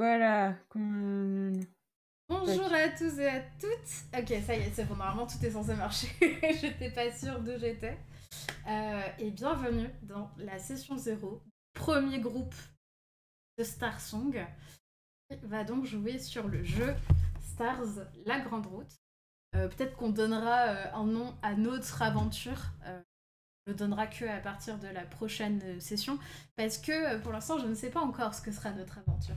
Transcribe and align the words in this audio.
Voilà. 0.00 0.54
Bonjour 2.26 2.72
à 2.72 2.88
tous 2.88 3.18
et 3.18 3.28
à 3.28 3.40
toutes. 3.60 4.18
Ok, 4.18 4.34
ça 4.46 4.56
y 4.56 4.60
est, 4.60 4.72
c'est 4.72 4.86
bon, 4.86 4.96
normalement 4.96 5.26
tout 5.26 5.44
est 5.44 5.50
censé 5.50 5.74
marcher. 5.74 6.08
j'étais 6.58 6.90
pas 6.90 7.12
sûre 7.12 7.38
d'où 7.40 7.58
j'étais. 7.58 7.98
Euh, 8.66 9.02
et 9.18 9.30
bienvenue 9.30 9.90
dans 10.00 10.30
la 10.38 10.58
session 10.58 10.96
0, 10.96 11.42
premier 11.74 12.18
groupe 12.18 12.54
de 13.58 13.62
Star 13.62 14.00
Song. 14.00 14.42
va 15.42 15.64
donc 15.64 15.84
jouer 15.84 16.18
sur 16.18 16.48
le 16.48 16.64
jeu 16.64 16.94
Stars 17.42 18.06
La 18.24 18.40
Grande 18.40 18.68
Route. 18.68 18.96
Euh, 19.54 19.68
peut-être 19.68 19.98
qu'on 19.98 20.08
donnera 20.08 20.68
euh, 20.68 20.94
un 20.94 21.04
nom 21.04 21.36
à 21.42 21.52
notre 21.52 22.00
aventure 22.00 22.72
le 23.66 23.74
donnera 23.74 24.06
que 24.06 24.24
à 24.24 24.40
partir 24.40 24.78
de 24.78 24.88
la 24.88 25.02
prochaine 25.02 25.78
session 25.78 26.18
parce 26.56 26.78
que 26.78 27.18
pour 27.18 27.32
l'instant 27.32 27.58
je 27.58 27.66
ne 27.66 27.74
sais 27.74 27.90
pas 27.90 28.00
encore 28.00 28.34
ce 28.34 28.40
que 28.40 28.50
sera 28.50 28.72
notre 28.72 28.96
aventure. 28.96 29.36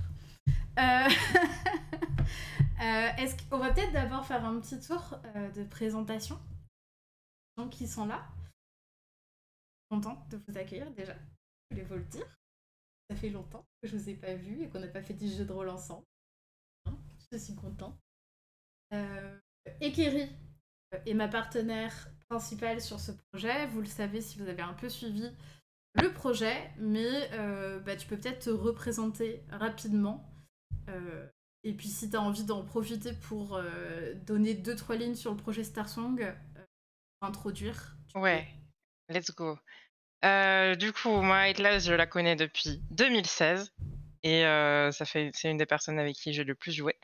Euh... 0.80 1.08
euh 2.82 3.10
est-ce 3.18 3.50
qu'on 3.50 3.58
va 3.58 3.72
peut-être 3.72 3.94
d'abord 3.94 4.26
faire 4.26 4.44
un 4.46 4.60
petit 4.60 4.80
tour 4.80 5.20
de 5.56 5.64
présentation? 5.64 6.40
Gens 7.58 7.70
qui 7.70 7.88
sont 7.88 8.06
là. 8.06 8.28
Content 9.90 10.26
de 10.30 10.38
vous 10.48 10.58
accueillir 10.58 10.92
déjà. 10.92 11.14
Je 11.14 11.76
voulais 11.76 11.88
vous 11.88 11.96
le 11.96 12.06
dire. 12.06 12.26
Ça 13.10 13.16
fait 13.16 13.30
longtemps 13.30 13.66
que 13.82 13.88
je 13.88 13.98
vous 13.98 14.10
ai 14.10 14.16
pas 14.16 14.34
vu 14.34 14.62
et 14.62 14.70
qu'on 14.70 14.80
n'a 14.80 14.88
pas 14.88 15.04
fait 15.04 15.14
du 15.14 15.28
jeu 15.28 15.46
de 15.46 15.52
rôle 15.52 15.70
ensemble. 15.70 16.06
Je 17.32 17.38
suis 17.38 17.56
content. 17.56 17.98
Euh, 18.94 19.40
Ekeri 19.82 20.30
est 21.06 21.14
ma 21.14 21.28
partenaire 21.28 22.10
principal 22.30 22.80
sur 22.82 23.00
ce 23.00 23.12
projet. 23.12 23.66
Vous 23.68 23.82
le 23.82 23.88
savez 23.88 24.22
si 24.22 24.38
vous 24.38 24.48
avez 24.48 24.62
un 24.62 24.74
peu 24.74 24.90
suivi 24.90 25.32
le 26.02 26.12
projet, 26.12 26.72
mais 26.78 27.30
euh, 27.34 27.80
bah, 27.80 27.96
tu 27.96 28.08
peux 28.08 28.18
peut-être 28.18 28.46
te 28.46 28.50
représenter 28.50 29.44
rapidement. 29.50 30.33
Euh, 30.90 31.28
et 31.64 31.74
puis 31.74 31.88
si 31.88 32.10
tu 32.10 32.16
as 32.16 32.22
envie 32.22 32.44
d'en 32.44 32.64
profiter 32.64 33.14
pour 33.14 33.56
euh, 33.56 34.14
donner 34.26 34.54
deux 34.54 34.76
trois 34.76 34.96
lignes 34.96 35.16
sur 35.16 35.32
le 35.32 35.38
projet 35.38 35.64
Starsong, 35.64 36.34
pour 37.20 37.30
introduire. 37.30 37.96
Ouais, 38.16 38.48
let's 39.10 39.32
go. 39.32 39.58
du 40.22 40.94
coup, 40.94 41.22
moi, 41.22 41.40
Atlas, 41.40 41.86
je 41.86 41.94
la 41.94 42.06
connais 42.06 42.36
depuis 42.36 42.82
2016 42.92 43.74
et 44.24 44.42
ça 44.44 45.06
fait 45.06 45.32
c'est 45.34 45.52
une 45.52 45.58
des 45.58 45.66
personnes 45.66 46.00
avec 46.00 46.16
qui 46.16 46.34
j'ai 46.34 46.44
le 46.44 46.56
plus 46.56 46.72
joué. 46.72 46.96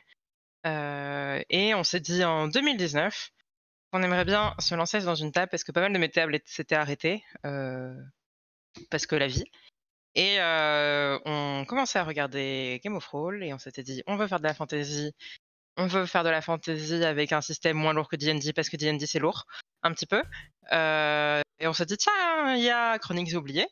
et 0.65 1.73
on 1.73 1.83
s'est 1.83 1.99
dit 1.99 2.23
en 2.23 2.47
2019 2.47 3.31
on 3.91 4.03
aimerait 4.03 4.25
bien 4.25 4.55
se 4.59 4.75
lancer 4.75 4.99
dans 5.01 5.15
une 5.15 5.31
table 5.31 5.49
parce 5.49 5.63
que 5.63 5.71
pas 5.71 5.81
mal 5.81 5.93
de 5.93 5.97
mes 5.97 6.09
tables 6.09 6.39
s'étaient 6.45 6.75
arrêtées 6.75 7.23
euh, 7.45 7.93
parce 8.89 9.05
que 9.05 9.15
la 9.15 9.27
vie. 9.27 9.45
Et 10.15 10.37
on 10.41 11.65
commençait 11.67 11.99
à 11.99 12.03
regarder 12.03 12.81
Game 12.83 12.95
of 12.95 13.03
Thrones 13.05 13.43
et 13.43 13.53
on 13.53 13.59
s'était 13.59 13.83
dit 13.83 14.03
on 14.07 14.17
veut 14.17 14.27
faire 14.27 14.39
de 14.39 14.43
la 14.43 14.53
fantasy, 14.53 15.13
on 15.77 15.87
veut 15.87 16.05
faire 16.05 16.23
de 16.23 16.29
la 16.29 16.41
fantasy 16.41 17.03
avec 17.03 17.31
un 17.31 17.41
système 17.41 17.77
moins 17.77 17.93
lourd 17.93 18.09
que 18.09 18.15
D&D 18.15 18.53
parce 18.53 18.69
que 18.69 18.77
D&D 18.77 19.05
c'est 19.05 19.19
lourd 19.19 19.45
un 19.83 19.93
petit 19.93 20.07
peu. 20.07 20.21
Et 20.71 21.67
on 21.67 21.73
s'est 21.73 21.85
dit 21.85 21.97
tiens 21.97 22.55
il 22.55 22.63
y 22.63 22.69
a 22.69 22.97
Chroniques 22.99 23.35
oubliées 23.35 23.67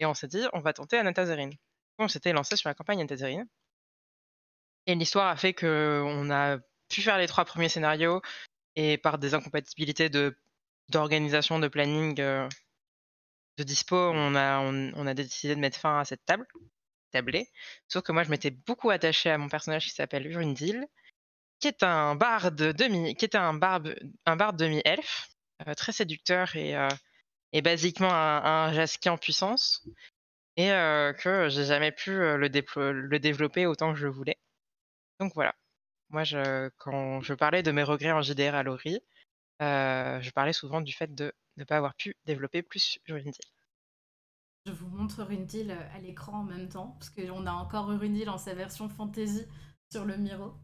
et 0.00 0.06
on 0.06 0.14
s'est 0.14 0.28
dit 0.28 0.44
on 0.52 0.60
va 0.60 0.72
tenter 0.72 0.98
Anatazerine. 0.98 1.52
On 1.98 2.08
s'était 2.08 2.32
lancé 2.32 2.56
sur 2.56 2.68
la 2.68 2.74
campagne 2.74 3.00
Anatazerine 3.00 3.46
et 4.86 4.94
l'histoire 4.94 5.28
a 5.28 5.36
fait 5.36 5.54
que 5.54 6.02
on 6.04 6.30
a 6.30 6.58
pu 6.88 7.02
faire 7.02 7.18
les 7.18 7.28
trois 7.28 7.44
premiers 7.44 7.68
scénarios 7.68 8.20
et 8.76 8.98
par 8.98 9.18
des 9.18 9.34
incompatibilités 9.34 10.08
de 10.08 10.36
d'organisation, 10.88 11.60
de 11.60 11.68
planning, 11.68 12.20
de 13.56 13.64
dispo, 13.64 13.96
on 13.96 14.34
a, 14.34 15.14
décidé 15.14 15.54
de 15.54 15.60
mettre 15.60 15.78
fin 15.78 16.00
à 16.00 16.04
cette 16.04 16.24
table, 16.24 16.46
tablée. 17.10 17.48
Sauf 17.88 18.02
que 18.02 18.12
moi, 18.12 18.22
je 18.22 18.30
m'étais 18.30 18.50
beaucoup 18.50 18.90
attachée 18.90 19.30
à 19.30 19.38
mon 19.38 19.48
personnage 19.48 19.86
qui 19.86 19.90
s'appelle 19.90 20.26
Urundil, 20.26 20.86
qui 21.58 21.68
est 21.68 21.82
un 21.82 22.14
barde 22.14 22.72
demi, 22.72 23.14
qui 23.16 23.24
est 23.24 23.34
un 23.34 23.54
barbe, 23.54 23.94
un 24.26 24.36
barde 24.36 24.56
demi-elfe, 24.56 25.28
euh, 25.66 25.74
très 25.74 25.92
séducteur 25.92 26.56
et, 26.56 26.76
euh, 26.76 26.88
et 27.52 27.62
basiquement 27.62 28.12
un, 28.12 28.72
un 28.72 29.10
en 29.10 29.18
puissance, 29.18 29.86
et 30.56 30.68
que 31.18 31.48
j'ai 31.48 31.64
jamais 31.64 31.92
pu 31.92 32.12
le, 32.12 32.48
développer 33.18 33.66
autant 33.66 33.92
que 33.92 33.98
je 33.98 34.06
voulais. 34.06 34.38
Donc 35.18 35.32
voilà. 35.34 35.54
Moi, 36.10 36.24
quand 36.78 37.20
je 37.20 37.34
parlais 37.34 37.62
de 37.62 37.70
mes 37.70 37.82
regrets 37.82 38.12
en 38.12 38.22
JDR 38.22 38.54
à 38.54 38.62
Laurie, 38.62 38.96
euh, 38.96 39.00
je 39.60 40.30
parlais 40.30 40.52
souvent 40.52 40.80
du 40.80 40.92
fait 40.92 41.14
de 41.14 41.32
ne 41.56 41.64
pas 41.64 41.76
avoir 41.76 41.94
pu 41.94 42.16
développer 42.24 42.62
plus 42.62 42.98
Urundil. 43.06 43.40
Je 44.66 44.72
vous 44.72 44.88
montre 44.88 45.20
Urundil 45.20 45.70
euh, 45.70 45.94
à 45.94 46.00
l'écran 46.00 46.40
en 46.40 46.44
même 46.44 46.68
temps, 46.68 46.96
parce 46.98 47.10
qu'on 47.10 47.46
a 47.46 47.52
encore 47.52 47.90
Urundil 47.90 48.28
en 48.28 48.38
sa 48.38 48.54
version 48.54 48.88
fantasy 48.88 49.46
sur 49.90 50.04
le 50.04 50.16
Miro. 50.16 50.54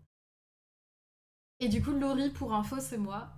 Et 1.61 1.69
du 1.69 1.83
coup, 1.83 1.93
Laurie, 1.93 2.31
pour 2.31 2.53
info, 2.53 2.79
c'est 2.81 2.99
moi. 2.99 3.33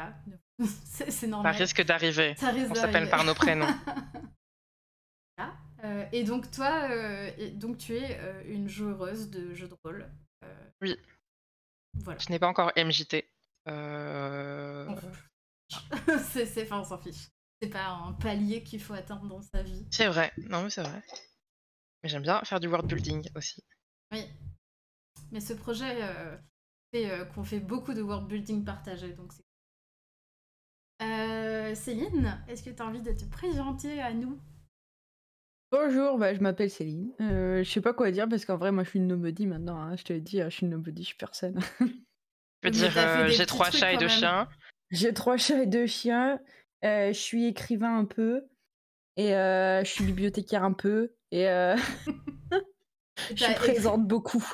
Euh, 0.00 0.10
c'est 0.66 1.26
normal. 1.26 1.54
Ça 1.54 1.58
risque 1.58 1.82
d'arriver. 1.82 2.34
On 2.70 2.74
s'appelle 2.74 3.08
par 3.08 3.24
nos 3.24 3.34
prénoms. 3.34 3.66
et 6.12 6.24
donc, 6.24 6.50
toi, 6.50 6.88
donc 7.54 7.78
tu 7.78 7.96
es 7.96 8.20
une 8.46 8.68
joueuse 8.68 9.30
de 9.30 9.54
jeux 9.54 9.68
de 9.68 9.76
rôle. 9.82 10.10
oui. 10.82 10.96
Je 11.94 12.30
n'ai 12.30 12.38
pas 12.38 12.48
encore 12.48 12.72
MJT. 12.76 13.24
Euh... 13.68 14.94
c'est, 16.30 16.62
enfin, 16.62 16.80
on 16.80 16.84
s'en 16.84 16.98
fiche. 16.98 17.28
C'est 17.60 17.68
pas 17.70 17.88
un 17.88 18.12
palier 18.12 18.62
qu'il 18.62 18.80
faut 18.80 18.94
atteindre 18.94 19.26
dans 19.28 19.42
sa 19.42 19.62
vie. 19.62 19.86
C'est 19.90 20.08
vrai, 20.08 20.32
non 20.36 20.62
mais 20.62 20.70
c'est 20.70 20.82
vrai. 20.82 21.02
Mais 22.02 22.08
j'aime 22.08 22.22
bien 22.22 22.40
faire 22.44 22.60
du 22.60 22.68
world 22.68 22.86
building 22.86 23.28
aussi. 23.34 23.64
Oui. 24.12 24.24
Mais 25.32 25.40
ce 25.40 25.54
projet 25.54 26.02
euh, 26.02 26.36
fait 26.92 27.10
euh, 27.10 27.24
qu'on 27.24 27.44
fait 27.44 27.60
beaucoup 27.60 27.94
de 27.94 28.02
world 28.02 28.28
building 28.28 28.64
partagé, 28.64 29.12
donc 29.14 29.32
c'est. 29.32 29.44
Euh, 31.02 31.74
Céline, 31.74 32.42
est-ce 32.48 32.62
que 32.62 32.70
tu 32.70 32.82
as 32.82 32.86
envie 32.86 33.02
de 33.02 33.12
te 33.12 33.24
présenter 33.24 34.00
à 34.00 34.14
nous? 34.14 34.38
Bonjour, 35.72 36.16
bah, 36.16 36.32
je 36.32 36.40
m'appelle 36.40 36.70
Céline. 36.70 37.12
Euh, 37.20 37.62
je 37.62 37.70
sais 37.70 37.80
pas 37.80 37.92
quoi 37.92 38.10
dire 38.10 38.28
parce 38.28 38.44
qu'en 38.44 38.56
vrai, 38.56 38.70
moi, 38.70 38.84
je 38.84 38.90
suis 38.90 38.98
une 38.98 39.08
nobody 39.08 39.46
maintenant. 39.46 39.78
Hein. 39.78 39.96
Je 39.96 40.04
te 40.04 40.12
l'ai 40.12 40.20
dit, 40.20 40.40
je 40.40 40.48
suis 40.48 40.64
une 40.64 40.70
nobody, 40.70 41.02
je 41.02 41.08
suis 41.08 41.16
personne. 41.16 41.58
Je 42.66 42.78
veux 42.78 42.88
dire, 42.88 42.92
euh, 42.96 43.28
j'ai 43.28 43.46
trois 43.46 43.70
chats 43.70 43.92
et 43.92 43.96
deux 43.96 44.08
chiens. 44.08 44.48
J'ai 44.90 45.12
trois 45.12 45.36
chats 45.36 45.62
et 45.62 45.66
deux 45.66 45.86
chiens. 45.86 46.38
Euh, 46.84 47.08
je 47.08 47.18
suis 47.18 47.46
écrivain 47.46 47.98
un 47.98 48.04
peu. 48.04 48.44
Et 49.16 49.30
je 49.30 49.84
suis 49.84 50.04
bibliothécaire 50.04 50.64
un 50.64 50.72
peu. 50.72 51.12
Et 51.30 51.44
je 53.34 53.54
présente 53.56 54.06
beaucoup. 54.06 54.44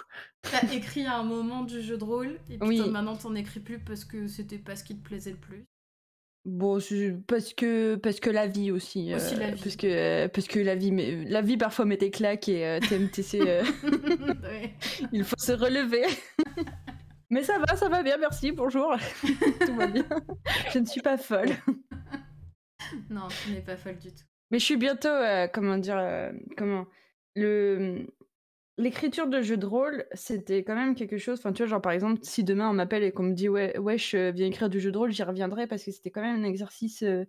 T'as 0.43 0.73
écrit 0.73 1.07
à 1.07 1.17
un 1.17 1.25
moment 1.25 1.63
du 1.63 1.81
jeu 1.83 1.97
de 1.97 2.05
rôle. 2.05 2.39
Et 2.51 2.59
puis 2.59 2.69
oui. 2.69 2.91
maintenant, 2.91 3.17
t'en 3.17 3.35
écris 3.35 3.61
plus 3.61 3.79
parce 3.79 4.05
que 4.05 4.27
c'était 4.27 4.59
pas 4.59 4.77
ce 4.77 4.85
qui 4.85 4.97
te 4.97 5.03
plaisait 5.03 5.31
le 5.31 5.37
plus. 5.37 5.67
Bon, 6.45 6.81
parce 7.29 7.55
que 7.55 7.95
parce 7.95 8.19
que 8.19 8.29
la 8.29 8.49
vie 8.49 8.73
aussi, 8.73 9.13
euh, 9.13 9.19
la 9.39 9.53
vie. 9.53 9.63
parce 9.63 9.77
que 9.77 10.27
parce 10.27 10.49
que 10.49 10.59
la 10.59 10.75
vie 10.75 10.91
mais 10.91 11.25
la 11.25 11.41
vie 11.41 11.57
parfois 11.57 11.85
met 11.85 11.97
des 11.97 12.11
claques 12.11 12.49
et 12.49 12.67
euh, 12.67 12.81
TMTC 12.81 13.41
euh, 13.47 13.63
il 15.13 15.23
faut 15.23 15.37
se 15.39 15.53
relever. 15.53 16.03
Mais 17.33 17.43
ça 17.43 17.59
va, 17.59 17.77
ça 17.77 17.89
va 17.89 18.03
bien, 18.05 18.17
merci, 18.19 18.53
bonjour. 18.53 18.95
tout 19.67 19.75
va 19.75 19.89
bien. 19.89 20.07
Je 20.73 20.79
ne 20.79 20.85
suis 20.85 21.01
pas 21.01 21.17
folle. 21.17 21.51
non, 23.11 23.27
tu 23.29 23.51
n'es 23.51 23.61
pas 23.61 23.77
folle 23.77 23.99
du 23.99 24.15
tout. 24.15 24.25
Mais 24.51 24.59
je 24.59 24.65
suis 24.65 24.77
bientôt 24.77 25.09
comment 25.53 25.79
dire 25.79 26.31
comment 26.57 26.87
le 27.35 28.07
L'écriture 28.79 29.27
de 29.27 29.43
jeux 29.43 29.59
de 29.59 29.67
rôle, 29.67 30.07
c'était 30.15 30.65
quand 30.65 30.75
même 30.75 30.95
quelque 30.95 31.19
chose. 31.19 31.39
Enfin, 31.39 31.53
tu 31.53 31.63
vois, 31.63 31.69
genre 31.69 31.83
par 31.83 31.93
exemple, 31.93 32.21
si 32.23 32.43
demain 32.43 32.71
on 32.71 32.73
m'appelle 32.73 33.03
et 33.03 33.13
qu'on 33.13 33.25
me 33.25 33.35
dit 33.35 33.49
ouais, 33.49 33.77
ouais, 33.79 33.99
je 33.99 34.31
viens 34.31 34.47
écrire 34.47 34.71
du 34.71 34.81
jeu 34.81 34.91
de 34.91 34.97
rôle, 34.97 35.13
j'y 35.13 35.23
reviendrai 35.23 35.67
parce 35.67 35.85
que 35.85 35.91
c'était 35.91 36.11
quand 36.11 36.23
même 36.23 36.43
un 36.43 36.45
exercice 36.45 37.03
euh, 37.03 37.27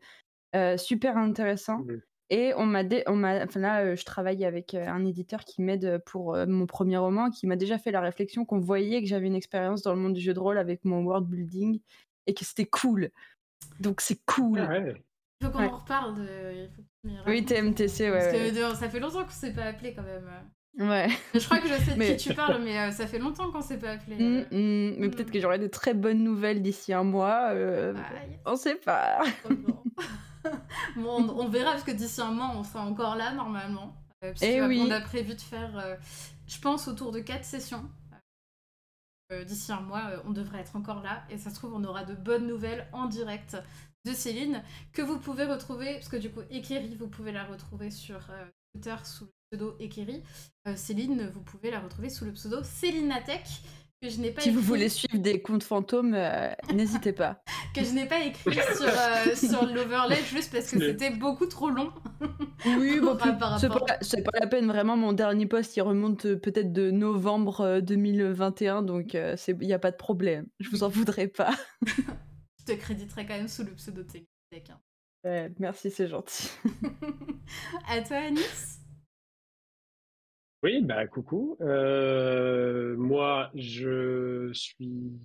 euh, 0.55 0.77
super 0.77 1.17
intéressant. 1.17 1.79
Mmh. 1.79 2.01
Et 2.29 2.53
on 2.55 2.65
m'a, 2.65 2.83
on 3.07 3.15
m'a, 3.15 3.43
enfin 3.43 3.59
là, 3.59 3.81
euh, 3.81 3.95
je 3.95 4.05
travaille 4.05 4.45
avec 4.45 4.73
un 4.73 5.05
éditeur 5.05 5.43
qui 5.43 5.61
m'aide 5.61 6.01
pour 6.05 6.35
mon 6.47 6.65
premier 6.65 6.97
roman, 6.97 7.29
qui 7.29 7.47
m'a 7.47 7.55
déjà 7.55 7.77
fait 7.77 7.91
la 7.91 8.01
réflexion 8.01 8.45
qu'on 8.45 8.59
voyait 8.59 9.01
que 9.01 9.07
j'avais 9.07 9.27
une 9.27 9.35
expérience 9.35 9.81
dans 9.81 9.93
le 9.93 9.99
monde 9.99 10.13
du 10.13 10.21
jeu 10.21 10.33
de 10.33 10.39
rôle 10.39 10.57
avec 10.57 10.85
mon 10.85 11.03
world 11.03 11.27
building 11.27 11.79
et 12.25 12.33
que 12.33 12.45
c'était 12.45 12.65
cool. 12.65 13.09
Donc 13.79 14.01
c'est 14.01 14.19
cool. 14.25 14.59
Ah 14.59 14.79
Il 14.79 15.45
faut 15.45 15.51
qu'on 15.51 15.63
en 15.63 15.77
reparle 15.77 16.15
de. 16.15 16.69
oui, 17.27 17.45
TMTC, 17.45 18.09
ouais. 18.09 18.31
Parce 18.31 18.31
que 18.31 18.75
ça 18.75 18.89
fait 18.89 18.99
longtemps 18.99 19.23
qu'on 19.23 19.29
s'est 19.29 19.53
pas 19.53 19.65
appelé 19.65 19.93
quand 19.93 20.03
même. 20.03 20.29
Ouais. 20.79 21.07
Je 21.35 21.45
crois 21.45 21.59
que 21.59 21.67
je 21.67 21.75
sais 21.75 21.95
de 21.95 22.03
qui 22.03 22.29
tu 22.29 22.33
parles, 22.33 22.61
mais 22.63 22.79
euh, 22.79 22.91
ça 22.91 23.05
fait 23.05 23.19
longtemps 23.19 23.51
qu'on 23.51 23.61
s'est 23.61 23.77
pas 23.77 23.91
appelé. 23.91 24.17
Mm, 24.17 24.45
mm, 24.49 24.95
mais 24.97 25.09
peut-être 25.09 25.31
que 25.31 25.39
j'aurai 25.39 25.59
de 25.59 25.67
très 25.67 25.93
bonnes 25.93 26.23
nouvelles 26.23 26.61
d'ici 26.61 26.93
un 26.93 27.03
mois. 27.03 27.49
Euh, 27.51 27.93
on 28.45 28.55
sait 28.55 28.75
pas. 28.75 29.19
bon, 30.95 31.29
on, 31.29 31.47
verra 31.47 31.71
parce 31.71 31.83
que 31.83 31.91
d'ici 31.91 32.21
un 32.21 32.31
mois, 32.31 32.51
on 32.55 32.63
sera 32.63 32.85
encore 32.85 33.15
là 33.15 33.33
normalement. 33.33 33.95
Euh, 34.23 34.33
Et 34.41 34.55
eh 34.55 34.61
oui. 34.61 34.83
On 34.85 34.91
a 34.91 35.01
prévu 35.01 35.35
de 35.35 35.41
faire, 35.41 35.97
je 36.47 36.59
pense, 36.59 36.87
autour 36.87 37.11
de 37.11 37.19
4 37.19 37.43
sessions. 37.43 37.89
d'ici 39.45 39.71
un 39.71 39.81
mois, 39.81 40.11
on 40.25 40.31
devrait 40.31 40.59
être 40.59 40.75
encore 40.75 41.01
là. 41.01 41.23
Et 41.29 41.37
ça 41.37 41.49
se 41.49 41.55
trouve, 41.55 41.73
on 41.73 41.83
aura 41.83 42.03
de 42.03 42.15
bonnes 42.15 42.47
nouvelles 42.47 42.87
en 42.93 43.05
direct 43.05 43.57
de 44.05 44.13
Céline 44.13 44.63
que 44.91 45.01
vous 45.01 45.17
pouvez 45.17 45.45
retrouver, 45.45 45.93
parce 45.93 46.09
que 46.09 46.17
du 46.17 46.29
coup, 46.29 46.41
Ekeri, 46.49 46.95
vous 46.95 47.07
pouvez 47.07 47.31
la 47.31 47.45
retrouver 47.45 47.89
sur 47.89 48.19
Twitter 48.73 48.95
sous 49.03 49.29
pseudo 49.53 49.75
Ekeri. 49.79 50.23
Euh, 50.67 50.75
Céline, 50.75 51.29
vous 51.29 51.41
pouvez 51.41 51.69
la 51.69 51.79
retrouver 51.79 52.09
sous 52.09 52.25
le 52.25 52.33
pseudo 52.33 52.63
Célinatech, 52.63 53.61
que 54.03 54.09
je 54.09 54.19
n'ai 54.19 54.31
pas 54.31 54.41
Si 54.41 54.49
vous 54.49 54.59
voulez 54.59 54.89
suivre 54.89 55.17
des 55.17 55.41
comptes 55.41 55.63
fantômes, 55.63 56.13
euh, 56.13 56.51
n'hésitez 56.73 57.13
pas. 57.13 57.41
que 57.73 57.83
je 57.83 57.91
n'ai 57.91 58.05
pas 58.05 58.19
écrit 58.19 58.53
sur, 58.53 58.85
euh, 58.85 59.35
sur 59.35 59.65
l'overlay 59.65 60.17
juste 60.29 60.51
parce 60.51 60.69
que 60.69 60.79
c'était 60.79 61.11
beaucoup 61.11 61.45
trop 61.45 61.69
long. 61.69 61.89
Oui, 62.65 62.99
bon, 63.01 63.17
c'est 63.17 63.67
rapport- 63.67 63.85
pas, 63.85 63.97
c'est 64.01 64.21
pas 64.21 64.37
la 64.41 64.47
peine, 64.47 64.67
vraiment, 64.67 64.97
mon 64.97 65.13
dernier 65.13 65.45
post, 65.45 65.77
il 65.77 65.81
remonte 65.81 66.25
euh, 66.25 66.35
peut-être 66.37 66.73
de 66.73 66.91
novembre 66.91 67.61
euh, 67.61 67.81
2021, 67.81 68.81
donc 68.81 69.13
il 69.13 69.57
n'y 69.61 69.73
a 69.73 69.79
pas 69.79 69.91
de 69.91 69.97
problème. 69.97 70.47
Je 70.59 70.69
vous 70.69 70.83
en 70.83 70.89
voudrais 70.89 71.27
pas. 71.27 71.55
Je 72.59 72.73
te 72.73 72.77
créditerai 72.77 73.25
quand 73.25 73.35
même 73.35 73.47
sous 73.47 73.63
le 73.63 73.71
pseudo 73.71 74.03
de 74.03 74.07
hein. 74.53 74.79
Ouais, 75.23 75.51
merci, 75.59 75.89
c'est 75.89 76.07
gentil. 76.07 76.49
à 77.87 78.01
toi, 78.01 78.17
Anis 78.17 78.82
Oui, 80.63 80.81
bah 80.81 81.05
coucou. 81.07 81.57
Euh, 81.59 82.95
moi, 82.95 83.51
je 83.53 84.49
suis 84.53 85.19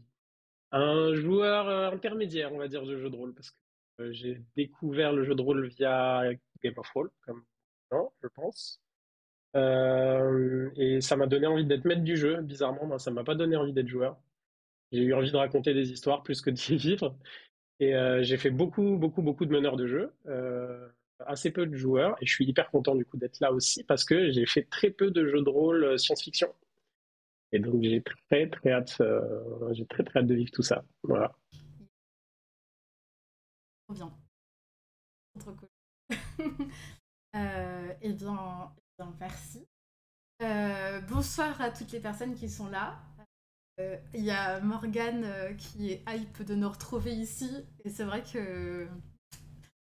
un 0.72 1.14
joueur 1.14 1.68
euh, 1.68 1.90
intermédiaire, 1.92 2.52
on 2.52 2.58
va 2.58 2.66
dire, 2.66 2.84
de 2.84 2.98
jeu 2.98 3.08
de 3.08 3.14
rôle, 3.14 3.34
parce 3.34 3.52
que 3.52 3.56
euh, 4.00 4.12
j'ai 4.12 4.42
découvert 4.56 5.12
le 5.12 5.22
jeu 5.22 5.36
de 5.36 5.42
rôle 5.42 5.68
via 5.68 6.24
Game 6.62 6.74
of 6.76 6.90
Roll, 6.90 7.10
comme 7.24 7.44
non, 7.92 8.10
je 8.20 8.26
pense. 8.34 8.80
Euh, 9.54 10.70
et 10.76 11.00
ça 11.00 11.16
m'a 11.16 11.28
donné 11.28 11.46
envie 11.46 11.64
d'être 11.64 11.84
maître 11.84 12.02
du 12.02 12.16
jeu. 12.16 12.42
Bizarrement, 12.42 12.86
moi, 12.86 12.98
ça 12.98 13.12
m'a 13.12 13.22
pas 13.22 13.36
donné 13.36 13.54
envie 13.54 13.72
d'être 13.72 13.88
joueur. 13.88 14.18
J'ai 14.90 15.02
eu 15.02 15.14
envie 15.14 15.30
de 15.30 15.36
raconter 15.36 15.72
des 15.72 15.92
histoires 15.92 16.24
plus 16.24 16.42
que 16.42 16.50
d'y 16.50 16.76
vivre. 16.78 17.16
Et 17.80 17.92
j'ai 18.22 18.36
fait 18.38 18.50
beaucoup, 18.50 18.96
beaucoup, 18.98 19.22
beaucoup 19.22 19.46
de 19.46 19.52
meneurs 19.52 19.76
de 19.76 19.86
jeu. 19.86 20.12
Assez 21.26 21.50
peu 21.50 21.66
de 21.66 21.76
joueurs 21.76 22.16
et 22.20 22.26
je 22.26 22.32
suis 22.32 22.46
hyper 22.46 22.70
content 22.70 22.94
du 22.94 23.04
coup 23.04 23.16
d'être 23.16 23.40
là 23.40 23.52
aussi 23.52 23.82
parce 23.82 24.04
que 24.04 24.30
j'ai 24.30 24.46
fait 24.46 24.62
très 24.62 24.90
peu 24.90 25.10
de 25.10 25.26
jeux 25.26 25.42
de 25.42 25.48
rôle 25.48 25.84
euh, 25.84 25.98
science-fiction 25.98 26.48
et 27.50 27.58
donc 27.58 27.82
j'ai 27.82 28.02
très 28.02 28.48
très 28.48 28.70
hâte 28.70 29.00
euh, 29.00 29.72
j'ai 29.72 29.84
très 29.86 30.04
très 30.04 30.20
hâte 30.20 30.26
de 30.28 30.34
vivre 30.34 30.52
tout 30.52 30.62
ça 30.62 30.84
voilà 31.02 31.34
bien. 33.90 34.12
Trop 35.38 35.52
cool. 35.52 35.68
Euh, 37.36 37.92
eh, 38.00 38.14
bien, 38.14 38.72
eh 38.78 39.02
bien, 39.02 39.14
merci. 39.20 39.68
Bonsoir 41.10 41.60
à 41.60 41.70
toutes 41.70 41.92
les 41.92 42.00
personnes 42.00 42.34
qui 42.34 42.48
sont 42.48 42.68
là. 42.68 42.98
Il 44.14 44.24
y 44.24 44.30
a 44.30 44.60
Morgane 44.60 45.54
qui 45.58 45.92
est 45.92 46.02
hype 46.08 46.42
de 46.42 46.54
nous 46.54 46.70
retrouver 46.70 47.12
ici. 47.12 47.50
Et 47.84 47.90
c'est 47.90 48.04
vrai 48.04 48.22
que 48.22 48.88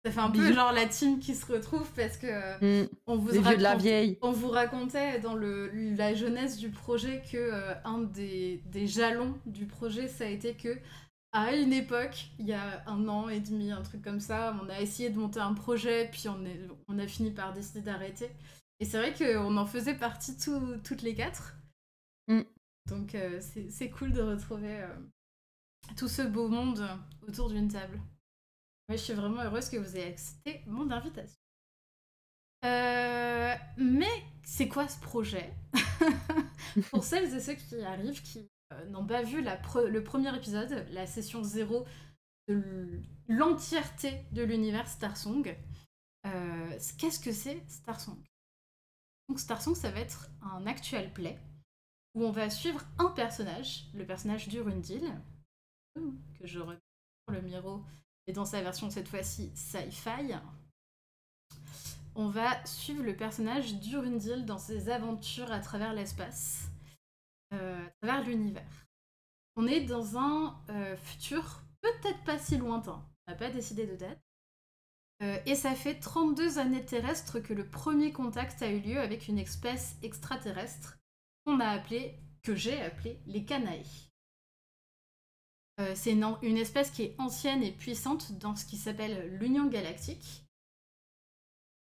ça 0.06 0.12
fait 0.12 0.20
un 0.20 0.32
peu 0.32 0.54
genre 0.54 0.72
la 0.74 0.86
team 0.86 1.20
qui 1.20 1.34
se 1.34 1.46
retrouve 1.52 1.90
parce 1.96 2.18
que 2.18 2.84
Mm, 2.84 2.90
on 3.08 3.16
vous 3.18 3.32
de 3.32 3.64
la 3.64 3.76
vieille. 3.76 4.18
on 4.22 4.32
vous 4.32 4.50
racontait 4.50 5.20
dans 5.20 5.34
le, 5.36 5.70
la 5.96 6.14
jeunesse 6.14 6.58
du 6.58 6.70
projet 6.70 7.22
que 7.32 7.38
euh, 7.38 7.74
un 7.86 8.00
des, 8.00 8.62
des 8.66 8.86
jalons 8.88 9.38
du 9.46 9.66
projet, 9.66 10.08
ça 10.08 10.26
a 10.26 10.28
été 10.28 10.56
que 10.56 10.78
à 11.32 11.56
une 11.56 11.74
époque, 11.74 12.28
il 12.38 12.46
y 12.48 12.54
a 12.54 12.84
un 12.86 13.08
an 13.08 13.28
et 13.30 13.40
demi, 13.40 13.72
un 13.72 13.82
truc 13.82 14.04
comme 14.04 14.20
ça, 14.20 14.56
on 14.64 14.70
a 14.70 14.80
essayé 14.82 15.10
de 15.10 15.18
monter 15.18 15.40
un 15.40 15.54
projet, 15.56 16.08
puis 16.12 16.28
on, 16.30 16.46
est, 16.46 16.60
on 16.88 17.00
a 17.00 17.08
fini 17.08 17.32
par 17.32 17.54
décider 17.54 17.82
d'arrêter. 17.82 18.30
Et 18.80 18.86
c'est 18.86 18.98
vrai 19.00 19.14
qu'on 19.16 19.58
en 19.58 19.66
faisait 19.66 19.96
partie 19.96 20.38
tout- 20.38 20.78
toutes 20.84 21.02
les 21.02 21.16
quatre. 21.16 21.56
Mm. 22.28 22.42
Donc 22.90 23.16
euh, 23.16 23.40
c'est 23.42 23.70
c'est 23.72 23.90
cool 23.90 24.12
de 24.12 24.22
retrouver 24.22 24.82
euh, 24.82 24.88
tout 25.96 26.08
ce 26.10 26.22
beau 26.22 26.50
monde 26.50 26.86
autour 27.28 27.50
d'une 27.50 27.68
table. 27.70 28.00
Moi, 28.90 28.98
je 28.98 29.04
suis 29.04 29.14
vraiment 29.14 29.42
heureuse 29.42 29.70
que 29.70 29.78
vous 29.78 29.96
ayez 29.96 30.08
accepté 30.08 30.62
mon 30.68 30.92
invitation. 30.92 31.38
Euh, 32.66 33.56
mais 33.78 34.24
c'est 34.44 34.68
quoi 34.68 34.88
ce 34.88 35.00
projet? 35.00 35.54
Pour 36.92 37.04
celles 37.04 37.34
et 37.34 37.40
ceux 37.40 37.56
qui 37.56 37.82
arrivent, 37.82 38.22
qui 38.22 38.50
euh, 38.72 38.86
n'ont 38.90 39.06
pas 39.06 39.22
vu 39.22 39.42
le 39.44 40.04
premier 40.04 40.36
épisode, 40.36 40.86
la 40.92 41.06
session 41.06 41.44
0 41.44 41.86
de 42.50 43.02
l'entièreté 43.28 44.26
de 44.32 44.44
l'univers 44.44 44.88
Starsong, 44.88 45.56
euh, 46.26 46.80
qu'est-ce 46.98 47.20
que 47.20 47.32
c'est 47.32 47.64
Starsong 47.70 48.18
Donc 49.30 49.40
Starsong, 49.40 49.76
ça 49.76 49.92
va 49.92 50.00
être 50.00 50.30
un 50.42 50.66
actual 50.66 51.12
play 51.14 51.38
où 52.16 52.24
on 52.26 52.32
va 52.32 52.50
suivre 52.50 52.82
un 52.98 53.10
personnage, 53.10 53.88
le 53.94 54.06
personnage 54.06 54.48
d'Urundil, 54.48 55.12
que 55.96 56.46
je 56.46 56.60
remets 56.60 56.80
sur 57.28 57.36
le 57.36 57.42
Miro, 57.42 57.84
et 58.28 58.34
dans 58.34 58.46
sa 58.46 58.62
version 58.62 58.90
cette 58.90 59.08
fois-ci 59.08 59.52
sci-fi. 59.56 60.36
On 62.16 62.28
va 62.28 62.64
suivre 62.66 63.04
le 63.04 63.16
personnage 63.16 63.76
d'Urundil 63.76 64.46
dans 64.46 64.60
ses 64.60 64.90
aventures 64.90 65.52
à 65.52 65.60
travers 65.60 65.94
l'espace, 65.94 66.70
euh, 67.54 67.86
à 67.86 68.08
travers 68.08 68.24
l'univers. 68.24 68.88
On 69.56 69.68
est 69.68 69.82
dans 69.82 70.18
un 70.18 70.60
euh, 70.70 70.96
futur 70.98 71.64
peut-être 71.82 72.24
pas 72.24 72.38
si 72.40 72.58
lointain, 72.58 73.04
on 73.28 73.32
n'a 73.32 73.38
pas 73.38 73.50
décidé 73.50 73.86
de 73.86 73.96
date. 73.96 74.20
Euh, 75.22 75.40
et 75.46 75.56
ça 75.56 75.76
fait 75.76 76.00
32 76.00 76.60
années 76.60 76.86
terrestres 76.86 77.40
que 77.40 77.54
le 77.54 77.68
premier 77.68 78.12
contact 78.12 78.62
a 78.62 78.70
eu 78.70 78.80
lieu 78.80 79.00
avec 79.00 79.28
une 79.28 79.38
espèce 79.38 79.96
extraterrestre 80.02 80.98
qu'on 81.46 81.60
a 81.60 81.68
appelée, 81.68 82.20
que 82.42 82.56
j'ai 82.56 82.82
appelée 82.82 83.20
les 83.26 83.46
Canae. 83.46 84.13
Euh, 85.80 85.94
c'est 85.96 86.12
une, 86.12 86.58
espèce 86.58 86.92
qui 86.92 87.04
est 87.04 87.16
ancienne 87.20 87.64
et 87.64 87.72
puissante 87.72 88.34
dans 88.34 88.56
ce 88.56 88.66
qui 88.66 88.78
s'appelle 88.78 89.38
l'Union 89.38 89.68
Galactique. 89.68 90.46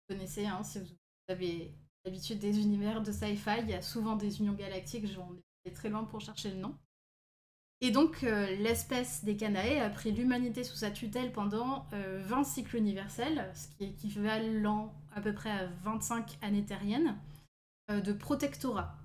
Vous 0.07 0.15
connaissez, 0.15 0.45
hein, 0.45 0.63
si 0.63 0.79
vous 0.79 0.85
avez 1.27 1.73
l'habitude 2.05 2.39
des 2.39 2.59
univers 2.59 3.01
de 3.01 3.11
sci-fi, 3.11 3.59
il 3.61 3.69
y 3.69 3.73
a 3.73 3.81
souvent 3.81 4.15
des 4.15 4.39
unions 4.39 4.53
galactiques, 4.53 5.07
j'en 5.07 5.35
ai 5.65 5.73
très 5.73 5.89
loin 5.89 6.03
pour 6.03 6.21
chercher 6.21 6.51
le 6.51 6.57
nom. 6.57 6.77
Et 7.83 7.89
donc, 7.89 8.23
euh, 8.23 8.55
l'espèce 8.57 9.23
des 9.23 9.35
Canae 9.35 9.79
a 9.79 9.89
pris 9.89 10.11
l'humanité 10.11 10.63
sous 10.63 10.75
sa 10.75 10.91
tutelle 10.91 11.31
pendant 11.31 11.87
euh, 11.93 12.21
20 12.23 12.43
cycles 12.43 12.77
universels, 12.77 13.51
ce 13.55 13.67
qui 13.69 13.85
est 13.85 13.89
équivalent 13.89 14.93
à 15.15 15.21
peu 15.21 15.33
près 15.33 15.49
à 15.49 15.65
25 15.83 16.37
années 16.41 16.65
terriennes, 16.65 17.17
euh, 17.89 18.01
de 18.01 18.13
protectorat. 18.13 18.95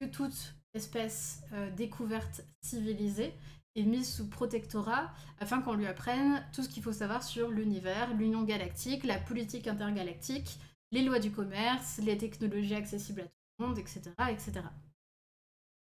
Que 0.00 0.06
toute 0.06 0.54
espèce 0.74 1.42
euh, 1.52 1.70
découverte 1.70 2.42
civilisée 2.62 3.32
est 3.74 3.84
mise 3.84 4.14
sous 4.14 4.28
protectorat 4.28 5.10
afin 5.40 5.62
qu'on 5.62 5.74
lui 5.74 5.86
apprenne 5.86 6.44
tout 6.52 6.62
ce 6.62 6.68
qu'il 6.68 6.82
faut 6.82 6.92
savoir 6.92 7.22
sur 7.22 7.50
l'univers, 7.50 8.14
l'union 8.14 8.42
galactique, 8.42 9.04
la 9.04 9.18
politique 9.18 9.66
intergalactique, 9.66 10.58
les 10.90 11.02
lois 11.02 11.18
du 11.18 11.30
commerce, 11.30 11.98
les 12.02 12.18
technologies 12.18 12.74
accessibles 12.74 13.22
à 13.22 13.24
tout 13.24 13.30
le 13.58 13.66
monde, 13.66 13.78
etc. 13.78 14.02
etc. 14.30 14.60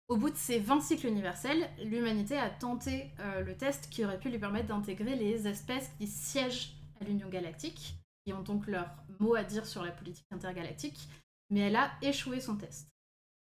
Au 0.08 0.16
bout 0.16 0.30
de 0.30 0.36
ces 0.36 0.58
20 0.58 0.80
cycles 0.80 1.06
universels, 1.06 1.68
l'humanité 1.84 2.38
a 2.38 2.48
tenté 2.48 3.10
euh, 3.20 3.42
le 3.42 3.54
test 3.56 3.90
qui 3.90 4.04
aurait 4.04 4.18
pu 4.18 4.30
lui 4.30 4.38
permettre 4.38 4.68
d'intégrer 4.68 5.16
les 5.16 5.46
espèces 5.46 5.90
qui 5.98 6.06
siègent 6.06 6.74
à 7.00 7.04
l'Union 7.04 7.28
galactique, 7.28 7.94
qui 8.24 8.32
ont 8.32 8.42
donc 8.42 8.66
leur 8.66 8.88
mot 9.20 9.34
à 9.34 9.44
dire 9.44 9.66
sur 9.66 9.82
la 9.82 9.92
politique 9.92 10.26
intergalactique, 10.30 11.08
mais 11.50 11.60
elle 11.60 11.76
a 11.76 11.90
échoué 12.00 12.40
son 12.40 12.56
test. 12.56 12.88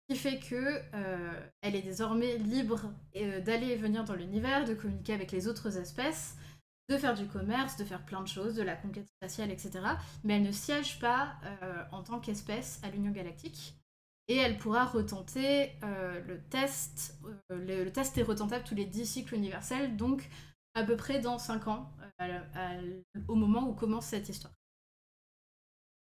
Qui 0.10 0.16
fait 0.16 0.40
que 0.40 0.82
euh, 0.96 1.50
elle 1.62 1.76
est 1.76 1.84
désormais 1.84 2.38
libre 2.38 2.92
euh, 3.16 3.42
d'aller 3.42 3.68
et 3.68 3.76
venir 3.76 4.04
dans 4.06 4.16
l'univers, 4.16 4.66
de 4.66 4.74
communiquer 4.74 5.14
avec 5.14 5.32
les 5.32 5.48
autres 5.48 5.78
espèces, 5.78 6.36
de 6.90 6.98
faire 6.98 7.14
du 7.14 7.28
commerce, 7.28 7.78
de 7.78 7.84
faire 7.84 8.04
plein 8.04 8.24
de 8.24 8.28
choses, 8.28 8.56
de 8.56 8.64
la 8.64 8.76
conquête 8.76 9.08
spatiale, 9.08 9.52
etc. 9.52 9.82
Mais 10.24 10.38
elle 10.38 10.44
ne 10.44 10.52
siège 10.52 11.00
pas 11.00 11.36
euh, 11.44 11.84
en 11.92 12.02
tant 12.02 12.20
qu'espèce 12.20 12.80
à 12.82 12.90
l'Union 12.90 13.12
galactique. 13.12 13.76
Et 14.28 14.38
elle 14.38 14.58
pourra 14.58 14.86
retenter 14.86 15.72
le 15.82 16.40
test. 16.52 17.20
le, 17.50 17.90
test 17.90 18.16
est 18.18 18.24
retentable 18.24 18.64
tous 18.64 18.76
les 18.76 18.86
10 18.86 19.06
cycles 19.08 19.34
universels, 19.34 19.96
donc 19.96 20.30
à 20.76 20.84
peu 20.84 20.96
près 20.96 21.20
dans 21.20 21.40
5 21.40 21.68
ans, 21.68 21.92
au 23.28 23.34
moment 23.34 23.68
où 23.68 23.74
commence 23.74 24.06
cette 24.06 24.30
histoire. 24.30 24.59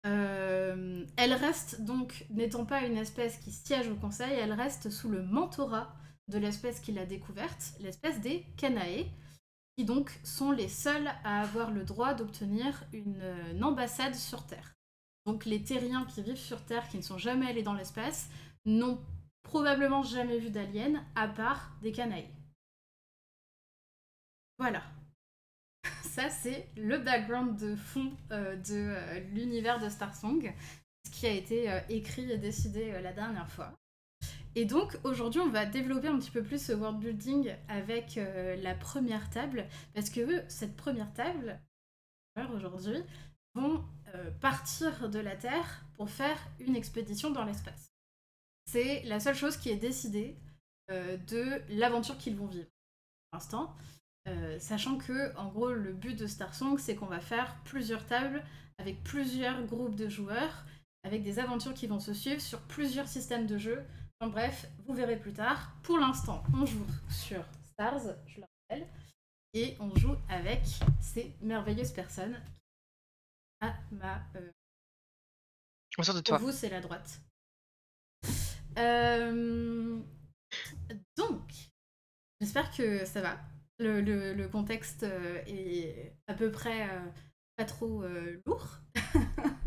Euh, 0.06 1.04
elle 1.16 1.34
reste 1.34 1.82
donc, 1.82 2.26
n'étant 2.30 2.64
pas 2.64 2.82
une 2.84 2.96
espèce 2.96 3.38
qui 3.38 3.50
siège 3.50 3.88
au 3.88 3.96
conseil, 3.96 4.32
elle 4.32 4.52
reste 4.52 4.90
sous 4.90 5.08
le 5.08 5.22
mentorat 5.22 5.94
de 6.28 6.38
l'espèce 6.38 6.80
qui 6.80 6.92
l'a 6.92 7.06
découverte, 7.06 7.74
l'espèce 7.80 8.20
des 8.20 8.46
Canae, 8.56 9.06
qui 9.76 9.84
donc 9.84 10.10
sont 10.24 10.52
les 10.52 10.68
seuls 10.68 11.08
à 11.24 11.42
avoir 11.42 11.70
le 11.70 11.84
droit 11.84 12.14
d'obtenir 12.14 12.84
une, 12.92 13.22
une 13.52 13.64
ambassade 13.64 14.14
sur 14.14 14.46
Terre. 14.46 14.74
Donc 15.26 15.44
les 15.44 15.62
terriens 15.62 16.06
qui 16.06 16.22
vivent 16.22 16.36
sur 16.36 16.64
Terre, 16.64 16.88
qui 16.88 16.96
ne 16.96 17.02
sont 17.02 17.18
jamais 17.18 17.46
allés 17.48 17.62
dans 17.62 17.74
l'espace, 17.74 18.30
n'ont 18.64 18.98
probablement 19.42 20.02
jamais 20.02 20.38
vu 20.38 20.50
d'aliens, 20.50 21.04
à 21.14 21.28
part 21.28 21.72
des 21.82 21.92
Canae. 21.92 22.28
Voilà. 24.58 24.82
C'est 26.28 26.68
le 26.76 26.98
background 26.98 27.58
de 27.58 27.76
fond 27.76 28.12
euh, 28.30 28.56
de 28.56 28.74
euh, 28.74 29.20
l'univers 29.32 29.80
de 29.80 29.88
Starsong, 29.88 30.52
ce 31.06 31.10
qui 31.10 31.26
a 31.26 31.30
été 31.30 31.70
euh, 31.70 31.80
écrit 31.88 32.30
et 32.30 32.36
décidé 32.36 32.92
la 33.00 33.12
dernière 33.12 33.50
fois. 33.50 33.72
Et 34.54 34.66
donc, 34.66 34.98
aujourd'hui, 35.04 35.40
on 35.40 35.48
va 35.48 35.64
développer 35.64 36.08
un 36.08 36.18
petit 36.18 36.30
peu 36.30 36.42
plus 36.42 36.62
ce 36.62 36.72
world 36.72 36.98
building 36.98 37.54
avec 37.68 38.18
la 38.60 38.74
première 38.74 39.30
table, 39.30 39.64
parce 39.94 40.10
que 40.10 40.44
cette 40.48 40.74
première 40.76 41.12
table, 41.12 41.60
aujourd'hui, 42.52 43.00
vont 43.54 43.84
partir 44.40 45.08
de 45.08 45.20
la 45.20 45.36
Terre 45.36 45.84
pour 45.94 46.10
faire 46.10 46.36
une 46.58 46.74
expédition 46.74 47.30
dans 47.30 47.44
l'espace. 47.44 47.92
C'est 48.66 49.04
la 49.04 49.20
seule 49.20 49.36
chose 49.36 49.56
qui 49.56 49.70
est 49.70 49.76
décidée 49.76 50.36
de 50.88 51.62
l'aventure 51.78 52.18
qu'ils 52.18 52.34
vont 52.34 52.48
vivre 52.48 52.66
pour 53.30 53.38
l'instant. 53.38 53.76
Euh, 54.28 54.58
sachant 54.58 54.98
que, 54.98 55.34
en 55.36 55.48
gros, 55.48 55.72
le 55.72 55.92
but 55.92 56.14
de 56.18 56.26
Star 56.26 56.54
Song, 56.54 56.78
c'est 56.78 56.94
qu'on 56.94 57.06
va 57.06 57.20
faire 57.20 57.56
plusieurs 57.64 58.06
tables 58.06 58.44
avec 58.78 59.02
plusieurs 59.02 59.64
groupes 59.66 59.94
de 59.96 60.08
joueurs, 60.08 60.64
avec 61.04 61.22
des 61.22 61.38
aventures 61.38 61.74
qui 61.74 61.86
vont 61.86 62.00
se 62.00 62.12
suivre 62.14 62.40
sur 62.40 62.60
plusieurs 62.62 63.08
systèmes 63.08 63.46
de 63.46 63.58
jeu. 63.58 63.84
En 64.20 64.28
bref, 64.28 64.66
vous 64.86 64.94
verrez 64.94 65.18
plus 65.18 65.32
tard. 65.32 65.72
Pour 65.82 65.98
l'instant, 65.98 66.42
on 66.54 66.66
joue 66.66 66.86
sur 67.08 67.42
Stars, 67.72 68.14
je 68.26 68.40
le 68.40 68.46
rappelle, 68.68 68.86
et 69.54 69.76
on 69.80 69.94
joue 69.96 70.14
avec 70.28 70.62
ces 71.00 71.34
merveilleuses 71.40 71.92
personnes. 71.92 72.38
À 73.62 73.74
ma, 73.90 74.22
euh, 74.36 74.50
Autour 75.98 76.14
de 76.14 76.20
pour 76.20 76.24
toi. 76.24 76.38
vous, 76.38 76.52
c'est 76.52 76.68
la 76.70 76.80
droite. 76.80 77.20
Euh, 78.78 79.98
Donc, 81.16 81.52
j'espère 82.40 82.70
que 82.74 83.04
ça 83.04 83.20
va. 83.20 83.38
Le, 83.80 84.00
le- 84.00 84.34
le 84.34 84.48
contexte 84.48 85.02
euh, 85.04 85.42
est 85.46 86.14
à 86.28 86.34
peu 86.34 86.50
près 86.52 86.88
euh, 86.90 87.00
pas 87.56 87.64
trop 87.64 88.02
euh, 88.04 88.40
lourd. 88.46 88.78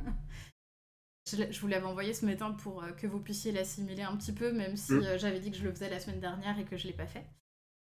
je, 1.32 1.60
vous 1.60 1.67
l'avais 1.67 1.86
envoyé 1.86 2.13
ce 2.13 2.25
matin 2.25 2.51
pour 2.51 2.84
euh, 2.84 2.91
que 2.91 3.08
vous 3.08 3.20
puissiez 3.20 3.51
l'assimiler 3.51 4.03
un 4.03 4.15
petit 4.17 4.34
peu, 4.34 4.51
même 4.51 4.75
si 4.77 4.93
Mm. 4.93 5.03
euh, 5.03 5.17
j'avais 5.17 5.39
dit 5.39 5.51
que 5.51 5.58
je 5.58 5.63
le 5.63 5.72
faisais 5.72 5.89
la 5.89 6.00
semaine 6.00 6.20
dernière 6.20 6.58
et 6.60 6.65
que 6.65 6.77
je 6.77 6.88
l'ai 6.88 6.93
pas 6.93 7.08
fait. 7.08 7.25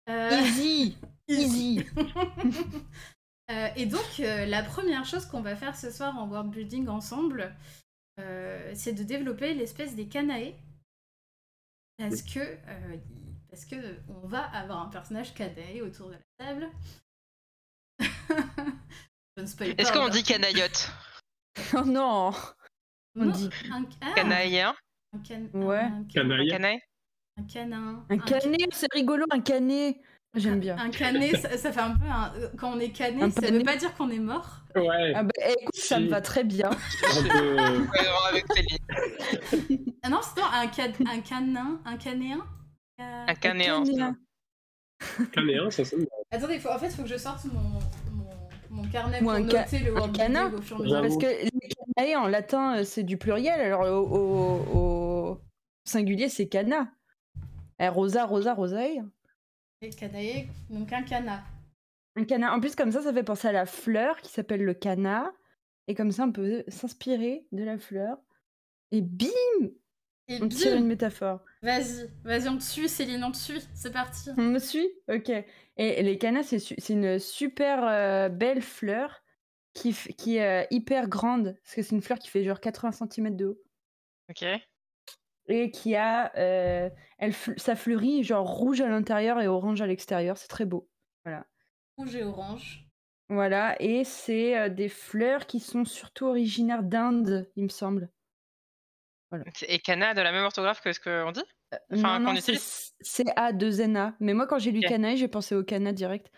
Euh, 0.09 0.31
Easy 0.31 0.97
Easy 1.29 1.85
Euh, 3.51 3.69
et 3.75 3.87
donc, 3.87 4.21
euh, 4.21 4.47
la 4.47 4.63
première 4.63 5.05
chose 5.05 5.27
qu'on 5.27 5.41
va 5.41 5.57
faire 5.57 5.77
ce 5.77 5.91
soir 5.91 6.17
en 6.17 6.29
world 6.29 6.51
building 6.51 6.87
ensemble, 6.87 7.53
euh, 8.21 8.73
c'est 8.77 8.93
de 8.93 9.03
développer 9.03 9.55
l'espèce 9.55 9.97
des 9.97 10.07
Kanae. 10.09 10.55
Parce 11.99 12.23
que, 12.23 12.39
euh, 12.41 12.97
parce 13.51 13.65
que 13.65 13.77
on 14.09 14.27
va 14.27 14.41
avoir 14.45 14.81
un 14.83 14.89
personnage 14.89 15.35
Kanae 15.35 15.83
autour 15.83 16.09
de 16.09 16.15
la 16.15 16.21
table. 16.47 16.69
Je 19.37 19.43
ne 19.43 19.47
spoil 19.47 19.75
pas 19.75 19.83
Est-ce 19.83 19.93
qu'on 19.93 20.09
dit 20.09 20.23
canaillotte 20.23 20.91
Oh 21.75 21.85
non 21.85 22.33
on 23.17 23.25
Non, 23.25 23.33
dit 23.33 23.51
un, 23.73 23.85
ah, 24.01 24.13
Canaïen 24.15 24.75
un 25.13 25.19
can- 25.19 25.49
Ouais. 25.59 25.79
un 25.79 26.05
can- 26.05 26.09
Canaille. 26.15 26.49
Canaille 26.49 26.81
un 27.39 27.45
canin. 27.45 28.05
Un 28.11 28.19
canet, 28.19 28.69
c'est 28.73 28.93
rigolo, 28.93 29.25
un 29.31 29.41
canet 29.41 29.97
J'aime 30.35 30.61
bien. 30.61 30.77
Un 30.79 30.91
canet, 30.91 31.35
ça, 31.41 31.57
ça 31.57 31.73
fait 31.73 31.81
un 31.81 31.97
peu 31.97 32.05
un... 32.07 32.33
euh, 32.37 32.51
Quand 32.59 32.73
on 32.73 32.79
est 32.81 32.91
cané, 32.93 33.23
Un 33.23 33.31
ça 33.31 33.41
pané. 33.41 33.59
veut 33.59 33.65
pas 33.65 33.77
dire 33.77 33.95
qu'on 33.95 34.11
est 34.11 34.19
mort. 34.19 34.59
Ouais, 34.77 35.13
Ah 35.15 35.23
bah 35.25 35.31
écoute, 35.49 35.75
ça 35.75 35.99
me 35.99 36.09
va 36.09 36.21
très 36.21 36.45
bien. 36.45 36.71
Céline. 38.55 39.85
Ah 40.03 40.09
non, 40.11 40.21
c'est 40.23 40.41
non, 40.41 40.47
un, 40.53 40.67
can... 40.69 40.93
un 41.07 41.21
canin, 41.21 41.81
un 41.85 41.97
canéen? 41.97 42.39
Euh, 42.41 42.60
Un 43.01 43.35
canéen. 43.35 43.85
canéen. 43.85 44.17
Canéen, 45.33 45.71
ça 45.71 45.85
sonne 45.85 46.01
bien. 46.01 46.09
Attendez, 46.31 46.59
faut, 46.59 46.69
en 46.69 46.79
fait, 46.79 46.87
il 46.87 46.93
faut 46.93 47.03
que 47.03 47.09
je 47.09 47.17
sorte 47.17 47.45
mon, 47.47 47.61
mon, 48.13 48.29
mon 48.83 48.89
carnet 48.91 49.19
Ou 49.21 49.25
pour 49.25 49.33
un 49.33 49.49
ca- 49.49 49.65
noter 49.65 49.79
le 49.81 49.91
un 49.97 50.01
word 50.01 50.13
canin. 50.13 50.49
building 50.51 50.59
au 50.59 50.63
fur 50.63 50.77
et 50.77 50.81
à 50.81 50.83
mesure. 50.85 51.01
Parce 51.03 51.17
que 51.17 51.45
les 51.45 51.69
canae 51.97 52.17
en 52.17 52.27
latin, 52.29 52.79
euh, 52.79 52.85
c'est 52.85 53.03
du 53.03 53.17
pluriel, 53.17 53.61
alors 53.61 53.81
au, 53.83 54.17
au- 54.17 54.79
au 54.79 55.41
singulier, 55.85 56.29
c'est 56.29 56.49
cana. 56.49 56.93
Eh, 57.79 57.89
rosa, 57.89 58.27
rosa, 58.27 58.53
rosae. 58.55 59.03
Et 59.83 59.91
canae, 59.91 60.47
donc 60.69 60.93
un 60.93 61.03
cana. 61.03 61.43
Un 62.17 62.25
cana. 62.25 62.55
En 62.55 62.61
plus, 62.61 62.77
comme 62.77 62.93
ça, 62.93 63.01
ça 63.03 63.13
fait 63.13 63.23
penser 63.23 63.49
à 63.49 63.53
la 63.53 63.65
fleur 63.67 64.21
qui 64.21 64.31
s'appelle 64.31 64.63
le 64.65 64.75
cana. 64.75 65.33
Et 65.89 65.95
comme 65.95 66.13
ça, 66.13 66.25
on 66.25 66.33
peut 66.33 66.63
s'inspirer 66.69 67.47
de 67.53 67.65
la 67.65 67.79
fleur. 67.79 68.19
Et 68.93 69.01
bim 69.01 69.29
Et 70.31 70.41
On 70.41 70.49
tire 70.49 70.77
une 70.77 70.87
métaphore. 70.87 71.41
Vas-y, 71.61 72.09
vas-y, 72.23 72.49
on 72.49 72.57
te 72.57 72.63
suit, 72.63 72.89
Céline, 72.89 73.25
on 73.25 73.33
te 73.33 73.37
suit, 73.37 73.61
c'est 73.75 73.93
parti. 73.93 74.31
On 74.39 74.43
me 74.43 74.61
suit? 74.61 74.89
Ok. 75.09 75.29
Et, 75.29 76.03
les 76.05 76.19
canas, 76.19 76.45
c'est 76.45 76.61
su- 76.61 76.77
une 76.89 77.19
super 77.19 77.85
euh, 77.85 78.29
belle 78.29 78.63
fleur 78.63 79.25
qui, 79.75 79.91
est 80.37 80.41
euh, 80.43 80.67
hyper 80.71 81.09
grande. 81.09 81.57
Parce 81.65 81.75
que 81.75 81.83
c'est 81.83 81.97
une 81.97 82.01
fleur 82.01 82.21
qui 82.21 82.29
fait 82.29 82.45
genre 82.45 82.61
80 82.61 82.93
cm 82.93 83.35
de 83.37 83.47
haut. 83.47 83.59
Ok. 84.31 84.45
Et 85.49 85.73
qui 85.73 85.97
a. 85.97 86.33
euh, 86.37 86.89
elle, 87.19 87.33
fl- 87.33 87.59
ça 87.59 87.75
fleurit 87.75 88.23
genre 88.23 88.47
rouge 88.47 88.81
à 88.81 88.89
l'intérieur 88.89 89.41
et 89.41 89.49
orange 89.49 89.81
à 89.81 89.87
l'extérieur. 89.89 90.39
C'est 90.39 90.47
très 90.49 90.65
beau. 90.65 90.89
Rouge 91.97 92.15
et 92.15 92.23
orange. 92.23 92.87
Voilà. 93.29 93.75
Et 93.83 94.05
c'est 94.05 94.57
euh, 94.57 94.69
des 94.69 94.89
fleurs 94.89 95.47
qui 95.47 95.59
sont 95.59 95.85
surtout 95.85 96.27
originaires 96.27 96.85
d'Inde, 96.85 97.51
il 97.57 97.65
me 97.65 97.69
semble. 97.69 98.11
Et 99.67 99.79
cana 99.79 100.15
de 100.15 100.21
la 100.21 100.33
même 100.33 100.45
orthographe 100.45 100.81
que 100.81 100.93
ce 100.93 101.01
qu'on 101.01 101.31
dit? 101.33 101.43
Enfin, 101.93 102.19
non, 102.19 102.27
qu'on 102.27 102.33
non, 102.33 102.39
utilise? 102.39 102.93
C'est 103.01 103.29
A2NA. 103.37 104.15
Mais 104.21 104.35
moi, 104.35 104.47
quand 104.47 104.59
j'ai 104.59 104.73
lu 104.73 104.81
Ok. 104.81 104.89
canaille, 104.89 105.17
j'ai 105.17 105.29
pensé 105.29 105.55
au 105.55 105.63
cana 105.63 105.93
direct. 105.93 106.31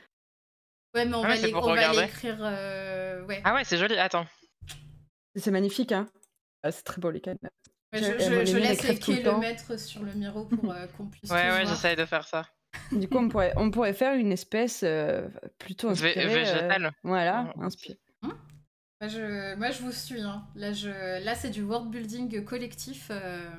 Ouais, 0.94 1.06
mais 1.06 1.14
on 1.14 1.22
Ah 1.25 1.28
va 1.28 1.37
pour 1.52 1.64
on 1.64 1.66
va 1.68 1.72
regarder. 1.72 2.02
l'écrire. 2.02 2.38
euh, 2.40 3.25
Ouais. 3.25 3.40
Ah 3.44 3.54
ouais, 3.54 3.64
c'est 3.64 3.78
joli. 3.78 3.96
Attends. 3.96 4.26
C'est 5.34 5.50
magnifique, 5.50 5.92
hein 5.92 6.06
Ah, 6.62 6.70
C'est 6.70 6.82
très 6.82 7.00
beau, 7.00 7.11
les. 7.11 7.22
Ouais, 7.25 7.38
je- 7.94 8.04
je, 8.22 8.44
je- 8.46 8.58
laisse 8.58 8.84
Eke 8.84 9.06
le 9.06 9.22
le 9.32 9.38
mettre 9.38 9.78
sur 9.78 10.02
le 10.02 10.12
miro 10.12 10.44
pour 10.44 10.70
euh, 10.70 10.87
qu'on 10.96 11.06
puisse 11.06 11.30
Ouais, 11.30 11.50
ouais, 11.50 11.64
j'essaye 11.66 11.96
de 11.96 12.04
faire 12.04 12.26
ça. 12.26 12.46
Du 12.92 13.08
coup, 13.08 13.18
on 13.18 13.28
pourrait, 13.28 13.52
on 13.56 13.70
pourrait 13.70 13.92
faire 13.94 14.14
une 14.14 14.32
espèce 14.32 14.82
euh, 14.82 15.28
plutôt 15.58 15.88
inspirée. 15.88 16.25
euh, 16.25 16.28
végétale. 16.28 16.92
voilà, 17.02 17.52
inspirée. 17.61 17.99
Moi, 19.02 19.09
je, 19.09 19.54
moi, 19.56 19.71
je 19.73 19.82
vous 19.82 19.90
suis. 19.90 20.21
Hein. 20.23 20.44
Là, 20.54 20.73
je... 20.73 21.25
Là 21.25 21.35
c'est 21.35 21.50
du 21.50 21.62
world 21.64 21.90
building 21.90 22.44
collectif. 22.44 23.09
euh, 23.11 23.50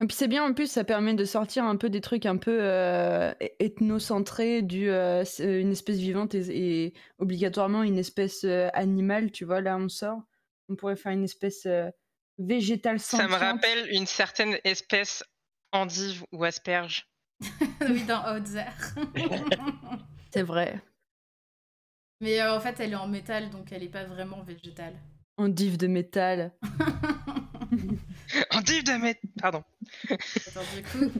Et 0.00 0.06
puis 0.06 0.14
c'est 0.16 0.28
bien, 0.28 0.44
en 0.44 0.54
plus, 0.54 0.70
ça 0.70 0.84
permet 0.84 1.14
de 1.14 1.24
sortir 1.24 1.64
un 1.64 1.74
peu 1.76 1.90
des 1.90 2.00
trucs 2.00 2.26
un 2.26 2.36
peu 2.36 2.56
euh, 2.62 3.32
é- 3.40 3.56
ethnocentrés, 3.58 4.62
du, 4.62 4.88
euh, 4.88 5.24
c'est 5.24 5.60
une 5.60 5.72
espèce 5.72 5.96
vivante 5.98 6.36
et, 6.36 6.84
et 6.86 6.94
obligatoirement 7.18 7.82
une 7.82 7.98
espèce 7.98 8.44
euh, 8.44 8.68
animale, 8.72 9.32
tu 9.32 9.44
vois, 9.44 9.60
là 9.60 9.76
on 9.78 9.88
sort. 9.88 10.20
On 10.68 10.76
pourrait 10.76 10.94
faire 10.96 11.10
une 11.12 11.24
espèce 11.24 11.66
euh, 11.66 11.90
végétale 12.38 13.00
Ça 13.00 13.16
me 13.24 13.32
sentiente. 13.32 13.40
rappelle 13.40 13.88
une 13.90 14.06
certaine 14.06 14.58
espèce 14.62 15.24
endive 15.72 16.24
ou 16.30 16.44
asperge. 16.44 17.08
oui, 17.88 18.04
dans 18.04 18.32
Outzer. 18.36 18.64
C'est 20.32 20.42
vrai. 20.42 20.80
Mais 22.24 22.40
euh, 22.40 22.56
en 22.56 22.60
fait, 22.60 22.80
elle 22.80 22.92
est 22.92 22.96
en 22.96 23.06
métal, 23.06 23.50
donc 23.50 23.70
elle 23.70 23.82
est 23.82 23.88
pas 23.90 24.04
vraiment 24.04 24.42
végétale. 24.44 24.94
Endive 25.36 25.76
de 25.76 25.86
métal. 25.86 26.52
Endive 28.50 28.82
de 28.82 28.92
mét... 28.92 29.20
Pardon. 29.38 29.62
Attends, 30.08 30.60
du 30.74 30.82
coup. 30.84 31.12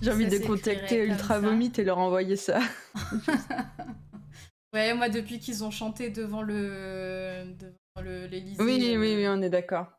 J'ai 0.00 0.10
envie 0.10 0.30
ça 0.30 0.38
de 0.38 0.46
contacter 0.46 1.04
Ultra. 1.04 1.40
Vomit 1.40 1.72
et 1.76 1.84
leur 1.84 1.98
envoyer 1.98 2.36
ça. 2.36 2.58
ouais, 4.72 4.94
moi, 4.94 5.10
depuis 5.10 5.38
qu'ils 5.40 5.62
ont 5.62 5.70
chanté 5.70 6.08
devant 6.08 6.40
le. 6.40 7.44
devant 7.58 8.02
le- 8.02 8.26
l'Élysée. 8.26 8.62
Oui, 8.62 8.78
oui, 8.78 8.94
euh, 9.14 9.16
oui, 9.16 9.28
on 9.28 9.42
est 9.42 9.50
d'accord. 9.50 9.92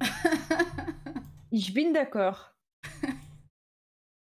Je 1.50 1.72
bin 1.72 1.92
d'accord. 1.92 2.54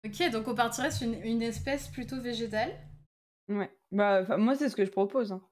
Ok, 0.06 0.30
donc 0.30 0.48
on 0.48 0.54
partirait 0.54 0.90
sur 0.90 1.06
une, 1.06 1.22
une 1.22 1.42
espèce 1.42 1.88
plutôt 1.88 2.18
végétale. 2.18 2.72
Ouais. 3.50 3.70
Bah, 3.92 4.38
moi, 4.38 4.56
c'est 4.56 4.70
ce 4.70 4.74
que 4.76 4.86
je 4.86 4.90
propose. 4.90 5.32
hein. 5.32 5.42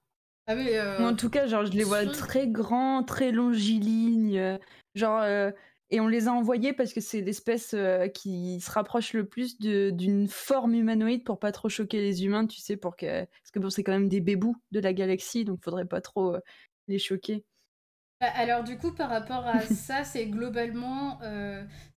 Ah 0.48 0.54
euh, 0.54 1.06
en 1.06 1.14
tout 1.14 1.28
cas, 1.28 1.46
genre, 1.46 1.66
je 1.66 1.72
les 1.72 1.84
vois 1.84 2.06
très 2.06 2.48
grands, 2.48 3.02
très 3.04 3.32
longilignes. 3.32 4.38
euh, 4.38 4.58
genre, 4.94 5.20
euh, 5.20 5.50
et 5.90 6.00
on 6.00 6.08
les 6.08 6.26
a 6.26 6.32
envoyés 6.32 6.72
parce 6.72 6.94
que 6.94 7.02
c'est 7.02 7.20
l'espèce 7.20 7.74
euh, 7.74 8.08
qui 8.08 8.58
se 8.60 8.70
rapproche 8.70 9.12
le 9.12 9.26
plus 9.26 9.58
d'une 9.58 10.26
forme 10.26 10.74
humanoïde 10.74 11.22
pour 11.22 11.38
pas 11.38 11.52
trop 11.52 11.68
choquer 11.68 12.00
les 12.00 12.24
humains, 12.24 12.46
tu 12.46 12.60
sais, 12.60 12.78
pour 12.78 12.96
que... 12.96 13.24
parce 13.24 13.50
que 13.52 13.58
bon, 13.58 13.68
c'est 13.68 13.82
quand 13.82 13.92
même 13.92 14.08
des 14.08 14.20
bébous 14.20 14.56
de 14.72 14.80
la 14.80 14.94
galaxie, 14.94 15.44
donc 15.44 15.62
faudrait 15.62 15.86
pas 15.86 16.00
trop 16.00 16.36
les 16.88 16.98
choquer. 16.98 17.44
Bah, 18.20 18.28
Alors 18.34 18.64
du 18.64 18.78
coup, 18.78 18.92
par 18.92 19.10
rapport 19.10 19.46
à 19.46 19.60
ça, 19.66 20.02
c'est 20.02 20.26
globalement, 20.26 21.20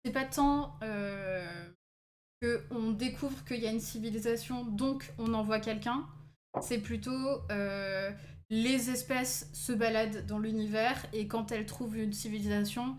c'est 0.05 0.12
pas 0.12 0.25
tant 0.25 0.78
que 2.40 2.62
on 2.71 2.93
découvre 2.93 3.45
qu'il 3.45 3.61
y 3.61 3.67
a 3.67 3.71
une 3.71 3.81
civilisation, 3.81 4.64
donc 4.64 5.12
on 5.19 5.35
envoie 5.35 5.61
quelqu'un. 5.61 6.07
C'est 6.61 6.78
plutôt 6.78 7.43
euh, 7.50 8.11
les 8.50 8.90
espèces 8.90 9.50
se 9.52 9.73
baladent 9.73 10.26
dans 10.26 10.38
l'univers 10.38 11.05
et 11.12 11.26
quand 11.28 11.52
elles 11.52 11.67
trouvent 11.67 11.99
une 11.99 12.12
civilisation, 12.12 12.97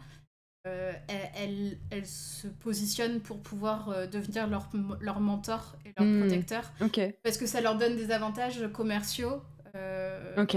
euh, 0.68 0.94
elles, 1.08 1.32
elles- 1.36 1.79
elles 1.91 2.08
se 2.08 2.48
positionnent 2.48 3.22
pour 3.22 3.41
pouvoir 3.41 3.89
euh, 3.89 4.08
devenir 4.08 4.48
leur, 4.48 4.70
leur 5.01 5.20
mentor 5.22 5.75
et 5.86 5.94
leur 5.98 6.06
Hmm. 6.06 6.12
protecteur 6.12 6.72
Ok, 6.82 7.00
parce 7.24 7.38
que 7.38 7.46
ça 7.48 7.62
leur 7.62 7.77
donne 7.77 7.96
des 7.98 8.12
avantages 8.12 8.68
commerciaux. 8.74 9.41
euh, 9.75 10.38
ok. 10.38 10.56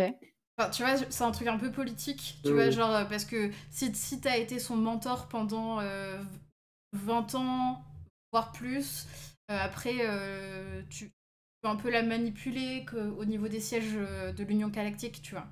Enfin, 0.58 0.70
tu 0.70 0.82
vois, 0.82 0.96
c'est 1.10 1.24
un 1.24 1.30
truc 1.32 1.48
un 1.48 1.58
peu 1.58 1.72
politique, 1.72 2.38
tu 2.44 2.52
Oui. 2.52 2.54
vois, 2.54 2.70
genre, 2.70 3.08
parce 3.08 3.24
que 3.24 3.50
si, 3.70 3.94
si 3.94 4.20
t'as 4.20 4.36
été 4.38 4.58
son 4.58 4.76
mentor 4.76 5.28
pendant 5.28 5.80
euh, 5.80 6.22
20 6.92 7.34
ans, 7.34 7.84
voire 8.32 8.52
plus, 8.52 9.06
euh, 9.50 9.58
après, 9.58 9.96
euh, 10.00 10.82
tu 10.90 11.12
peux 11.62 11.68
un 11.68 11.76
peu 11.76 11.90
la 11.90 12.02
manipuler 12.02 12.84
que, 12.84 12.96
au 12.96 13.24
niveau 13.24 13.48
des 13.48 13.60
sièges 13.60 13.94
euh, 13.96 14.32
de 14.32 14.44
l'Union 14.44 14.68
Galactique, 14.68 15.22
tu 15.22 15.32
vois. 15.34 15.46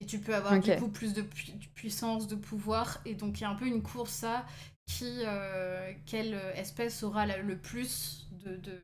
Et 0.00 0.06
tu 0.06 0.20
peux 0.20 0.34
avoir 0.34 0.60
du 0.60 0.70
coup 0.76 0.88
plus 0.88 1.12
de 1.12 1.22
pu- 1.22 1.50
de 1.52 1.66
puissance, 1.74 2.28
de 2.28 2.36
pouvoir. 2.36 3.00
Et 3.04 3.14
donc 3.14 3.40
il 3.40 3.42
y 3.42 3.44
a 3.44 3.50
un 3.50 3.54
peu 3.56 3.66
une 3.66 3.82
course 3.82 4.22
à 4.22 4.46
qui, 4.86 5.22
euh, 5.24 5.92
quelle 6.06 6.34
espèce 6.54 7.02
aura 7.02 7.26
la- 7.26 7.38
le 7.38 7.58
plus 7.58 8.28
de, 8.44 8.56
de- 8.56 8.82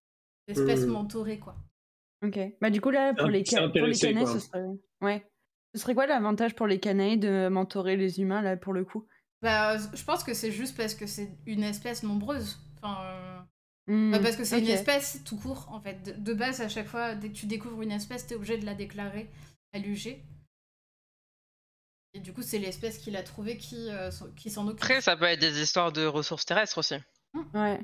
d'espèces 0.49 0.87
Mhm. 0.87 0.93
mentorées, 0.93 1.39
quoi. 1.39 1.57
Ok. 2.25 2.39
Bah 2.61 2.71
du 2.71 2.81
coup 2.81 2.91
là 2.91 3.15
pour 3.15 3.29
les, 3.29 3.45
ca- 3.45 3.69
pour 3.69 3.87
les 3.87 3.95
quoi. 4.25 4.27
ce 4.27 4.39
serait 4.41 4.65
ouais. 5.03 5.31
Ce 5.75 5.81
serait 5.81 5.95
quoi 5.95 6.07
l'avantage 6.07 6.55
pour 6.55 6.67
les 6.67 6.81
canailles 6.81 7.19
de 7.19 7.49
mentorer 7.49 7.97
les 7.97 8.21
humains 8.21 8.43
là 8.43 8.57
pour 8.57 8.73
le 8.73 8.85
coup? 8.85 9.07
Bah, 9.43 9.77
je 9.77 10.05
pense 10.05 10.25
que 10.25 10.33
c'est 10.33 10.51
juste 10.53 10.77
parce 10.77 10.95
que 10.95 11.07
c'est 11.07 11.37
une 11.47 11.63
espèce 11.63 12.03
nombreuse. 12.03 12.59
Enfin, 12.77 12.97
euh, 13.05 13.41
Hmm, 13.87 14.13
bah, 14.13 14.19
parce 14.21 14.37
que 14.37 14.45
c'est 14.45 14.59
une 14.61 14.69
espèce 14.69 15.21
tout 15.25 15.37
court, 15.37 15.69
en 15.71 15.81
fait. 15.81 16.03
De, 16.03 16.13
de 16.13 16.35
base, 16.35 16.61
à 16.61 16.69
chaque 16.69 16.87
fois, 16.87 17.15
dès 17.15 17.29
que 17.29 17.35
tu 17.35 17.47
découvres 17.47 17.83
une 17.83 17.93
espèce, 17.93 18.27
t'es 18.27 18.35
obligé 18.35 18.57
de 18.59 18.65
la 18.65 18.75
déclarer 18.75 19.29
à 19.73 19.79
l'UG. 19.79 20.23
Et 22.15 22.21
du 22.21 22.33
coup, 22.33 22.43
c'est 22.43 22.59
l'espèce 22.59 22.99
qui 22.99 23.11
l'a 23.11 23.23
trouvée 23.23 23.57
qui, 23.57 23.91
euh, 23.91 24.11
s'en- 24.11 24.31
qui 24.33 24.49
s'en 24.51 24.67
occupe. 24.69 24.83
Après, 24.85 25.01
ça 25.01 25.17
peut 25.17 25.25
être 25.25 25.41
des 25.41 25.61
histoires 25.61 25.93
de 25.93 26.07
ressources 26.07 26.47
terrestres 26.47 26.79
aussi. 26.79 26.95
Ouais. 27.53 27.81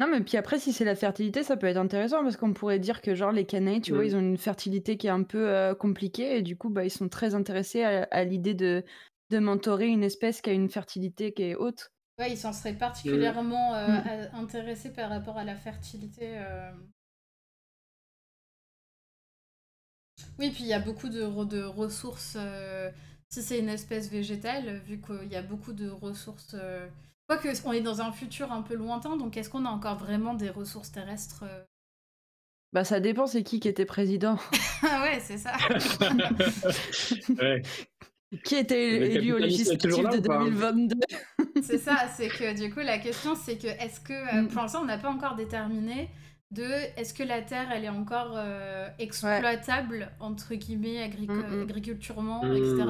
Non, 0.00 0.08
mais 0.08 0.20
puis 0.22 0.36
après, 0.36 0.58
si 0.58 0.72
c'est 0.72 0.84
la 0.84 0.96
fertilité, 0.96 1.42
ça 1.42 1.56
peut 1.56 1.66
être 1.66 1.76
intéressant 1.76 2.22
parce 2.22 2.36
qu'on 2.36 2.52
pourrait 2.54 2.78
dire 2.78 3.00
que, 3.02 3.14
genre, 3.14 3.32
les 3.32 3.44
canailles, 3.46 3.82
tu 3.82 3.92
vois, 3.92 4.04
ils 4.06 4.16
ont 4.16 4.20
une 4.20 4.38
fertilité 4.38 4.96
qui 4.96 5.06
est 5.06 5.10
un 5.10 5.22
peu 5.22 5.48
euh, 5.48 5.74
compliquée 5.74 6.38
et 6.38 6.42
du 6.42 6.56
coup, 6.56 6.70
bah, 6.70 6.84
ils 6.84 6.90
sont 6.90 7.08
très 7.08 7.34
intéressés 7.34 7.84
à, 7.84 8.04
à 8.10 8.24
l'idée 8.24 8.54
de, 8.54 8.82
de 9.30 9.38
mentorer 9.38 9.86
une 9.86 10.02
espèce 10.02 10.40
qui 10.40 10.50
a 10.50 10.52
une 10.54 10.70
fertilité 10.70 11.32
qui 11.32 11.42
est 11.42 11.54
haute. 11.54 11.92
Ouais, 12.20 12.30
ils 12.32 12.36
s'en 12.38 12.52
seraient 12.52 12.74
particulièrement 12.74 13.74
euh, 13.74 13.88
Mm. 13.88 14.08
à- 14.34 14.36
intéressés 14.36 14.90
par 14.92 15.08
rapport 15.10 15.38
à 15.38 15.44
la 15.44 15.56
fertilité. 15.56 16.34
euh. 16.36 16.70
Oui, 20.38 20.50
puis 20.50 20.64
il 20.64 20.66
y 20.66 20.72
a 20.74 20.80
beaucoup 20.80 21.08
de, 21.08 21.22
re- 21.22 21.48
de 21.48 21.62
ressources. 21.62 22.34
euh, 22.38 22.90
si 23.30 23.42
c'est 23.42 23.58
une 23.58 23.68
espèce 23.68 24.10
végétale, 24.10 24.78
vu 24.86 25.00
qu'il 25.00 25.28
y 25.30 25.36
a 25.36 25.42
beaucoup 25.42 25.72
de 25.72 25.88
ressources. 25.88 26.54
Euh... 26.54 26.86
Quoique, 27.28 27.48
on 27.64 27.72
est 27.72 27.80
dans 27.80 28.00
un 28.00 28.10
futur 28.12 28.50
un 28.52 28.60
peu 28.62 28.74
lointain, 28.74 29.16
donc 29.16 29.36
est-ce 29.36 29.48
qu'on 29.48 29.64
a 29.64 29.68
encore 29.70 29.96
vraiment 29.96 30.34
des 30.34 30.50
ressources 30.50 30.90
terrestres 30.90 31.44
Bah, 32.72 32.84
ça 32.84 32.98
dépend, 33.00 33.26
c'est 33.28 33.44
qui 33.44 33.60
qui 33.60 33.68
était 33.68 33.84
président. 33.86 34.36
Ah 34.82 35.02
ouais, 35.04 35.20
c'est 35.20 35.38
ça. 35.38 35.52
Ouais. 37.40 37.62
Qui 38.44 38.54
était 38.56 38.98
Le 38.98 39.06
élu 39.10 39.32
au 39.32 39.38
législatif 39.38 39.90
de 39.90 39.94
ou 39.96 40.02
pas 40.22 40.38
2022. 40.38 40.96
C'est 41.62 41.78
ça, 41.78 41.96
c'est 42.16 42.28
que 42.28 42.56
du 42.58 42.72
coup 42.72 42.80
la 42.80 42.98
question 42.98 43.34
c'est 43.34 43.56
que 43.58 43.66
est-ce 43.66 44.00
que 44.00 44.12
euh, 44.12 44.42
Mm. 44.42 44.48
pour 44.48 44.62
l'instant 44.62 44.82
on 44.82 44.86
n'a 44.86 44.98
pas 44.98 45.10
encore 45.10 45.34
déterminé 45.36 46.08
de 46.50 46.64
est-ce 46.96 47.12
que 47.14 47.22
la 47.22 47.42
terre 47.42 47.68
elle 47.72 47.84
est 47.84 47.88
encore 47.88 48.34
euh, 48.36 48.88
exploitable 48.98 50.10
entre 50.20 50.54
guillemets 50.54 50.98
agrico- 51.02 51.32
Mm, 51.34 51.56
mm. 51.58 51.62
agriculturement 51.62 52.44
Mm. 52.44 52.56
etc 52.56 52.84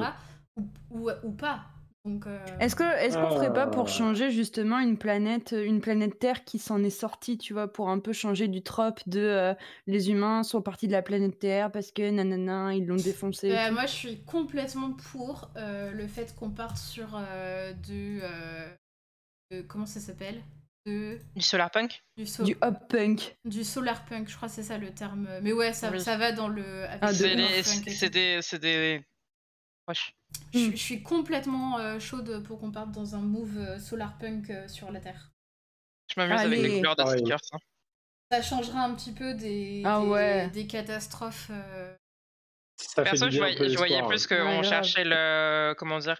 ou, 0.57 0.63
ou, 0.91 1.09
ou 1.23 1.31
pas? 1.31 1.61
Donc 2.03 2.25
euh, 2.25 2.39
Est-ce 2.59 2.75
que 2.75 2.83
est-ce 2.83 3.15
qu'on 3.17 3.29
ferait 3.29 3.53
pas 3.53 3.63
Ah. 3.63 3.67
pour 3.67 3.87
changer 3.87 4.31
justement 4.31 4.79
une 4.79 4.97
planète 4.97 5.53
une 5.57 5.81
planète 5.81 6.17
Terre 6.19 6.43
qui 6.43 6.57
s'en 6.57 6.83
est 6.83 6.89
sortie, 6.89 7.37
tu 7.37 7.53
vois, 7.53 7.71
pour 7.71 7.89
un 7.89 7.99
peu 7.99 8.11
changer 8.13 8.47
du 8.47 8.63
trope 8.63 8.99
de 9.07 9.19
euh, 9.19 9.53
les 9.85 10.09
humains 10.09 10.41
sont 10.43 10.61
partis 10.61 10.87
de 10.87 10.93
la 10.93 11.01
planète 11.03 11.37
Terre 11.39 11.71
parce 11.71 11.91
que 11.91 12.09
nanana 12.09 12.73
ils 12.73 12.85
l'ont 12.87 12.95
défoncé. 12.95 13.51
euh, 13.55 13.71
moi 13.71 13.85
je 13.85 13.91
suis 13.93 14.23
complètement 14.23 14.91
pour 15.11 15.51
euh, 15.57 15.91
le 15.91 16.07
fait 16.07 16.33
qu'on 16.35 16.49
parte 16.49 16.77
sur 16.77 17.09
euh, 17.15 17.73
du 17.73 18.19
euh, 18.23 18.67
de- 19.51 19.61
comment 19.61 19.85
ça 19.85 19.99
s'appelle? 19.99 20.41
De 20.87 21.19
Du 21.35 21.43
solarpunk? 21.43 22.01
du, 22.17 22.25
so- 22.25 22.43
Du 22.43 22.57
hop 22.63 22.75
punk. 22.89 23.35
du 23.45 23.63
solar 23.63 24.03
punk 24.05 24.27
je 24.27 24.35
crois 24.35 24.47
que 24.49 24.55
c'est 24.55 24.63
ça 24.63 24.79
le 24.79 24.89
terme 24.89 25.27
mais 25.43 25.53
ouais 25.53 25.73
ça, 25.73 25.91
Oui. 25.91 26.01
ça 26.01 26.17
va 26.17 26.31
dans 26.31 26.47
le 26.47 26.63
Ah, 27.01 27.13
des- 27.13 27.35
des, 28.09 28.41
c'est 28.41 28.57
des 28.59 29.03
proches. 29.83 30.13
Je, 30.53 30.71
je 30.71 30.75
suis 30.75 31.03
complètement 31.03 31.77
euh, 31.79 31.99
chaude 31.99 32.43
pour 32.45 32.59
qu'on 32.59 32.71
parte 32.71 32.91
dans 32.91 33.15
un 33.15 33.19
move 33.21 33.57
euh, 33.57 33.79
solar 33.79 34.17
punk 34.17 34.49
euh, 34.49 34.67
sur 34.67 34.91
la 34.91 34.99
Terre. 34.99 35.31
Je 36.13 36.19
m'amuse 36.19 36.39
avec 36.41 36.59
les 36.59 36.77
couleurs 36.77 36.95
de 36.95 37.03
Pareil. 37.03 37.19
stickers. 37.19 37.39
hein. 37.53 37.57
Ça 38.31 38.41
changera 38.41 38.83
un 38.83 38.95
petit 38.95 39.11
peu 39.11 39.33
des, 39.33 39.83
Ah 39.85 39.99
des, 40.01 40.07
ouais. 40.07 40.49
des 40.49 40.67
catastrophes. 40.67 41.47
euh. 41.51 41.93
Ça 42.77 43.03
Perso, 43.03 43.29
je 43.29 43.37
voyais, 43.37 43.55
je 43.69 44.07
plus 44.07 44.25
qu'on 44.27 44.63
cherchait 44.63 45.03
le. 45.05 45.73
Comment 45.77 45.99
dire 45.99 46.19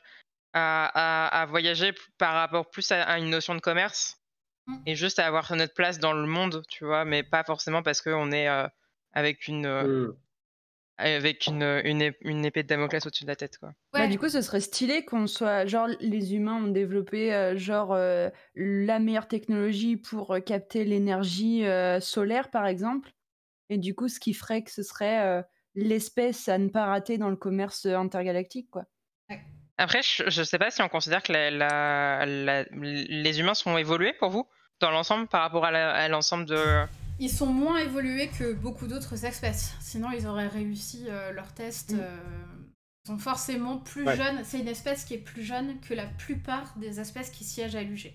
à, 0.54 1.28
à- 1.28 1.42
à 1.42 1.46
voyager 1.46 1.94
par 2.18 2.34
rapport 2.34 2.70
plus 2.70 2.92
à, 2.92 3.04
à 3.04 3.18
une 3.18 3.30
notion 3.30 3.56
de 3.56 3.62
commerce 3.62 4.18
Mm. 4.68 4.78
et 4.86 4.96
juste 4.96 5.18
à 5.18 5.26
avoir 5.26 5.52
notre 5.56 5.74
place 5.74 5.98
dans 5.98 6.14
le 6.14 6.28
monde, 6.28 6.62
tu 6.70 6.86
vois, 6.86 7.04
mais 7.04 7.24
pas 7.24 7.44
forcément 7.44 7.82
parce 7.82 8.00
qu'on 8.02 8.32
est 8.32 8.48
euh, 8.48 8.68
avec 9.14 9.48
une. 9.48 9.66
euh, 9.66 10.10
Mm. 10.10 10.16
Avec 11.02 11.48
une, 11.48 11.64
une, 11.84 12.02
ép- 12.02 12.18
une 12.22 12.46
épée 12.46 12.64
de 12.64 12.68
Damoclès 12.68 13.06
au-dessus 13.06 13.24
de 13.24 13.30
la 13.30 13.36
tête, 13.36 13.58
quoi. 13.58 13.74
Bah, 13.94 14.08
du 14.08 14.18
coup, 14.20 14.30
ce 14.30 14.42
serait 14.42 14.62
stylé 14.62 15.04
qu'on 15.04 15.28
soit. 15.28 15.66
Genre, 15.66 15.88
les 16.00 16.34
humains 16.36 16.64
ont 16.64 16.68
développé 16.72 17.34
euh, 17.34 17.58
genre 17.58 17.94
euh, 17.94 18.30
la 18.56 19.00
meilleure 19.00 19.28
technologie 19.28 19.98
pour 19.98 20.32
euh, 20.36 20.40
capter 20.40 20.86
l'énergie 20.86 21.66
euh, 21.66 22.00
solaire, 22.00 22.50
par 22.50 22.66
exemple. 22.68 23.12
Et 23.70 23.78
du 23.78 23.94
coup, 23.96 24.08
ce 24.08 24.20
qui 24.20 24.34
ferait 24.34 24.64
que 24.64 24.72
ce 24.72 24.84
serait 24.84 25.26
euh, 25.26 25.42
l'espèce 25.76 26.48
à 26.50 26.58
ne 26.58 26.70
pas 26.70 26.86
rater 26.86 27.18
dans 27.18 27.30
le 27.30 27.36
commerce 27.36 27.86
intergalactique, 27.86 28.70
quoi. 28.70 28.84
Après, 29.78 30.02
je, 30.04 30.30
je 30.30 30.44
sais 30.44 30.60
pas 30.60 30.70
si 30.70 30.82
on 30.82 30.90
considère 30.90 31.24
que 31.24 31.32
la, 31.34 31.50
la- 31.50 32.26
la- 32.26 32.64
les 32.72 33.40
humains 33.40 33.56
sont 33.56 33.78
évolués 33.78 34.14
pour 34.20 34.30
vous 34.30 34.48
dans 34.80 34.92
l'ensemble 34.92 35.28
par 35.28 35.42
rapport 35.42 35.66
à 35.66 36.08
l'ensemble 36.08 36.46
de. 36.46 36.84
Ils 37.22 37.30
sont 37.30 37.46
moins 37.46 37.78
évolués 37.78 38.30
que 38.30 38.52
beaucoup 38.52 38.88
d'autres 38.88 39.24
espèces. 39.26 39.74
Sinon, 39.80 40.12
ils 40.12 40.26
auraient 40.28 40.48
réussi 40.48 41.06
euh, 41.08 41.32
leurs 41.32 41.54
tests. 41.54 41.94
Mm. 41.94 42.00
euh, 42.02 42.18
Ils 43.06 43.08
sont 43.08 43.18
forcément 43.18 43.78
plus 43.78 44.06
Ouais. 44.06 44.16
jeunes. 44.18 44.42
C'est 44.44 44.60
une 44.60 44.68
espèce 44.68 45.06
qui 45.06 45.14
est 45.14 45.24
plus 45.24 45.44
jeune 45.44 45.80
que 45.80 45.94
la 45.94 46.06
plupart 46.06 46.78
des 46.78 47.00
espèces 47.00 47.30
qui 47.30 47.44
siègent 47.44 47.76
à 47.76 47.84
l'UG. 47.84 48.12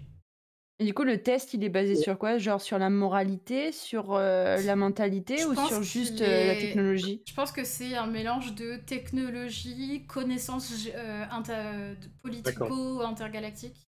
Et 0.78 0.84
du 0.84 0.92
coup, 0.92 1.04
le 1.04 1.22
test, 1.22 1.54
il 1.54 1.64
est 1.64 1.68
basé 1.70 1.94
Ouais. 1.94 2.02
sur 2.02 2.18
quoi? 2.18 2.36
Genre 2.38 2.60
sur 2.60 2.78
la 2.78 2.90
moralité, 2.90 3.72
sur 3.72 4.12
euh, 4.12 4.60
la 4.62 4.76
mentalité 4.76 5.38
Je 5.38 5.46
ou 5.46 5.54
sur 5.54 5.82
juste 5.82 6.20
euh, 6.20 6.46
la 6.48 6.60
technologie? 6.60 7.22
Je 7.26 7.32
pense 7.34 7.50
que 7.50 7.64
c'est 7.64 7.94
un 7.96 8.06
mélange 8.08 8.54
de 8.54 8.76
technologie, 8.76 10.04
connaissances 10.06 10.86
euh, 10.94 11.24
inter- 11.30 11.94
politico-intergalactiques. 12.22 13.86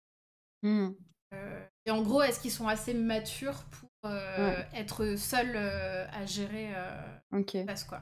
Hmm. 0.62 0.90
Euh, 1.33 1.64
et 1.87 1.90
en 1.90 2.03
gros, 2.03 2.22
est-ce 2.22 2.38
qu'ils 2.40 2.50
sont 2.53 2.68
assez 2.68 2.94
matures 2.94 3.64
pour 3.70 3.88
euh, 4.05 4.62
être 4.75 5.17
seuls 5.17 5.53
euh, 5.55 6.07
à 6.12 6.27
gérer 6.27 6.69
euh, 6.75 7.01
Ok. 7.33 7.55
l'espace, 7.55 7.85
quoi 7.85 8.01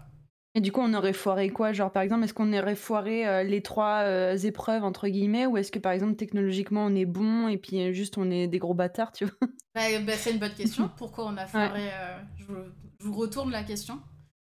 Et 0.54 0.60
du 0.60 0.72
coup, 0.72 0.80
on 0.82 0.92
aurait 0.94 1.12
foiré 1.12 1.48
quoi? 1.50 1.72
Genre, 1.72 1.90
par 1.92 2.02
exemple, 2.02 2.24
est-ce 2.24 2.34
qu'on 2.34 2.52
aurait 2.52 2.76
foiré 2.76 3.26
euh, 3.26 3.42
les 3.42 3.62
trois 3.62 4.02
euh, 4.04 4.36
épreuves, 4.36 4.84
entre 4.84 5.08
guillemets, 5.08 5.46
ou 5.46 5.56
est-ce 5.56 5.72
que, 5.72 5.78
par 5.78 5.92
exemple, 5.92 6.16
technologiquement, 6.16 6.84
on 6.86 6.94
est 6.94 7.06
bon 7.06 7.48
et 7.48 7.58
puis 7.58 7.80
euh, 7.80 7.92
juste 7.92 8.18
on 8.18 8.30
est 8.30 8.48
des 8.48 8.58
gros 8.58 8.74
bâtards, 8.74 9.12
tu 9.12 9.24
vois? 9.24 9.34
Bah, 9.74 9.82
bah, 10.00 10.12
C'est 10.18 10.32
une 10.32 10.38
bonne 10.38 10.54
question. 10.54 10.90
Pourquoi 10.98 11.24
on 11.26 11.36
a 11.38 11.46
foiré 11.46 11.88
euh, 11.90 12.18
je, 12.36 12.44
vous- 12.44 12.72
je 13.00 13.06
vous 13.06 13.14
retourne 13.14 13.50
la 13.50 13.62
question. 13.62 14.00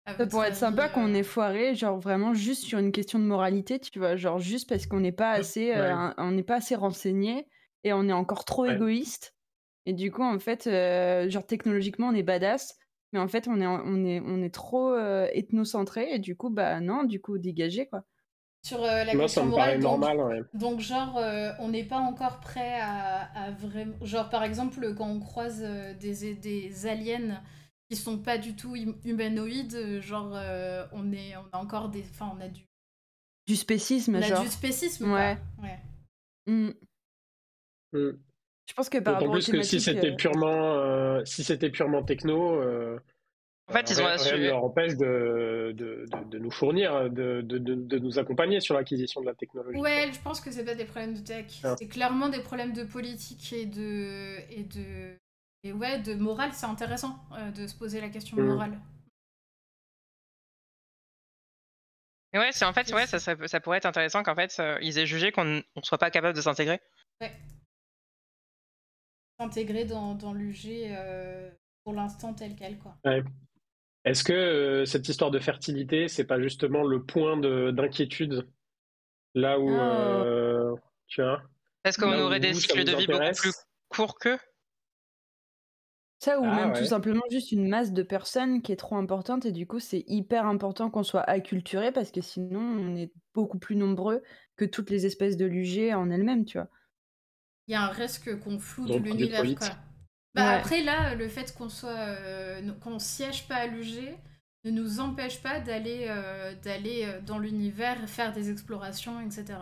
Ça 0.07 0.27
pourrait 0.27 0.49
être 0.49 0.57
sympa 0.57 0.89
qu'on 0.89 1.13
ait 1.15 1.23
foiré, 1.23 1.75
genre 1.75 1.99
vraiment 1.99 2.35
juste 2.35 2.65
sur 2.65 2.79
une 2.79 2.93
question 2.93 3.19
de 3.19 3.25
moralité, 3.25 3.79
tu 3.79 3.99
vois, 3.99 4.17
genre 4.17 4.39
juste 4.39 4.69
parce 4.69 4.87
qu'on 4.87 5.01
n'est 5.01 5.13
pas 5.13 5.33
assez, 5.33 5.71
euh, 5.75 5.81
Ouais. 5.83 5.91
un- 5.91 6.15
on 6.19 6.31
n'est 6.33 6.43
pas 6.43 6.57
assez 6.57 6.75
renseigné 6.75 7.47
et 7.85 7.93
on 7.93 8.09
est 8.09 8.13
encore 8.13 8.45
trop 8.45 8.63
Ouais. 8.65 8.73
égoïste. 8.75 9.35
Et 9.87 9.93
du 9.93 10.11
coup, 10.13 10.23
en 10.23 10.39
fait, 10.39 10.67
euh, 10.67 11.29
genre 11.29 11.47
technologiquement, 11.47 12.09
on 12.09 12.15
est 12.15 12.23
badass, 12.23 12.79
mais 13.13 13.19
en 13.19 13.29
fait, 13.29 13.49
on 13.49 13.61
est, 13.61 13.67
on 13.67 14.05
est, 14.05 14.21
on 14.21 14.43
est 14.43 14.55
trop 14.55 14.93
euh, 14.93 15.27
ethnocentré 15.33 16.15
et 16.15 16.19
du 16.19 16.37
coup, 16.37 16.51
bah 16.51 16.81
non, 16.81 17.05
du 17.05 17.21
coup, 17.21 17.39
dégagé 17.39 17.87
quoi. 17.87 18.05
Sur 18.65 18.85
euh, 18.85 19.03
la 19.05 19.13
Moi, 19.15 19.25
question 19.25 19.43
ça 19.43 19.47
me 19.47 19.53
paraît 19.53 19.79
morale, 19.79 19.81
donc, 19.81 20.01
normal, 20.01 20.21
ouais. 20.21 20.43
Donc, 20.55 20.81
genre, 20.81 21.17
euh, 21.19 21.51
on 21.59 21.69
n'est 21.69 21.85
pas 21.85 21.99
encore 21.99 22.39
prêt 22.39 22.79
à, 22.81 23.23
à 23.47 23.51
vraiment. 23.51 23.95
Genre, 24.03 24.31
par 24.31 24.45
exemple, 24.45 24.95
quand 24.95 25.09
on 25.09 25.19
croise 25.19 25.63
des, 26.01 26.35
des 26.35 26.87
aliens 26.87 27.43
qui 27.91 27.97
sont 27.97 28.19
pas 28.19 28.39
du 28.39 28.55
tout 28.55 28.77
hum- 28.77 28.97
humanoïdes, 29.05 30.01
genre, 30.01 30.33
euh, 30.35 30.87
on, 30.93 31.13
est, 31.13 31.37
on 31.37 31.45
a 31.53 31.59
encore 31.59 31.89
des. 31.89 32.03
Enfin, 32.03 32.33
on 32.37 32.41
a 32.41 32.49
du, 32.49 32.63
Du 33.49 33.57
spécisme, 33.57 34.15
on 34.15 34.19
a 34.23 34.29
genre. 34.29 34.43
du 34.45 34.49
spécisme. 34.49 35.07
quoi. 35.07 35.15
Ouais. 35.17 35.39
ouais. 35.61 35.79
Hmm. 36.47 36.71
Mm. 37.93 38.17
Je 38.69 38.75
pense 38.75 38.89
que 38.89 38.99
par 38.99 39.15
rapport 39.15 39.29
aux 39.29 39.33
plus 39.33 39.51
que 39.51 39.63
si 39.63 39.81
c'était 39.81 40.13
euh, 40.13 40.17
purement, 40.17 40.75
euh, 40.79 41.25
si 41.25 41.43
c'était 41.45 41.71
purement 41.71 42.03
techno, 42.05 42.61
euh, 42.63 42.99
En 43.69 43.73
fait, 43.73 43.91
ils 43.91 44.01
ont 44.01 44.05
rien, 44.07 44.07
rien 44.07 44.17
ne 44.17 44.21
assuré. 44.21 44.47
leur 44.47 44.65
empêche 44.65 44.97
de, 44.97 45.73
de, 45.77 46.07
de, 46.11 46.25
de 46.31 46.39
nous 46.39 46.51
fournir, 46.51 47.11
de, 47.11 47.41
de, 47.43 47.59
de, 47.59 47.75
de 47.75 47.99
nous 47.99 48.19
accompagner 48.19 48.61
sur 48.61 48.75
l'acquisition 48.75 49.21
de 49.21 49.27
la 49.27 49.35
technologie. 49.35 49.79
Ouais, 49.79 50.11
je 50.13 50.21
pense 50.21 50.41
que 50.41 50.51
c'est 50.51 50.65
pas 50.65 50.75
des 50.75 50.85
problèmes 50.85 51.15
de 51.15 51.21
tech. 51.21 51.47
Ah. 51.65 51.75
C'est 51.79 51.89
clairement 51.89 52.29
des 52.29 52.41
problèmes 52.41 52.73
de 52.73 52.85
politique 52.85 53.53
et 53.53 53.67
de. 53.67 54.39
Et 54.51 54.63
de... 54.65 55.17
Et 55.65 55.73
ouais, 55.73 56.01
de 56.01 56.15
morale, 56.15 56.51
c'est 56.53 56.67
intéressant 56.67 57.17
euh, 57.39 57.51
de 57.53 57.67
se 57.69 57.77
poser 57.77 58.01
la 58.01 58.09
question 58.09 58.37
Mm. 58.37 58.47
morale. 58.47 58.79
Mais 62.33 62.39
ouais, 62.39 62.51
c'est 62.53 62.65
en 62.65 62.73
fait, 62.73 62.91
ouais, 62.95 63.07
ça, 63.07 63.19
ça, 63.19 63.37
ça 63.47 63.61
pourrait 63.61 63.77
être 63.79 63.87
intéressant 63.87 64.23
qu'en 64.23 64.35
fait, 64.35 64.57
euh, 64.59 64.79
ils 64.81 64.99
aient 64.99 65.07
jugé 65.07 65.33
qu'on 65.33 65.45
ne 65.45 65.63
soit 65.83 65.99
pas 65.99 66.11
capable 66.11 66.35
de 66.35 66.41
s'intégrer. 66.41 66.81
S'intégrer 69.43 69.85
dans, 69.85 70.15
dans 70.15 70.33
l'UG 70.33 70.87
euh, 70.87 71.51
pour 71.83 71.95
l'instant 71.95 72.33
tel 72.33 72.55
quel, 72.55 72.79
quoi. 72.79 72.97
Est-ce 74.05 74.23
que 74.23 74.33
euh, 74.33 74.85
cette 74.85 75.09
histoire 75.09 75.33
de 75.33 75.41
fertilité, 75.41 76.07
c'est 76.07 76.27
pas 76.27 76.41
justement 76.41 76.85
le 76.85 77.03
point 77.05 77.37
de- 77.37 77.73
d'inquiétude? 77.73 78.49
Là 79.35 79.59
où, 79.59 79.69
Ah. 79.69 79.93
euh, 79.97 80.75
tu 81.09 81.23
vois, 81.23 81.43
Parce 81.83 81.97
qu'on 81.97 82.17
aurait 82.21 82.39
des 82.39 82.55
cycles 82.55 82.85
de 82.85 82.95
vie 82.95 83.09
beaucoup 83.09 83.35
plus 83.41 83.53
courts 83.89 84.17
qu'eux? 84.21 84.39
Ça 86.21 86.39
ou 86.39 86.45
Ah 86.45 86.55
même 86.55 86.73
tout 86.75 86.85
simplement 86.85 87.23
juste 87.29 87.51
une 87.51 87.69
masse 87.69 87.93
de 87.93 88.05
personnes 88.05 88.63
qui 88.63 88.71
est 88.71 88.77
trop 88.77 88.95
importante 88.95 89.45
et 89.45 89.51
du 89.51 89.67
coup 89.67 89.81
c'est 89.81 90.05
hyper 90.07 90.47
important 90.47 90.89
qu'on 90.89 91.03
soit 91.03 91.23
acculturé 91.29 91.91
parce 91.91 92.13
que 92.13 92.21
sinon 92.21 92.61
on 92.61 92.95
est 92.95 93.13
beaucoup 93.35 93.59
plus 93.59 93.75
nombreux 93.75 94.23
que 94.55 94.65
toutes 94.65 94.91
les 94.91 95.05
espèces 95.05 95.37
de 95.37 95.47
l'UG 95.47 95.93
en 95.93 96.11
elles-mêmes, 96.11 96.45
tu 96.45 96.59
vois. 96.59 96.69
Il 97.73 97.77
y 97.77 97.79
a 97.79 97.85
un 97.85 97.89
risque 97.89 98.39
qu'on 98.41 98.59
floue 98.59 98.87
de 98.87 98.99
l'univers, 98.99 99.43
quoi. 99.57 99.69
Bah 100.35 100.43
Ouais. 100.45 100.55
après 100.59 100.83
là, 100.83 101.15
le 101.15 101.27
fait 101.27 101.55
qu'on 101.57 101.71
soit, 101.71 101.89
euh, 102.01 102.71
qu'on 102.83 102.99
siège 102.99 103.49
pas 103.49 103.55
à 103.55 103.67
l'UG 103.67 104.15
ne 104.67 104.71
nous 104.71 105.01
empêche 105.01 105.41
pas 105.43 105.59
d'aller, 105.59 106.05
euh, 106.11 106.55
d'aller 106.57 107.05
euh, 107.07 107.23
dans 107.23 107.39
l'univers, 107.39 108.07
faire 108.11 108.35
des 108.35 108.51
explorations, 108.51 109.23
etc. 109.23 109.55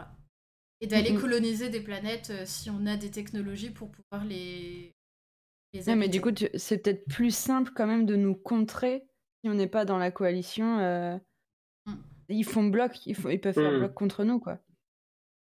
Et 0.81 0.89
d'aller 0.89 1.13
Mhm. 1.13 1.21
coloniser 1.21 1.69
des 1.71 1.81
planètes 1.81 2.31
euh, 2.31 2.43
si 2.47 2.69
on 2.69 2.85
a 2.87 2.97
des 2.97 3.13
technologies 3.13 3.71
pour 3.71 3.93
pouvoir 3.93 4.25
les, 4.29 4.93
les 5.73 5.89
Ouais, 5.89 5.95
mais 5.95 6.09
du 6.09 6.21
coup 6.21 6.33
tu- 6.33 6.49
c'est 6.57 6.79
peut-être 6.79 7.05
plus 7.07 7.33
simple 7.33 7.71
quand 7.77 7.87
même 7.87 8.07
de 8.07 8.17
nous 8.17 8.35
contrer 8.35 9.05
si 9.45 9.49
on 9.51 9.55
n'est 9.55 9.69
pas 9.69 9.85
dans 9.85 9.99
la 9.99 10.11
coalition. 10.11 10.81
euh, 10.81 11.17
Mm. 11.87 11.95
Ils 12.31 12.45
font 12.45 12.65
bloc, 12.65 13.07
ils, 13.07 13.15
font- 13.15 13.29
ils 13.31 13.41
peuvent 13.41 13.55
faire 13.55 13.71
Mm. 13.71 13.79
bloc 13.79 13.95
contre 13.95 14.25
nous, 14.25 14.41
quoi. 14.41 14.59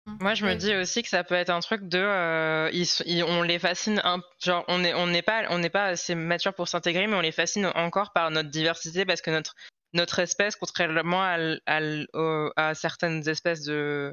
Moi, 0.06 0.34
je 0.34 0.44
me 0.44 0.54
dis 0.56 0.74
aussi 0.74 1.02
que 1.02 1.08
ça 1.08 1.22
peut 1.22 1.34
être 1.36 1.50
un 1.50 1.60
truc 1.60 1.88
de, 1.88 1.98
euh, 1.98 2.68
ils, 2.72 2.82
s- 2.82 3.02
ils- 3.06 3.22
on 3.22 3.42
les 3.42 3.58
fascine, 3.58 4.00
un, 4.04 4.20
genre 4.40 4.64
on 4.68 4.82
est, 4.84 4.94
on 4.94 5.06
n'est 5.06 5.22
pas, 5.22 5.44
on 5.50 5.58
n'est 5.58 5.70
pas 5.70 5.84
assez 5.86 6.14
mature 6.14 6.54
pour 6.54 6.66
s'intégrer, 6.68 7.06
mais 7.06 7.14
on 7.14 7.20
les 7.20 7.32
fascine 7.32 7.66
encore 7.74 8.12
par 8.12 8.30
notre 8.30 8.50
diversité 8.50 9.04
parce 9.04 9.22
que 9.22 9.30
notre, 9.30 9.54
notre 9.92 10.18
espèce, 10.18 10.56
contrairement 10.56 11.22
à, 11.22 12.74
certaines 12.74 13.28
espèces 13.28 13.62
de 13.62 14.12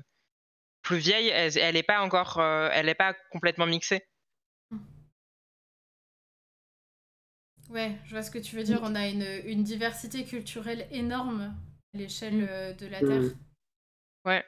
plus 0.84 0.97
vieilles, 0.97 1.30
elle, 1.30 1.58
elle 1.58 1.75
est 1.75 1.84
pas 1.84 2.02
encore, 2.02 2.39
euh, 2.39 2.69
elle 2.71 2.88
est 2.88 2.95
pas 2.95 3.15
complètement 3.32 3.65
mixée. 3.65 4.04
Ouais, 7.69 7.95
je 8.06 8.12
vois 8.12 8.23
ce 8.23 8.32
que 8.32 8.39
tu 8.39 8.56
veux 8.56 8.63
dire. 8.63 8.80
On 8.84 8.95
a 8.95 9.08
une, 9.08 9.28
une 9.45 9.63
diversité 9.63 10.23
culturelle 10.23 10.88
énorme 10.91 11.56
à 11.93 11.97
l'échelle 11.97 12.36
Mm. 12.36 12.47
euh, 12.49 12.73
de 12.73 12.88
la. 12.88 12.99
Terre. 12.99 13.21
Ouais. 14.25 14.43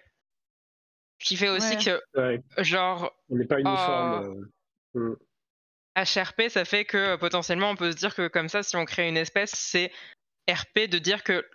Ce 1.21 1.27
qui 1.27 1.37
fait 1.37 1.49
aussi 1.49 1.75
Ouais. 1.75 1.83
que, 1.83 2.19
Ouais, 2.19 2.41
genre, 2.63 3.11
on 3.29 3.35
n'est 3.35 3.45
pas 3.45 3.59
uniforme. 3.59 4.49
euh, 4.95 4.99
mm. 4.99 5.15
HRP, 5.95 6.49
ça 6.49 6.65
fait 6.65 6.85
que 6.85 6.97
euh, 6.97 7.17
potentiellement 7.17 7.69
on 7.69 7.75
peut 7.75 7.91
se 7.91 7.97
dire 7.97 8.15
que 8.15 8.27
comme 8.27 8.49
ça, 8.49 8.63
si 8.63 8.75
on 8.75 8.85
crée 8.85 9.07
une 9.07 9.17
espèce, 9.17 9.51
c'est 9.51 9.91
RP 10.49 10.87
de 10.89 10.97
dire 10.97 11.23
que 11.23 11.45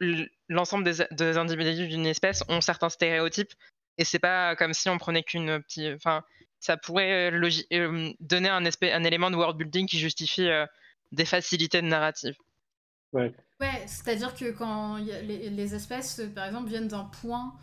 l'ensemble 0.48 0.84
des, 0.84 1.04
des 1.10 1.36
individus 1.36 1.88
d'une 1.88 2.06
espèce 2.06 2.44
ont 2.48 2.60
certains 2.60 2.90
stéréotypes 2.90 3.52
et 3.98 4.04
c'est 4.04 4.18
pas 4.20 4.54
comme 4.54 4.72
si 4.74 4.88
on 4.88 4.98
prenait 4.98 5.22
qu'une 5.22 5.60
petite. 5.62 5.94
Enfin, 5.96 6.22
ça 6.60 6.76
pourrait 6.76 7.32
euh, 7.32 7.50
euh, 7.72 8.12
donner 8.20 8.48
un, 8.50 8.64
espèce, 8.66 8.94
un 8.94 9.04
élément 9.04 9.30
de 9.30 9.36
world 9.36 9.56
building 9.56 9.86
qui 9.88 9.98
justifie 9.98 10.48
euh, 10.48 10.66
des 11.12 11.24
facilités 11.24 11.80
de 11.82 11.86
narrative. 11.86 12.36
Ouais, 13.12 13.32
c'est-à-dire 13.86 14.34
que 14.34 14.50
quand 14.52 14.98
il 14.98 15.06
y 15.06 15.12
a- 15.12 15.22
les, 15.22 15.48
les 15.48 15.74
espèces, 15.74 16.20
par 16.34 16.44
exemple, 16.46 16.68
viennent 16.68 16.88
d'un 16.88 17.10
point 17.22 17.54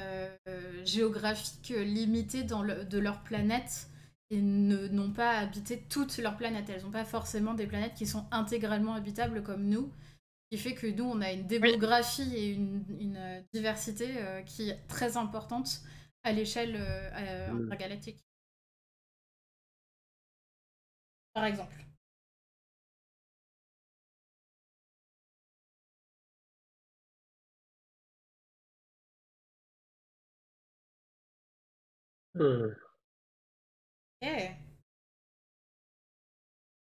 euh, 0.00 0.28
euh, 0.48 0.84
géographique 0.84 1.70
limité 1.76 2.42
dans 2.44 2.62
le- 2.62 2.84
de 2.84 2.98
leur 2.98 3.22
planète 3.22 3.88
et 4.30 4.40
n'ont 4.40 5.10
pas 5.12 5.30
habité 5.38 5.80
toute 5.88 6.16
leur 6.18 6.36
planète. 6.36 6.68
Elles 6.70 6.82
n'ont 6.82 6.90
pas 6.90 7.04
forcément 7.04 7.54
des 7.54 7.66
planètes 7.66 7.94
qui 7.94 8.06
sont 8.06 8.26
intégralement 8.30 8.94
habitables 8.94 9.42
comme 9.42 9.64
nous. 9.66 9.90
Ce 10.52 10.56
qui 10.56 10.62
fait 10.62 10.74
que 10.74 10.86
nous, 10.88 11.04
on 11.04 11.20
a 11.20 11.32
une 11.32 11.46
démographie 11.46 12.34
et 12.36 12.52
une, 12.52 12.84
une, 13.00 13.44
diversité 13.52 14.08
euh, 14.18 14.42
qui 14.42 14.70
est 14.70 14.80
très 14.88 15.16
importante 15.16 15.82
à 16.24 16.32
l'échelle 16.32 16.76
euh, 16.76 17.10
euh, 17.14 17.52
Mm. 17.52 17.64
intergalactique. 17.66 18.24
Par 21.32 21.44
exemple. 21.44 21.89
Ok. 34.22 34.30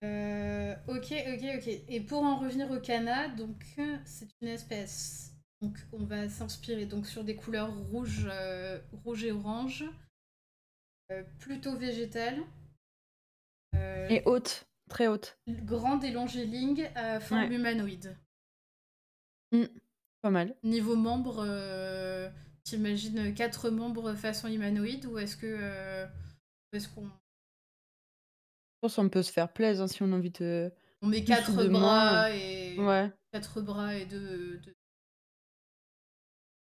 Euh, 0.05 0.75
ok, 0.89 1.15
ok, 1.35 1.45
ok. 1.57 1.69
Et 1.89 2.01
pour 2.01 2.23
en 2.23 2.37
revenir 2.39 2.71
au 2.71 2.79
Cana, 2.79 3.29
donc 3.29 3.65
euh, 3.79 3.97
c'est 4.05 4.29
une 4.43 4.49
espèce. 4.49 5.33
Donc 5.63 5.79
on 5.93 6.05
va 6.05 6.29
s'inspirer 6.29 6.85
donc 6.85 7.07
sur 7.07 7.25
des 7.25 7.37
couleurs 7.37 7.75
rouge, 7.91 8.29
euh, 8.31 8.79
rouge 9.05 9.25
et 9.25 9.33
orange, 9.33 9.85
euh, 11.11 11.23
plutôt 11.39 11.75
végétales, 11.77 12.43
euh, 13.75 14.09
Et 14.11 14.23
haute, 14.27 14.67
très 14.91 15.07
haute. 15.07 15.39
grande 15.49 16.05
et 16.05 16.11
longiligne 16.11 16.91
à 16.95 17.19
forme 17.21 17.43
Ouais. 17.49 17.55
humanoïde. 17.55 18.17
Pas 20.21 20.31
mal. 20.31 20.55
Niveau 20.63 20.97
membre, 20.97 21.45
euh, 21.47 22.29
t'imagines 22.65 23.35
quatre 23.35 23.71
membres 23.71 24.15
façon 24.15 24.49
humanoïde 24.49 25.07
ou 25.07 25.19
est-ce 25.19 25.37
que 25.37 25.47
euh, 25.47 26.07
est-ce 26.73 26.89
qu'on 26.89 27.05
Je 27.07 27.11
pense 28.81 28.97
qu'on 28.97 29.09
peut 29.09 29.23
se 29.23 29.33
faire 29.33 29.53
plaisir 29.53 29.85
hein, 29.85 29.89
si 29.89 30.03
on 30.03 30.13
a 30.13 30.17
envie 30.17 30.31
de. 30.31 30.73
on 31.03 31.09
met 31.09 31.25
quatre 31.25 31.69
bras 31.69 32.31
et 32.35 32.79
Ouais. 32.79 33.11
quatre 33.33 33.61
bras 33.63 33.95
et 33.95 34.07
deux, 34.07 34.59
deux- 34.59 34.75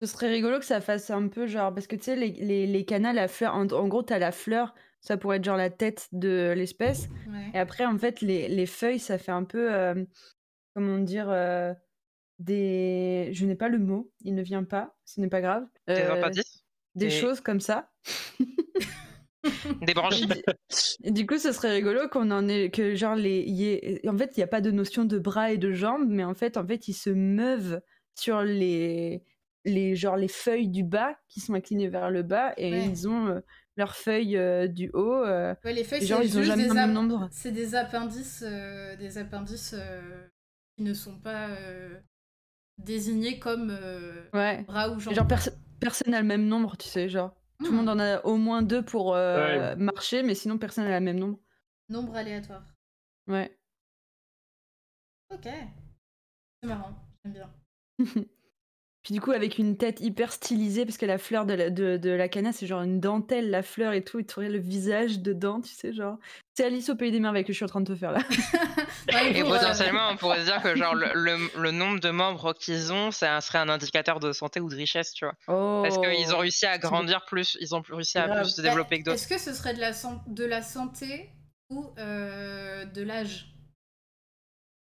Ce 0.01 0.07
serait 0.09 0.29
rigolo 0.31 0.59
que 0.59 0.65
ça 0.65 0.81
fasse 0.81 1.11
un 1.11 1.29
peu 1.29 1.47
genre. 1.47 1.73
Parce 1.73 1.87
que 1.87 1.95
tu 1.97 2.03
sais, 2.05 2.17
les, 2.17 2.33
les, 2.33 2.67
les 2.67 2.85
canals 2.85 3.19
à 3.19 3.29
fleurs, 3.29 3.55
en, 3.55 3.67
en 3.69 3.89
gros, 3.89 4.03
t'as 4.03 4.19
la 4.19 4.33
fleur, 4.33 4.75
ça 5.01 5.17
pourrait 5.17 5.37
être 5.37 5.45
genre 5.45 5.57
la 5.57 5.71
tête 5.71 6.09
de 6.13 6.53
l'espèce. 6.57 7.09
ouais. 7.29 7.51
Et 7.55 7.59
après, 7.59 7.87
en 7.87 7.97
fait, 7.99 8.21
les, 8.21 8.49
les 8.49 8.67
feuilles, 8.67 8.99
ça 8.99 9.17
fait 9.19 9.31
un 9.33 9.45
peu. 9.45 9.73
euh, 9.73 10.05
comment 10.75 10.99
dire 10.99 11.29
euh, 11.31 11.75
Des. 12.45 13.31
Je 13.33 13.47
n'ai 13.47 13.55
pas 13.55 13.69
le 13.69 13.79
mot, 13.79 14.11
il 14.23 14.35
ne 14.35 14.43
vient 14.43 14.65
pas, 14.65 14.97
ce 15.05 15.21
n'est 15.21 15.29
pas 15.29 15.41
grave. 15.41 15.65
Des 15.87 15.95
Euh, 15.95 16.13
appendices, 16.15 16.65
des 16.95 17.07
des- 17.07 17.11
choses 17.11 17.41
comme 17.41 17.61
ça. 17.61 17.91
des 19.87 19.95
branchies. 19.95 20.29
Et 21.05 21.11
du 21.11 21.27
coup, 21.27 21.39
ce 21.39 21.53
serait 21.53 21.73
rigolo 21.73 22.09
qu'on 22.09 22.31
en 22.31 22.49
ait 22.49 22.71
que 22.71 22.95
genre 22.95 23.15
les 23.17 23.41
y 23.43 23.67
ait- 23.67 24.09
en 24.09 24.17
fait, 24.17 24.37
il 24.37 24.41
n'y 24.41 24.45
a 24.45 24.49
pas 24.49 24.61
de 24.61 24.71
notion 24.71 25.05
de 25.05 25.19
bras 25.19 25.53
et 25.53 25.59
de 25.59 25.73
jambes, 25.73 26.07
mais 26.09 26.25
en 26.25 26.35
fait, 26.35 26.57
en 26.57 26.67
fait, 26.67 26.89
ils 26.89 26.95
se 26.95 27.11
meuvent 27.11 27.81
sur 28.15 28.43
les 28.43 29.23
les 29.65 29.95
genre 29.95 30.17
les 30.17 30.27
feuilles 30.29 30.69
du 30.69 30.83
bas 30.83 31.17
qui 31.29 31.39
sont 31.41 31.55
inclinées 31.55 31.89
vers 31.89 32.11
le 32.11 32.23
bas 32.25 32.53
et 32.57 32.73
Ouais. 32.73 32.87
ils 32.89 33.09
ont 33.09 33.29
euh, 33.29 33.41
leurs 33.77 33.95
feuilles 33.95 34.37
euh, 34.37 34.67
du 34.67 34.91
haut. 34.93 35.23
euh, 35.25 35.55
Ouais, 35.65 35.73
les 35.73 35.85
feuilles, 35.85 36.05
genre, 36.05 36.19
c'est 36.21 36.27
ils 36.27 36.39
ont 36.39 36.43
jamais 36.43 36.65
des 36.65 36.69
le 36.71 36.75
même 36.75 36.93
nombre. 36.93 37.29
C'est 37.31 37.53
des 37.53 37.77
appendices, 37.77 38.43
euh, 38.45 38.97
des 38.97 39.19
appendices 39.19 39.75
euh, 39.79 40.27
qui 40.77 40.83
ne 40.83 40.93
sont 40.95 41.17
pas 41.21 41.49
désignés 42.85 43.39
comme 43.39 43.71
euh, 43.71 44.23
ouais. 44.35 44.63
bras 44.65 44.91
ou 44.91 44.99
jambes. 45.01 45.15
Genre 45.15 45.27
perso- 45.27 45.51
personne 45.81 46.11
n'a 46.13 46.21
le 46.21 46.27
même 46.27 46.47
nombre, 46.47 46.77
tu 46.77 46.89
sais, 46.89 47.09
genre 47.09 47.35
tout 47.59 47.67
le 47.67 47.73
Hmm. 47.73 47.77
monde 47.77 47.89
en 47.91 47.99
a 47.99 48.21
au 48.25 48.37
moins 48.37 48.63
deux 48.63 48.83
pour 48.85 49.15
euh, 49.15 49.71
Ouais. 49.71 49.77
marcher, 49.77 50.23
mais 50.23 50.35
sinon 50.35 50.59
personne 50.59 50.85
n'a 50.85 50.99
le 50.99 51.05
même 51.05 51.19
nombre. 51.19 51.39
Nombre 51.89 52.15
aléatoire. 52.17 52.65
Ouais. 53.29 53.57
Ok. 55.33 55.49
C'est 56.63 56.69
marrant, 56.69 56.95
j'aime 57.25 57.33
bien. 57.35 57.51
Puis 59.03 59.15
du 59.15 59.21
coup, 59.21 59.33
avec 59.33 59.59
une 59.59 59.77
tête 59.77 60.01
hyper 60.01 60.31
stylisée, 60.33 60.85
parce 60.87 60.97
que 60.97 61.07
la 61.07 61.19
fleur 61.19 61.45
de 61.45 61.55
la, 61.55 61.71
de, 61.71 61.97
de 61.97 62.11
la 62.11 62.29
cana, 62.29 62.53
c'est 62.53 62.69
genre 62.69 62.83
une 62.83 63.01
dentelle, 63.01 63.51
la 63.51 63.63
fleur 63.65 63.93
et 63.95 64.05
tout, 64.05 64.21
et 64.21 64.25
tu 64.25 64.39
aurais 64.39 64.49
le 64.49 64.59
visage 64.59 65.19
dedans, 65.19 65.61
tu 65.61 65.75
sais, 65.75 65.93
genre. 65.93 66.19
C'est 66.55 66.65
Alice 66.67 66.89
au 66.89 66.95
Pays 66.95 67.11
des 67.11 67.19
Merveilles 67.19 67.45
que 67.45 67.53
je 67.53 67.57
suis 67.57 67.65
en 67.65 67.69
train 67.69 67.81
de 67.81 67.93
te 67.93 67.99
faire 67.99 68.13
là. 68.13 68.21
Ouais, 69.13 69.33
Et 69.37 69.43
euh, 69.43 69.45
potentiellement, 69.49 70.11
on 70.13 70.17
pourrait 70.17 70.39
se 70.41 70.45
dire 70.45 70.63
que 70.63 70.77
genre 70.77 70.95
le, 70.95 71.07
le- 71.15 71.51
le 71.61 71.71
nombre 71.73 71.99
de 71.99 72.11
membres 72.11 72.53
qu'ils 72.55 72.93
ont, 72.93 73.11
ça 73.11 73.41
serait 73.41 73.59
un 73.59 73.69
indicateur 73.69 74.21
de 74.21 74.31
santé 74.33 74.61
ou 74.61 74.69
de 74.69 74.77
richesse, 74.77 75.13
tu 75.13 75.25
vois. 75.25 75.35
Oh 75.49 75.83
Parce 75.83 75.99
qu'ils 75.99 76.33
ont 76.33 76.39
réussi 76.39 76.67
à 76.67 76.79
grandir 76.79 77.25
plus, 77.25 77.57
ils 77.61 77.75
ont 77.75 77.83
réussi 77.91 78.19
à 78.19 78.29
Grave. 78.29 78.43
plus 78.43 78.51
se 78.55 78.61
développer 78.63 79.01
que 79.01 79.07
d'autres. 79.07 79.17
Est-ce 79.17 79.27
que 79.27 79.39
ce 79.39 79.53
serait 79.53 79.75
de 79.75 79.81
la, 79.81 79.93
san- 79.93 80.23
de 80.29 80.45
la 80.45 80.63
santé 80.63 81.31
ou 81.71 81.91
euh, 81.99 82.85
de 82.85 83.03
l'âge? 83.03 83.49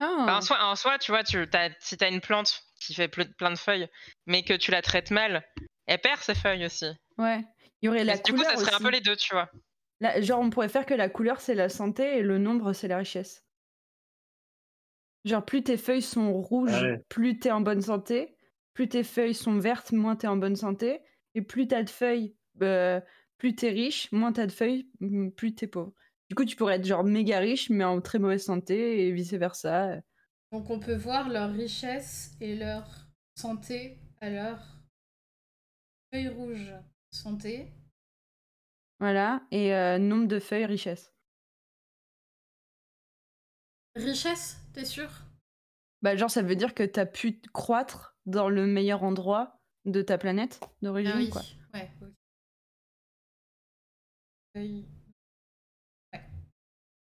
Ah. 0.00 0.36
En, 0.36 0.40
soi, 0.40 0.58
en 0.62 0.76
soi, 0.76 0.98
tu 0.98 1.10
vois, 1.10 1.24
tu, 1.24 1.48
t'as- 1.48 1.70
si 1.80 1.96
tu 1.96 2.04
as 2.04 2.08
une 2.08 2.20
plante 2.20 2.62
qui 2.86 2.94
fait 2.94 3.08
ple- 3.08 3.32
plein 3.34 3.50
de 3.50 3.58
feuilles, 3.58 3.88
mais 4.26 4.42
que 4.44 4.54
tu 4.54 4.70
la 4.70 4.82
traites 4.82 5.10
mal, 5.10 5.44
elle 5.86 6.00
perd 6.00 6.20
ses 6.20 6.34
feuilles 6.34 6.66
aussi. 6.66 6.86
Ouais. 7.18 7.44
Il 7.80 7.86
y 7.86 7.88
aurait 7.88 8.04
la 8.04 8.14
Et 8.14 8.22
du 8.22 8.32
coup, 8.32 8.38
couleur 8.38 8.52
ça 8.52 8.56
serait 8.58 8.74
un 8.74 8.78
peu 8.78 8.90
les 8.90 9.00
deux, 9.00 9.16
tu 9.16 9.34
vois. 9.34 9.50
Genre, 10.20 10.40
on 10.40 10.50
pourrait 10.50 10.68
faire 10.68 10.86
que 10.86 10.94
la 10.94 11.08
couleur, 11.08 11.40
c'est 11.40 11.54
la 11.54 11.68
santé 11.68 12.18
et 12.18 12.22
le 12.22 12.38
nombre, 12.38 12.72
c'est 12.72 12.88
la 12.88 12.98
richesse. 12.98 13.44
Genre, 15.24 15.44
plus 15.44 15.62
tes 15.62 15.76
feuilles 15.76 16.02
sont 16.02 16.32
rouges, 16.32 16.70
Ah 16.74 16.82
ouais. 16.82 17.00
plus 17.08 17.38
t'es 17.38 17.50
en 17.52 17.60
bonne 17.60 17.80
santé. 17.82 18.36
Plus 18.74 18.88
tes 18.88 19.04
feuilles 19.04 19.34
sont 19.34 19.58
vertes, 19.58 19.92
moins 19.92 20.16
t'es 20.16 20.26
en 20.26 20.36
bonne 20.36 20.56
santé. 20.56 21.00
Et 21.34 21.42
plus 21.42 21.68
t'as 21.68 21.82
de 21.82 21.90
feuilles, 21.90 22.34
euh, 22.62 23.00
plus 23.38 23.54
t'es 23.54 23.70
riche, 23.70 24.10
moins 24.12 24.32
t'as 24.32 24.46
de 24.46 24.52
feuilles, 24.52 24.88
plus 25.36 25.54
t'es 25.54 25.66
pauvre. 25.66 25.92
Du 26.28 26.34
coup, 26.34 26.44
tu 26.44 26.56
pourrais 26.56 26.76
être 26.76 26.86
genre 26.86 27.04
méga 27.04 27.38
riche, 27.38 27.70
mais 27.70 27.84
en 27.84 28.00
très 28.00 28.18
mauvaise 28.18 28.44
santé 28.44 29.06
et 29.06 29.12
vice-versa. 29.12 29.98
Donc 30.52 30.68
on 30.68 30.78
peut 30.78 30.94
voir 30.94 31.28
leur 31.30 31.50
richesse 31.50 32.36
et 32.40 32.54
leur 32.54 32.86
santé 33.34 33.98
à 34.20 34.28
leur 34.28 34.58
feuille 36.12 36.28
rouge. 36.28 36.72
santé. 37.10 37.72
Voilà. 39.00 39.42
Et 39.50 39.74
euh, 39.74 39.98
nombre 39.98 40.28
de 40.28 40.38
feuilles, 40.38 40.66
richesse. 40.66 41.12
Richesse, 43.96 44.58
t'es 44.72 44.84
sûr? 44.84 45.10
Bah, 46.02 46.16
genre, 46.16 46.30
ça 46.30 46.42
veut 46.42 46.56
dire 46.56 46.74
que 46.74 46.82
t'as 46.82 47.06
pu 47.06 47.40
croître 47.52 48.16
dans 48.26 48.48
le 48.48 48.66
meilleur 48.66 49.02
endroit 49.02 49.58
de 49.84 50.02
ta 50.02 50.18
planète 50.18 50.60
d'origine, 50.82 51.12
Ah 51.14 51.18
oui, 51.18 51.30
quoi. 51.30 51.42
ouais. 51.74 51.90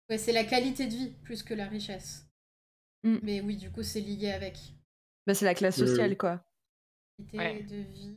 Ouais, 0.09 0.19
c'est 0.19 0.33
la 0.33 0.45
qualité 0.45 0.87
de 0.87 0.95
vie 0.95 1.11
plus 1.23 1.43
que 1.43 1.55
la 1.55 1.67
richesse. 1.67 2.30
Mm. 3.03 3.19
Mais 3.23 3.41
oui, 3.41 3.57
du 3.57 3.71
coup, 3.71 3.83
c'est 3.83 4.01
lié 4.01 4.33
avec. 4.33 4.57
Bah, 5.27 5.35
c'est 5.35 5.45
la 5.45 5.55
classe 5.55 5.81
Euh, 5.81 5.87
sociale, 5.87 6.17
quoi. 6.17 6.43
Ouais. 7.35 7.63
de 7.63 7.77
vie. 7.77 8.17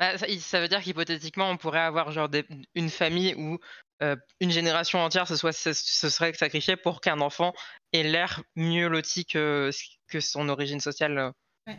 Bah, 0.00 0.18
ça, 0.18 0.26
ça 0.40 0.60
veut 0.60 0.68
dire 0.68 0.82
qu'hypothétiquement, 0.82 1.48
on 1.50 1.56
pourrait 1.56 1.80
avoir 1.80 2.10
genre 2.10 2.28
des- 2.28 2.46
une 2.74 2.90
famille 2.90 3.34
où 3.36 3.58
euh, 4.02 4.16
une 4.40 4.50
génération 4.50 4.98
entière 4.98 5.28
se, 5.28 5.36
soit, 5.36 5.52
se, 5.52 5.72
se 5.72 6.08
serait 6.10 6.32
sacrifiée 6.34 6.76
pour 6.76 7.00
qu'un 7.00 7.20
enfant 7.20 7.52
ait 7.92 8.02
l'air 8.02 8.42
mieux 8.56 8.88
loti 8.88 9.24
que, 9.24 9.70
que 10.08 10.18
son 10.20 10.48
origine 10.48 10.80
sociale. 10.80 11.18
euh. 11.18 11.72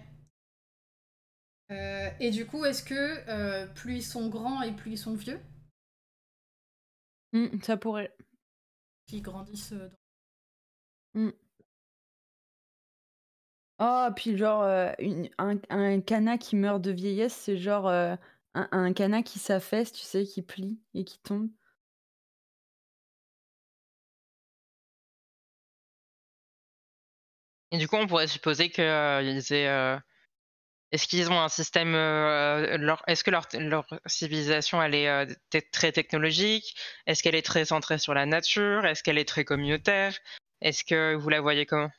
Euh, 1.71 2.09
et 2.19 2.29
du 2.31 2.45
coup, 2.45 2.63
est-ce 2.65 2.83
que 2.83 2.93
euh, 3.29 3.67
plus 3.67 3.95
ils 3.95 4.03
sont 4.03 4.29
grands 4.29 4.61
et 4.61 4.73
plus 4.73 4.91
ils 4.91 4.97
sont 4.97 5.15
vieux, 5.15 5.39
Mm, 7.33 7.61
ça 7.63 7.77
pourrait. 7.77 8.15
ils 9.11 9.21
grandissent 9.21 9.73
dans- 11.15 11.33
Oh, 13.79 14.07
puis 14.15 14.37
genre, 14.37 14.63
une- 14.99 15.29
un, 15.37 15.57
un 15.69 16.01
cana 16.01 16.37
qui 16.37 16.55
meurt 16.55 16.81
de 16.81 16.91
vieillesse, 16.91 17.33
c'est 17.35 17.57
genre 17.57 17.87
un, 17.89 18.17
un 18.71 18.93
cana 18.93 19.23
qui 19.23 19.39
s'affaisse, 19.39 19.91
tu 19.91 20.01
sais, 20.03 20.23
qui 20.25 20.41
plie 20.41 20.79
et 20.93 21.03
qui 21.03 21.19
tombe. 21.19 21.49
Et 27.71 27.77
du 27.77 27.87
coup, 27.87 27.95
on 27.97 28.07
pourrait 28.07 28.27
supposer 28.27 28.69
aient. 29.51 29.67
euh, 29.67 29.99
Est-ce 30.91 31.07
qu'ils 31.07 31.29
ont 31.31 31.41
un 31.41 31.49
système. 31.49 31.93
leur- 32.77 33.03
Est-ce 33.07 33.23
que 33.23 33.31
leur, 33.31 33.47
leur 33.55 33.85
civilisation, 34.07 34.81
elle 34.83 34.95
est 34.95 35.07
très 35.71 35.91
technologique? 35.91 36.75
Est-ce 37.07 37.23
qu'elle 37.23 37.35
est 37.35 37.45
très 37.45 37.65
centrée 37.65 37.97
sur 37.99 38.13
la 38.13 38.25
nature? 38.27 38.85
Est-ce 38.85 39.03
qu'elle 39.03 39.17
est 39.19 39.27
très 39.27 39.45
communautaire? 39.45 40.17
Est-ce 40.63 40.83
que 40.83 41.13
vous 41.13 41.29
la 41.29 41.41
voyez 41.41 41.67
comment? 41.67 41.91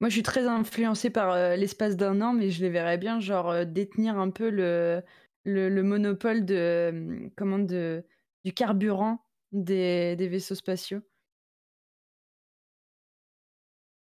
Moi, 0.00 0.08
je 0.08 0.14
suis 0.14 0.22
très 0.22 0.46
influencée 0.46 1.10
par 1.10 1.30
euh, 1.32 1.56
l'espace 1.56 1.96
d'un 1.96 2.20
an, 2.20 2.32
mais 2.32 2.50
je 2.50 2.62
les 2.62 2.70
verrais 2.70 2.98
bien, 2.98 3.20
genre, 3.20 3.50
euh, 3.50 3.64
détenir 3.64 4.18
un 4.18 4.30
peu 4.30 4.50
le, 4.50 5.02
le, 5.44 5.68
le 5.68 5.82
monopole 5.82 6.44
de, 6.44 6.54
euh, 6.56 7.28
comment, 7.36 7.58
de, 7.60 8.04
du 8.44 8.52
carburant 8.52 9.24
des, 9.52 10.16
des 10.16 10.28
vaisseaux 10.28 10.54
spatiaux. 10.56 11.00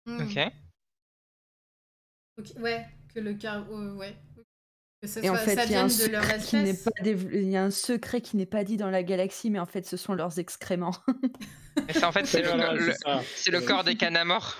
Hmm, 0.06 0.36
Ok. 0.36 0.52
ok, 2.38 2.52
Ouais, 2.60 2.86
que 3.14 3.20
le 3.20 3.34
car. 3.34 3.70
euh, 3.70 3.94
ouais. 3.94 4.16
Ça, 5.04 5.20
Et 5.20 5.28
en 5.30 5.34
soit- 5.34 5.44
fait, 5.44 5.54
ça 5.56 5.64
il 5.64 5.72
y, 5.72 5.74
a 5.74 5.82
un 5.82 5.86
de 5.88 6.12
leur 6.12 6.22
qui 6.38 6.56
n'est 6.56 6.74
pas 6.74 6.90
il 7.04 7.50
y 7.50 7.56
a 7.56 7.64
un 7.64 7.70
secret 7.72 8.20
qui 8.20 8.36
n'est 8.36 8.46
pas 8.46 8.62
dit 8.62 8.76
dans 8.76 8.88
la 8.90 9.02
galaxie, 9.02 9.50
mais 9.50 9.58
en 9.58 9.66
fait, 9.66 9.84
ce 9.84 9.96
sont 9.96 10.14
leurs 10.14 10.38
excréments. 10.38 10.94
C'est 11.90 12.04
en 12.04 12.12
fait, 12.12 12.26
c'est 12.26 12.42
le, 12.42 13.60
corps 13.66 13.82
des 13.82 13.96
mort. 14.24 14.58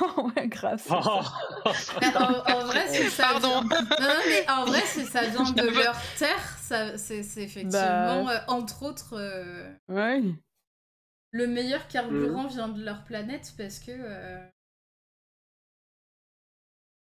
Oh, 0.00 0.30
ouais, 0.36 0.48
grave. 0.48 0.82
Oh. 0.90 1.20
Mais 2.00 2.16
en, 2.16 2.60
en 2.60 2.64
vrai, 2.66 2.88
c'est 2.88 3.08
ça. 3.08 3.28
Pardon. 3.32 3.60
vient- 3.68 3.80
Non, 3.82 4.06
non, 4.08 4.20
mais 4.26 4.50
en 4.50 4.64
vrai, 4.64 4.80
c'est 4.86 5.04
ça 5.04 5.22
vient 5.28 5.50
de 5.52 5.68
leur 5.68 5.96
terre. 6.18 6.58
Ça, 6.60 6.98
c'est 6.98 7.18
effectivement, 7.18 7.70
Bah. 8.24 8.32
euh, 8.34 8.38
entre 8.48 8.82
autres, 8.82 9.14
euh, 9.16 9.72
Ouais. 9.88 10.20
le 11.30 11.46
meilleur 11.46 11.82
Mm. 11.84 11.88
carburant 11.92 12.46
vient 12.48 12.68
de 12.68 12.82
leur 12.84 13.04
planète 13.04 13.52
parce 13.56 13.78
que. 13.78 13.92
euh, 13.92 14.44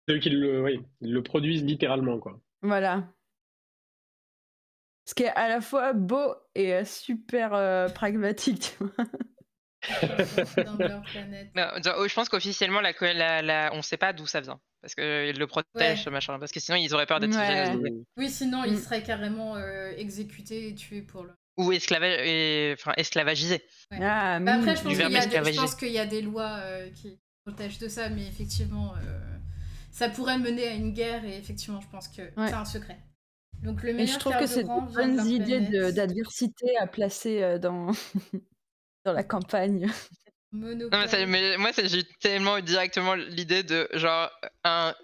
Ceux 0.09 0.19
qui 0.19 0.29
le, 0.31 0.63
oui, 0.63 0.81
ils 1.01 1.13
le 1.15 1.23
produisent 1.23 1.65
littéralement, 1.65 2.19
quoi. 2.19 2.39
Voilà. 2.65 3.05
Ce 5.07 5.15
qui 5.15 5.25
est 5.25 5.29
à 5.29 5.49
la 5.49 5.61
fois 5.61 5.93
beau 5.93 6.35
et 6.55 6.73
euh, 6.75 6.85
super 6.85 7.53
euh, 7.53 7.89
pragmatique, 7.89 8.75
tu 8.79 8.85
vois. 8.85 9.05
dans 10.65 10.77
leur 10.79 11.03
planète. 11.03 11.51
Non, 11.55 11.69
genre, 11.85 11.97
oh, 11.99 12.09
je 12.09 12.15
pense 12.15 12.31
qu'officiellement, 12.31 12.81
la, 12.81 12.93
la, 13.13 13.43
la- 13.43 13.71
on 13.75 13.83
sait 13.83 13.99
pas 13.99 14.15
d'où 14.15 14.27
ça 14.27 14.41
vient. 14.41 14.59
Parce 14.81 14.95
qu'ils 14.95 15.39
le 15.39 15.47
protègent, 15.47 15.99
Ouais. 15.99 16.05
ce 16.05 16.09
machin. 16.11 16.39
Parce 16.39 16.53
que 16.53 16.61
sinon, 16.61 16.79
ils 16.79 16.95
auraient 16.95 17.05
peur 17.07 17.21
d'être 17.21 17.37
Ouais. 17.37 17.93
Oui, 18.17 18.31
sinon, 18.31 18.65
ils 18.65 18.75
Mm. 18.75 18.79
seraient 18.79 19.03
carrément 19.03 19.57
euh, 19.57 19.93
exécutés 19.97 20.69
et 20.69 20.75
tués 20.75 21.03
pour 21.03 21.25
le. 21.25 21.33
Ou 21.59 21.71
esclava- 21.73 22.25
et- 22.25 22.73
enfin, 22.73 22.93
esclavagisés. 22.97 23.63
Ouais. 23.91 23.99
Ah, 24.03 24.41
Bah, 24.41 24.55
après, 24.55 24.75
je 24.75 24.83
pense 24.83 24.93
qu'il 24.95 25.01
y, 25.01 25.03
a 25.03 25.09
des- 26.07 26.15
y 26.15 26.19
a 26.19 26.21
lois 26.23 26.59
euh, 26.63 26.91
qui 26.91 27.21
protègent 27.45 27.79
de 27.79 27.89
ça, 27.89 28.09
mais 28.09 28.27
effectivement, 28.27 28.95
euh, 28.97 29.37
ça 29.95 30.09
pourrait 30.09 30.39
mener 30.39 30.67
à 30.67 30.73
une 30.75 30.93
guerre 30.93 31.25
et 31.25 31.37
effectivement, 31.39 31.81
je 31.81 31.89
pense 31.89 32.09
que 32.09 32.23
Ouais. 32.23 32.49
c'est 32.49 32.53
un 32.55 32.65
secret. 32.65 32.99
Donc 33.63 33.83
le 33.83 33.91
Et 33.91 33.93
meilleur 33.95 34.15
je 34.15 34.19
trouve 34.19 34.37
que 34.37 34.47
c'est 34.47 34.65
de 34.65 34.95
bonnes 34.95 35.25
idées 35.27 35.93
d'adversité 35.93 36.77
à 36.79 36.87
placer 36.87 37.43
euh, 37.43 37.59
dans, 37.59 37.93
dans 39.05 39.13
la 39.13 39.23
campagne. 39.23 39.89
Non, 40.53 40.77
mais, 41.27 41.57
moi, 41.57 41.71
j'ai 41.85 42.05
tellement 42.21 42.59
eu 42.59 42.63
directement 42.63 43.15
l'idée 43.15 43.63
de 43.63 43.89
genre 43.95 44.31
un, 44.63 44.95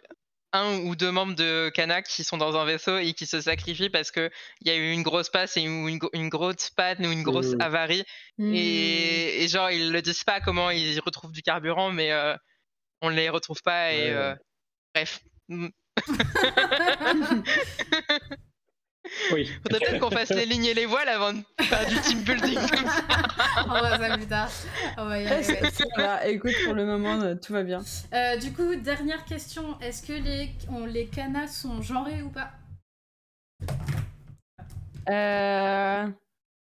un 0.52 0.78
ou 0.80 0.94
deux 0.94 1.10
membres 1.10 1.34
de 1.34 1.70
Kanak 1.74 2.06
qui 2.06 2.22
sont 2.22 2.36
dans 2.36 2.56
un 2.56 2.64
vaisseau 2.64 2.98
et 2.98 3.14
qui 3.14 3.26
se 3.26 3.40
sacrifient 3.40 3.90
parce 3.90 4.10
qu'il 4.10 4.30
y 4.64 4.70
a 4.70 4.76
eu 4.76 4.90
une 4.92 5.02
grosse 5.02 5.28
passe 5.28 5.56
et 5.56 5.62
une, 5.62 5.88
une, 5.88 5.98
gro- 5.98 6.10
une 6.12 6.28
grosse 6.28 6.70
panne 6.70 7.04
ou 7.06 7.10
une 7.10 7.22
grosse 7.22 7.54
avarie. 7.60 8.04
Mm. 8.38 8.52
Et, 8.54 9.42
et 9.44 9.48
genre, 9.48 9.70
ils 9.70 9.90
le 9.90 10.02
disent 10.02 10.24
pas 10.24 10.40
comment 10.40 10.70
ils 10.70 11.00
retrouvent 11.00 11.32
du 11.32 11.42
carburant, 11.42 11.90
mais 11.92 12.12
euh, 12.12 12.34
on 13.02 13.08
les 13.08 13.28
retrouve 13.28 13.60
pas. 13.62 13.92
Et 13.92 14.10
Ouais. 14.10 14.16
euh, 14.16 14.34
bref. 14.94 15.20
Mm. 15.48 15.68
Oui. 19.32 19.46
Faudrait 19.62 19.80
peut-être 19.80 19.98
qu'on 19.98 20.10
fasse 20.10 20.28
les 20.30 20.44
lignes 20.46 20.66
et 20.66 20.74
les 20.74 20.86
voiles 20.86 21.08
avant 21.08 21.32
de 21.32 21.40
faire 21.62 21.88
du 21.88 21.96
team 22.00 22.20
building 22.22 22.54
comme 22.54 22.86
ça. 22.86 23.02
On 23.66 23.68
va 23.70 23.98
ça 23.98 24.16
plus 24.16 24.26
tard. 24.26 24.50
On 24.98 25.06
va 25.06 25.20
y 25.20 25.26
arriver. 25.26 25.58
va. 25.96 26.26
Écoute, 26.28 26.52
pour 26.64 26.74
le 26.74 26.84
moment, 26.84 27.20
euh, 27.20 27.34
tout 27.34 27.52
va 27.52 27.62
bien. 27.64 27.80
Euh, 28.12 28.36
du 28.36 28.52
coup, 28.52 28.76
dernière 28.76 29.24
question. 29.24 29.80
Est-ce 29.80 30.06
que 30.06 30.12
les, 30.12 30.50
on- 30.68 30.84
les 30.86 31.06
canas 31.06 31.48
sont 31.48 31.80
genrés 31.82 32.22
ou 32.22 32.28
pas? 32.28 32.50
Euh, 35.08 36.06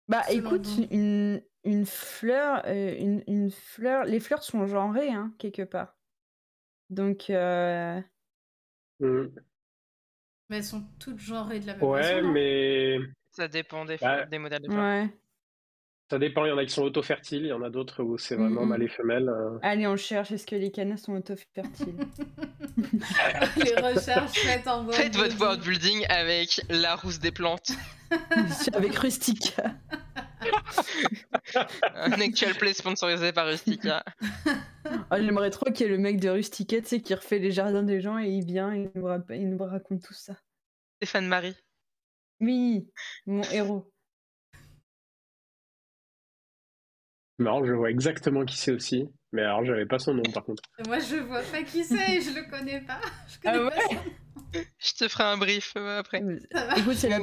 Bah 0.08 0.24
Selon 0.30 0.38
écoute, 0.56 0.68
une, 0.92 1.42
une 1.66 1.86
fleur, 1.86 2.62
euh, 2.66 2.96
une, 2.98 3.24
une 3.28 3.52
fleur, 3.52 4.06
les 4.06 4.20
fleurs 4.20 4.44
sont 4.44 4.68
genrées, 4.68 5.10
hein, 5.12 5.34
quelque 5.40 5.64
part. 5.64 5.96
Donc, 6.90 7.30
euh, 7.30 8.00
Mm. 9.00 9.26
Mais 10.50 10.58
elles 10.58 10.64
sont 10.64 10.84
toutes 11.00 11.20
genrées 11.20 11.60
de 11.60 11.68
la 11.68 11.76
même 11.76 11.84
Ouais, 11.84 12.02
façon. 12.04 12.22
non? 12.22 12.32
mais 12.32 12.98
Ça 13.32 13.48
dépend 13.48 13.86
des, 13.86 13.98
Bah, 13.98 14.26
des 14.26 14.40
modèles 14.40 14.62
de 14.62 14.70
ouais. 14.70 15.10
ça 16.10 16.18
dépend. 16.18 16.46
Il 16.46 16.50
y 16.50 16.52
en 16.52 16.58
a 16.58 16.64
qui 16.66 16.72
sont 16.74 16.84
auto-fertiles, 16.84 17.44
il 17.44 17.50
y 17.50 17.54
en 17.54 17.62
a 17.64 17.70
d'autres 17.70 18.02
où 18.02 18.18
c'est 18.18 18.36
vraiment 18.38 18.66
mâle 18.66 18.82
et 18.84 18.88
femelle. 18.88 19.28
euh. 19.30 19.60
Allez, 19.62 19.86
on 19.88 19.98
cherche, 19.98 20.32
est-ce 20.32 20.48
que 20.48 20.56
les 20.56 20.72
canas 20.72 20.98
sont 20.98 21.14
auto-fertiles? 21.16 21.98
Les 23.58 23.76
recherches 23.76 24.40
faites 24.40 24.68
en 24.68 24.88
Faites 24.92 25.16
votre 25.16 25.30
building. 25.30 25.40
world 25.42 25.62
building 25.64 26.06
avec 26.10 26.62
la 26.70 26.96
rousse 26.96 27.20
des 27.20 27.32
plantes. 27.32 27.72
Avec 28.74 28.96
Rustica. 28.96 29.76
Un 31.96 32.12
actual 32.14 32.54
play 32.56 32.74
sponsorisé 32.74 33.32
par 33.32 33.48
Rustica. 33.48 34.04
Oh, 34.86 35.16
J'aimerais 35.18 35.50
trop 35.50 35.72
qu'il 35.72 35.86
y 35.86 35.90
ait 35.90 35.92
le 35.92 35.98
mec 35.98 36.20
de 36.20 36.30
Rustica, 36.30 36.80
tu 36.82 36.88
sais, 36.88 37.02
qui 37.02 37.14
refait 37.14 37.40
les 37.40 37.52
jardins 37.52 37.84
des 37.84 38.02
gens 38.02 38.20
et 38.20 38.28
il 38.30 38.46
vient 38.46 38.74
et 38.74 38.84
il 38.84 38.92
nous, 38.96 39.06
rap- 39.06 39.32
il 39.32 39.50
nous 39.50 39.64
raconte 39.64 40.04
tout 40.04 40.14
ça. 40.14 40.36
Stéphane 40.98 41.28
Marie. 41.28 41.56
Oui, 42.40 42.90
mon 43.26 43.42
héros. 43.52 43.92
Non, 47.40 47.64
je 47.66 47.74
vois 47.74 47.92
exactement 47.92 48.46
qui 48.46 48.58
c'est 48.58 48.72
aussi. 48.72 49.10
Mais 49.32 49.44
alors, 49.44 49.64
j'avais 49.66 49.86
pas 49.86 50.00
son 50.00 50.14
nom 50.14 50.24
par 50.34 50.44
contre. 50.44 50.64
Moi, 50.86 51.00
je 51.00 51.18
vois 51.18 51.42
pas 51.44 51.62
qui 51.64 51.84
c'est 51.84 52.18
et 52.18 52.22
je 52.22 52.32
le 52.34 52.50
connais 52.50 52.82
pas. 52.82 53.00
Je 53.28 53.40
connais 53.40 53.58
Ah 53.66 53.70
pas 53.70 53.76
ouais? 53.76 53.82
son 53.88 53.94
nom. 53.96 54.04
Je 54.80 54.94
te 54.94 55.08
ferai 55.08 55.24
un 55.24 55.38
brief 55.38 55.74
euh, 55.78 56.00
après. 56.00 56.22
Écoute, 56.78 56.96
c'est 56.96 57.10
la, 57.10 57.20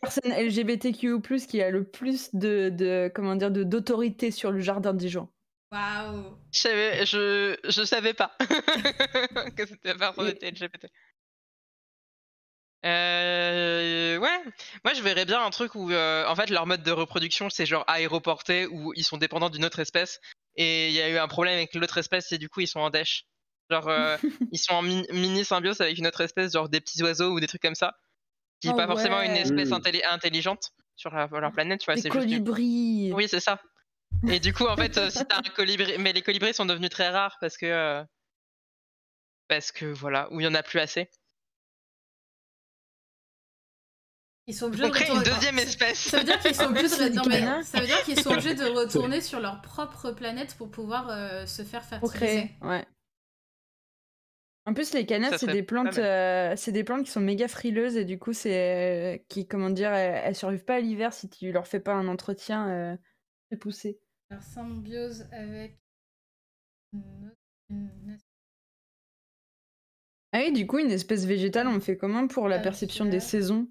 personne 0.00 0.32
LGBTQ+, 0.32 1.20
qui 1.48 1.62
a 1.62 1.70
le 1.70 1.84
plus 1.84 2.34
de, 2.34 2.68
de 2.70 3.10
comment 3.14 3.36
dire, 3.36 3.50
de- 3.50 3.64
d'autorité 3.64 4.30
sur 4.30 4.50
le 4.50 4.60
jardin 4.60 4.94
des 4.94 5.08
gens. 5.08 5.30
Waouh. 5.70 6.36
Je 6.52 6.60
savais, 6.60 7.06
je, 7.06 7.56
je 7.64 7.84
savais 7.84 8.12
pas 8.12 8.36
que 9.56 9.66
c'était 9.66 9.88
la 9.88 9.94
personne 9.94 10.28
était 10.28 10.50
LGBT. 10.50 10.86
Euh, 12.84 14.18
ouais, 14.18 14.38
moi 14.84 14.92
je 14.92 15.02
verrais 15.02 15.24
bien 15.24 15.40
un 15.40 15.50
truc 15.50 15.76
où 15.76 15.92
euh, 15.92 16.26
en 16.26 16.34
fait 16.34 16.50
leur 16.50 16.66
mode 16.66 16.82
de 16.82 16.90
reproduction 16.90 17.48
c'est 17.48 17.64
genre 17.64 17.84
aéroporté 17.86 18.66
où 18.66 18.92
ils 18.96 19.04
sont 19.04 19.18
dépendants 19.18 19.50
d'une 19.50 19.64
autre 19.64 19.78
espèce 19.78 20.20
et 20.56 20.88
il 20.88 20.94
y 20.94 21.00
a 21.00 21.08
eu 21.08 21.16
un 21.16 21.28
problème 21.28 21.54
avec 21.54 21.76
l'autre 21.76 21.98
espèce 21.98 22.32
et 22.32 22.38
du 22.38 22.48
coup 22.48 22.60
ils 22.60 22.66
sont 22.66 22.80
en 22.80 22.90
dèche. 22.90 23.24
Genre, 23.72 23.88
euh, 23.88 24.18
ils 24.52 24.58
sont 24.58 24.74
en 24.74 24.82
mi- 24.82 25.06
mini 25.12 25.44
symbiose 25.46 25.80
avec 25.80 25.96
une 25.96 26.06
autre 26.06 26.20
espèce, 26.20 26.52
genre 26.52 26.68
des 26.68 26.80
petits 26.82 27.02
oiseaux 27.02 27.32
ou 27.32 27.40
des 27.40 27.46
trucs 27.46 27.62
comme 27.62 27.74
ça, 27.74 27.96
qui 28.60 28.68
n'est 28.68 28.74
Oh 28.74 28.76
pas 28.76 28.86
forcément 28.86 29.22
une 29.22 29.32
espèce 29.32 29.70
Mm. 29.70 29.74
intelli- 29.74 30.06
intelligente 30.10 30.72
sur 30.94 31.10
la- 31.10 31.26
leur 31.26 31.52
planète, 31.52 31.80
tu 31.80 31.86
vois. 31.86 31.94
Des 31.94 32.02
C'est 32.02 32.12
juste 32.12 32.20
colibris. 32.22 33.12
Oui, 33.14 33.28
c'est 33.28 33.40
ça. 33.40 33.58
Et 34.28 34.40
du 34.40 34.52
coup, 34.52 34.66
en 34.66 34.76
fait, 34.76 34.98
euh, 34.98 35.08
si 35.08 35.24
t'as 35.24 35.38
un 35.38 35.42
colibri, 35.56 35.96
mais 35.98 36.12
les 36.12 36.20
colibris 36.20 36.52
sont 36.52 36.66
devenus 36.66 36.90
très 36.90 37.08
rares 37.08 37.38
parce 37.40 37.56
que, 37.56 37.64
euh, 37.64 38.04
parce 39.48 39.72
que 39.72 39.86
voilà, 39.86 40.30
où 40.32 40.40
il 40.40 40.44
y 40.44 40.46
en 40.46 40.54
a 40.54 40.62
plus 40.62 40.78
assez. 40.80 41.08
Ils 44.48 44.54
sont 44.54 44.66
obligés 44.66 44.84
On 44.84 44.88
de 44.88 44.92
crée 44.92 45.06
une 45.06 45.12
retourner- 45.18 45.34
deuxième 45.36 45.58
espèce. 45.60 45.98
Ça 46.10 46.18
veut 46.18 46.24
dire 46.24 46.38
qu'ils 46.40 46.54
sont 46.54 46.64
obligés 46.64 46.84
de... 46.88 46.94
c'est 46.94 47.10
non, 47.10 47.22
du 47.22 47.28
mais 47.28 47.38
canard. 47.40 47.62
ça 47.64 47.80
veut 47.80 47.86
dire 47.86 48.02
qu'ils 48.02 48.20
sont 48.20 48.30
obligés 48.32 48.54
de 48.54 48.64
retourner 48.64 49.20
sur 49.20 49.40
leur 49.40 49.62
propre 49.62 50.10
planète 50.10 50.56
pour 50.58 50.70
pouvoir 50.70 51.08
euh, 51.10 51.46
se 51.46 51.62
faire 51.62 51.80
Pour 52.00 52.12
fertiliser. 52.12 52.48
créer, 52.60 52.68
ouais. 52.68 52.84
En 54.64 54.74
plus, 54.74 54.94
les 54.94 55.06
canettes, 55.06 55.38
c'est 55.38 55.48
des 55.48 55.64
plantes, 55.64 55.98
euh, 55.98 56.54
c'est 56.56 56.70
des 56.70 56.84
plantes 56.84 57.04
qui 57.04 57.10
sont 57.10 57.20
méga 57.20 57.48
frileuses 57.48 57.96
et 57.96 58.04
du 58.04 58.18
coup, 58.18 58.32
c'est 58.32 59.16
euh, 59.16 59.18
qui, 59.28 59.46
comment 59.46 59.70
dire, 59.70 59.92
elles, 59.92 60.22
elles 60.24 60.36
survivent 60.36 60.64
pas 60.64 60.76
à 60.76 60.80
l'hiver 60.80 61.12
si 61.12 61.28
tu 61.28 61.50
leur 61.50 61.66
fais 61.66 61.80
pas 61.80 61.94
un 61.94 62.06
entretien 62.06 62.68
euh, 62.68 62.96
très 63.50 63.58
poussé. 63.58 64.00
Alors, 64.30 64.42
symbiose 64.42 65.28
avec 65.32 65.78
Ah 70.32 70.40
oui, 70.44 70.52
du 70.52 70.66
coup, 70.66 70.78
une 70.78 70.90
espèce 70.90 71.24
végétale, 71.24 71.68
on 71.68 71.80
fait 71.80 71.96
comment 71.96 72.26
pour 72.26 72.48
la 72.48 72.56
Ah, 72.56 72.60
perception 72.60 73.04
des 73.06 73.20
saisons? 73.20 73.68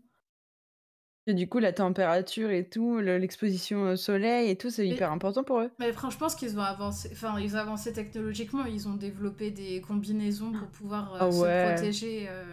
Et 1.28 1.34
du 1.36 1.48
coup, 1.48 1.60
la 1.60 1.72
température 1.72 2.50
et 2.50 2.68
tout, 2.68 2.98
le- 2.98 3.18
l'exposition 3.20 3.84
au 3.92 3.96
soleil 3.96 4.50
et 4.50 4.58
tout, 4.58 4.70
c'est 4.72 4.88
hyper 4.88 5.12
important 5.12 5.44
pour 5.44 5.60
eux. 5.60 5.72
Mais 5.80 5.92
franchement, 5.94 6.10
je 6.12 6.18
pense 6.18 6.36
qu'ils 6.36 6.58
ont 6.58 6.62
avancé, 6.64 7.10
enfin, 7.12 7.40
ils 7.40 7.56
ont 7.56 7.60
avancé 7.60 7.94
technologiquement, 7.94 8.66
ils 8.66 8.88
ont 8.88 8.96
développé 8.96 9.52
des 9.52 9.82
combinaisons 9.82 10.52
pour 10.52 10.68
pouvoir 10.70 11.14
euh, 11.14 11.18
Ah 11.22 11.28
ouais. 11.28 11.68
se 11.68 11.74
protéger. 11.74 12.26
euh. 12.28 12.44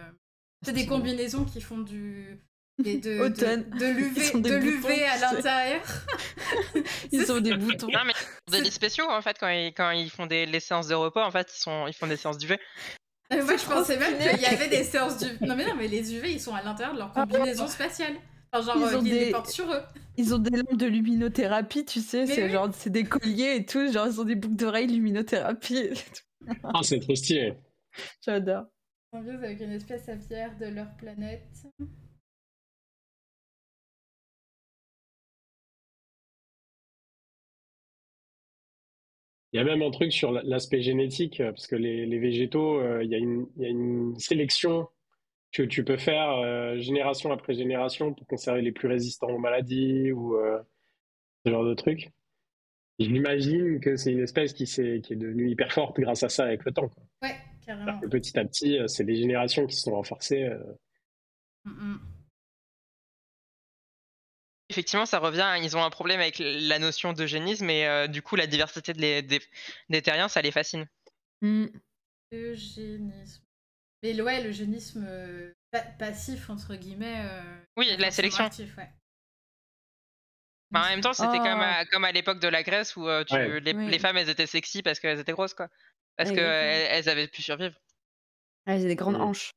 C'est 0.63 0.73
des 0.73 0.81
Stylé. 0.81 0.95
combinaisons 0.95 1.45
qui 1.45 1.61
font 1.61 1.79
du. 1.79 2.39
des- 2.83 2.97
de, 2.97 3.17
de, 3.17 3.19
Automne. 3.21 3.69
de 3.71 3.85
l'UV, 3.87 4.21
Ils 4.33 4.37
ont 4.37 4.39
des 4.39 4.49
de 4.51 4.59
boutons, 4.59 4.87
l'UV 4.87 5.03
à 5.05 5.13
tu 5.13 5.19
sais. 5.19 5.35
l'intérieur. 5.35 5.81
Ils 7.11 7.31
ont 7.31 7.41
des 7.41 7.55
boutons. 7.57 7.87
Non, 7.87 8.01
mais 8.05 8.13
des 8.51 8.61
lits 8.61 8.71
spéciaux, 8.71 9.05
en 9.09 9.21
fait, 9.21 9.37
quand 9.39 9.49
ils, 9.49 9.73
quand 9.73 9.91
ils 9.91 10.09
font 10.11 10.27
des, 10.27 10.45
les 10.45 10.59
séances 10.59 10.87
de 10.87 10.95
repos, 10.95 11.21
en 11.21 11.31
fait, 11.31 11.51
ils, 11.55 11.59
sont, 11.59 11.87
ils 11.87 11.93
font 11.93 12.07
des 12.07 12.17
séances 12.17 12.37
d'UV. 12.37 12.59
Mais 13.31 13.41
moi, 13.41 13.57
je 13.57 13.63
trop 13.63 13.73
pensais 13.75 13.97
même 13.97 14.15
stylé. 14.15 14.33
qu'il 14.33 14.41
y 14.43 14.45
avait 14.45 14.67
des 14.69 14.83
séances 14.83 15.17
du. 15.17 15.25
Non, 15.45 15.55
mais 15.55 15.65
non, 15.65 15.73
mais 15.77 15.87
les 15.87 16.13
UV, 16.15 16.31
ils 16.33 16.39
sont 16.41 16.53
à 16.53 16.61
l'intérieur 16.61 16.93
de 16.93 16.99
leur 16.99 17.11
combinaison 17.13 17.67
spatiale. 17.67 18.13
Enfin, 18.51 18.65
genre, 18.65 18.75
Ils 18.89 18.95
euh, 18.95 18.99
ont 18.99 19.03
des- 19.03 19.31
portent 19.31 19.49
sur 19.49 19.71
eux. 19.71 19.81
Ils 20.17 20.33
ont 20.33 20.39
des 20.39 20.57
lampes 20.57 20.77
de 20.77 20.85
luminothérapie, 20.87 21.85
tu 21.85 22.01
sais, 22.01 22.25
c'est 22.25 22.45
oui. 22.45 22.51
genre 22.51 22.69
c'est 22.73 22.89
des 22.89 23.03
colliers 23.03 23.55
et 23.55 23.65
tout, 23.65 23.91
genre 23.91 24.07
ils 24.07 24.19
ont 24.19 24.25
des 24.25 24.35
boucles 24.35 24.55
d'oreilles 24.55 24.87
luminothérapie. 24.87 25.89
Ah, 26.63 26.81
c'est 26.83 26.99
trop 26.99 27.15
stylé. 27.15 27.53
J'adore. 28.25 28.65
Symbiose 29.13 29.43
avec 29.43 29.59
une 29.61 29.71
espèce 29.71 30.09
aviaire 30.09 30.57
de 30.57 30.65
leur 30.65 30.95
planète. 30.97 31.47
Il 39.51 39.57
y 39.57 39.59
a 39.59 39.63
même 39.63 39.81
un 39.81 39.89
truc 39.91 40.11
sur 40.11 40.31
l'aspect 40.31 40.81
génétique, 40.81 41.39
euh, 41.41 41.51
parce 41.51 41.65
que 41.67 41.75
les, 41.75 42.05
les 42.05 42.19
végétaux, 42.19 42.79
euh, 42.79 43.03
y 43.03 43.07
il 43.07 43.47
y 43.57 43.65
a 43.65 43.69
une 43.69 44.17
sélection 44.19 44.87
que 45.51 45.63
tu 45.63 45.83
peux 45.83 45.97
faire 45.97 46.29
euh, 46.31 46.77
génération 46.79 47.31
après 47.31 47.53
génération 47.55 48.13
pour 48.13 48.27
conserver 48.27 48.61
les 48.61 48.71
plus 48.71 48.87
résistants 48.87 49.29
aux 49.29 49.39
maladies 49.39 50.11
ou 50.11 50.35
euh, 50.37 50.61
ce 51.45 51.51
genre 51.51 51.65
de 51.65 51.73
trucs. 51.73 52.09
J'imagine 52.99 53.79
que 53.79 53.95
c'est 53.95 54.11
une 54.11 54.23
espèce 54.23 54.53
qui, 54.53 54.67
s'est- 54.67 55.01
qui 55.03 55.13
est 55.13 55.15
devenue 55.15 55.49
hyper 55.49 55.71
forte 55.71 55.99
grâce 55.99 56.21
à 56.23 56.29
ça 56.29 56.43
avec 56.43 56.65
le 56.65 56.71
temps. 56.73 56.89
quoi. 56.89 57.03
Ouais, 57.23 57.35
carrément. 57.65 57.99
Que 57.99 58.07
petit 58.07 58.37
à 58.37 58.45
petit, 58.45 58.77
euh, 58.77 58.87
c'est 58.87 59.03
les 59.05 59.15
générations 59.15 59.65
qui 59.65 59.75
se 59.75 59.81
sont 59.83 59.93
renforcées. 59.93 60.43
euh. 60.43 60.59
Mm, 61.65 61.71
mm. 61.93 61.99
Effectivement, 64.71 65.05
ça 65.07 65.17
revient. 65.19 65.55
Ils 65.63 65.75
ont 65.75 65.83
un 65.83 65.89
problème 65.89 66.19
avec 66.19 66.37
la 66.39 66.77
notion 66.77 67.13
d'eugénisme 67.13 67.69
et 67.71 67.87
euh, 67.87 68.07
du 68.07 68.21
coup, 68.21 68.35
la 68.35 68.45
diversité 68.47 68.93
de 68.93 69.01
les- 69.01 69.21
des, 69.23 69.39
des 69.89 70.01
terriens, 70.01 70.27
ça 70.27 70.41
les 70.43 70.51
fascine. 70.51 70.87
Mm. 71.41 71.65
Eugénisme. 72.33 73.43
Mais 74.03 74.13
le- 74.13 74.23
ouais, 74.23 74.41
l'eugénisme 74.43 75.05
euh, 75.07 75.51
pa- 75.71 75.81
passif, 75.81 76.49
entre 76.49 76.75
guillemets. 76.75 77.15
euh, 77.25 77.41
Oui, 77.77 77.87
pas 77.95 78.01
la 78.01 78.11
sélection. 78.11 78.45
actif, 78.45 78.75
ouais. 78.77 78.89
Bah, 80.71 80.83
en 80.85 80.89
même 80.89 81.01
temps, 81.01 81.13
c'était 81.13 81.29
Oh. 81.39 81.43
comme, 81.43 81.61
à, 81.61 81.85
comme 81.85 82.05
à 82.05 82.11
l'époque 82.11 82.39
de 82.39 82.47
la 82.47 82.63
Grèce 82.63 82.95
où 82.95 83.07
euh, 83.07 83.23
tu- 83.23 83.33
Ouais. 83.33 83.59
les, 83.59 83.73
Oui. 83.73 83.89
les 83.89 83.99
femmes, 83.99 84.17
elles 84.17 84.29
étaient 84.29 84.45
sexy 84.45 84.83
parce 84.83 84.99
qu'elles 84.99 85.19
étaient 85.19 85.31
grosses, 85.31 85.53
quoi. 85.55 85.67
Parce 86.15 86.31
qu'elles 86.31 86.87
elles 86.91 87.09
avaient 87.09 87.27
pu 87.27 87.41
survivre. 87.41 87.75
Ah, 88.65 88.77
j'ai 88.77 88.87
des 88.87 88.95
grandes 88.95 89.17
Mm. 89.17 89.21
hanches. 89.21 89.51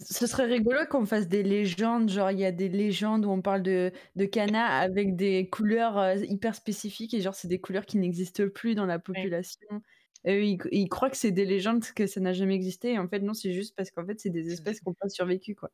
Ce 0.00 0.26
serait 0.26 0.46
rigolo 0.46 0.80
qu'on 0.86 1.04
fasse 1.06 1.28
des 1.28 1.42
légendes, 1.42 2.08
genre 2.10 2.30
il 2.30 2.38
y 2.38 2.44
a 2.44 2.52
des 2.52 2.68
légendes 2.70 3.24
où 3.26 3.30
on 3.30 3.42
parle 3.42 3.62
de, 3.62 3.92
de 4.16 4.24
Cana 4.24 4.66
avec 4.78 5.14
des 5.14 5.48
couleurs 5.50 5.98
euh, 5.98 6.16
hyper 6.16 6.54
spécifiques 6.54 7.12
et 7.14 7.20
genre 7.20 7.34
c'est 7.34 7.48
des 7.48 7.60
couleurs 7.60 7.84
qui 7.86 7.98
n'existent 7.98 8.48
plus 8.48 8.74
dans 8.74 8.86
la 8.86 8.98
population. 8.98 9.82
Eux, 10.26 10.44
ils, 10.44 10.58
ils 10.72 10.88
croient 10.88 11.10
que 11.10 11.16
c'est 11.16 11.30
des 11.30 11.44
légendes, 11.46 11.84
que 11.94 12.06
ça 12.06 12.20
n'a 12.20 12.32
jamais 12.32 12.54
existé. 12.54 12.92
Et 12.92 12.98
en 12.98 13.08
fait, 13.08 13.20
non, 13.20 13.34
c'est 13.34 13.52
juste 13.52 13.74
parce 13.76 13.90
qu'en 13.90 14.04
fait, 14.06 14.20
c'est 14.20 14.30
des 14.30 14.52
espèces 14.52 14.80
qui 14.80 14.88
n'ont 14.88 14.94
pas 14.94 15.08
survécu, 15.08 15.54
quoi. 15.54 15.70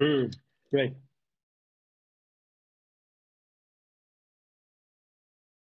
Hmm. 0.00 0.30
Ouais. 0.72 0.94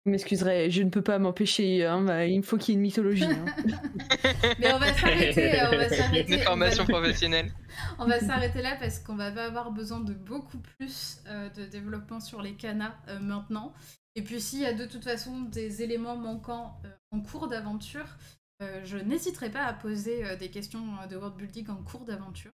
Vous 0.05 0.13
m'excuserez, 0.13 0.71
je 0.71 0.83
ne 0.85 0.91
peux 0.91 1.03
pas 1.03 1.19
m'empêcher, 1.19 1.85
hein, 1.85 2.05
bah, 2.05 2.27
il 2.27 2.41
faut 2.45 2.57
qu'il 2.59 2.69
y 2.69 2.73
ait 2.73 2.77
une 2.77 2.83
mythologie. 2.83 3.25
hein. 3.25 3.45
Mais 4.61 4.73
on 4.73 4.79
va 4.79 4.95
s'arrêter, 4.95 5.61
euh, 5.61 5.71
on 5.73 5.77
va 5.77 5.89
s'arrêter. 5.97 6.29
Une 6.29 6.35
on 6.35 6.39
va- 6.39 6.45
formation 6.45 6.87
professionnelle. 6.87 7.53
On 7.99 8.07
va 8.07 8.21
s'arrêter 8.21 8.63
là 8.63 8.77
parce 8.81 9.01
qu'on 9.01 9.17
va 9.17 9.31
pas 9.33 9.45
avoir 9.47 9.71
besoin 9.73 10.01
de 10.01 10.15
beaucoup 10.15 10.59
plus 10.59 11.19
euh, 11.27 11.51
de 11.51 11.65
développement 11.67 12.21
sur 12.21 12.41
les 12.41 12.55
canas 12.55 12.95
euh, 13.09 13.19
maintenant. 13.19 13.75
Et 14.17 14.23
puis 14.23 14.41
s'il 14.41 14.61
y 14.61 14.67
a 14.67 14.73
de 14.73 14.87
toute 14.87 15.05
façon 15.05 15.43
des 15.43 15.83
éléments 15.83 16.17
manquants 16.17 16.81
euh, 16.85 16.91
en 17.13 17.21
cours 17.21 17.49
d'aventure, 17.49 18.17
euh, 18.63 18.83
je 18.85 18.97
n'hésiterai 18.97 19.51
pas 19.51 19.65
à 19.65 19.73
poser 19.75 20.25
euh, 20.25 20.37
des 20.37 20.51
questions 20.51 20.81
de 21.09 21.17
world 21.17 21.37
building 21.37 21.69
en 21.69 21.83
cours 21.85 22.05
d'aventure. 22.05 22.51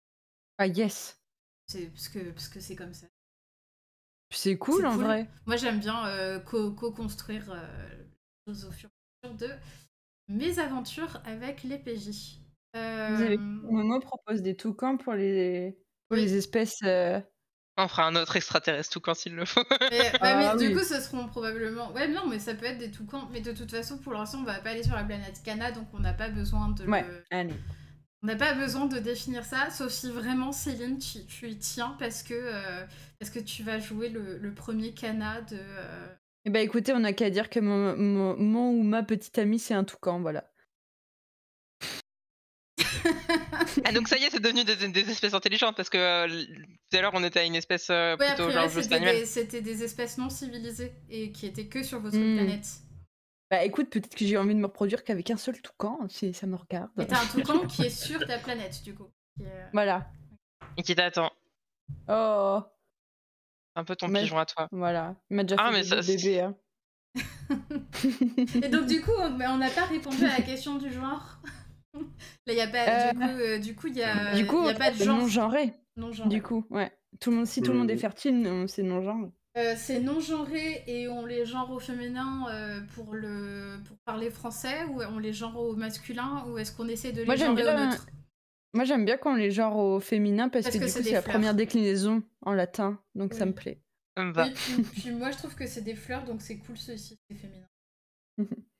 ah 0.58 0.66
yes, 0.66 1.22
C'est 1.68 1.86
parce 1.86 2.08
que 2.08 2.30
parce 2.32 2.48
que 2.48 2.60
c'est 2.60 2.74
comme 2.76 2.92
ça. 2.92 3.06
c'est 4.32 4.58
cool 4.58 4.84
en 4.86 4.94
cool. 4.96 5.04
vrai. 5.04 5.30
Moi 5.46 5.56
j'aime 5.56 5.78
bien 5.78 6.04
euh, 6.08 6.40
co- 6.40 6.72
co-construire 6.72 7.50
euh, 7.52 7.88
les 8.46 8.52
choses 8.52 8.64
au 8.64 8.72
fur 8.72 8.88
et 9.22 9.26
à 9.28 9.30
mesure 9.32 9.48
de 9.48 9.54
mes 10.28 10.58
aventures 10.58 11.22
avec 11.24 11.62
les 11.62 11.78
PJ. 11.78 12.40
Euh, 12.74 13.16
avez- 13.16 13.36
Momo 13.38 14.00
propose 14.00 14.42
des 14.42 14.56
toucans 14.56 14.96
pour 14.96 15.12
les, 15.14 15.78
pour 16.08 16.16
Oui. 16.16 16.22
les 16.24 16.34
espèces. 16.34 16.82
On 17.78 17.88
fera 17.88 18.06
un 18.06 18.16
autre 18.16 18.36
extraterrestre 18.36 18.92
tout 18.92 19.00
quand 19.00 19.24
il 19.26 19.34
le 19.34 19.44
faut. 19.46 19.64
Mais, 19.90 19.98
ouais, 19.98 20.10
Ah 20.20 20.54
mais 20.54 20.58
du 20.62 20.68
oui. 20.68 20.74
coup, 20.78 20.84
ce 20.84 21.00
seront 21.00 21.26
probablement. 21.28 21.90
Ouais, 21.92 22.06
non, 22.08 22.26
mais 22.28 22.38
ça 22.38 22.54
peut 22.54 22.66
être 22.66 22.78
des 22.78 22.90
toucans. 22.90 23.28
Mais 23.32 23.40
de 23.40 23.52
toute 23.52 23.70
façon, 23.70 23.98
pour 23.98 24.12
l'instant, 24.12 24.38
on 24.40 24.44
va 24.44 24.58
pas 24.60 24.70
aller 24.70 24.82
sur 24.82 24.94
la 24.94 25.04
planète 25.04 25.40
Cana, 25.44 25.72
donc 25.72 25.86
on 25.94 25.98
n'a 26.00 26.12
pas 26.12 26.28
besoin 26.28 26.68
de. 26.70 26.84
Ouais, 26.86 27.02
le- 27.02 27.24
allez. 27.30 27.54
On 28.22 28.26
n'a 28.26 28.36
pas 28.36 28.52
besoin 28.54 28.86
de 28.86 28.98
définir 28.98 29.44
ça, 29.44 29.70
sauf 29.70 29.90
si 29.90 30.08
vraiment 30.10 30.52
Céline, 30.52 30.98
tu, 30.98 31.24
tu 31.26 31.48
y 31.48 31.58
tiens 31.58 31.96
parce 31.98 32.22
que 32.22 32.34
euh, 32.34 32.86
parce 33.18 33.30
que 33.30 33.40
tu 33.40 33.62
vas 33.64 33.80
jouer 33.80 34.10
le, 34.10 34.38
le 34.38 34.54
premier 34.54 34.92
Cana 34.92 35.40
de. 35.40 35.56
euh, 35.58 36.06
Eh 36.44 36.50
ben 36.50 36.60
écoutez, 36.60 36.92
on 36.92 37.00
n'a 37.00 37.12
qu'à 37.14 37.30
dire 37.30 37.50
que 37.50 37.58
mon, 37.58 37.96
mon, 37.96 38.36
mon 38.36 38.70
ou 38.70 38.82
ma 38.84 39.02
petite 39.02 39.38
amie, 39.38 39.58
c'est 39.58 39.74
un 39.74 39.82
toucan, 39.84 40.20
voilà. 40.20 40.44
Ah, 43.84 43.92
donc 43.92 44.08
ça 44.08 44.16
y 44.18 44.24
est, 44.24 44.30
c'est 44.30 44.40
devenu 44.40 44.64
des, 44.64 44.76
des 44.88 45.10
espèces 45.10 45.34
intelligentes 45.34 45.76
parce 45.76 45.88
que 45.90 45.98
euh, 45.98 46.44
tout 46.90 46.96
à 46.96 47.00
l'heure, 47.02 47.12
on 47.14 47.24
était 47.24 47.40
à 47.40 47.44
une 47.44 47.54
espèce 47.54 47.88
euh, 47.90 48.16
Ouais, 48.16 48.28
plutôt 48.34 48.50
genre 48.50 48.68
juste 48.68 48.84
c'était 48.84 48.96
animale. 48.96 49.16
des, 49.16 49.26
c'était 49.26 49.62
des 49.62 49.82
espèces 49.82 50.18
non 50.18 50.28
civilisées 50.30 50.92
et 51.10 51.32
qui 51.32 51.46
étaient 51.46 51.66
que 51.66 51.82
sur 51.82 52.00
votre 52.00 52.16
Hmm. 52.16 52.36
planète. 52.36 52.66
Bah 53.50 53.64
écoute, 53.64 53.90
peut-être 53.90 54.14
que 54.14 54.24
j'ai 54.24 54.38
envie 54.38 54.54
de 54.54 54.60
me 54.60 54.66
reproduire 54.66 55.04
qu'avec 55.04 55.30
un 55.30 55.36
seul 55.36 55.60
toucan, 55.60 55.98
si 56.08 56.32
ça 56.32 56.46
me 56.46 56.56
regarde. 56.56 56.90
Et 56.98 57.06
t'as 57.06 57.20
un 57.22 57.26
toucan 57.26 57.66
qui 57.66 57.82
est 57.82 57.90
sur 57.90 58.26
ta 58.26 58.38
planète, 58.38 58.82
du 58.82 58.94
coup. 58.94 59.08
qui 59.36 59.44
est- 59.44 59.68
Voilà. 59.72 60.06
Et 60.76 60.82
qui 60.82 60.94
t'attend. 60.94 61.30
Oh, 62.08 62.60
Un 63.74 63.84
peu 63.84 63.94
ton 63.96 64.08
Mais- 64.08 64.22
pigeon 64.22 64.38
à 64.38 64.46
toi. 64.46 64.68
voilà. 64.72 65.14
Il 65.30 65.36
m'a 65.36 65.44
déjà 65.44 65.56
Ah, 65.58 65.70
fait 65.70 65.76
mais 65.78 65.82
ça, 65.84 66.00
bébés. 66.00 66.40
Hein. 66.40 66.54
Et 68.62 68.68
donc, 68.68 68.86
du 68.86 69.02
coup, 69.02 69.10
on 69.18 69.56
n'a 69.58 69.70
pas 69.70 69.84
répondu 69.84 70.24
à 70.24 70.38
la 70.38 70.42
question 70.42 70.76
du 70.76 70.90
genre. 70.92 71.38
Là, 72.46 72.52
y 72.54 72.60
a 72.60 72.66
pas. 72.68 72.88
Euh, 72.88 73.12
Du 73.12 73.18
coup, 73.18 73.28
euh, 73.40 73.58
du 73.58 73.74
coup, 73.74 73.86
il 73.88 73.96
y 73.96 74.02
a, 74.02 74.34
du 74.34 74.46
coup, 74.46 74.64
y 74.64 74.70
a 74.70 74.74
pas 74.74 74.90
de 74.90 74.96
genre. 74.96 75.18
non 75.18 75.26
genré. 75.28 75.72
Non 75.96 76.12
genré. 76.12 76.28
Du 76.30 76.42
coup, 76.42 76.64
ouais. 76.70 76.90
Tout 77.20 77.30
le 77.30 77.36
monde, 77.36 77.46
si 77.46 77.62
tout 77.62 77.72
le 77.72 77.78
monde 77.78 77.90
est 77.90 77.94
Mhm. 77.94 78.00
fertile, 78.00 78.64
c'est 78.68 78.82
non 78.82 79.02
genré. 79.02 79.30
Euh, 79.58 79.74
c'est 79.76 80.00
non 80.00 80.18
genré 80.18 80.82
et 80.86 81.08
on 81.08 81.26
les 81.26 81.44
genre 81.44 81.70
au 81.70 81.78
féminin 81.78 82.46
euh, 82.50 82.80
pour 82.94 83.12
le 83.12 83.76
pour 83.86 83.98
parler 83.98 84.30
français 84.30 84.84
ou 84.84 85.02
on 85.02 85.18
les 85.18 85.34
genre 85.34 85.58
au 85.60 85.76
masculin 85.76 86.42
ou 86.48 86.56
est-ce 86.56 86.72
qu'on 86.74 86.88
essaie 86.88 87.12
de 87.12 87.20
les 87.20 87.26
Moi, 87.26 87.34
au 87.34 87.54
bien- 87.54 87.86
neutre? 87.86 88.06
Moi, 88.72 88.84
j'aime 88.84 89.04
bien 89.04 89.18
quand 89.18 89.32
on 89.32 89.36
les 89.36 89.50
genre 89.50 89.76
au 89.76 90.00
féminin 90.00 90.48
parce, 90.48 90.64
Parce 90.64 90.76
que, 90.76 90.80
que 90.80 90.84
du 90.86 90.90
c'est 90.90 90.98
coup, 91.00 91.04
des 91.04 91.10
c'est 91.10 91.16
la 91.16 91.22
première 91.22 91.54
déclinaison 91.54 92.22
en 92.40 92.54
latin, 92.54 92.98
donc 93.14 93.34
ça 93.34 93.44
me 93.44 93.52
plaît. 93.52 93.82
Ça 94.16 94.24
me 94.24 94.32
va. 94.32 94.44
Oui, 94.46 94.52
puis, 94.54 94.82
puis 95.02 95.10
moi 95.10 95.30
je 95.30 95.36
trouve 95.36 95.54
que 95.54 95.66
c'est 95.66 95.82
des 95.82 95.94
fleurs 95.96 96.24
donc 96.24 96.40
c'est 96.40 96.56
cool 96.56 96.78
ceci 96.78 97.18
c'est 97.28 97.36
féminin. 97.36 97.66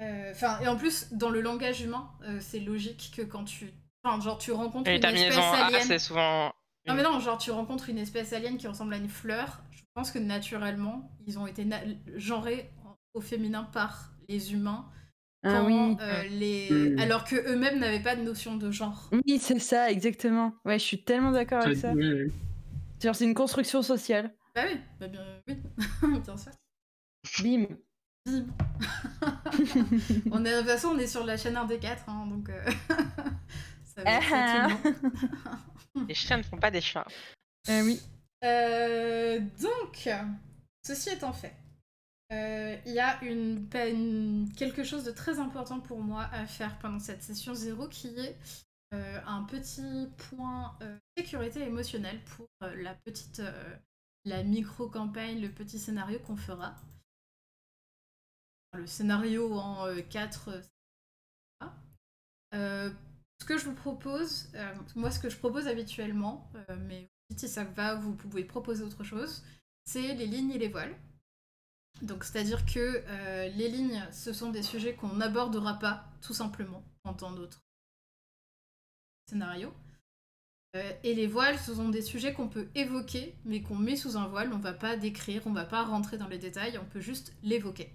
Euh, 0.00 0.30
Enfin, 0.32 0.60
et 0.60 0.68
en 0.68 0.76
plus, 0.76 1.08
dans 1.12 1.30
le 1.30 1.40
langage 1.40 1.80
humain, 1.80 2.10
euh, 2.22 2.38
c'est 2.40 2.60
logique 2.60 3.12
que 3.16 3.22
quand 3.22 3.44
tu. 3.44 3.72
Enfin, 4.04 4.20
genre, 4.20 4.38
tu 4.38 4.52
rencontres 4.52 4.88
Et 4.88 4.96
une 4.96 5.04
espèce 5.04 5.12
terminaisons 5.34 5.52
A, 5.52 5.66
alien. 5.66 5.82
c'est 5.82 5.98
souvent. 5.98 6.52
Non, 6.86 6.94
mais 6.94 7.02
non, 7.02 7.18
genre, 7.20 7.36
tu 7.38 7.50
rencontres 7.50 7.88
une 7.90 7.98
espèce 7.98 8.32
alien 8.32 8.56
qui 8.56 8.66
ressemble 8.68 8.94
à 8.94 8.96
une 8.96 9.08
fleur. 9.08 9.60
Je 9.72 9.82
pense 9.94 10.10
que 10.10 10.18
naturellement, 10.18 11.10
ils 11.26 11.38
ont 11.38 11.46
été 11.46 11.64
na- 11.64 11.80
genrés 12.16 12.70
au 13.14 13.20
féminin 13.20 13.64
par 13.64 14.12
les 14.28 14.52
humains. 14.54 14.88
Ah 15.44 15.62
oui. 15.64 15.96
euh, 16.00 16.22
les... 16.30 16.90
Mm. 16.90 16.98
Alors 17.00 17.24
que 17.24 17.36
eux-mêmes 17.36 17.78
n'avaient 17.78 18.02
pas 18.02 18.16
de 18.16 18.22
notion 18.22 18.56
de 18.56 18.70
genre. 18.70 19.10
Oui, 19.12 19.38
c'est 19.38 19.58
ça, 19.58 19.90
exactement. 19.90 20.54
Ouais, 20.64 20.78
je 20.78 20.84
suis 20.84 21.02
tellement 21.02 21.32
d'accord 21.32 21.62
avec 21.62 21.76
ça. 21.76 21.92
Genre, 23.02 23.14
c'est 23.14 23.24
une 23.24 23.34
construction 23.34 23.82
sociale. 23.82 24.34
Bah 24.54 24.62
oui, 24.66 24.80
bah 25.00 25.08
bien, 25.08 25.20
oui, 25.48 25.56
bien 26.24 26.36
sûr. 26.36 26.52
Bim. 27.42 27.66
Bim. 28.28 28.46
on 30.30 30.44
est, 30.44 30.52
de 30.52 30.58
toute 30.58 30.68
façon, 30.68 30.88
on 30.88 30.98
est 30.98 31.06
sur 31.06 31.24
la 31.24 31.36
chaîne 31.36 31.56
1 31.56 31.64
des 31.66 31.78
4, 31.78 32.08
hein, 32.08 32.26
donc 32.26 32.48
euh, 32.48 32.64
ça 33.96 34.02
va 34.02 34.10
être. 34.12 34.88
Les 36.08 36.14
chiens 36.14 36.38
ne 36.38 36.42
font 36.42 36.58
pas 36.58 36.70
des 36.70 36.80
chats. 36.80 37.06
Euh, 37.68 37.82
oui. 37.82 38.00
Euh, 38.44 39.40
donc, 39.60 40.08
ceci 40.86 41.10
étant 41.10 41.32
fait, 41.32 41.54
euh, 42.32 42.76
il 42.84 42.92
y 42.92 43.00
a 43.00 43.22
une, 43.24 43.68
quelque 44.56 44.84
chose 44.84 45.04
de 45.04 45.10
très 45.10 45.38
important 45.38 45.80
pour 45.80 46.00
moi 46.00 46.28
à 46.32 46.46
faire 46.46 46.78
pendant 46.78 46.98
cette 46.98 47.22
session 47.22 47.54
zéro 47.54 47.88
qui 47.88 48.08
est 48.08 48.36
euh, 48.92 49.20
un 49.26 49.44
petit 49.44 50.08
point 50.30 50.76
euh, 50.82 50.96
sécurité 51.16 51.60
émotionnelle 51.62 52.20
pour 52.36 52.46
euh, 52.62 52.74
la 52.82 52.94
petite, 52.94 53.40
euh, 53.40 53.76
la 54.24 54.42
micro-campagne, 54.42 55.40
le 55.40 55.50
petit 55.50 55.78
scénario 55.78 56.18
qu'on 56.20 56.36
fera. 56.36 56.76
Le 58.74 58.86
scénario 58.86 59.54
en 59.54 59.86
4 60.10 60.62
ce 62.52 63.44
que 63.44 63.56
je 63.56 63.64
vous 63.64 63.74
propose, 63.74 64.48
euh, 64.54 64.74
moi 64.96 65.10
ce 65.10 65.20
que 65.20 65.30
je 65.30 65.36
propose 65.36 65.68
habituellement, 65.68 66.50
euh, 66.54 66.76
mais 66.86 67.08
si 67.36 67.48
ça 67.48 67.64
va, 67.64 67.94
vous 67.94 68.14
pouvez 68.14 68.44
proposer 68.44 68.82
autre 68.84 69.04
chose, 69.04 69.44
c'est 69.84 70.14
les 70.14 70.26
lignes 70.26 70.50
et 70.50 70.58
les 70.58 70.68
voiles. 70.68 70.94
Donc 72.02 72.24
c'est-à-dire 72.24 72.64
que 72.64 73.02
euh, 73.06 73.48
les 73.48 73.68
lignes, 73.68 74.04
ce 74.12 74.32
sont 74.32 74.50
des 74.50 74.62
sujets 74.62 74.94
qu'on 74.94 75.14
n'abordera 75.14 75.78
pas 75.78 76.08
tout 76.20 76.34
simplement 76.34 76.82
pendant 77.02 77.30
notre 77.30 77.60
scénario. 79.28 79.72
Euh, 80.76 80.92
et 81.02 81.14
les 81.14 81.26
voiles, 81.26 81.58
ce 81.58 81.74
sont 81.74 81.88
des 81.88 82.02
sujets 82.02 82.34
qu'on 82.34 82.48
peut 82.48 82.68
évoquer, 82.74 83.34
mais 83.44 83.62
qu'on 83.62 83.76
met 83.76 83.96
sous 83.96 84.16
un 84.16 84.28
voile. 84.28 84.52
On 84.52 84.58
va 84.58 84.74
pas 84.74 84.96
décrire, 84.96 85.46
on 85.46 85.52
va 85.52 85.64
pas 85.64 85.84
rentrer 85.84 86.18
dans 86.18 86.28
les 86.28 86.38
détails, 86.38 86.78
on 86.78 86.84
peut 86.84 87.00
juste 87.00 87.32
l'évoquer. 87.42 87.90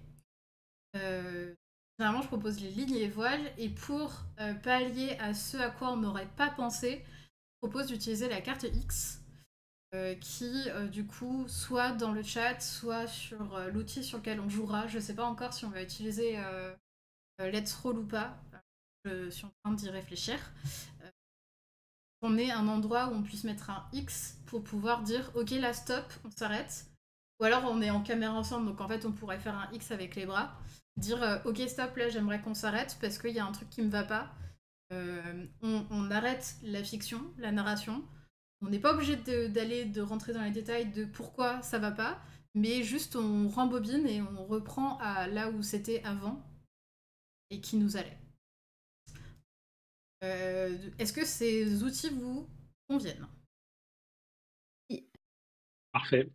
Euh, 0.96 1.54
Généralement, 1.96 2.22
je 2.22 2.26
propose 2.26 2.60
les 2.60 2.70
lignes 2.70 2.96
et 2.96 2.98
les 2.98 3.08
voiles, 3.08 3.52
et 3.56 3.68
pour 3.68 4.24
euh, 4.40 4.52
pallier 4.54 5.16
à 5.20 5.32
ce 5.32 5.56
à 5.56 5.70
quoi 5.70 5.92
on 5.92 5.96
n'aurait 5.96 6.28
pas 6.36 6.50
pensé, 6.50 7.04
je 7.06 7.68
propose 7.68 7.86
d'utiliser 7.86 8.28
la 8.28 8.40
carte 8.40 8.64
X, 8.64 9.20
euh, 9.94 10.16
qui, 10.16 10.66
du 10.90 11.06
coup, 11.06 11.46
soit 11.46 11.92
dans 11.92 12.10
le 12.10 12.24
chat, 12.24 12.60
soit 12.60 13.06
sur 13.06 13.60
l'outil 13.72 14.02
sur 14.02 14.18
lequel 14.18 14.40
on 14.40 14.48
jouera. 14.48 14.88
Je 14.88 14.98
sais 14.98 15.14
pas 15.14 15.24
encore 15.24 15.52
si 15.52 15.64
on 15.64 15.70
va 15.70 15.84
utiliser 15.84 16.36
Let's 17.38 17.74
Roll 17.74 17.98
ou 17.98 18.06
pas. 18.06 18.36
Je 19.04 19.30
suis 19.30 19.46
en 19.46 19.52
train 19.62 19.74
d'y 19.74 19.88
réfléchir. 19.88 20.36
On 22.22 22.36
ait 22.38 22.50
un 22.50 22.66
endroit 22.66 23.06
où 23.06 23.12
on 23.12 23.22
puisse 23.22 23.44
mettre 23.44 23.70
un 23.70 23.86
X 23.92 24.38
pour 24.46 24.64
pouvoir 24.64 25.02
dire 25.02 25.30
ok 25.36 25.50
là 25.50 25.72
stop, 25.72 26.12
on 26.24 26.30
s'arrête. 26.32 26.86
Ou 27.38 27.44
alors 27.44 27.64
on 27.66 27.82
est 27.82 27.90
en 27.90 28.02
caméra 28.02 28.32
ensemble, 28.32 28.66
donc 28.66 28.80
en 28.80 28.88
fait 28.88 29.04
on 29.04 29.12
pourrait 29.12 29.38
faire 29.38 29.56
un 29.56 29.70
X 29.72 29.92
avec 29.92 30.16
les 30.16 30.26
bras 30.26 30.58
dire 30.96 31.22
euh, 31.22 31.38
ok 31.44 31.58
stop 31.68 31.96
là 31.96 32.08
j'aimerais 32.08 32.40
qu'on 32.40 32.54
s'arrête 32.54 32.96
parce 33.00 33.18
qu'il 33.18 33.32
y 33.32 33.38
a 33.38 33.46
un 33.46 33.52
truc 33.52 33.70
qui 33.70 33.82
me 33.82 33.90
va 33.90 34.04
pas. 34.04 34.34
Euh, 34.92 35.46
on, 35.62 36.10
arrête 36.10 36.56
la 36.62 36.82
fiction 36.84 37.20
la 37.38 37.52
narration. 37.52 38.04
On 38.60 38.68
n'est 38.68 38.78
pas 38.78 38.94
obligé 38.94 39.16
d'aller 39.48 39.84
de, 39.84 40.00
rentrer 40.00 40.32
dans 40.32 40.42
les 40.42 40.50
détails 40.50 40.90
de 40.90 41.04
pourquoi 41.04 41.60
ça 41.62 41.78
va 41.78 41.90
pas 41.90 42.20
mais 42.54 42.82
juste 42.82 43.16
on 43.16 43.48
rembobine 43.48 44.06
et 44.06 44.22
on 44.22 44.46
reprend 44.46 44.98
à 44.98 45.26
là 45.26 45.50
où 45.50 45.62
c'était 45.62 46.02
avant 46.04 46.42
et 47.50 47.60
qui 47.60 47.76
nous 47.76 47.96
allait. 47.96 48.18
Euh, 50.22 50.78
est-ce 50.98 51.12
que 51.12 51.24
ces 51.24 51.82
outils 51.82 52.10
vous 52.10 52.48
conviennent? 52.88 53.26
Parfait. 55.92 56.30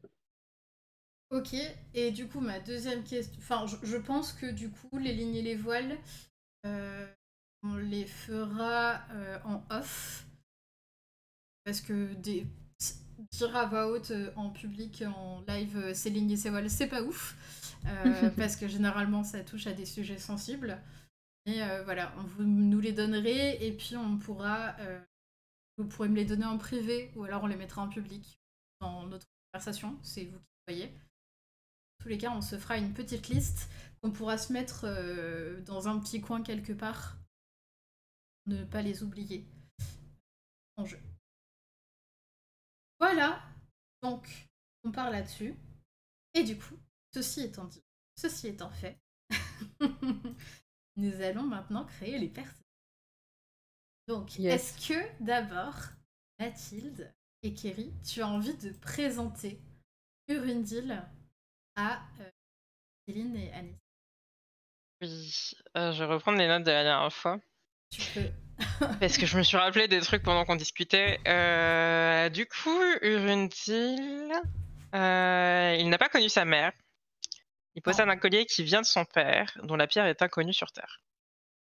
Ok, 1.31 1.53
et 1.93 2.09
du 2.09 2.27
coup, 2.27 2.39
ma 2.39 2.59
deuxième 2.59 3.03
question. 3.03 3.35
Enfin, 3.37 3.67
je, 3.67 3.75
je 3.85 3.97
pense 3.97 4.33
que 4.33 4.47
du 4.47 4.71
coup, 4.71 4.97
les 4.97 5.13
lignes 5.13 5.35
et 5.35 5.43
les 5.43 5.55
voiles, 5.55 5.95
euh, 6.65 7.07
on 7.61 7.75
les 7.75 8.05
fera 8.05 9.01
euh, 9.11 9.37
en 9.45 9.63
off. 9.69 10.25
Parce 11.65 11.81
que 11.81 12.13
des... 12.15 12.47
dire 13.31 13.55
à 13.55 13.67
voix 13.67 13.91
haute 13.91 14.09
euh, 14.09 14.31
en 14.35 14.49
public, 14.49 15.03
en 15.05 15.43
live, 15.47 15.93
ces 15.93 16.09
lignes 16.09 16.31
et 16.31 16.37
ces 16.37 16.49
voiles, 16.49 16.69
c'est 16.69 16.87
pas 16.87 17.03
ouf. 17.03 17.35
Parce 18.35 18.55
que 18.55 18.67
généralement, 18.67 19.23
ça 19.23 19.43
touche 19.43 19.67
à 19.67 19.73
des 19.73 19.85
sujets 19.85 20.17
sensibles. 20.17 20.81
Et 21.45 21.59
voilà, 21.85 22.13
on 22.17 22.23
vous 22.23 22.43
nous 22.43 22.79
les 22.79 22.91
donnerez 22.91 23.65
et 23.65 23.71
puis 23.71 23.95
on 23.95 24.17
pourra. 24.17 24.75
vous 25.77 25.85
pourrez 25.85 26.09
me 26.09 26.17
les 26.17 26.25
donner 26.25 26.45
en 26.45 26.57
privé 26.57 27.11
ou 27.15 27.23
alors 27.23 27.43
on 27.43 27.47
les 27.47 27.55
mettra 27.55 27.81
en 27.81 27.87
public 27.87 28.37
dans 28.81 29.07
notre 29.07 29.25
conversation. 29.51 29.97
C'est 30.03 30.25
vous 30.25 30.37
qui 30.37 30.45
voyez. 30.67 30.91
Tous 31.99 32.07
les 32.07 32.17
cas, 32.17 32.31
on 32.31 32.41
se 32.41 32.57
fera 32.57 32.77
une 32.77 32.93
petite 32.93 33.27
liste 33.27 33.69
qu'on 34.01 34.11
pourra 34.11 34.37
se 34.37 34.53
mettre 34.53 34.85
euh, 34.85 35.61
dans 35.61 35.87
un 35.87 35.99
petit 35.99 36.21
coin 36.21 36.41
quelque 36.41 36.73
part. 36.73 37.17
Ne 38.45 38.63
pas 38.63 38.81
les 38.81 39.03
oublier 39.03 39.45
en 40.77 40.85
jeu. 40.85 40.99
Voilà, 42.99 43.41
donc 44.01 44.47
on 44.83 44.91
part 44.91 45.11
là-dessus. 45.11 45.55
Et 46.33 46.43
du 46.43 46.57
coup, 46.57 46.77
ceci 47.13 47.41
étant 47.41 47.65
dit, 47.65 47.83
ceci 48.15 48.47
étant 48.47 48.69
fait, 48.71 48.99
nous 50.95 51.21
allons 51.21 51.43
maintenant 51.43 51.85
créer 51.85 52.17
les 52.17 52.29
personnages. 52.29 52.55
Donc, 54.07 54.39
Yes. 54.39 54.53
est-ce 54.77 54.87
que 54.87 55.23
d'abord, 55.23 55.75
Mathilde 56.39 57.13
et 57.43 57.53
Kerry, 57.53 57.93
tu 58.03 58.21
as 58.21 58.27
envie 58.27 58.55
de 58.57 58.71
présenter 58.71 59.61
Urundil 60.27 61.03
à 61.79 61.99
euh, 62.21 62.29
Céline 63.07 63.35
et 63.37 63.51
Alice 63.53 63.75
Oui, 65.01 65.51
euh, 65.77 65.93
je 65.93 66.03
vais 66.03 66.13
reprendre 66.13 66.37
les 66.37 66.47
notes 66.47 66.63
de 66.63 66.71
la 66.71 66.83
dernière 66.83 67.13
fois. 67.13 67.39
Tu 67.91 68.01
peux. 68.13 68.29
Parce 68.99 69.17
que 69.17 69.25
je 69.25 69.37
me 69.37 69.43
suis 69.43 69.57
rappelé 69.57 69.87
des 69.87 70.01
trucs 70.01 70.23
pendant 70.23 70.43
qu'on 70.43 70.57
discutait. 70.57 71.19
Euh, 71.27 72.27
du 72.29 72.45
coup, 72.45 72.81
Urundil, 73.01 74.31
euh, 74.93 75.75
il 75.79 75.89
n'a 75.89 75.97
pas 75.97 76.09
connu 76.09 76.27
sa 76.27 76.43
mère. 76.43 76.73
Il 77.75 77.81
possède 77.81 78.09
un 78.09 78.17
collier 78.17 78.45
qui 78.45 78.63
vient 78.63 78.81
de 78.81 78.85
son 78.85 79.05
père, 79.05 79.57
dont 79.63 79.77
la 79.77 79.87
pierre 79.87 80.05
est 80.05 80.21
inconnue 80.21 80.53
sur 80.53 80.71
Terre. 80.71 80.99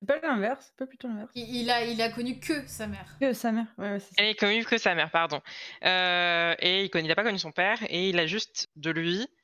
C'est 0.02 0.08
pas 0.08 0.28
l'inverse, 0.28 0.66
c'est 0.66 0.76
pas 0.76 0.88
plutôt 0.88 1.08
l'inverse. 1.08 1.32
Il, 1.36 1.56
il 1.56 1.70
a, 1.70 1.86
il 1.86 2.02
a 2.02 2.10
connu 2.10 2.40
que 2.40 2.68
sa 2.68 2.88
mère. 2.88 3.06
Que 3.22 3.32
sa 3.32 3.54
mère, 3.54 3.68
ouais, 3.78 3.92
ouais, 3.92 4.00
c'est 4.00 4.08
ça. 4.08 4.16
Elle 4.18 4.30
est 4.30 4.36
connue 4.36 4.66
que 4.66 4.78
sa 4.78 4.94
mère, 4.94 5.10
pardon. 5.12 5.42
Euh, 5.86 6.56
et 6.60 6.90
il 6.94 7.08
n'a 7.08 7.16
pas 7.16 7.24
connu 7.24 7.40
son 7.40 7.54
père, 7.54 7.78
et 7.88 8.10
il 8.10 8.20
a 8.20 8.26
juste 8.26 8.68
de 8.76 8.92
lui 8.92 9.22
euh, 9.22 9.41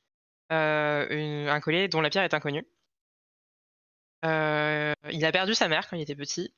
une- 0.50 1.48
un 1.48 1.60
collier 1.60 1.88
dont 1.88 2.00
la 2.00 2.10
pierre 2.10 2.24
est 2.24 2.34
inconnue. 2.34 2.66
Euh, 4.24 4.92
il 5.12 5.24
a 5.24 5.32
perdu 5.32 5.54
sa 5.54 5.68
mère 5.68 5.88
quand 5.88 5.96
il 5.96 6.02
était 6.02 6.16
petit. 6.16 6.52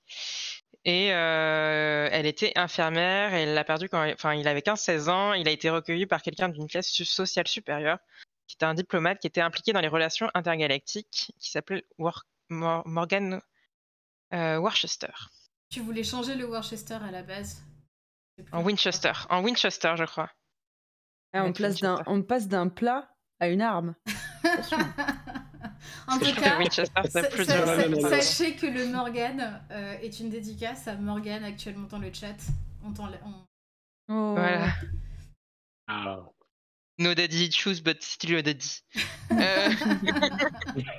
Et 0.87 1.13
euh, 1.13 2.09
elle 2.11 2.25
était 2.25 2.53
infirmière 2.57 3.35
et 3.35 3.43
elle 3.43 3.53
l'a 3.55 3.65
perdu 3.65 3.89
quand 3.91 4.03
enfin, 4.13 4.35
il 4.35 4.49
avait 4.49 4.61
15-16 4.63 5.09
ans. 5.11 5.35
Il 5.35 5.47
a 5.47 5.51
été 5.51 5.69
recueilli 5.69 6.07
par 6.07 6.23
quelqu'un 6.23 6.49
d'une 6.49 6.69
classe 6.69 6.91
sociale 6.91 7.47
supérieure, 7.49 7.99
qui 8.47 8.55
était 8.57 8.65
un 8.65 8.73
diplomate 8.75 9.19
qui 9.19 9.27
était 9.27 9.43
impliqué 9.43 9.73
dans 9.75 9.81
les 9.81 9.89
relations 9.89 10.31
intergalactiques, 10.35 11.33
qui 11.39 11.51
s'appelait 11.51 11.85
War- 11.99 12.25
Mor- 12.49 12.87
Morgan 12.87 13.41
euh, 14.33 14.57
Worcester. 14.59 15.13
Tu 15.69 15.81
voulais 15.81 16.03
changer 16.05 16.35
le 16.35 16.47
Worcester 16.47 16.95
à 17.07 17.11
la 17.11 17.23
base? 17.23 17.63
En 18.53 18.63
Winchester. 18.63 19.13
En 19.29 19.43
Winchester, 19.45 19.95
je 19.99 20.05
crois. 20.05 20.31
Ah, 21.35 21.41
on, 21.41 21.45
Avec 21.45 21.57
place 21.57 21.79
d'un, 21.81 21.91
Winchester. 21.97 22.11
on 22.11 22.23
passe 22.23 22.49
d'un 22.49 22.69
plat 22.69 23.15
à 23.41 23.49
une 23.49 23.63
arme. 23.63 23.95
En 26.07 26.19
tout 26.19 26.35
cas, 26.35 26.59
que 26.63 26.73
sa- 26.75 28.21
sachez 28.23 28.55
que 28.57 28.67
le 28.67 28.87
Morgan 28.89 29.61
euh, 29.71 29.97
est 30.03 30.19
une 30.21 30.29
dédicace 30.29 30.87
à 30.89 30.95
Morgan 30.97 31.43
actuellement 31.45 31.87
dans 31.89 31.99
le 31.99 32.13
chat. 32.13 32.35
On 32.85 32.93
t'en- 32.93 33.09
on- 33.25 33.45
Oh. 34.13 34.35
Voilà. 34.37 34.67
Ah. 35.87 36.19
No 36.99 37.15
daddy 37.15 37.51
choose, 37.53 37.81
but 37.81 38.03
still 38.03 38.31
your 38.33 38.43
daddy. 38.43 38.83
Euh, 39.31 39.71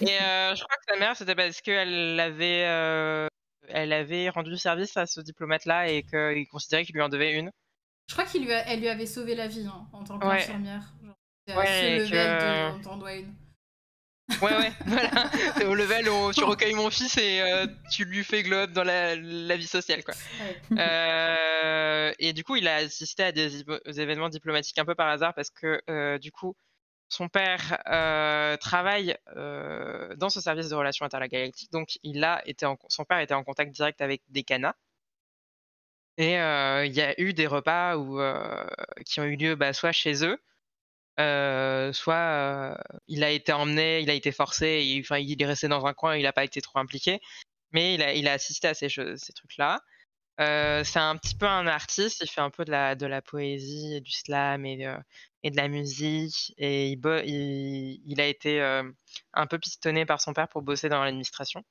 Et 0.00 0.20
euh, 0.22 0.54
je 0.54 0.62
crois 0.62 0.76
que 0.76 0.92
sa 0.92 0.96
mère, 0.98 1.16
c'était 1.16 1.34
parce 1.34 1.60
qu'elle 1.60 2.18
avait, 2.20 2.64
euh, 2.66 3.26
elle 3.68 3.92
avait 3.92 4.28
rendu 4.28 4.56
service 4.56 4.96
à 4.96 5.06
ce 5.06 5.20
diplomate-là 5.20 5.88
et 5.90 6.04
qu'il 6.04 6.46
considérait 6.48 6.84
qu'il 6.84 6.94
lui 6.94 7.02
en 7.02 7.08
devait 7.08 7.34
une. 7.34 7.50
Je 8.08 8.14
crois 8.14 8.24
qu'elle 8.24 8.42
lui, 8.44 8.52
a- 8.52 8.92
avait 8.92 9.06
sauvé 9.06 9.34
la 9.34 9.48
vie 9.48 9.66
hein, 9.66 9.88
en 9.92 10.04
tant 10.04 10.18
Ouais. 10.20 10.38
qu'infirmière. 10.38 10.92
C'est 11.46 11.56
Ouais, 11.56 11.98
level 11.98 12.10
que- 12.10 12.72
de 12.72 12.78
on 12.78 12.80
t'en 12.82 12.96
doit 12.96 13.14
une. 13.14 13.32
Ouais, 14.42 14.56
ouais, 14.56 14.72
voilà. 14.86 15.30
Au 15.68 15.74
level 15.74 16.08
où 16.08 16.32
tu 16.34 16.42
recueilles 16.42 16.74
mon 16.74 16.90
fils 16.90 17.16
et 17.16 17.40
euh, 17.40 17.66
tu 17.92 18.04
lui 18.04 18.24
fais 18.24 18.42
globe 18.42 18.72
dans 18.72 18.82
la, 18.82 19.14
la 19.14 19.56
vie 19.56 19.66
sociale, 19.66 20.02
quoi. 20.02 20.14
Ouais. 20.40 20.80
Euh, 20.80 22.12
et 22.18 22.32
du 22.32 22.42
coup, 22.42 22.56
il 22.56 22.66
a 22.66 22.76
assisté 22.76 23.22
à 23.22 23.32
des, 23.32 23.60
événements 23.86 24.28
diplomatiques 24.28 24.78
un 24.78 24.84
peu 24.84 24.96
par 24.96 25.08
hasard 25.08 25.32
parce 25.34 25.50
que, 25.50 25.80
euh, 25.88 26.18
du 26.18 26.32
coup, 26.32 26.56
son 27.08 27.28
père 27.28 27.78
travaille 28.60 29.16
dans 29.36 30.28
ce 30.28 30.40
service 30.40 30.70
de 30.70 30.74
relations 30.74 31.06
intergalactiques, 31.06 31.70
donc 31.70 31.98
il 32.02 32.24
a 32.24 32.42
été 32.48 32.66
en, 32.66 32.76
son 32.88 33.04
père 33.04 33.20
était 33.20 33.34
en 33.34 33.44
contact 33.44 33.70
direct 33.70 34.00
avec 34.00 34.22
des 34.28 34.42
canas. 34.42 34.74
Et 36.18 36.32
il 36.32 36.92
y 36.92 37.00
a 37.00 37.20
eu 37.20 37.32
des 37.32 37.46
repas 37.46 37.96
où, 37.96 38.18
qui 39.04 39.20
ont 39.20 39.24
eu 39.24 39.36
lieu 39.36 39.54
bah, 39.54 39.72
soit 39.72 39.92
chez 39.92 40.24
eux, 40.24 40.36
euh, 41.20 41.92
soit 41.92 42.14
euh, 42.16 42.76
il 43.08 43.24
a 43.24 43.30
été 43.30 43.52
emmené, 43.52 44.00
il 44.00 44.10
a 44.10 44.14
été 44.14 44.32
forcé, 44.32 44.82
il, 44.84 45.00
enfin, 45.00 45.18
il 45.18 45.40
est 45.42 45.46
resté 45.46 45.68
dans 45.68 45.84
un 45.86 45.94
coin, 45.94 46.16
il 46.16 46.22
n'a 46.24 46.32
pas 46.32 46.44
été 46.44 46.60
trop 46.60 46.78
impliqué, 46.78 47.20
mais 47.72 47.94
il 47.94 48.02
a, 48.02 48.14
il 48.14 48.28
a 48.28 48.32
assisté 48.34 48.68
à 48.68 48.74
ces, 48.74 48.88
choses- 48.90 49.20
ces 49.20 49.32
trucs-là. 49.34 49.80
Euh, 50.40 50.84
c'est 50.84 50.98
un 51.00 51.16
petit 51.16 51.34
peu 51.36 51.46
un 51.46 51.66
artiste, 51.66 52.20
il 52.22 52.30
fait 52.30 52.40
un 52.42 52.50
peu 52.50 52.64
de 52.66 52.70
la, 52.72 52.94
de 52.96 53.06
la 53.06 53.22
poésie, 53.22 53.94
et 53.96 54.00
du 54.02 54.12
slam 54.12 54.66
et 54.66 54.76
de, 54.78 54.96
et 55.44 55.50
de 55.50 55.56
la 55.56 55.68
musique, 55.68 56.54
et 56.58 56.90
il, 56.90 56.96
bo- 56.96 57.22
il, 57.24 58.02
il 58.06 58.20
a 58.20 58.26
été 58.26 58.60
euh, 58.62 58.82
un 59.34 59.46
peu 59.46 59.58
pistonné 59.58 60.06
par 60.06 60.20
son 60.20 60.32
père 60.34 60.48
pour 60.48 60.62
bosser 60.62 60.88
dans 60.90 61.02
l'administration. 61.04 61.64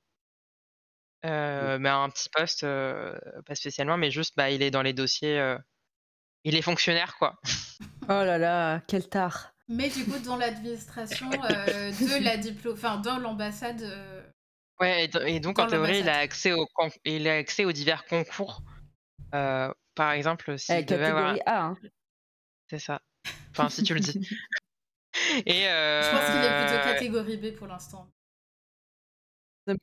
Euh, 1.24 1.78
mais 1.78 1.88
à 1.88 1.96
un 1.96 2.10
petit 2.10 2.28
poste, 2.28 2.62
euh, 2.64 3.18
pas 3.46 3.54
spécialement, 3.54 3.96
mais 3.96 4.10
juste, 4.10 4.34
bah, 4.36 4.50
il 4.50 4.62
est 4.62 4.70
dans 4.70 4.82
les 4.82 4.92
dossiers, 4.92 5.38
il 6.46 6.54
est 6.56 6.62
fonctionnaire, 6.62 7.16
quoi. 7.18 7.38
Oh 8.04 8.22
là 8.24 8.38
là, 8.38 8.80
quel 8.86 9.08
tard. 9.08 9.52
Mais 9.68 9.90
du 9.90 10.04
coup, 10.04 10.18
dans 10.20 10.36
l'administration 10.36 11.28
euh, 11.32 11.90
de 11.90 12.22
la 12.24 12.36
diplo... 12.36 12.72
enfin, 12.74 12.98
dans 12.98 13.18
l'ambassade. 13.18 13.82
euh, 13.82 14.22
Ouais, 14.78 15.04
et, 15.04 15.08
do- 15.08 15.20
et 15.22 15.40
donc 15.40 15.56
Dans 15.56 15.64
en 15.64 15.66
théorie, 15.66 15.98
il 16.00 16.08
a 16.08 16.18
accès 16.18 16.52
au 16.52 16.66
con- 16.66 16.90
il 17.04 17.26
a 17.26 17.34
accès 17.36 17.64
aux 17.64 17.72
divers 17.72 18.04
concours. 18.04 18.62
Euh, 19.34 19.72
par 19.96 20.12
exemple, 20.12 20.56
s'il 20.58 20.76
Eh, 20.76 20.84
devait 20.84 21.06
avoir, 21.06 21.34
A. 21.46 21.60
hein. 21.64 21.76
c'est 22.70 22.78
ça. 22.78 23.00
Enfin, 23.50 23.68
si 23.68 23.82
tu 23.82 23.94
le 23.94 24.00
dis. 24.00 24.20
Et 25.46 25.66
euh... 25.68 26.02
Je 26.02 26.10
pense 26.10 26.26
qu'il 26.30 26.44
est 26.44 26.66
plutôt 26.68 26.82
catégorie 26.92 27.36
B 27.38 27.56
pour 27.56 27.66
l'instant. 27.66 28.08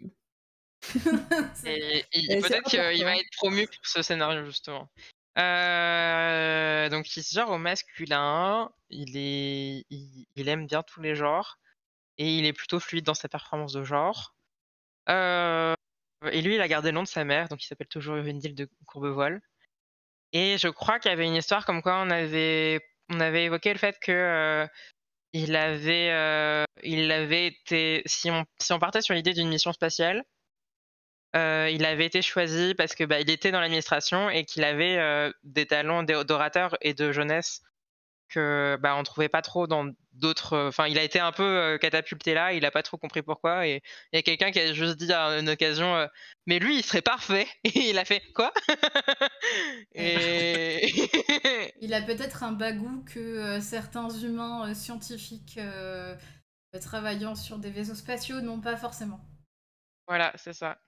Et, 1.66 2.06
et 2.14 2.40
peut-être 2.42 2.70
qu'il 2.70 3.04
va 3.04 3.18
être 3.18 3.32
promu 3.38 3.66
pour 3.68 3.86
ce 3.86 4.02
scénario 4.02 4.46
justement. 4.46 4.90
Euh, 5.38 6.90
donc 6.90 7.16
il 7.16 7.24
se 7.24 7.34
gère 7.34 7.50
au 7.50 7.58
masculin, 7.58 8.72
il 8.90 9.18
est, 9.18 9.86
il, 9.90 10.28
il 10.36 10.50
aime 10.50 10.68
bien 10.68 10.84
tous 10.84 11.02
les 11.02 11.16
genres 11.16 11.58
et 12.18 12.38
il 12.38 12.46
est 12.46 12.54
plutôt 12.54 12.80
fluide 12.80 13.06
dans 13.06 13.14
sa 13.14 13.30
performance 13.30 13.74
de 13.74 13.84
genre. 13.84 14.36
Euh, 15.10 15.76
et 16.32 16.42
lui, 16.42 16.56
il 16.56 16.62
a 16.62 16.68
gardé 16.68 16.90
le 16.90 16.96
nom 16.96 17.04
de 17.04 17.08
sa 17.08 17.24
mère, 17.24 17.50
donc 17.50 17.64
il 17.64 17.68
s'appelle 17.68 17.88
toujours 17.88 18.16
Urindil 18.16 18.56
de 18.56 18.70
Courbevoile. 18.86 19.42
Et 20.32 20.58
je 20.58 20.68
crois 20.68 21.00
qu'il 21.00 21.10
y 21.10 21.14
avait 21.14 21.26
une 21.26 21.36
histoire 21.36 21.66
comme 21.66 21.82
quoi 21.82 22.02
on 22.02 22.10
avait, 22.10 22.82
on 23.10 23.20
avait 23.20 23.46
évoqué 23.46 23.74
le 23.74 23.80
fait 23.80 24.00
que 24.00 24.12
euh, 24.12 24.68
il 25.34 25.56
avait, 25.56 26.12
euh, 26.12 26.64
il 26.84 27.12
avait 27.12 27.48
été, 27.48 28.04
si 28.06 28.32
on, 28.32 28.46
si 28.60 28.74
on 28.74 28.80
partait 28.80 29.02
sur 29.02 29.14
l'idée 29.14 29.34
d'une 29.34 29.50
mission 29.50 29.74
spatiale, 29.74 30.24
euh, 31.36 31.70
il 31.72 31.84
avait 31.86 32.06
été 32.06 32.22
choisi 32.22 32.76
parce 32.76 32.96
que 32.96 33.04
bah, 33.04 33.20
il 33.20 33.30
était 33.30 33.52
dans 33.52 33.60
l'administration 33.60 34.30
et 34.30 34.46
qu'il 34.46 34.64
avait 34.64 34.98
euh, 34.98 35.32
des 35.44 35.66
talents 35.66 36.04
d'o- 36.04 36.24
d'orateur 36.24 36.78
et 36.82 36.94
de 36.94 37.12
jeunesse 37.12 37.62
que 38.30 38.78
bah, 38.82 38.96
on 38.96 39.04
trouvait 39.04 39.30
pas 39.30 39.42
trop 39.44 39.68
dans 39.68 39.92
d'autres. 40.14 40.58
Enfin, 40.68 40.88
il 40.88 40.98
a 40.98 41.04
été 41.04 41.20
un 41.20 41.32
peu 41.32 41.44
euh, 41.44 41.78
catapulté 41.78 42.34
là. 42.34 42.54
Il 42.54 42.66
a 42.66 42.72
pas 42.72 42.82
trop 42.82 42.98
compris 42.98 43.22
pourquoi. 43.22 43.68
Et 43.68 43.82
il 44.12 44.16
y 44.16 44.20
a 44.20 44.22
quelqu'un 44.24 44.52
qui 44.52 44.60
a 44.60 44.74
juste 44.74 44.98
dit 44.98 45.12
à 45.14 45.38
une 45.40 45.50
occasion, 45.50 45.96
euh, 45.96 46.08
mais 46.48 46.58
lui, 46.60 46.78
il 46.78 46.84
serait 46.84 47.02
parfait. 47.04 47.48
Et 47.64 47.90
il 47.90 47.98
a 48.00 48.06
fait 48.06 48.22
quoi? 48.34 48.52
Et 49.96 50.94
Il 51.82 51.94
a 51.94 52.02
peut-être 52.02 52.44
un 52.44 52.52
bagou 52.54 53.04
que 53.06 53.20
euh, 53.20 53.62
certains 53.62 54.10
humains 54.10 54.70
euh, 54.70 54.74
scientifiques 54.74 55.58
euh, 55.58 56.16
euh, 56.76 56.80
travaillant 56.80 57.36
sur 57.36 57.58
des 57.60 57.70
vaisseaux 57.70 57.96
spatiaux 57.96 58.42
n'ont 58.42 58.62
pas 58.62 58.78
forcément. 58.78 59.20
voilà, 60.08 60.32
c'est 60.36 60.54
ça. 60.54 60.80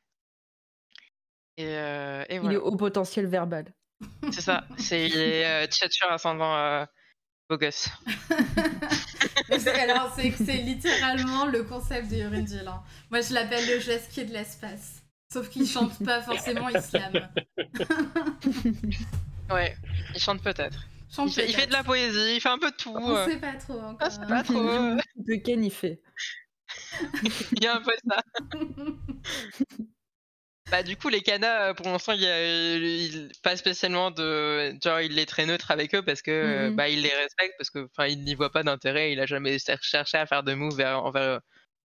Et, 1.57 1.65
euh, 1.67 2.23
et 2.29 2.39
Il 2.43 2.51
est 2.53 2.57
au 2.57 2.75
potentiel 2.75 3.27
verbal. 3.27 3.73
C'est 4.31 4.41
ça. 4.41 4.65
C'est 4.77 5.07
il 5.07 5.17
est 5.17 5.45
euh, 5.45 5.67
tchatcheur 5.67 6.11
ascendant 6.11 6.55
euh, 6.55 6.85
beau 7.49 7.57
gosse. 7.57 7.89
Alors, 9.79 10.13
c'est 10.15 10.31
c'est 10.31 10.57
littéralement 10.57 11.45
le 11.45 11.63
concept 11.63 12.09
de 12.11 12.17
Urindil. 12.17 12.67
hein. 12.67 12.81
Moi, 13.11 13.21
je 13.21 13.33
l'appelle 13.33 13.65
le 13.67 13.79
jasquier 13.79 14.25
de 14.25 14.33
l'espace. 14.33 15.03
Sauf 15.31 15.49
qu'il 15.49 15.67
chante 15.67 16.03
pas 16.03 16.21
forcément 16.21 16.69
islam. 16.69 17.13
Ouais, 19.51 19.75
il 20.15 20.19
chante 20.19 20.41
peut-être. 20.41 20.87
Chante 21.07 21.29
Il 21.29 21.33
fait, 21.33 21.47
il 21.49 21.55
fait 21.55 21.67
de 21.67 21.71
la 21.73 21.83
poésie, 21.83 22.35
il 22.35 22.41
fait 22.41 22.49
un 22.49 22.57
peu 22.57 22.71
de 22.71 22.75
tout. 22.75 22.95
On 22.95 23.15
euh. 23.15 23.27
sait 23.27 23.37
pas 23.37 23.53
trop 23.53 23.79
encore. 23.79 23.97
Ah, 23.99 24.09
c'est 24.09 24.27
pas 24.27 24.41
trop. 24.41 24.55
De 24.55 25.35
Ken, 25.35 25.63
il 25.63 25.71
fait. 25.71 26.01
Il 27.51 27.63
y 27.63 27.67
a 27.67 27.75
un 27.75 27.81
peu 27.81 27.91
de 27.91 28.09
ça. 28.09 28.23
Bah 30.71 30.81
du 30.81 30.97
coup 30.97 31.09
les 31.09 31.21
canas 31.21 31.69
euh, 31.69 31.73
pour 31.75 31.85
l'instant 31.85 32.13
il 32.13 32.21
y 32.21 32.25
a 32.27 32.75
il- 32.75 33.31
pas 33.43 33.55
spécialement 33.55 34.09
de 34.09 34.73
genre 34.83 34.99
il 34.99 35.19
est 35.19 35.27
très 35.27 35.45
neutre 35.45 35.69
avec 35.69 35.93
eux 35.93 36.01
parce 36.03 36.23
que 36.23 36.31
euh, 36.31 36.69
Mhm. 36.71 36.75
bah 36.75 36.89
il 36.89 37.01
les 37.03 37.13
respecte 37.13 37.53
parce 37.59 37.69
que 37.69 37.85
enfin 37.85 38.07
il 38.07 38.23
n'y 38.23 38.33
voit 38.33 38.51
pas 38.51 38.63
d'intérêt 38.63 39.11
il 39.11 39.19
a 39.19 39.27
jamais 39.27 39.59
cherché 39.59 40.17
à 40.17 40.25
faire 40.25 40.41
de 40.41 40.55
move 40.55 40.75
vers, 40.75 41.03
envers 41.03 41.41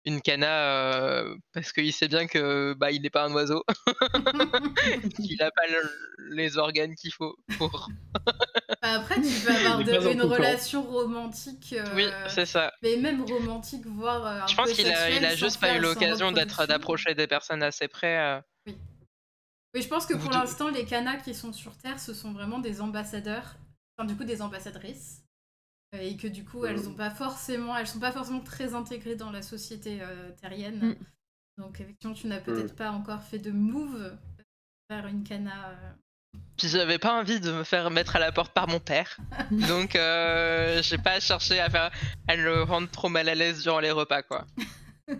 une 0.05 0.21
cana 0.21 0.93
euh, 0.93 1.35
parce 1.53 1.71
qu'il 1.73 1.93
sait 1.93 2.09
bien 2.09 2.27
que 2.27 2.73
bah 2.77 2.91
il 2.91 3.01
n'est 3.03 3.09
pas 3.09 3.23
un 3.25 3.31
oiseau 3.33 3.63
il 5.19 5.41
a 5.41 5.51
pas 5.51 5.67
le- 5.67 6.35
les 6.35 6.57
organes 6.57 6.95
qu'il 6.95 7.13
faut 7.13 7.37
pour 7.57 7.89
Après, 8.81 9.15
tu 9.15 9.21
peux 9.45 9.49
avoir 9.55 9.83
de- 9.83 10.11
une 10.11 10.21
relation 10.23 10.83
romantique. 10.83 11.73
euh, 11.73 11.85
oui 11.95 12.09
c'est 12.27 12.45
ça 12.45 12.73
mais 12.81 12.97
même 12.97 13.21
romantique, 13.23 13.85
voire. 13.85 14.25
euh, 14.25 14.41
un 14.41 14.47
je 14.47 14.55
pense 14.55 14.69
peu 14.69 14.75
qu'il 14.75 14.87
a 14.91 15.09
il 15.09 15.23
a 15.25 15.35
juste 15.37 15.61
pas 15.61 15.73
eu 15.77 15.79
l'occasion 15.79 16.33
d'être 16.33 16.65
d'approcher 16.67 17.15
des 17.15 17.27
personnes 17.27 17.63
assez 17.63 17.87
près 17.87 18.17
euh. 18.19 18.41
Oui, 19.75 19.81
je 19.81 19.87
pense 19.87 20.05
que 20.05 20.13
pour 20.15 20.31
l'instant, 20.31 20.69
les 20.69 20.85
canas 20.85 21.17
qui 21.17 21.35
sont 21.35 21.53
sur 21.53 21.75
Terre, 21.77 21.99
ce 21.99 22.13
sont 22.13 22.31
vraiment 22.31 22.59
des 22.59 22.81
ambassadeurs, 22.81 23.55
enfin 23.97 24.07
du 24.07 24.15
coup 24.15 24.23
des 24.23 24.41
ambassadrices, 24.41 25.23
euh, 25.93 25.99
et 25.99 26.17
que 26.17 26.27
du 26.27 26.43
coup 26.45 26.65
elles 26.65 26.87
ont 26.89 26.93
pas 26.95 27.09
forcément, 27.11 27.77
elles 27.77 27.87
sont 27.87 27.99
pas 27.99 28.11
forcément 28.11 28.39
très 28.41 28.73
intégrées 28.73 29.15
dans 29.15 29.31
la 29.31 29.41
société 29.41 29.99
euh, 30.01 30.31
terrienne. 30.41 30.79
Mm. 30.89 30.95
Donc 31.61 31.81
effectivement, 31.81 32.13
tu 32.15 32.27
n'as 32.27 32.39
peut-être 32.39 32.75
pas 32.75 32.91
encore 32.91 33.21
fait 33.23 33.39
de 33.39 33.51
move 33.51 34.17
vers 34.89 35.05
une 35.07 35.23
cana. 35.23 35.69
euh. 35.69 35.91
Puis 36.57 36.69
j'avais 36.69 36.97
pas 36.99 37.19
envie 37.19 37.39
de 37.39 37.51
me 37.51 37.63
faire 37.63 37.89
mettre 37.91 38.15
à 38.15 38.19
la 38.19 38.31
porte 38.31 38.53
par 38.53 38.67
mon 38.67 38.79
père. 38.79 39.17
Donc 39.51 39.95
euh, 39.95 40.81
j'ai 40.81 40.97
pas 40.97 41.19
cherché 41.19 41.59
à 41.59 41.69
faire 41.69 41.91
à 42.27 42.35
le 42.35 42.63
rendre 42.63 42.89
trop 42.89 43.09
mal 43.09 43.27
à 43.29 43.35
l'aise 43.35 43.61
durant 43.63 43.79
les 43.79 43.91
repas 43.91 44.21
quoi. 44.23 44.45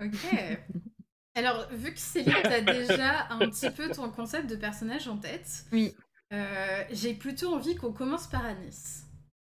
Ok. 0.00 0.58
Alors, 1.36 1.68
vu 1.70 1.92
que 1.92 1.98
Céline, 2.00 2.32
t'as 2.42 2.60
déjà 2.62 3.28
un 3.30 3.38
petit 3.50 3.70
peu 3.70 3.90
ton 3.90 4.10
concept 4.10 4.48
de 4.48 4.56
personnage 4.56 5.06
en 5.06 5.18
tête, 5.18 5.64
Oui. 5.70 5.94
euh, 6.32 6.82
j'ai 6.90 7.14
plutôt 7.14 7.54
envie 7.54 7.76
qu'on 7.76 7.92
commence 7.92 8.26
par 8.26 8.44
Anis. 8.44 9.02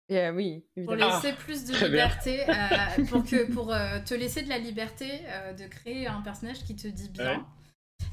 Et, 0.09 0.19
euh, 0.19 0.33
oui, 0.33 0.65
Pour 0.85 0.95
évidemment. 0.95 1.17
laisser 1.17 1.33
plus 1.35 1.65
de 1.65 1.73
liberté, 1.85 2.45
euh, 2.49 3.05
pour, 3.11 3.25
que, 3.25 3.51
pour 3.53 3.73
euh, 3.73 3.99
te 4.05 4.15
laisser 4.15 4.43
de 4.43 4.49
la 4.49 4.59
liberté 4.59 5.23
euh, 5.27 5.53
de 5.55 5.67
créer 5.67 6.07
un 6.07 6.21
personnage 6.23 6.63
qui 6.65 6.77
te 6.77 6.87
dit 6.89 7.09
bien. 7.09 7.39
Ouais. 7.39 7.45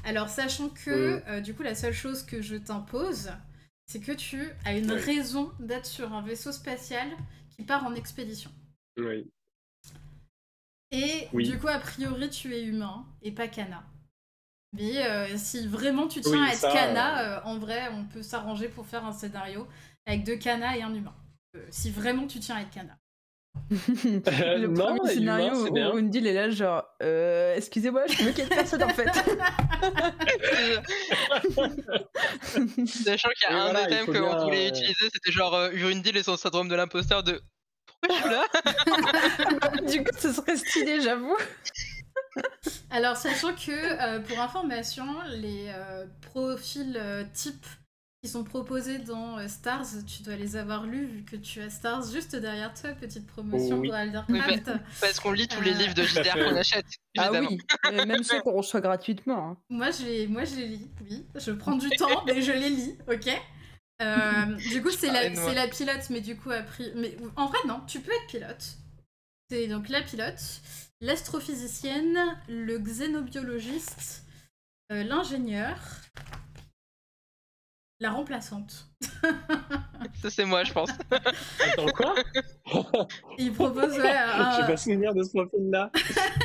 Alors, 0.04 0.28
sachant 0.28 0.68
que, 0.70 1.22
euh, 1.28 1.40
du 1.40 1.54
coup, 1.54 1.62
la 1.62 1.74
seule 1.74 1.92
chose 1.94 2.22
que 2.24 2.42
je 2.42 2.56
t'impose, 2.56 3.30
c'est 3.86 4.00
que 4.00 4.12
tu 4.12 4.48
as 4.64 4.76
une 4.76 4.90
Ouais. 4.90 5.00
raison 5.00 5.52
d'être 5.60 5.86
sur 5.86 6.12
un 6.12 6.22
vaisseau 6.22 6.52
spatial 6.52 7.08
qui 7.56 7.64
part 7.64 7.84
en 7.84 7.94
expédition. 7.94 8.50
Oui. 8.98 9.30
Et 10.92 11.28
Oui. 11.32 11.48
du 11.48 11.58
coup, 11.58 11.68
a 11.68 11.78
priori, 11.78 12.28
tu 12.30 12.54
es 12.54 12.62
humain 12.64 13.06
et 13.22 13.32
pas 13.32 13.48
Kana. 13.48 13.84
Mais 14.72 15.04
euh, 15.06 15.36
si 15.36 15.66
vraiment 15.66 16.06
tu 16.08 16.20
tiens 16.20 16.32
Oui, 16.42 16.48
à 16.48 16.52
être 16.52 16.58
ça, 16.60 16.72
Kana, 16.72 17.38
euh, 17.38 17.40
en 17.44 17.58
vrai, 17.58 17.88
on 17.92 18.04
peut 18.04 18.22
s'arranger 18.22 18.68
pour 18.68 18.86
faire 18.86 19.04
un 19.04 19.12
scénario 19.12 19.66
avec 20.06 20.24
deux 20.24 20.36
Kana 20.36 20.76
et 20.76 20.82
un 20.82 20.94
humain. 20.94 21.14
Euh, 21.56 21.66
si 21.70 21.90
vraiment 21.90 22.26
tu 22.26 22.38
tiens 22.40 22.56
à 22.56 22.62
être 22.62 22.70
Kana. 22.70 22.96
Euh, 24.28 24.58
le 24.58 24.68
non, 24.68 24.96
premier 24.96 25.12
scénario 25.12 25.66
où 25.66 25.72
bien. 25.72 25.92
Undil 25.92 26.26
est 26.26 26.34
là, 26.34 26.50
genre, 26.50 26.84
euh, 27.02 27.56
excusez-moi, 27.56 28.06
je 28.06 28.24
me 28.24 28.32
quelle 28.32 28.48
personne 28.48 28.82
en 28.82 28.88
fait. 28.90 29.08
Sachant 32.86 33.28
qu'il 33.30 33.50
y 33.50 33.52
a 33.52 33.52
Et 33.52 33.54
un 33.54 33.70
voilà, 33.70 33.72
des 33.72 33.94
il 33.94 33.96
thèmes 33.96 34.06
faut 34.06 34.12
qu'on 34.12 34.44
voulait 34.44 34.66
euh, 34.66 34.68
utiliser, 34.68 35.08
c'était 35.12 35.32
genre 35.32 35.54
euh, 35.54 35.70
Urindil 35.72 36.16
et 36.16 36.22
son 36.22 36.36
syndrome 36.36 36.68
de 36.68 36.74
l'imposteur 36.74 37.22
de 37.22 37.40
pourquoi 38.02 38.16
je 38.16 38.22
suis 38.22 38.30
là 38.30 39.70
du 39.92 40.04
coup, 40.04 40.10
ce 40.18 40.32
serait 40.32 40.56
stylé, 40.56 41.00
j'avoue. 41.00 41.36
Alors, 42.90 43.16
sachant 43.16 43.54
que, 43.54 43.70
euh, 43.70 44.20
pour 44.20 44.40
information, 44.40 45.04
les 45.28 45.66
euh, 45.74 46.06
profils 46.32 46.96
euh, 46.96 47.24
types 47.32 47.66
qui 48.22 48.28
sont 48.30 48.44
proposés 48.44 48.98
dans 48.98 49.38
euh, 49.38 49.48
Stars, 49.48 49.86
tu 50.06 50.22
dois 50.22 50.36
les 50.36 50.56
avoir 50.56 50.84
lus 50.84 51.06
vu 51.06 51.24
que 51.24 51.36
tu 51.36 51.60
as 51.62 51.70
Stars 51.70 52.02
juste 52.12 52.36
derrière 52.36 52.72
toi, 52.74 52.90
petite 52.90 53.26
promotion 53.26 53.78
Oui. 53.78 53.88
pour 53.88 53.96
Alder 53.96 54.20
Oui, 54.28 54.38
Craft. 54.40 54.70
Parce 55.00 55.18
qu'on 55.20 55.32
lit 55.32 55.48
tous 55.48 55.62
les 55.62 55.72
livres 55.72 55.94
de 55.94 56.02
JDR 56.02 56.34
qu'on 56.34 56.54
achète. 56.56 56.84
Ah 57.16 57.24
évidemment. 57.28 57.48
oui, 57.50 57.58
euh, 57.92 58.04
même 58.06 58.22
ceux 58.22 58.40
qu'on 58.42 58.52
reçoit 58.52 58.80
gratuitement. 58.82 59.50
hein. 59.52 59.56
Moi, 59.70 59.90
je 59.90 60.04
les, 60.04 60.26
moi, 60.26 60.44
je 60.44 60.56
les 60.56 60.68
lis, 60.68 60.90
oui. 61.08 61.24
Je 61.34 61.50
prends 61.52 61.76
du 61.76 61.88
temps, 61.90 62.22
mais 62.26 62.42
je 62.42 62.52
les 62.52 62.68
lis, 62.70 62.98
ok? 63.10 63.30
Euh, 64.00 64.56
Du 64.70 64.82
coup, 64.82 64.90
c'est 64.90 65.10
la, 65.12 65.28
la 65.52 65.68
pilote, 65.68 66.08
mais 66.10 66.20
du 66.20 66.36
coup, 66.36 66.50
après... 66.50 66.92
Mais 66.94 67.16
en 67.36 67.46
vrai, 67.46 67.58
non, 67.66 67.80
tu 67.86 68.00
peux 68.00 68.12
être 68.12 68.26
pilote. 68.28 68.64
C'est 69.50 69.66
donc 69.66 69.88
la 69.88 70.00
pilote, 70.02 70.60
l'astrophysicienne, 71.00 72.18
le 72.48 72.78
xénobiologiste, 72.78 74.22
euh, 74.92 75.02
l'ingénieur, 75.02 75.76
la 78.00 78.10
remplaçante. 78.10 78.86
Ça, 80.22 80.30
c'est 80.30 80.44
moi, 80.44 80.64
je 80.64 80.72
pense. 80.72 80.90
Attends, 81.10 81.86
quoi 81.94 82.14
Il 83.38 83.52
propose, 83.52 83.92
ouais, 83.98 84.10
un- 84.16 84.66
pas 84.66 84.76
souvenir 84.76 85.14
de 85.14 85.22
ce 85.22 85.30
profil-là. 85.30 85.90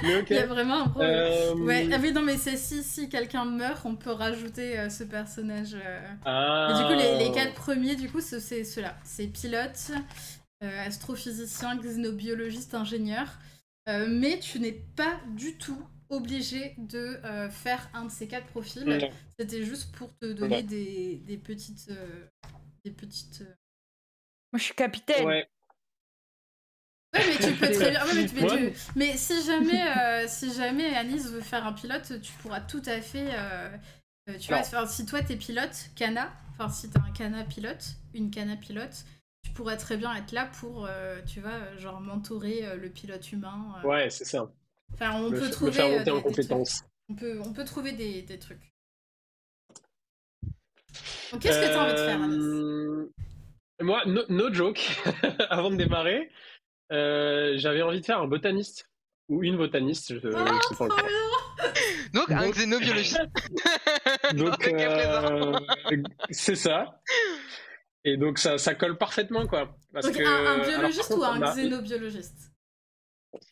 Mais 0.03 0.17
ok. 0.19 0.27
il 0.29 0.35
y 0.35 0.39
a 0.39 0.45
vraiment 0.47 0.81
un 0.83 0.87
problème. 0.89 1.11
Euh, 1.13 1.53
Ouais, 1.55 1.87
ah 1.93 1.97
oui, 2.01 2.11
non, 2.11 2.21
mais 2.21 2.37
c'est 2.37 2.57
si, 2.57 2.83
si 2.83 3.07
quelqu'un 3.09 3.45
meurt, 3.45 3.85
on 3.85 3.95
peut 3.95 4.11
rajouter 4.11 4.77
euh, 4.79 4.89
ce 4.89 5.03
personnage. 5.05 5.75
euh. 5.75 5.99
ah. 6.25 6.67
Mais 6.69 6.79
du 6.79 6.85
coup, 6.85 6.99
les, 6.99 7.25
les 7.25 7.31
quatre 7.31 7.53
premiers, 7.53 7.95
du 7.95 8.09
coup, 8.09 8.21
ce- 8.21 8.39
c'est 8.39 8.63
ceux-là. 8.63 8.95
C'est 9.03 9.27
pilote, 9.27 9.91
euh, 10.63 10.85
astrophysicien, 10.87 11.77
xénobiologiste, 11.77 12.75
ingénieur. 12.75 13.27
Euh, 13.87 14.07
mais 14.09 14.39
tu 14.39 14.59
n'es 14.59 14.81
pas 14.95 15.19
du 15.35 15.57
tout 15.57 15.77
obligé 16.09 16.75
de 16.77 17.19
euh, 17.25 17.49
faire 17.49 17.89
un 17.93 18.05
de 18.05 18.11
ces 18.11 18.27
quatre 18.27 18.47
profils. 18.47 18.85
C'était 19.39 19.63
juste 19.63 19.91
pour 19.95 20.15
te 20.17 20.31
donner 20.31 20.63
des, 20.63 21.17
des 21.17 21.37
petites... 21.37 21.87
euh, 21.91 22.25
des 22.83 22.91
petites... 22.91 23.41
euh, 23.41 23.53
Moi, 24.53 24.59
je 24.59 24.63
suis 24.63 24.75
capitaine. 24.75 25.25
Ouais. 25.25 25.49
Ouais, 27.13 27.21
mais 27.27 27.35
tu 27.45 27.55
peux 27.55 27.71
très 27.71 27.91
bien. 27.91 28.05
ouais, 28.05 28.13
mais, 28.13 28.25
tu- 28.27 28.35
mais 28.35 28.41
Ouais. 28.43 28.73
tu- 28.73 28.79
mais 28.97 29.17
si 29.17 29.43
jamais, 29.45 29.97
euh, 29.97 30.25
si 30.27 30.53
jamais 30.53 30.93
Anis 30.95 31.29
veut 31.29 31.41
faire 31.41 31.65
un 31.65 31.73
pilote, 31.73 32.21
tu 32.21 32.33
pourras 32.41 32.61
tout 32.61 32.81
à 32.85 33.01
fait. 33.01 33.29
tu 34.39 34.47
vois, 34.49 34.59
enfin, 34.59 34.85
si 34.87 35.05
toi 35.05 35.21
t'es 35.21 35.35
pilote, 35.35 35.89
Cana, 35.95 36.31
enfin 36.51 36.69
si 36.69 36.89
t'as 36.89 37.01
un 37.01 37.11
Cana 37.11 37.43
pilote, 37.43 37.95
une 38.13 38.31
Cana 38.31 38.55
pilote, 38.57 39.05
tu 39.43 39.51
pourrais 39.51 39.77
très 39.77 39.97
bien 39.97 40.13
être 40.15 40.31
là 40.31 40.45
pour, 40.47 40.85
euh, 40.87 41.21
tu 41.25 41.39
vois, 41.41 41.75
genre 41.77 42.01
mentorer 42.01 42.65
euh, 42.65 42.75
le 42.75 42.89
pilote 42.89 43.31
humain. 43.31 43.75
euh. 43.83 43.87
Ouais, 43.87 44.09
c'est 44.09 44.25
ça. 44.25 44.51
Enfin, 44.95 45.21
on 45.21 45.29
peut 45.31 45.49
trouver. 45.49 45.71
faire 45.71 45.85
euh, 45.85 45.91
monter 45.99 46.03
des- 46.05 46.11
en 46.11 46.15
des 46.15 46.21
trucs. 46.21 46.35
compétences. 46.35 46.81
On 47.09 47.15
peut, 47.15 47.39
on 47.45 47.53
peut 47.53 47.63
trouver 47.65 47.91
des, 47.91 48.21
des 48.23 48.39
trucs. 48.39 48.71
Donc, 51.31 51.41
qu'est-ce 51.41 51.59
que 51.59 51.65
t'as 51.67 51.83
envie 51.83 51.93
de 51.93 51.97
faire, 51.97 52.21
Anis 52.21 52.37
Euh, 52.39 53.11
Moi, 53.81 54.01
no, 54.07 54.21
no 54.29 54.53
joke, 54.53 54.79
avant 55.49 55.69
de 55.69 55.75
démarrer, 55.75 56.31
euh, 56.91 57.53
j'avais 57.57 57.81
envie 57.81 57.99
de 58.01 58.05
faire 58.05 58.19
un 58.21 58.27
botaniste. 58.27 58.89
Ou 59.27 59.43
une 59.43 59.57
botaniste, 59.57 60.13
je, 60.13 60.19
je 60.19 60.29
sais 60.69 60.75
pas 60.77 60.85
encore. 60.85 60.99
Donc, 62.13 62.29
un 62.29 62.49
xénobiologiste. 62.51 63.19
Donc, 64.35 64.67
euh, 64.67 65.57
c'est 66.29 66.55
ça. 66.55 67.01
Et 68.03 68.17
donc, 68.17 68.37
ça, 68.37 68.59
ça 68.59 68.75
colle 68.75 68.99
parfaitement, 68.99 69.47
quoi. 69.47 69.75
Parce 69.91 70.05
Donc, 70.05 70.15
que, 70.17 70.23
un, 70.23 70.63
biologiste 70.63 71.07
contre, 71.09 71.21
ou 71.21 71.23
un 71.43 71.53
xénobiologiste? 71.55 72.51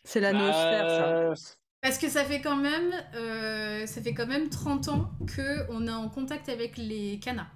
C'est 0.03 0.19
la 0.19 0.33
noosphère, 0.33 0.89
ça. 0.89 1.07
Euh, 1.07 1.35
Parce 1.81 1.97
que 1.97 2.09
ça 2.09 2.23
fait 2.25 2.41
quand 2.41 2.55
même, 2.55 2.93
euh, 3.15 3.85
ça 3.85 4.01
fait 4.01 4.13
quand 4.13 4.27
même 4.27 4.49
30 4.49 4.87
ans 4.89 5.11
que 5.27 5.69
on 5.71 5.87
est 5.87 5.91
en 5.91 6.09
contact 6.09 6.49
avec 6.49 6.77
les 6.77 7.19
canas. 7.19 7.47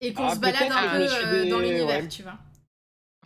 Et 0.00 0.14
qu'on 0.14 0.26
Ah, 0.28 0.34
se 0.34 0.40
balade 0.40 0.72
un 0.72 0.90
peu 0.96 1.02
euh, 1.26 1.50
dans 1.50 1.58
l'univers, 1.58 1.86
ouais. 2.02 2.08
tu 2.08 2.22
vois. 2.22 2.38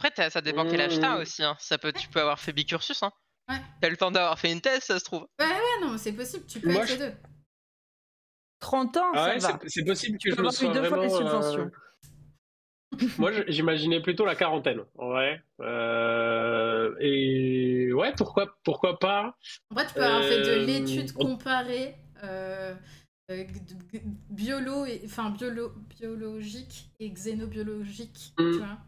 Après, 0.03 0.29
ça 0.31 0.41
dépend 0.41 0.69
quel 0.69 0.81
âge 0.81 0.99
t'as 0.99 1.17
Mmh. 1.17 1.21
aussi. 1.23 1.43
Hein. 1.45 1.57
Ça 1.61 1.79
peut, 1.79 1.93
tu 1.93 2.09
peux 2.09 2.21
avoir 2.21 2.41
fait 2.41 2.53
bicursus. 2.53 3.01
Hein. 3.03 3.13
Ouais. 3.49 3.61
T'as 3.81 3.89
le 3.89 3.97
temps 3.97 4.11
d'avoir 4.11 4.39
fait 4.39 4.51
une 4.51 4.61
thèse, 4.61 4.83
ça 4.83 4.99
se 4.99 5.05
trouve. 5.05 5.27
Ouais, 5.39 5.47
non, 5.81 5.93
mais 5.93 5.99
c'est 5.99 6.13
possible, 6.13 6.45
tu 6.47 6.59
peux 6.61 6.73
Moi, 6.73 6.83
être 6.83 6.91
les 6.91 6.97
deux. 6.99 7.15
30 8.59 8.97
ans, 8.97 9.13
ah 9.15 9.27
ouais, 9.27 9.41
ça 9.41 9.53
va. 9.53 9.59
c'est- 9.67 9.85
possible 9.85 10.17
que 10.19 10.31
Tu 10.31 10.35
je 10.35 10.41
me 10.41 10.51
sois 10.51 10.73
deux 10.73 10.83
fois 10.89 10.99
les 11.03 11.09
vraiment, 11.09 11.15
euh, 11.15 11.41
subventions. 11.43 11.71
Moi, 13.19 13.31
j'imaginais 13.49 14.01
plutôt 14.01 14.25
la 14.25 14.35
quarantaine, 14.35 14.81
vrai. 14.97 15.43
Euh, 15.61 16.95
et 17.01 17.93
ouais, 17.93 18.13
pourquoi, 18.17 18.57
pourquoi 18.65 18.99
pas 18.99 19.37
En 19.71 19.75
vrai, 19.75 19.87
tu 19.87 19.95
peux 19.95 20.05
avoir 20.05 20.23
fait 20.25 20.41
de 20.41 20.51
Euh, 20.51 20.67
l'étude 20.67 21.11
on- 21.17 21.27
comparée 21.37 21.95
euh, 22.23 22.75
euh, 23.31 23.45
biolo 24.31 24.85
et, 24.87 25.03
enfin, 25.05 25.31
biolo, 25.31 25.73
biologique 25.99 26.91
et 27.01 27.11
xénobiologique, 27.11 28.33
Mm. 28.39 28.51
tu 28.53 28.59
vois. 28.59 28.79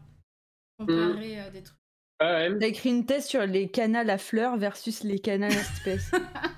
Comparer 0.79 1.41
euh, 1.41 1.49
des 1.49 1.63
trucs. 1.63 1.77
Ouais, 2.21 2.51
T'as 2.59 2.67
écrit 2.67 2.89
une 2.89 3.05
thèse 3.05 3.25
sur 3.27 3.45
les 3.45 3.69
canals 3.69 4.09
à 4.09 4.17
fleurs 4.17 4.57
versus 4.57 5.03
les 5.03 5.19
canals 5.19 5.51
à 5.51 5.55
espèces. 5.55 6.11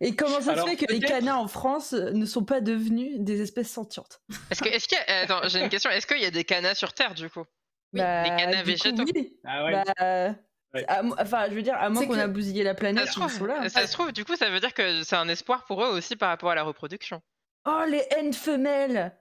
Et 0.00 0.14
comment 0.16 0.40
ça 0.40 0.52
Alors, 0.52 0.66
se 0.68 0.70
fait 0.76 0.86
que 0.86 0.92
les 0.92 1.00
canards 1.00 1.40
en 1.40 1.48
France 1.48 1.92
ne 1.92 2.24
sont 2.26 2.44
pas 2.44 2.60
devenus 2.60 3.18
des 3.20 3.40
espèces 3.40 3.70
sentientes 3.70 4.20
Est-ce 4.50 4.62
que, 4.62 4.68
est-ce 4.68 4.88
qu'il 4.88 4.98
y 4.98 5.00
a- 5.10 5.20
attends, 5.22 5.48
j'ai 5.48 5.60
une 5.62 5.68
question. 5.68 5.90
Est-ce 5.90 6.06
qu'il 6.06 6.20
y 6.20 6.26
a 6.26 6.30
des 6.30 6.44
canas 6.44 6.74
sur 6.74 6.92
Terre 6.92 7.14
du 7.14 7.28
coup? 7.30 7.44
Oui, 7.92 8.00
Bah, 8.00 8.24
canards 8.36 8.64
végétaux. 8.64 9.04
oui. 9.14 9.38
Ah 9.44 9.64
ouais. 9.64 9.72
Bah, 9.98 10.34
Ouais. 10.74 10.84
à 10.88 11.02
mo- 11.04 11.14
Enfin, 11.20 11.46
je 11.48 11.54
veux 11.54 11.62
dire, 11.62 11.76
à 11.76 11.88
moins 11.88 12.04
qu'on 12.04 12.14
que- 12.14 12.18
a 12.18 12.26
bousillé 12.26 12.64
la 12.64 12.70
ça 12.72 12.74
planète, 12.74 13.06
se, 13.06 13.20
ils 13.20 13.30
sont 13.30 13.44
là. 13.46 13.54
trouve, 13.58 13.68
ça 13.68 13.86
se 13.86 13.92
trouve, 13.92 14.10
du 14.12 14.24
coup, 14.24 14.34
ça 14.34 14.50
veut 14.50 14.58
dire 14.58 14.74
que 14.74 15.04
c'est 15.04 15.14
un 15.14 15.28
espoir 15.28 15.64
pour 15.66 15.84
eux 15.84 15.88
aussi 15.88 16.16
par 16.16 16.30
rapport 16.30 16.50
à 16.50 16.56
la 16.56 16.64
reproduction. 16.64 17.22
Oh, 17.64 17.82
les 17.88 18.02
haines 18.10 18.32
femelles 18.32 19.16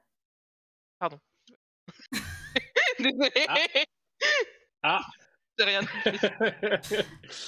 Désolé. 2.99 3.45
Ah. 4.81 4.99
C'est 5.11 5.22
rien. 5.59 5.81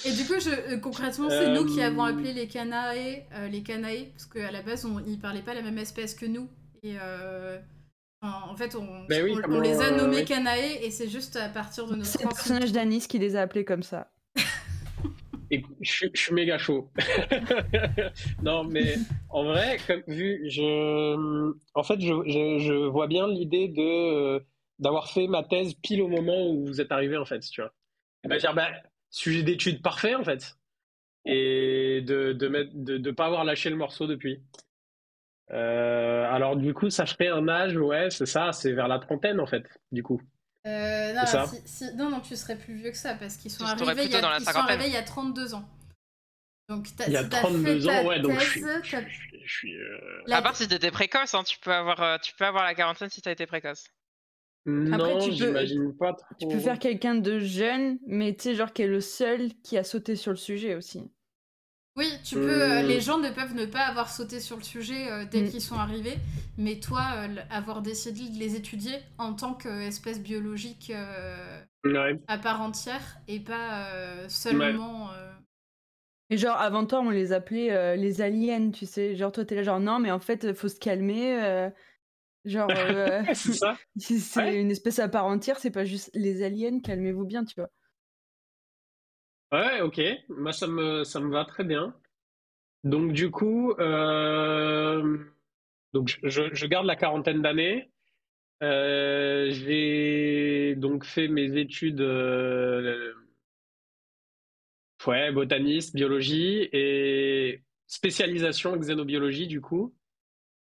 Et 0.04 0.12
du 0.12 0.24
coup, 0.26 0.38
je, 0.40 0.50
euh, 0.74 0.78
concrètement, 0.78 1.28
c'est 1.30 1.48
nous 1.50 1.66
qui 1.66 1.82
avons 1.82 2.02
appelé 2.04 2.32
les 2.32 2.46
canae 2.46 3.24
euh, 3.34 3.48
les 3.48 3.62
canae, 3.62 4.06
parce 4.12 4.26
qu'à 4.26 4.50
la 4.50 4.62
base, 4.62 4.84
on, 4.84 5.00
ils 5.06 5.18
parlaient 5.18 5.42
pas 5.42 5.54
la 5.54 5.62
même 5.62 5.78
espèce 5.78 6.14
que 6.14 6.26
nous. 6.26 6.48
Et 6.82 6.94
euh, 7.00 7.58
en, 8.22 8.50
en 8.52 8.56
fait, 8.56 8.76
on, 8.76 9.04
Ben 9.08 9.24
oui, 9.24 9.32
on- 9.34 9.38
on 9.38 9.42
comment, 9.42 9.60
les 9.60 9.80
a 9.80 9.86
euh, 9.92 9.96
nommés 9.96 10.18
oui. 10.18 10.24
canae, 10.24 10.78
et 10.82 10.90
c'est 10.90 11.08
juste 11.08 11.36
à 11.36 11.48
partir 11.48 11.86
de 11.86 11.96
notre 11.96 12.06
C'est 12.06 12.22
le 12.22 12.28
personnage 12.28 12.72
d'Anis 12.72 13.06
qui 13.08 13.18
les 13.18 13.34
a 13.36 13.42
appelés 13.42 13.64
comme 13.64 13.82
ça. 13.82 14.10
Et 15.50 15.62
je, 15.80 15.90
suis- 15.90 16.10
je 16.12 16.20
suis 16.20 16.34
méga 16.34 16.58
chaud. 16.58 16.90
non, 18.42 18.64
mais 18.64 18.96
en 19.30 19.44
vrai, 19.44 19.78
comme 19.86 20.02
vu, 20.08 20.42
je, 20.50 21.46
en 21.74 21.82
fait, 21.84 22.00
je, 22.00 22.12
je, 22.26 22.58
je 22.64 22.72
vois 22.86 23.06
bien 23.06 23.28
l'idée 23.28 23.68
de 23.68 24.44
d'avoir 24.78 25.08
fait 25.10 25.26
ma 25.26 25.42
thèse 25.42 25.72
pile 25.74 26.02
au 26.02 26.08
moment 26.08 26.50
où 26.50 26.66
vous 26.66 26.80
êtes 26.82 26.92
arrivé, 26.92 27.16
en 27.16 27.24
fait, 27.24 27.38
tu 27.40 27.60
vois. 27.62 27.72
Et 28.26 28.28
bah, 28.28 28.38
dire, 28.38 28.54
bah, 28.54 28.70
sujet 29.10 29.42
d'étude 29.42 29.82
parfait, 29.82 30.14
en 30.14 30.24
fait. 30.24 30.56
Et 31.24 32.02
de 32.02 32.32
de 32.32 32.48
mettre, 32.48 32.70
de, 32.74 32.98
de 32.98 33.10
pas 33.10 33.26
avoir 33.26 33.44
lâché 33.44 33.70
le 33.70 33.76
morceau 33.76 34.06
depuis. 34.06 34.42
Euh, 35.52 36.24
alors, 36.30 36.56
du 36.56 36.74
coup, 36.74 36.90
ça 36.90 37.06
ferait 37.06 37.28
un 37.28 37.48
âge, 37.48 37.76
ouais, 37.76 38.10
c'est 38.10 38.26
ça, 38.26 38.52
c'est 38.52 38.72
vers 38.72 38.88
la 38.88 38.98
trentaine, 38.98 39.40
en 39.40 39.46
fait, 39.46 39.64
du 39.92 40.02
coup. 40.02 40.20
Euh, 40.66 41.12
non, 41.14 41.20
C'est 41.20 41.32
ça 41.32 41.46
si- 41.46 41.62
si- 41.66 41.94
non, 41.94 42.10
non, 42.10 42.20
tu 42.20 42.34
serais 42.34 42.56
plus 42.58 42.74
vieux 42.74 42.90
que 42.90 42.96
ça, 42.96 43.14
parce 43.14 43.36
qu'ils 43.36 43.52
sont, 43.52 43.64
arrivés 43.64 44.04
il, 44.06 44.10
y 44.10 44.16
a, 44.16 44.38
ils 44.38 44.44
sont 44.44 44.58
arrivés 44.58 44.86
il 44.88 44.92
y 44.92 44.96
a 44.96 45.02
32 45.04 45.54
ans. 45.54 45.64
Donc, 46.68 46.88
t'as- 46.96 47.06
Il 47.06 47.12
y 47.12 47.16
a 47.16 47.22
si 47.22 47.28
t'as 47.28 47.38
32 47.38 47.80
fait 47.80 47.86
ta 47.86 47.92
ans, 47.92 48.06
ouais, 48.06 48.18
donc 48.18 48.40
je 48.40 48.50
suis, 48.50 48.60
thèse, 48.62 48.80
je 48.82 48.90
t'as- 48.90 49.08
suis, 49.08 49.40
je 49.44 49.52
suis, 49.52 49.76
euh, 49.76 50.22
la- 50.26 50.38
À 50.38 50.42
part 50.42 50.56
si 50.56 50.66
t'étais 50.66 50.90
précoce, 50.90 51.32
hein, 51.34 51.44
tu 51.44 51.58
peux 51.60 51.72
avoir, 51.72 52.20
tu 52.20 52.34
peux 52.34 52.44
avoir 52.44 52.64
la 52.64 52.74
quarantaine 52.74 53.08
si 53.08 53.22
t'as 53.22 53.30
été 53.30 53.46
précoce. 53.46 53.84
Non, 54.66 55.18
tu 55.18 55.30
peux- 55.30 55.34
j'imagine 55.34 55.96
pas 55.96 56.12
trop. 56.12 56.34
Tu 56.38 56.46
peux 56.48 56.58
faire 56.58 56.78
quelqu'un 56.78 57.14
de 57.14 57.38
jeune, 57.38 57.98
mais 58.06 58.34
tu 58.34 58.42
sais, 58.44 58.54
genre 58.54 58.72
qui 58.72 58.82
est 58.82 58.86
le 58.88 59.00
seul 59.00 59.52
qui 59.62 59.78
a 59.78 59.84
sauté 59.84 60.16
sur 60.16 60.32
le 60.32 60.36
sujet 60.36 60.74
aussi. 60.74 61.02
Oui, 61.96 62.06
tu 62.24 62.34
peux. 62.34 62.62
euh, 62.62 62.82
Hmm. 62.82 62.88
les 62.88 63.00
gens 63.00 63.18
ne 63.18 63.30
peuvent 63.30 63.54
ne 63.54 63.64
pas 63.64 63.84
avoir 63.86 64.10
sauté 64.10 64.38
sur 64.40 64.56
le 64.58 64.62
sujet 64.62 65.10
euh, 65.10 65.24
dès 65.24 65.42
Hmm. 65.42 65.48
qu'ils 65.48 65.62
sont 65.62 65.76
arrivés, 65.76 66.18
mais 66.58 66.78
toi, 66.78 67.02
euh, 67.16 67.36
avoir 67.48 67.80
décidé 67.80 68.28
de 68.28 68.38
les 68.38 68.54
étudier 68.54 68.96
en 69.18 69.32
tant 69.32 69.54
qu'espèce 69.54 70.20
biologique 70.20 70.92
euh, 70.94 71.64
Ouais. 71.84 72.18
à 72.28 72.36
part 72.36 72.60
entière 72.60 73.18
et 73.28 73.40
pas 73.40 73.88
euh, 73.94 74.28
seulement. 74.28 75.10
euh, 75.12 75.32
Et 76.28 76.36
genre, 76.36 76.56
avant 76.56 76.84
toi, 76.84 77.00
on 77.00 77.10
les 77.10 77.32
appelait 77.32 77.70
euh, 77.70 77.96
les 77.96 78.20
aliens, 78.20 78.70
tu 78.72 78.84
sais. 78.84 79.14
Genre, 79.16 79.32
toi, 79.32 79.44
t'es 79.46 79.54
là, 79.54 79.62
genre, 79.62 79.80
non, 79.80 79.98
mais 79.98 80.10
en 80.10 80.18
fait, 80.18 80.52
faut 80.54 80.68
se 80.68 80.78
calmer. 80.78 81.70
Genre, 82.46 82.76
euh, 82.78 83.22
c'est 83.34 83.52
ça. 83.52 83.78
si 83.98 84.20
c'est 84.20 84.40
Ouais. 84.40 84.60
une 84.60 84.70
espèce 84.70 84.98
à 85.00 85.08
part 85.08 85.26
entière, 85.26 85.58
c'est 85.58 85.70
pas 85.72 85.84
juste 85.84 86.10
les 86.14 86.42
aliens, 86.42 86.80
calmez-vous 86.80 87.26
bien, 87.26 87.44
tu 87.44 87.54
vois. 87.60 87.70
Ouais, 89.52 89.80
ok. 89.80 90.00
Moi, 90.28 90.52
ça 90.52 90.66
me, 90.66 91.04
ça 91.04 91.20
me 91.20 91.30
va 91.30 91.44
très 91.44 91.64
bien. 91.64 91.94
Donc, 92.84 93.12
du 93.12 93.30
coup, 93.30 93.72
euh, 93.80 95.18
donc 95.94 96.08
je- 96.08 96.18
je, 96.28 96.54
je 96.54 96.66
garde 96.66 96.86
la 96.86 96.96
quarantaine 96.96 97.42
d'années. 97.42 97.92
Euh, 98.62 99.50
j'ai 99.52 100.76
donc 100.76 101.04
fait 101.06 101.28
mes 101.28 101.58
études, 101.58 102.00
ouais, 105.06 105.32
botaniste, 105.32 105.94
biologie 105.94 106.68
et 106.72 107.62
spécialisation 107.86 108.76
xénobiologie, 108.78 109.46
du 109.46 109.60
coup. 109.60 109.94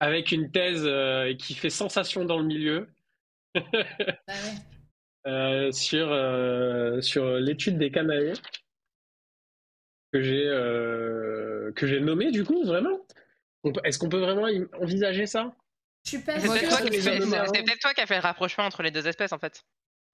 Avec 0.00 0.32
une 0.32 0.50
thèse 0.50 0.82
euh, 0.86 1.34
qui 1.34 1.54
fait 1.54 1.70
sensation 1.70 2.24
dans 2.24 2.38
le 2.38 2.44
milieu 2.44 2.88
Bah 3.54 3.62
ouais. 4.28 5.30
euh, 5.30 5.72
sur, 5.72 6.10
euh, 6.10 7.00
sur 7.00 7.34
l'étude 7.36 7.78
des 7.78 7.90
canaries 7.90 8.40
que 10.12 10.22
j'ai 10.22 10.46
euh, 10.46 11.72
que 11.72 11.86
j'ai 11.86 12.00
nommé 12.00 12.30
du 12.32 12.44
coup 12.44 12.64
vraiment. 12.64 13.06
Est-ce 13.84 13.98
qu'on 13.98 14.08
peut 14.08 14.18
vraiment 14.20 14.46
im- 14.46 14.68
envisager 14.80 15.26
ça? 15.26 15.54
Je 16.04 16.10
suis 16.10 16.18
pas 16.20 16.40
C'est 16.40 16.48
peut-être 16.48 16.68
toi, 16.68 16.78
qui 16.86 16.90
les 16.90 17.00
fais- 17.00 17.10
hommes 17.10 17.20
c'est- 17.20 17.26
marrants. 17.36 17.52
c'est 17.54 17.62
peut-être 17.62 17.80
toi 17.80 17.92
qui 17.94 18.00
a 18.00 18.06
fait 18.06 18.14
le 18.16 18.20
rapprochement 18.22 18.64
entre 18.64 18.82
les 18.82 18.90
deux 18.90 19.06
espèces 19.06 19.32
en 19.32 19.38
fait. 19.38 19.62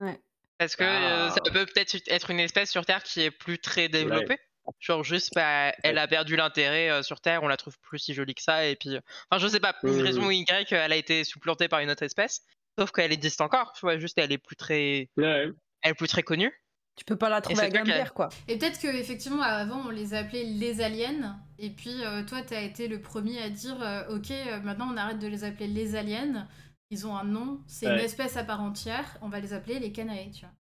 Ouais. 0.01 0.19
Parce 0.59 0.75
que 0.75 0.83
euh, 0.85 1.29
Ah. 1.29 1.31
ça 1.35 1.41
peut 1.43 1.65
peut-être 1.67 1.97
être 2.09 2.31
une 2.31 2.41
espèce 2.41 2.71
sur 2.71 2.85
Terre 2.85 3.03
qui 3.05 3.23
est 3.23 3.31
plus 3.31 3.59
très 3.59 3.89
développée. 3.89 4.39
Genre 4.81 5.05
juste, 5.05 5.33
bah, 5.35 5.73
elle 5.83 5.99
a 5.99 6.07
perdu 6.09 6.37
l'intérêt 6.37 6.91
euh, 6.91 7.03
sur 7.03 7.21
Terre, 7.21 7.43
on 7.43 7.49
la 7.49 7.57
trouve 7.57 7.79
plus 7.81 7.99
si 7.99 8.15
jolie 8.15 8.35
que 8.35 8.43
ça, 8.43 8.67
et 8.67 8.77
puis... 8.77 8.97
euh, 8.97 9.01
Enfin, 9.31 9.43
je 9.43 9.49
sais 9.49 9.61
pas, 9.61 9.73
pour 9.73 9.91
une 9.91 10.03
raison 10.03 10.27
ou 10.27 10.31
Y, 10.31 10.73
elle 10.73 10.93
a 10.93 10.97
été 10.97 11.25
supplantée 11.25 11.69
par 11.69 11.81
une 11.81 11.91
autre 11.91 12.03
espèce. 12.03 12.43
Sauf 12.79 12.91
qu'elle 12.93 13.13
existe 13.13 13.41
encore, 13.41 13.73
tu 13.73 13.81
vois, 13.81 13.99
juste 13.99 14.19
elle 14.19 14.33
est 14.33 14.39
plus 14.39 14.57
très... 14.57 15.09
Ouais. 15.17 15.49
Elle 15.83 15.91
est 15.91 15.95
plus 15.95 16.09
très 16.09 16.23
connue. 16.23 16.53
Tu 16.97 17.05
peux 17.05 17.17
pas 17.17 17.29
la 17.29 17.43
trouver 17.43 17.61
à 17.63 17.69
Gambière, 17.69 18.15
quoi. 18.15 18.31
Et 18.49 18.57
peut-être 18.57 18.81
que 18.81 18.87
effectivement 18.89 19.43
avant 19.43 19.87
on 19.87 19.91
les 19.91 20.15
appelait 20.15 20.45
les 20.45 20.81
aliens 20.81 21.39
et 21.59 21.69
puis 21.69 22.03
euh, 22.03 22.25
toi 22.25 22.41
t'as 22.41 22.63
été 22.63 22.89
le 22.89 23.03
premier 23.03 23.39
à 23.43 23.51
dire 23.51 23.83
euh, 23.83 24.17
ok 24.17 24.31
euh, 24.31 24.61
maintenant 24.61 24.89
on 24.91 24.97
arrête 24.97 25.19
de 25.19 25.27
les 25.27 25.45
appeler 25.45 25.67
les 25.67 25.95
aliens 25.95 26.49
ils 26.91 27.07
ont 27.07 27.15
un 27.15 27.25
nom 27.25 27.61
c'est 27.67 27.85
une 27.87 27.99
espèce 27.99 28.39
à 28.39 28.45
part 28.45 28.63
entière 28.63 29.19
on 29.21 29.29
va 29.29 29.41
les 29.41 29.53
appeler 29.53 29.79
les 29.79 29.93
canaries 29.93 30.31
tu 30.33 30.41
vois 30.41 30.55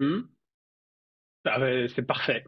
Hmm? 0.00 0.22
Ah 1.44 1.60
ouais, 1.60 1.86
c'est 1.94 2.02
parfait. 2.02 2.44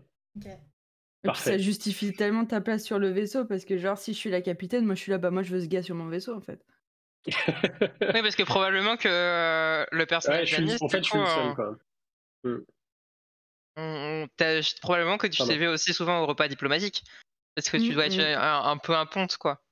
Ça 1.34 1.58
justifie 1.58 2.12
tellement 2.12 2.46
ta 2.46 2.60
place 2.60 2.82
sur 2.84 2.98
le 2.98 3.10
vaisseau 3.10 3.44
parce 3.44 3.64
que 3.64 3.76
genre 3.76 3.98
si 3.98 4.14
je 4.14 4.18
suis 4.18 4.30
la 4.30 4.40
capitaine, 4.40 4.86
moi 4.86 4.94
je 4.94 5.00
suis 5.00 5.10
là, 5.12 5.18
bah 5.18 5.30
moi 5.30 5.42
je 5.42 5.52
veux 5.54 5.60
ce 5.60 5.66
gars 5.66 5.82
sur 5.82 5.94
mon 5.94 6.08
vaisseau 6.08 6.34
en 6.34 6.40
fait. 6.40 6.64
Oui, 8.14 8.22
parce 8.22 8.34
que 8.36 8.42
probablement 8.44 8.96
que 8.96 9.06
euh, 9.08 9.84
le 9.92 9.98
Ouais, 9.98 10.06
personnage 10.06 10.48
je 10.48 10.54
suis, 10.54 10.82
en 10.82 10.88
fait, 10.88 11.02
je 11.04 11.10
suis 11.10 11.18
le 11.18 11.26
seul 11.26 11.54
quoi. 11.54 11.76
on- 12.44 12.62
on- 13.76 14.28
t'as- 14.36 14.74
probablement 14.80 15.18
que 15.18 15.26
tu 15.26 15.42
t'es 15.44 15.58
vu 15.58 15.66
aussi 15.68 15.92
souvent 15.92 16.20
au 16.22 16.26
repas 16.26 16.48
diplomatique. 16.48 17.04
Parce 17.54 17.68
que 17.68 17.76
tu 17.76 17.90
Mm, 17.90 17.94
dois 17.94 18.06
être 18.06 18.16
mm. 18.18 18.38
un, 18.38 18.70
un 18.70 18.76
peu 18.78 18.94
un 18.96 19.06
ponte, 19.06 19.36
quoi. 19.36 19.62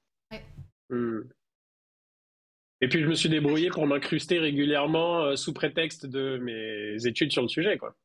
Et 2.80 2.88
puis 2.88 3.00
je 3.02 3.06
me 3.06 3.14
suis 3.14 3.28
débrouillé 3.28 3.70
pour 3.70 3.86
m'incruster 3.86 4.38
régulièrement 4.38 5.22
euh, 5.24 5.36
sous 5.36 5.52
prétexte 5.52 6.06
de 6.06 6.38
mes 6.38 7.06
études 7.06 7.32
sur 7.32 7.42
le 7.42 7.48
sujet 7.48 7.76
quoi. 7.76 7.96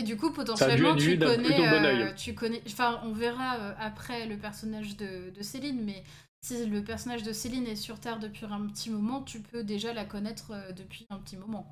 Et 0.00 0.02
du 0.02 0.16
coup, 0.16 0.32
potentiellement, 0.32 0.96
tu 0.96 1.18
connais, 1.18 1.56
bon 1.58 1.84
euh, 1.84 2.12
tu 2.14 2.34
connais. 2.34 2.62
Enfin, 2.66 3.02
on 3.04 3.12
verra 3.12 3.58
euh, 3.58 3.74
après 3.78 4.24
le 4.24 4.38
personnage 4.38 4.96
de, 4.96 5.28
de 5.28 5.42
Céline, 5.42 5.84
mais 5.84 6.02
si 6.40 6.64
le 6.64 6.82
personnage 6.82 7.22
de 7.22 7.34
Céline 7.34 7.66
est 7.66 7.76
sur 7.76 8.00
Terre 8.00 8.18
depuis 8.18 8.46
un 8.46 8.66
petit 8.68 8.88
moment, 8.88 9.20
tu 9.22 9.40
peux 9.40 9.62
déjà 9.62 9.92
la 9.92 10.06
connaître 10.06 10.52
euh, 10.52 10.72
depuis 10.72 11.06
un 11.10 11.18
petit 11.18 11.36
moment. 11.36 11.70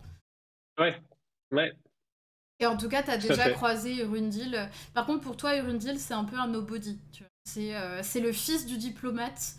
Ouais, 0.79 1.01
ouais. 1.53 1.73
Et 2.61 2.67
en 2.67 2.77
tout 2.77 2.91
cas, 2.91 3.03
tu 3.03 3.11
as 3.11 3.17
déjà 3.17 3.45
fait. 3.45 3.53
croisé 3.55 4.03
Urundil. 4.03 4.69
Par 4.93 5.07
contre, 5.07 5.23
pour 5.23 5.39
toi, 5.39 5.57
Urundil, 5.57 5.99
c'est 5.99 6.13
un 6.13 6.25
peu 6.25 6.37
un 6.37 6.49
nobody. 6.49 6.99
C'est 7.47 7.75
euh, 7.77 8.03
c'est 8.03 8.21
le 8.21 8.33
fils 8.33 8.67
du 8.67 8.77
diplomate. 8.77 9.55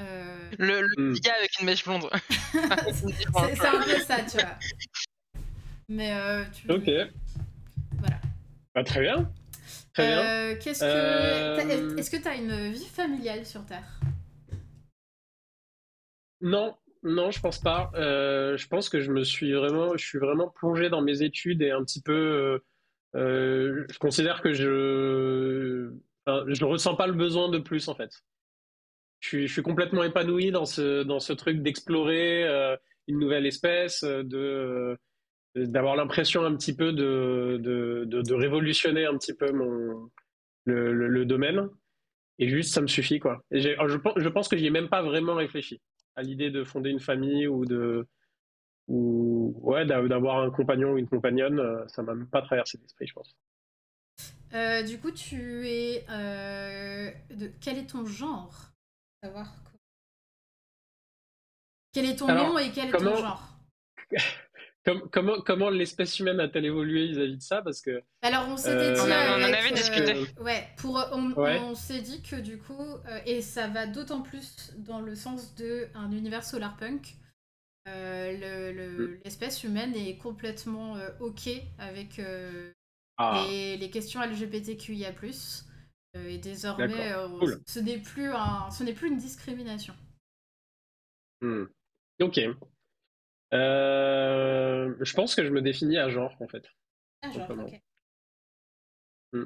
Euh, 0.00 0.50
Le, 0.60 0.82
le 0.82 1.02
Mm. 1.10 1.12
petit 1.14 1.20
gars 1.22 1.34
avec 1.40 1.58
une 1.58 1.66
mèche 1.66 1.82
blonde. 1.84 2.08
c'est 2.52 3.66
un 3.66 3.82
peu 3.82 3.98
ça, 4.00 4.22
tu 4.22 4.36
vois. 4.36 4.56
Mais 5.88 6.12
euh, 6.14 6.44
tu... 6.52 6.70
Ok. 6.70 6.88
Bah, 8.76 8.84
très 8.84 9.00
bien. 9.00 9.32
Très 9.94 10.06
bien. 10.06 10.20
Euh, 10.20 10.56
Qu'est-ce 10.62 10.80
que 10.80 10.84
Euh, 10.84 11.96
Est-ce 11.96 12.10
que 12.10 12.18
tu 12.22 12.28
as 12.28 12.34
une 12.36 12.72
vie 12.72 12.84
familiale 12.84 13.46
sur 13.46 13.64
Terre? 13.64 13.98
Non, 16.42 16.76
non, 17.02 17.30
je 17.30 17.40
pense 17.40 17.58
pas. 17.58 17.90
Euh, 17.94 18.58
je 18.58 18.68
pense 18.68 18.90
que 18.90 19.00
je 19.00 19.10
me 19.10 19.24
suis 19.24 19.54
vraiment, 19.54 19.96
je 19.96 20.04
suis 20.04 20.18
vraiment 20.18 20.50
plongé 20.50 20.90
dans 20.90 21.00
mes 21.00 21.22
études 21.22 21.62
et 21.62 21.70
un 21.70 21.82
petit 21.82 22.02
peu. 22.02 22.60
euh, 23.14 23.86
je 23.90 23.98
considère 23.98 24.42
que 24.42 24.52
je, 24.52 25.94
enfin, 26.26 26.44
je 26.46 26.64
ressens 26.66 26.96
pas 26.96 27.06
le 27.06 27.14
besoin 27.14 27.48
de 27.48 27.58
plus 27.58 27.88
en 27.88 27.94
fait. 27.94 28.10
Je 29.20 29.28
suis, 29.28 29.46
je 29.48 29.52
suis 29.54 29.62
complètement 29.62 30.04
épanoui 30.04 30.50
dans 30.50 30.66
ce, 30.66 31.02
dans 31.02 31.20
ce 31.20 31.32
truc 31.32 31.62
d'explorer 31.62 32.44
euh, 32.44 32.76
une 33.06 33.18
nouvelle 33.18 33.46
espèce, 33.46 34.04
de, 34.04 34.98
d'avoir 35.64 35.96
l'impression 35.96 36.44
un 36.44 36.54
petit 36.56 36.74
peu 36.76 36.92
de, 36.92 37.58
de, 37.62 38.04
de, 38.06 38.22
de 38.22 38.34
révolutionner 38.34 39.06
un 39.06 39.16
petit 39.16 39.34
peu 39.34 39.50
mon, 39.52 40.10
le, 40.64 40.92
le, 40.92 41.08
le 41.08 41.24
domaine. 41.24 41.68
Et 42.38 42.48
juste, 42.48 42.74
ça 42.74 42.82
me 42.82 42.86
suffit, 42.86 43.18
quoi. 43.18 43.42
Et 43.50 43.60
je, 43.62 43.96
pense- 43.96 44.18
je 44.18 44.28
pense 44.28 44.48
que 44.48 44.56
j'y 44.58 44.66
ai 44.66 44.70
même 44.70 44.88
pas 44.90 45.02
vraiment 45.02 45.34
réfléchi 45.34 45.80
à 46.16 46.22
l'idée 46.22 46.50
de 46.50 46.64
fonder 46.64 46.90
une 46.90 47.00
famille 47.00 47.46
ou 47.48 47.64
de 47.64 48.06
ou 48.88 49.52
ouais 49.62 49.84
d'a- 49.86 50.06
d'avoir 50.06 50.38
un 50.42 50.50
compagnon 50.50 50.92
ou 50.92 50.98
une 50.98 51.08
compagnonne. 51.08 51.58
euh, 51.58 51.88
Ça 51.88 52.02
m'a 52.02 52.14
même 52.14 52.28
pas 52.28 52.42
traversé 52.42 52.78
l'esprit, 52.80 53.06
je 53.06 53.14
pense. 53.14 53.34
Euh, 54.52 54.82
Du 54.82 54.98
coup, 55.00 55.10
tu 55.10 55.66
es. 55.68 56.04
euh, 56.10 57.10
de... 57.30 57.50
Quel 57.60 57.78
est 57.78 57.86
ton 57.90 58.04
genre? 58.04 58.54
Savoir. 59.24 59.52
Quel 61.92 62.04
est 62.06 62.16
ton 62.16 62.28
Alors, 62.28 62.48
nom 62.52 62.58
et 62.58 62.70
quel 62.70 62.88
est 62.88 62.92
comment- 62.92 63.12
ton 63.12 63.16
genre? 63.22 63.58
Com- 64.86 65.08
comment 65.10 65.40
comment 65.40 65.68
l'espèce 65.68 66.18
humaine 66.20 66.38
a-t-elle 66.38 66.64
évolué 66.66 67.08
vis-à-vis 67.08 67.36
de 67.38 67.42
ça? 67.42 67.60
Parce 67.60 67.80
que 67.80 68.02
Alors, 68.22 68.46
on 68.48 68.56
s'était 68.56 68.70
Euh, 68.76 68.94
dit. 68.94 69.00
On 69.00 69.10
a- 69.10 69.36
on 69.36 69.40
en 69.40 69.52
avait 69.52 69.72
euh, 69.72 69.74
discuté. 69.74 70.40
Ouais, 70.40 70.68
pour, 70.76 70.94
on, 71.12 71.32
Ouais. 71.32 71.58
on 71.58 71.74
s'est 71.74 72.00
dit 72.02 72.22
que 72.22 72.36
du 72.36 72.58
coup, 72.58 72.78
euh, 73.08 73.18
et 73.26 73.42
ça 73.42 73.66
va 73.66 73.86
d'autant 73.88 74.22
plus 74.22 74.72
dans 74.78 75.00
le 75.00 75.14
sens 75.16 75.54
de 75.56 75.88
un 75.94 76.12
univers 76.12 76.44
solarpunk, 76.44 77.16
euh, 77.88 78.70
le- 78.72 78.72
le- 78.76 79.08
Mm. 79.08 79.20
l'espèce 79.24 79.64
humaine 79.64 79.94
est 79.96 80.18
complètement 80.18 80.96
euh, 80.96 81.08
ok 81.20 81.48
avec 81.78 82.18
euh, 82.20 82.70
ah, 83.18 83.44
les, 83.48 83.76
les 83.76 83.90
questions 83.90 84.20
LGBTQIA+. 84.22 85.12
euh, 86.16 86.28
et 86.28 86.38
désormais, 86.38 87.12
euh, 87.12 87.28
cool. 87.40 87.60
ce 87.66 87.80
n'est 87.80 87.98
plus 87.98 88.30
un, 88.32 88.70
ce 88.70 88.84
n'est 88.84 88.94
plus 88.94 89.08
une 89.08 89.18
discrimination. 89.18 89.94
hmm. 91.42 91.64
ok. 92.22 92.40
Euh, 93.56 94.94
je 95.00 95.14
pense 95.14 95.34
que 95.34 95.44
je 95.44 95.50
me 95.50 95.60
définis 95.62 95.98
à 95.98 96.08
genre 96.08 96.34
en 96.40 96.48
fait. 96.48 96.64
Ah, 97.22 97.30
genre, 97.30 97.46
Simplement. 97.46 97.64
ok. 97.66 97.80
Mm. 99.32 99.44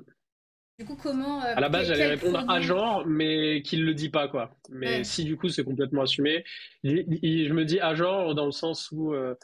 Du 0.78 0.84
coup, 0.86 0.96
comment 0.96 1.42
euh, 1.44 1.52
À 1.56 1.60
la 1.60 1.68
base, 1.68 1.88
j'allais 1.88 2.06
répondre 2.06 2.42
à 2.50 2.60
genre, 2.60 3.06
mais 3.06 3.60
qu'il 3.62 3.84
le 3.84 3.92
dit 3.94 4.08
pas, 4.08 4.28
quoi. 4.28 4.56
Mais 4.70 4.98
Ouais. 4.98 5.04
si 5.04 5.24
du 5.24 5.36
coup 5.36 5.48
c'est 5.50 5.64
complètement 5.64 6.02
assumé, 6.02 6.44
il- 6.82 7.06
il- 7.22 7.48
je 7.48 7.52
me 7.52 7.64
dis 7.64 7.80
à 7.80 7.94
genre 7.94 8.34
dans 8.34 8.46
le 8.46 8.52
sens 8.52 8.90
où 8.90 9.12
euh, 9.14 9.34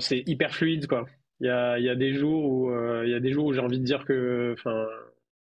c'est 0.00 0.22
hyper 0.26 0.54
fluide, 0.54 0.86
quoi. 0.86 1.06
Il 1.40 1.46
y 1.46 1.50
a, 1.50 1.78
y 1.78 1.88
a 1.88 1.94
des 1.94 2.12
jours 2.14 2.44
où 2.44 2.70
il 3.04 3.10
y 3.10 3.14
a 3.14 3.20
des 3.20 3.32
jours 3.32 3.46
où 3.46 3.52
j'ai 3.54 3.60
envie 3.60 3.78
de 3.80 3.84
dire 3.84 4.04
que, 4.04 4.54
enfin, 4.58 4.86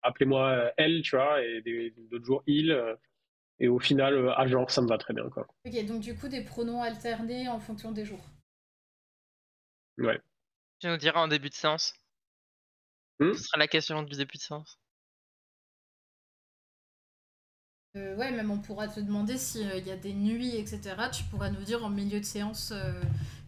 appelez-moi 0.03 0.71
elle, 0.77 1.01
tu 1.01 1.15
vois, 1.15 1.43
et 1.43 1.61
d'autres 2.11 2.25
jours 2.25 2.43
il. 2.47 2.71
Euh, 3.61 3.65
et 3.65 3.67
au 3.67 3.79
final, 3.79 4.13
euh, 4.13 4.37
à 4.37 4.47
genre, 4.47 4.69
ça 4.69 4.81
me 4.81 4.87
va 4.87 4.97
très 4.97 5.13
bien, 5.13 5.29
quoi. 5.29 5.47
Ok, 5.65 5.85
donc 5.85 6.01
du 6.01 6.15
coup, 6.15 6.27
des 6.27 6.43
pronoms 6.43 6.81
alternés 6.81 7.47
en 7.47 7.59
fonction 7.59 7.91
des 7.91 8.05
jours. 8.05 8.25
Ouais. 9.97 10.19
Tu 10.79 10.87
nous 10.87 10.97
diras 10.97 11.21
en 11.21 11.27
début 11.27 11.49
de 11.49 11.53
séance? 11.53 11.93
Hmm? 13.19 13.33
Ce 13.33 13.43
sera 13.43 13.57
la 13.57 13.67
question 13.67 14.03
du 14.03 14.15
début 14.17 14.37
de 14.37 14.41
séance. 14.41 14.79
Euh, 17.95 18.15
ouais, 18.17 18.31
même 18.31 18.51
on 18.51 18.59
pourra 18.59 18.89
te 18.89 18.99
demander 18.99 19.37
s'il 19.37 19.87
y 19.87 19.91
a 19.91 19.95
des 19.95 20.13
nuits, 20.13 20.57
etc. 20.57 20.95
Tu 21.13 21.23
pourras 21.25 21.49
nous 21.49 21.63
dire 21.63 21.83
en 21.85 21.89
milieu 21.89 22.19
de 22.19 22.25
séance 22.25 22.71
euh, 22.73 23.01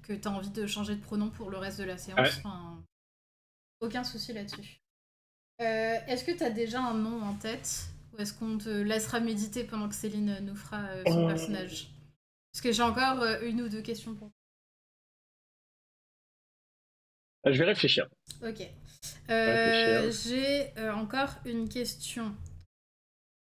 que 0.03 0.14
tu 0.14 0.26
as 0.26 0.32
envie 0.32 0.49
de 0.49 0.66
changer 0.66 0.95
de 0.95 1.01
pronom 1.01 1.30
pour 1.30 1.49
le 1.49 1.58
reste 1.58 1.80
de 1.80 1.84
la 1.84 1.97
séance. 1.97 2.20
Ouais. 2.20 2.32
Enfin, 2.38 2.82
aucun 3.82 4.05
souci 4.05 4.32
là-dessus. 4.32 4.80
Euh, 5.60 5.97
est-ce 6.08 6.24
que 6.24 6.32
tu 6.32 6.43
as 6.43 6.49
déjà 6.49 6.82
un 6.82 6.93
nom 6.93 7.22
en 7.24 7.36
tête? 7.36 7.89
Ou 8.14 8.18
est-ce 8.22 8.34
qu'on 8.34 8.58
te 8.58 8.70
laissera 8.70 9.20
méditer 9.20 9.64
pendant 9.64 9.89
que 9.89 9.95
Céline 9.95 10.39
nous 10.41 10.55
fera 10.55 10.84
euh, 10.86 11.03
son 11.05 11.26
Euh. 11.26 11.28
personnage? 11.28 11.89
Parce 12.51 12.62
que 12.62 12.72
j'ai 12.72 12.82
encore 12.84 13.22
euh, 13.22 13.41
une 13.41 13.62
ou 13.62 13.70
deux 13.70 13.82
questions 13.82 14.16
pour 14.16 14.32
Euh, 17.45 17.53
Je 17.53 17.58
vais 17.60 17.66
réfléchir. 17.66 18.08
Ok. 18.43 18.68
Euh. 19.30 20.12
J'ai 20.12 20.74
encore 20.89 21.30
une 21.45 21.70
question 21.70 22.36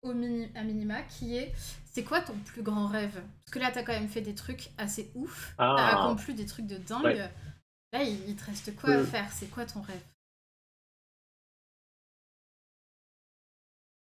au 0.01 0.13
mini, 0.13 0.49
à 0.55 0.63
minima 0.63 1.01
qui 1.03 1.37
est 1.37 1.53
c'est 1.85 2.03
quoi 2.03 2.21
ton 2.21 2.37
plus 2.37 2.61
grand 2.61 2.85
rêve? 2.87 3.13
Parce 3.13 3.51
que 3.53 3.59
là, 3.59 3.71
t'as 3.71 3.81
quand 3.81 3.93
même 3.93 4.07
fait 4.07 4.21
des 4.21 4.35
trucs 4.35 4.69
assez 4.77 5.09
ouf. 5.15 5.55
Ah. 5.57 5.73
T'as 5.77 5.87
accompli 6.03 6.35
des 6.35 6.45
trucs 6.45 6.67
de 6.67 6.77
dingue. 6.77 7.03
Ouais. 7.05 7.31
Là, 7.93 8.03
il, 8.03 8.35
te 8.35 8.43
reste 8.45 8.75
quoi 8.75 8.91
à 8.93 9.03
faire? 9.03 9.31
C'est 9.31 9.49
quoi 9.49 9.65
ton 9.65 9.81
rêve? 9.81 10.03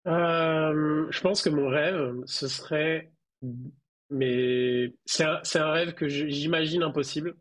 Euh, 0.07 1.07
je 1.11 1.21
pense 1.21 1.43
que 1.43 1.51
mon 1.51 1.69
rêve, 1.69 2.15
ce 2.27 2.49
serait, 2.49 3.11
mais 4.11 4.95
c'est 5.05 5.25
un, 5.25 5.73
rêve 5.73 5.95
que 5.95 6.09
j'imagine 6.09 6.83
impossible. 6.83 7.37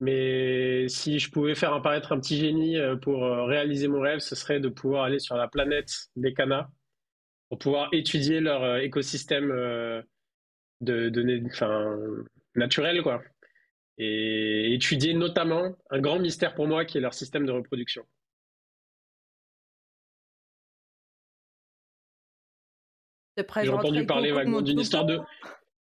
Mais 0.00 0.88
si 0.88 1.18
je 1.18 1.30
pouvais 1.30 1.54
faire 1.54 1.72
apparaître 1.72 2.12
un 2.12 2.20
petit 2.20 2.36
génie 2.36 2.76
euh, 2.76 2.96
pour 2.96 3.24
euh, 3.24 3.44
réaliser 3.44 3.88
mon 3.88 4.00
rêve, 4.00 4.18
ce 4.18 4.34
serait 4.34 4.60
de 4.60 4.68
pouvoir 4.68 5.04
aller 5.04 5.18
sur 5.18 5.36
la 5.36 5.48
planète 5.48 5.90
des 6.16 6.34
Canas 6.34 6.68
pour 7.48 7.58
pouvoir 7.58 7.88
étudier 7.92 8.40
leur 8.40 8.78
écosystème 8.78 9.48
de, 10.80 11.62
naturel, 12.56 13.02
quoi. 13.02 13.22
Et 13.96 14.74
étudier 14.74 15.14
notamment 15.14 15.76
un 15.90 16.00
grand 16.00 16.18
mystère 16.18 16.54
pour 16.54 16.66
moi 16.66 16.84
qui 16.84 16.98
est 16.98 17.00
leur 17.00 17.14
système 17.14 17.46
de 17.46 17.52
reproduction. 17.52 18.04
J'ai 23.36 23.68
entendu 23.68 24.06
parler 24.06 24.32
vaguement 24.32 24.60
d'une 24.60 24.80
histoire 24.80 25.04
de. 25.04 25.20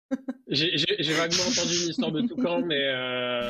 J'ai 0.48 1.14
vaguement 1.14 1.44
entendu 1.44 1.84
une 1.84 1.90
histoire 1.90 2.12
de 2.12 2.22
toucan, 2.22 2.62
mais 2.62 2.80
euh, 2.80 3.50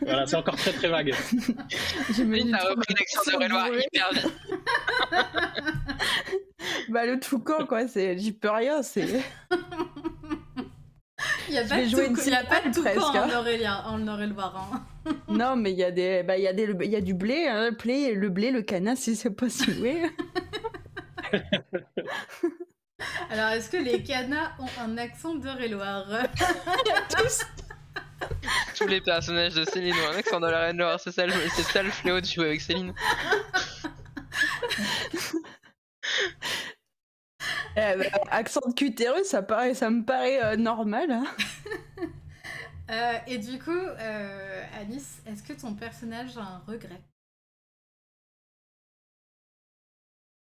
voilà, 0.00 0.26
c'est 0.26 0.36
encore 0.36 0.56
très 0.56 0.72
très 0.72 0.88
vague. 0.88 1.14
J'ai 2.16 2.24
mis 2.24 2.40
une 2.40 2.56
repris 2.56 2.94
de 2.94 3.00
hyper 3.80 4.12
vite. 4.12 4.32
bah 6.88 7.06
le 7.06 7.20
toucan 7.20 7.66
quoi, 7.66 7.86
j'y 7.86 8.32
peux 8.32 8.50
rien, 8.50 8.82
c'est. 8.82 9.22
Il 11.48 11.52
n'y 11.52 11.58
a, 11.58 11.64
pas 11.64 11.76
de, 11.76 12.34
a 12.34 12.44
pas 12.44 12.60
de 12.66 12.74
toucan 12.74 13.24
en 13.24 13.40
Aurélien, 13.40 13.84
en 13.86 14.08
Aurélien. 14.08 14.34
non, 15.28 15.54
mais 15.54 15.72
il 15.72 15.78
y 15.78 15.84
a 15.84 15.90
des, 15.90 16.22
bah 16.22 16.38
il 16.38 16.42
y 16.42 16.48
a 16.48 16.52
des, 16.54 16.74
il 16.82 16.90
y 16.90 16.96
a 16.96 17.00
du 17.00 17.14
blé, 17.14 17.46
hein, 17.46 17.70
le 17.70 17.76
blé, 17.76 18.14
le 18.14 18.30
blé, 18.30 18.50
le 18.50 18.62
canard, 18.62 18.96
si 18.96 19.14
c'est 19.14 19.30
pas 19.30 19.50
si 19.50 19.70
oui. 19.80 19.98
Alors, 23.30 23.50
est-ce 23.50 23.70
que 23.70 23.76
les 23.76 24.02
canas 24.02 24.52
ont 24.58 24.68
un 24.80 24.98
accent 24.98 25.34
de 25.34 25.68
Loire 25.68 26.06
Tous 27.10 27.44
Tous 28.76 28.86
les 28.86 29.00
personnages 29.00 29.54
de 29.54 29.64
Céline 29.64 29.94
ont 29.94 30.14
un 30.14 30.16
accent 30.16 30.40
de 30.40 30.46
la 30.46 30.60
Reine 30.60 30.78
Loire, 30.78 31.00
c'est 31.00 31.12
ça, 31.12 31.24
ça, 31.28 31.82
le 31.82 31.90
fléau 31.90 32.20
de 32.20 32.26
jouer 32.26 32.46
avec 32.46 32.60
Céline. 32.60 32.94
Eh 37.74 37.96
ben, 37.96 38.10
accent 38.30 38.60
de 38.68 38.74
cutérus, 38.74 39.26
ça, 39.26 39.42
paraît, 39.42 39.72
ça 39.72 39.88
me 39.88 40.04
paraît 40.04 40.42
euh, 40.44 40.56
normal. 40.56 41.10
Hein. 41.10 41.24
Euh, 42.90 43.18
et 43.26 43.38
du 43.38 43.58
coup, 43.58 43.70
euh, 43.70 44.64
Alice, 44.78 45.22
est-ce 45.24 45.42
que 45.42 45.54
ton 45.54 45.74
personnage 45.74 46.36
a 46.36 46.42
un 46.42 46.58
regret? 46.66 47.00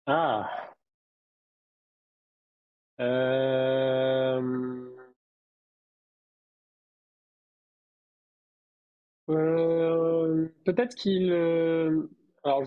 Ah 0.06 0.73
euh, 3.00 4.90
euh, 9.30 10.48
peut-être 10.64 10.94
qu'il. 10.94 11.32
Euh, 11.32 12.08
alors, 12.44 12.62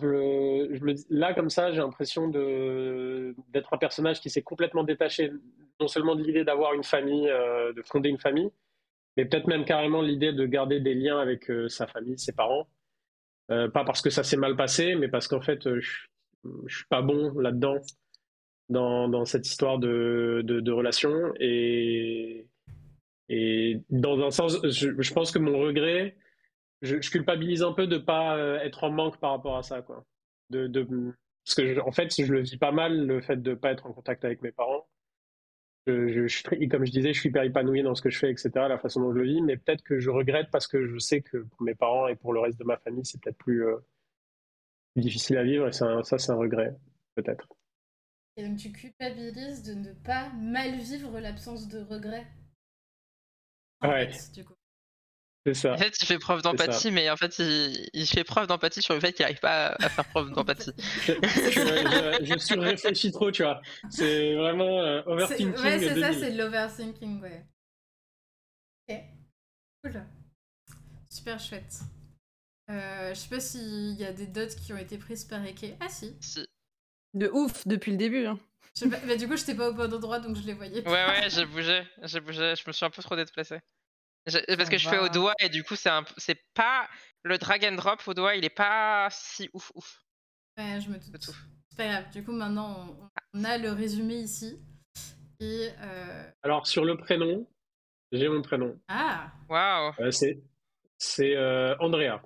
là, 1.10 1.34
comme 1.36 1.50
ça, 1.50 1.72
j'ai 1.72 1.78
l'impression 1.78 2.30
d'être 2.30 3.74
un 3.74 3.78
personnage 3.78 4.22
qui 4.22 4.30
s'est 4.30 4.42
complètement 4.42 4.84
détaché, 4.84 5.32
non 5.80 5.88
seulement 5.88 6.16
de 6.16 6.24
l'idée 6.24 6.44
d'avoir 6.44 6.74
une 6.74 6.84
famille, 6.84 7.28
de 7.28 7.84
fonder 7.86 8.10
une 8.10 8.18
famille, 8.18 8.50
mais 9.16 9.26
peut-être 9.26 9.46
même 9.46 9.66
carrément 9.66 10.02
l'idée 10.02 10.34
de 10.34 10.46
garder 10.48 10.80
des 10.80 10.96
liens 10.96 11.20
avec 11.20 11.52
sa 11.68 11.86
famille, 11.86 12.18
ses 12.18 12.34
parents. 12.34 12.68
pas 13.50 13.70
parce 13.86 14.02
que 14.02 14.10
ça 14.10 14.24
s'est 14.24 14.38
mal 14.38 14.56
passé, 14.56 14.96
mais 14.96 15.10
parce 15.10 15.28
qu'en 15.28 15.42
fait, 15.42 15.80
je, 15.80 15.96
je 16.66 16.76
suis 16.76 16.88
pas 16.90 17.04
bon 17.04 17.38
là-dedans 17.38 17.78
dans, 18.70 19.26
cette 19.26 19.48
histoire 19.48 19.80
de, 19.80 20.42
de, 20.44 20.72
relation. 20.72 21.34
Et, 21.40 22.48
dans 23.90 24.20
un 24.26 24.32
sens, 24.32 24.58
je, 24.64 25.14
pense 25.14 25.32
que 25.32 25.40
mon 25.40 25.58
regret, 25.60 26.16
je, 26.82 26.96
culpabilise 26.96 27.64
un 27.64 27.74
peu 27.74 27.88
de 27.88 27.98
pas 27.98 28.38
euh, 28.38 28.60
être 28.60 28.84
en 28.84 28.92
manque 28.92 29.20
par 29.20 29.32
rapport 29.32 29.58
à 29.58 29.64
ça. 29.64 29.82
Quoi. 29.82 30.06
Parce 30.50 31.56
que, 31.56 31.80
en 31.80 31.92
fait, 31.92 32.14
je 32.22 32.32
le 32.32 32.42
vis 32.42 32.58
pas 32.58 32.72
mal, 32.72 33.06
le 33.06 33.22
fait 33.22 33.42
de 33.42 33.54
pas 33.54 33.72
être 33.72 33.86
en 33.86 33.94
contact 33.94 34.26
avec 34.26 34.42
mes 34.42 34.52
parents. 34.52 34.88
Comme 35.86 36.28
je 36.28 36.92
disais, 36.92 37.14
je 37.14 37.20
suis 37.20 37.30
hyper 37.30 37.44
épanoui 37.44 37.82
dans 37.82 37.96
ce 37.96 38.02
que 38.02 38.10
je 38.10 38.20
fais, 38.20 38.30
etc., 38.30 38.50
la 38.56 38.78
façon 38.78 39.00
dont 39.02 39.14
je 39.14 39.20
le 39.20 39.24
vis, 39.24 39.42
mais 39.42 39.56
peut-être 39.56 39.84
que 39.84 40.00
je 40.00 40.10
regrette 40.10 40.50
parce 40.52 40.68
que 40.68 40.86
je 40.86 40.98
sais 40.98 41.22
que 41.22 41.38
pour 41.38 41.62
mes 41.62 41.76
parents 41.76 42.10
et 42.10 42.16
pour 42.18 42.34
le 42.34 42.42
reste 42.42 42.60
de 42.60 42.66
ma 42.66 42.76
famille, 42.76 43.06
c'est 43.06 43.22
peut-être 43.22 43.38
plus, 43.38 43.66
euh, 43.66 43.78
difficile 44.98 45.38
à 45.38 45.44
vivre, 45.44 45.66
et 45.68 45.72
ça 45.72 46.02
c'est 46.04 46.32
un 46.32 46.36
regret, 46.36 46.76
peut-être. 47.16 47.48
Et 48.38 48.48
donc 48.48 48.58
tu 48.58 48.72
culpabilises 48.72 49.64
de 49.64 49.74
ne 49.74 49.94
pas 49.94 50.30
mal 50.30 50.78
vivre 50.78 51.20
l'absence 51.20 51.68
de 51.68 51.80
regret. 51.80 52.28
ouais. 53.84 54.12
C'est 55.48 55.54
ça. 55.54 55.74
En 55.74 55.78
fait, 55.78 55.98
il 56.02 56.06
fait 56.06 56.20
preuve 56.20 56.42
d'empathie, 56.42 56.92
mais 56.92 57.10
en 57.10 57.16
fait, 57.16 57.40
il, 57.40 57.90
il 57.94 58.06
fait 58.06 58.26
preuve 58.26 58.48
d'empathie 58.48 58.82
sur 58.82 58.94
le 58.94 59.00
fait 59.00 59.14
qu'il 59.14 59.24
n'arrive 59.24 59.40
pas 59.40 59.78
à 59.80 59.88
faire 59.90 60.04
preuve 60.10 60.32
d'empathie. 60.32 60.74
je, 60.78 61.14
je, 61.14 62.26
je, 62.26 62.38
surréfléchis 62.38 63.14
trop, 63.14 63.32
tu 63.32 63.44
vois. 63.44 63.62
C'est 63.90 64.36
vraiment 64.36 64.82
euh, 64.82 65.02
overthinking. 65.06 65.56
Ouais, 65.64 65.80
c'est 65.80 66.02
ça, 66.02 66.12
c'est 66.12 66.34
de 66.34 66.38
l'overthinking, 66.38 67.22
ouais. 67.22 67.46
Ok. 68.90 68.98
Cool. 69.84 70.04
Super 71.10 71.40
chouette. 71.40 71.80
Euh, 72.70 73.14
je 73.14 73.20
sais 73.20 73.30
pas 73.30 73.40
s'il 73.40 73.94
y 73.94 74.04
a 74.04 74.12
des 74.12 74.28
dots 74.28 74.54
qui 74.62 74.74
ont 74.74 74.78
été 74.78 74.98
prises 74.98 75.24
par 75.24 75.46
Eke. 75.46 75.78
Ah 75.80 75.88
si. 75.88 76.18
Si. 76.20 76.46
De 77.18 77.30
ouf, 77.34 77.68
depuis 77.68 77.92
le 77.92 77.98
début. 77.98 78.26
Hein. 78.26 78.40
Bah, 78.86 79.16
du 79.16 79.28
coup, 79.28 79.36
j'étais 79.36 79.56
pas 79.56 79.70
au 79.70 79.74
bon 79.74 79.92
endroit, 79.92 80.20
donc 80.20 80.36
je 80.36 80.44
les 80.44 80.54
voyais 80.54 80.84
pas. 80.84 80.92
Ouais, 80.92 81.06
ouais, 81.08 81.30
j'ai 81.30 81.46
bougé, 81.46 81.82
j'ai 82.04 82.20
bougé, 82.20 82.54
je 82.56 82.64
me 82.68 82.72
suis 82.72 82.86
un 82.86 82.92
peu 82.92 83.02
trop 83.02 83.16
déplacé. 83.16 83.60
Parce 84.26 84.70
que 84.70 84.78
je 84.78 84.88
fais 84.88 85.00
au 85.00 85.10
doigt 85.10 85.34
et 85.40 85.50
du 85.50 85.64
coup, 85.64 85.76
c'est 85.76 85.90
un... 85.90 86.04
c'est 86.18 86.40
pas 86.54 86.88
le 87.24 87.38
drag 87.38 87.66
and 87.66 87.76
drop 87.76 88.08
au 88.08 88.14
doigt, 88.14 88.36
il 88.36 88.46
est 88.46 88.50
pas 88.50 89.08
si 89.10 89.50
ouf 89.54 89.72
ouf. 89.74 90.04
Ouais, 90.58 90.80
je 90.80 90.90
me 90.90 90.98
doute. 90.98 91.32
C'est 91.70 91.78
pas 91.78 91.88
grave. 91.88 92.12
Du 92.12 92.24
coup, 92.24 92.34
maintenant, 92.34 93.10
on, 93.34 93.44
a 93.44 93.58
le 93.58 93.72
résumé 93.72 94.16
ici. 94.16 94.60
Et 95.40 95.70
euh... 95.82 96.32
Alors, 96.44 96.68
sur 96.68 96.86
le 96.86 96.98
prénom, 96.98 97.48
j'ai 98.12 98.28
mon 98.28 98.42
prénom. 98.42 98.78
Ah. 98.90 99.32
Waouh. 99.50 99.94
Euh, 100.00 100.12
c'est 100.12 100.40
c'est 100.98 101.36
euh, 101.36 101.76
Andrea. 101.80 102.22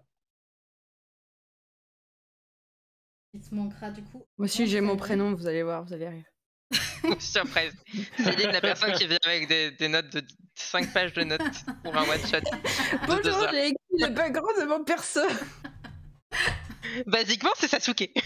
Il 3.34 3.40
te 3.40 3.56
manquera 3.56 3.90
du 3.92 4.04
coup. 4.04 4.26
Moi 4.38 4.46
aussi, 4.46 4.68
j'ai 4.68 4.82
mon 4.82 4.98
prénom, 4.98 5.34
vous 5.34 5.48
allez 5.48 5.64
voir, 5.64 5.86
vous 5.86 5.94
allez 5.94 6.10
rire. 6.10 6.26
Surprise. 7.20 7.74
Céline, 8.18 8.52
la 8.52 8.60
personne 8.60 8.92
qui 8.94 9.08
vient 9.08 9.18
avec 9.26 9.48
des, 9.48 9.72
des, 9.72 9.88
notes 9.88 10.10
de 10.10 10.22
5 10.56 10.92
pages 10.94 11.14
de 11.14 11.24
notes 11.24 11.42
pour 11.84 11.96
un 11.96 12.04
one 12.04 12.20
shot. 12.20 12.40
Bonjour, 13.08 13.48
j'ai 13.52 13.68
écrit 13.68 13.78
le 14.00 14.10
background 14.10 14.60
de 14.60 14.66
mon 14.66 14.84
perso. 14.84 15.22
Basiquement, 17.06 17.52
c'est 17.56 17.70
Sasuke. 17.70 18.12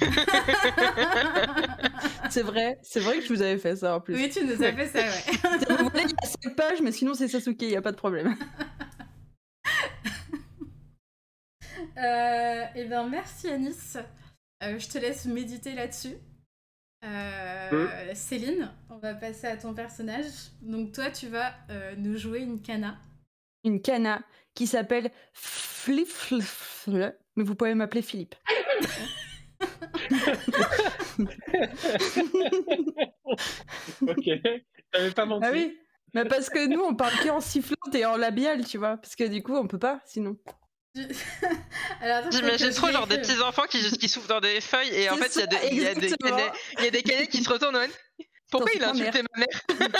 c'est 2.31 2.41
vrai, 2.41 2.79
c'est 2.81 2.99
vrai 2.99 3.17
que 3.17 3.23
je 3.25 3.29
vous 3.33 3.41
avais 3.43 3.59
fait 3.59 3.75
ça 3.75 3.95
en 3.95 4.01
plus. 4.01 4.15
Oui, 4.15 4.29
tu 4.29 4.43
nous 4.43 4.63
as 4.63 4.73
fait 4.73 4.87
ça, 4.87 4.99
ouais. 4.99 5.67
vous 5.69 5.89
voulez, 5.89 6.03
il 6.03 6.09
y 6.09 6.15
a 6.23 6.27
5 6.43 6.55
pages, 6.55 6.81
mais 6.81 6.91
sinon 6.91 7.13
c'est 7.13 7.27
Sasuke, 7.27 7.61
il 7.61 7.67
n'y 7.67 7.75
a 7.75 7.81
pas 7.81 7.91
de 7.91 7.97
problème. 7.97 8.35
euh, 11.97 12.63
eh 12.75 12.85
bien, 12.85 13.07
merci 13.07 13.49
Anis. 13.49 13.97
Euh, 14.63 14.79
je 14.79 14.87
te 14.87 14.97
laisse 14.97 15.25
méditer 15.25 15.73
là-dessus. 15.73 16.15
Euh, 17.03 17.87
mmh. 18.11 18.15
Céline, 18.15 18.71
on 18.89 18.97
va 18.97 19.13
passer 19.13 19.47
à 19.47 19.57
ton 19.57 19.73
personnage. 19.73 20.25
Donc 20.61 20.93
toi, 20.93 21.11
tu 21.11 21.27
vas 21.27 21.53
euh, 21.69 21.93
nous 21.97 22.17
jouer 22.17 22.39
une 22.39 22.61
cana. 22.61 22.97
Une 23.63 23.81
cana 23.81 24.21
qui 24.53 24.67
s'appelle 24.67 25.11
Flip, 25.33 26.07
mais 26.87 27.43
vous 27.43 27.55
pouvez 27.55 27.75
m'appeler 27.75 28.01
Philippe. 28.01 28.35
ok, 34.01 34.29
t'avais 34.91 35.11
pas 35.11 35.25
menti. 35.25 35.45
Ah 35.45 35.51
oui, 35.51 35.77
mais 36.13 36.25
parce 36.25 36.49
que 36.49 36.67
nous 36.67 36.81
on 36.81 36.95
parle 36.95 37.13
qu'en 37.23 37.41
sifflante 37.41 37.93
et 37.93 38.05
en 38.05 38.17
labial, 38.17 38.65
tu 38.65 38.77
vois, 38.77 38.97
parce 38.97 39.15
que 39.15 39.23
du 39.25 39.43
coup 39.43 39.55
on 39.55 39.67
peut 39.67 39.79
pas 39.79 40.01
sinon. 40.05 40.37
J'imagine 42.31 42.69
trop 42.71 42.89
genre 42.89 43.07
des 43.07 43.17
petits 43.17 43.41
enfants 43.41 43.65
qui, 43.69 43.81
qui 43.97 44.07
souffrent 44.07 44.29
dans 44.29 44.39
des 44.39 44.61
feuilles 44.61 44.93
et 44.93 45.09
en 45.09 45.17
fait 45.17 45.35
il 45.35 45.39
y, 45.39 45.43
a 45.43 45.47
des, 45.47 45.57
y, 45.75 45.85
a 45.87 45.93
des, 45.93 46.15
y 46.83 46.87
a 46.87 46.89
des 46.89 47.03
canets 47.03 47.27
qui 47.27 47.43
se 47.43 47.49
retournent. 47.49 47.77
Pourquoi 48.51 48.71
il 48.75 48.83
a 48.83 48.91
insulté 48.91 49.21
ma 49.21 49.39
mère 49.39 49.47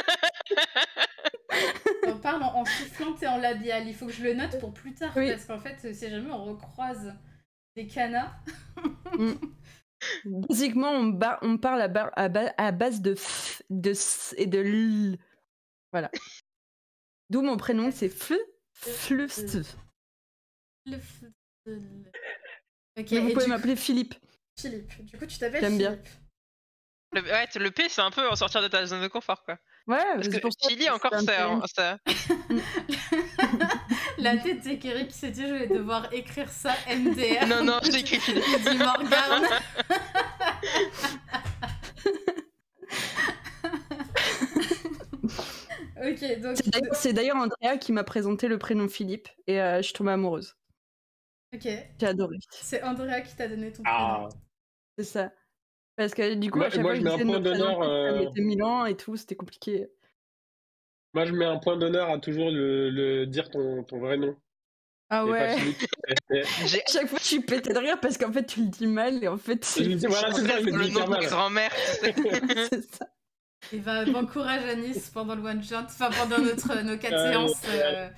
On 2.08 2.18
parle 2.20 2.44
en, 2.44 2.64
sifflant 2.66 3.16
et 3.22 3.28
en 3.28 3.38
labial. 3.38 3.88
Il 3.88 3.96
faut 3.96 4.06
que 4.06 4.14
je 4.14 4.24
le 4.24 4.34
note 4.34 4.60
pour 4.60 4.74
plus 4.74 4.94
tard 4.94 5.14
parce 5.14 5.46
qu'en 5.46 5.60
fait 5.60 5.94
si 5.94 6.10
jamais 6.10 6.32
on 6.32 6.46
recroise 6.46 7.14
des 7.76 7.88
canas. 7.88 8.32
mm. 9.18 9.34
Basiquement 10.26 10.92
on, 10.92 11.20
on 11.42 11.58
parle 11.58 11.82
à, 11.82 11.90
à, 12.16 12.30
à, 12.58 12.72
base 12.72 13.02
de 13.02 13.16
f, 13.16 13.62
de 13.70 13.92
s 13.92 14.34
et 14.38 14.46
de 14.46 14.60
l. 14.60 15.18
Voilà. 15.92 16.10
D'où 17.30 17.42
mon 17.42 17.58
prénom 17.58 17.92
c'est 17.92 18.10
f, 18.10 18.32
flust. 18.74 19.58
Le... 20.86 20.98
Ok. 22.98 23.12
vous 23.14 23.34
pouvez 23.34 23.48
m'appeler 23.48 23.76
Philippe. 23.76 24.14
Philippe. 24.60 25.04
Du 25.06 25.18
coup, 25.18 25.26
tu 25.26 25.38
t'appelles 25.38 25.62
J'aime 25.62 25.78
bien. 25.78 26.00
Le, 27.12 27.22
ouais, 27.22 27.48
le 27.56 27.72
P, 27.72 27.88
c'est 27.90 28.02
un 28.02 28.12
peu 28.12 28.28
en 28.30 28.36
sortir 28.36 28.62
de 28.62 28.68
ta 28.68 28.86
zone 28.86 29.02
de 29.02 29.08
confort, 29.08 29.44
quoi. 29.44 29.58
Ouais, 29.88 30.04
parce 30.16 30.28
que 30.28 30.38
Chili, 30.68 30.90
encore, 30.90 31.14
ça. 31.68 31.98
La 34.18 34.38
tête 34.38 34.62
d'Ekeri 34.62 35.08
qui 35.08 35.14
s'est 35.14 35.32
dit, 35.32 35.48
je 35.48 35.54
vais 35.54 35.68
devoir 35.68 36.12
écrire 36.14 36.50
ça 36.50 36.74
MDR. 36.90 37.46
Non, 37.48 37.64
non, 37.64 37.80
j'ai 37.84 38.00
écrit 38.00 38.20
Philippe. 38.22 38.44
dit 38.70 38.78
Morgane. 38.78 39.48
Ok, 45.98 46.40
donc. 46.42 46.58
C'est 46.58 46.70
d'ailleurs- 46.70 46.96
C'est 46.96 47.14
d'ailleurs 47.14 47.38
Andrea 47.38 47.78
qui 47.80 47.92
m'a 47.92 48.04
présenté 48.04 48.48
le 48.48 48.58
prénom 48.58 48.88
Philippe 48.88 49.30
et 49.48 49.62
euh, 49.62 49.78
je 49.78 49.84
suis 49.84 49.94
tombée 49.94 50.12
amoureuse. 50.12 50.56
Ok, 51.56 51.68
J'ai 52.00 52.08
adoré. 52.08 52.38
c'est 52.52 52.84
Andrea 52.84 53.22
qui 53.22 53.36
t'a 53.36 53.48
donné 53.48 53.72
ton 53.72 53.84
Ah, 53.86 54.28
prénom. 54.28 54.30
C'est 54.98 55.04
ça. 55.06 55.32
Parce 55.96 56.14
que 56.14 56.34
du 56.34 56.52
coup, 56.52 56.58
Moi- 56.58 56.68
à 56.68 56.70
chaque 56.70 56.82
moi, 56.82 56.92
fois 56.92 57.00
je 57.00 57.04
mets 57.06 57.12
un 57.14 57.26
point 57.26 57.40
d'honneur, 57.40 57.82
euh, 57.82 58.64
ans 58.64 58.86
et 58.86 58.98
tout, 58.98 59.16
c'était 59.16 59.36
compliqué. 59.36 59.88
moi, 61.14 61.26
je 61.26 61.32
mets 61.32 61.46
un 61.46 61.58
point 61.58 61.78
d'honneur 61.78 62.10
à 62.10 62.20
toujours 62.20 62.50
le, 62.52 62.90
le- 62.90 63.26
dire 63.26 63.50
ton, 63.50 63.84
ton 63.84 64.00
vrai 64.00 64.18
nom. 64.18 64.36
Ah 65.10 65.24
et 65.26 65.30
ouais. 65.30 65.56
À 66.64 66.68
chaque 66.68 67.08
fois, 67.08 67.20
je 67.20 67.26
suis 67.26 67.40
pété 67.40 67.72
de 67.74 67.78
rire 67.80 68.00
parce 68.02 68.18
qu'en 68.18 68.32
fait, 68.34 68.46
tu 68.46 68.62
le 68.62 68.68
dis 68.70 68.88
mal 68.88 69.24
et 69.24 69.28
en 69.28 69.38
fait, 69.38 69.64
Je 69.64 69.70
c'est 69.70 69.84
lui 69.84 69.96
dis, 69.96 70.08
voilà, 70.08 70.34
c'est 70.34 70.46
ça, 70.46 70.60
je 70.60 70.66
le 70.66 70.84
dis 70.84 70.92
nom 70.92 71.06
de 71.08 71.26
grand-mère. 71.28 71.72
c'est 72.02 72.96
ça. 72.96 73.08
Et 73.72 73.80
bah, 73.80 74.04
bon 74.06 74.26
courage 74.28 74.64
à 74.66 74.76
Nice 74.76 75.10
pendant 75.12 75.36
le 75.36 75.42
one 75.44 75.64
shot, 75.64 75.76
enfin 75.86 76.10
pendant 76.12 76.40
notre, 76.40 76.82
nos 76.84 76.98
quatre 76.98 77.14
Ouais, 77.16 77.32
séances 77.32 77.62
euh, 77.70 78.10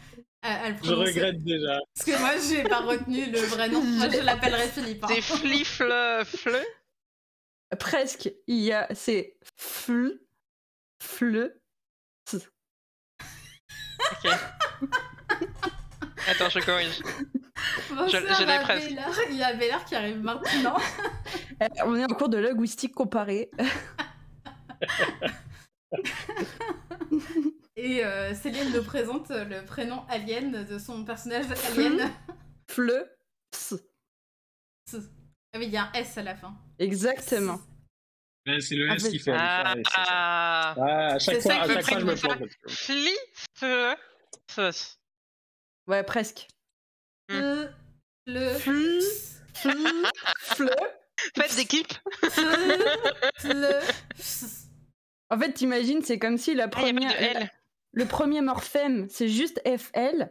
à, 0.47 0.63
à 0.65 0.69
le 0.69 0.75
Je 0.83 0.93
regrette 0.93 1.43
déjà. 1.43 1.79
Parce 1.95 2.05
que 2.05 2.19
moi, 2.19 2.31
j'ai 2.37 2.63
pas 2.63 2.79
retenu 2.81 3.25
le 3.31 3.39
vrai 3.39 3.69
nom. 3.69 3.81
Moi, 3.83 4.09
je 4.09 4.19
l'appellerai 4.21 4.67
Philippe. 4.69 5.03
hein. 5.03 5.07
C'est 5.09 5.21
flifle 5.21 5.93
fleu. 6.25 6.61
Presque. 7.79 8.29
Il 8.47 8.59
y 8.59 8.71
a. 8.71 8.87
C'est 8.95 9.35
fl. 9.59 10.19
Fle. 11.03 11.53
Ok. 14.11 14.31
Attends, 16.27 16.49
je 16.49 16.59
corrige. 16.65 17.01
Bonsoir 17.89 18.09
je- 18.09 18.17
je 18.35 18.43
l'ai 18.45 18.51
à 18.53 18.59
presque. 18.61 18.89
Bella. 18.89 19.05
Il 19.29 19.35
y 19.37 19.43
a 19.43 19.53
Bella 19.53 19.79
qui 19.87 19.95
arrive 19.95 20.21
maintenant. 20.21 20.77
Euh, 21.59 21.65
On 21.85 21.95
est 21.95 22.03
en 22.03 22.15
cours 22.15 22.29
de 22.29 22.37
linguistique 22.37 22.93
comparée. 22.93 23.49
Et 27.79 28.03
euh, 28.03 28.33
Céline 28.33 28.73
nous 28.73 28.83
présente 28.83 29.29
le 29.29 29.63
prénom 29.63 30.03
Alien 30.09 30.65
de 30.65 30.79
son 30.79 31.05
personnage 31.05 31.45
Alien. 31.71 32.11
Fle. 32.69 33.07
Ah 35.53 35.59
oui, 35.59 35.65
il 35.67 35.69
y 35.69 35.77
a 35.77 35.83
un 35.83 35.91
S 35.93 36.17
à 36.17 36.23
la 36.23 36.35
fin. 36.35 36.55
Exactement. 36.79 37.59
C'est 38.59 38.75
le 38.75 38.89
Ah, 38.89 38.95
S 38.95 39.03
mais- 39.03 39.09
qui 39.11 39.19
fait. 39.19 39.31
Ah, 39.37 39.75
ah. 39.95 40.75
Ah, 40.77 41.07
à 41.13 41.19
chaque 41.19 41.35
C'est 41.35 41.41
fois, 41.41 41.53
ça 41.53 41.61
à 41.61 41.67
chaque 41.67 41.85
fois, 41.85 41.99
je 41.99 42.05
me 42.05 42.15
plante. 42.15 42.49
Flifle 42.67 43.97
feu. 44.49 44.71
Ouais, 45.87 46.03
presque. 46.03 46.47
Hmm. 47.29 47.35
Le. 47.35 47.69
Le. 48.25 48.49
Fl. 48.55 49.01
Fl. 49.53 49.77
Fle. 50.39 50.75
Faites 51.35 51.55
d'équipe. 51.57 51.93
Le. 53.43 53.79
En 55.29 55.37
fait, 55.39 55.51
t'imagines, 55.53 56.01
c'est 56.03 56.19
comme 56.19 56.37
si 56.37 56.55
la 56.55 56.63
Ah, 56.63 56.65
y 56.67 56.69
a 56.69 56.69
première. 56.69 57.11
pas 57.15 57.19
de 57.21 57.23
L. 57.43 57.51
Le 57.97 58.05
premier 58.05 58.41
morphème, 58.41 59.07
c'est 59.09 59.27
juste 59.27 59.59
FL. 59.65 60.29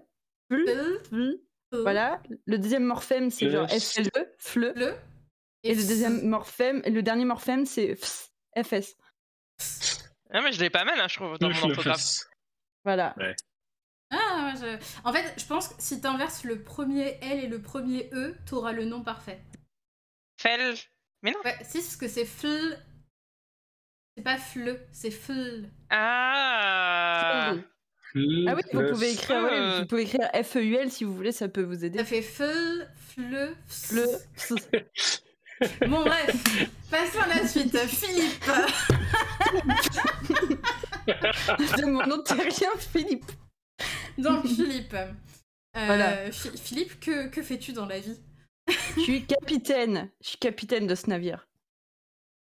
Fl. 0.52 0.64
Le. 1.10 1.38
Fl. 1.72 1.80
Voilà. 1.82 2.22
Le 2.46 2.58
deuxième 2.58 2.84
morphème, 2.84 3.28
c'est 3.30 3.46
Le 3.46 3.50
genre. 3.50 3.68
FLE. 3.68 4.34
Fle. 4.38 4.72
Le. 4.76 4.94
Et 5.64 5.74
le 5.74 5.82
deuxième 5.82 6.28
morphème, 6.28 6.80
le 6.86 7.02
dernier 7.02 7.24
morphème, 7.24 7.66
c'est 7.66 7.96
fs, 7.96 8.30
FS. 8.56 8.96
Ah, 10.30 10.42
mais 10.42 10.52
je 10.52 10.60
l'ai 10.60 10.70
pas 10.70 10.84
mal, 10.84 11.00
hein, 11.00 11.08
je 11.08 11.16
trouve, 11.16 11.38
dans 11.38 11.48
mon 11.50 11.70
orthographe. 11.70 12.20
Voilà. 12.84 13.16
Ah, 14.12 14.54
je- 14.54 14.78
En 15.02 15.12
fait, 15.12 15.34
je 15.36 15.44
pense 15.46 15.68
que 15.68 15.74
si 15.78 16.00
t'inverses 16.00 16.44
le 16.44 16.62
premier 16.62 17.18
L 17.20 17.40
et 17.42 17.48
le 17.48 17.60
premier 17.60 18.08
E, 18.12 18.36
t'auras 18.46 18.70
le 18.70 18.84
nom 18.84 19.02
parfait. 19.02 19.40
Fel. 20.40 20.76
Mais 21.22 21.32
non. 21.32 21.38
Ouais, 21.44 21.56
si, 21.64 21.78
parce 21.78 21.96
que 21.96 22.06
c'est 22.06 22.26
fl. 22.26 22.78
C'est 24.16 24.22
pas 24.22 24.38
fle, 24.38 24.80
c'est 24.92 25.10
fl. 25.10 25.68
Ah. 25.90 27.54
Ah 27.54 27.58
oui, 28.14 28.46
vous 28.72 28.86
pouvez 28.92 29.12
écrire, 29.12 29.42
ouais, 29.42 29.80
vous 29.80 29.86
pouvez 29.86 30.02
écrire 30.02 30.28
FEUL 30.42 30.90
si 30.90 31.04
vous 31.04 31.14
voulez, 31.14 31.32
ça 31.32 31.48
peut 31.48 31.62
vous 31.62 31.84
aider. 31.84 31.98
Ça 31.98 32.04
fait 32.04 32.22
fl, 32.22 32.88
fle, 32.96 33.54
Le. 33.92 34.06
Bon, 35.86 36.02
bref, 36.04 36.44
passons 36.90 37.20
à 37.20 37.28
la 37.28 37.46
suite. 37.46 37.76
Philippe. 37.78 38.44
de 41.78 41.84
mon 41.86 42.06
nom 42.06 42.22
terrien, 42.22 42.70
Philippe. 42.78 43.24
Donc, 44.16 44.46
Philippe. 44.46 44.94
Euh, 44.94 45.12
Voilà. 45.86 46.30
Phi- 46.30 46.56
Philippe, 46.56 46.98
que, 47.00 47.28
que 47.28 47.42
fais-tu 47.42 47.72
dans 47.74 47.84
la 47.86 48.00
vie? 48.00 48.18
Je 48.96 49.00
suis 49.02 49.26
capitaine. 49.26 50.10
Je 50.22 50.28
suis 50.30 50.38
capitaine 50.38 50.86
de 50.86 50.94
ce 50.94 51.08
navire. 51.10 51.46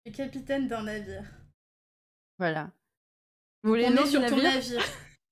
Tu 0.05 0.13
es 0.13 0.15
capitaine 0.15 0.69
d'un 0.69 0.83
navire. 0.83 1.25
Voilà. 2.39 2.71
Vous 3.63 3.71
voulez 3.71 3.87
on 3.87 3.97
est 3.97 4.07
sur 4.07 4.27
ton 4.27 4.37
navire. 4.37 4.83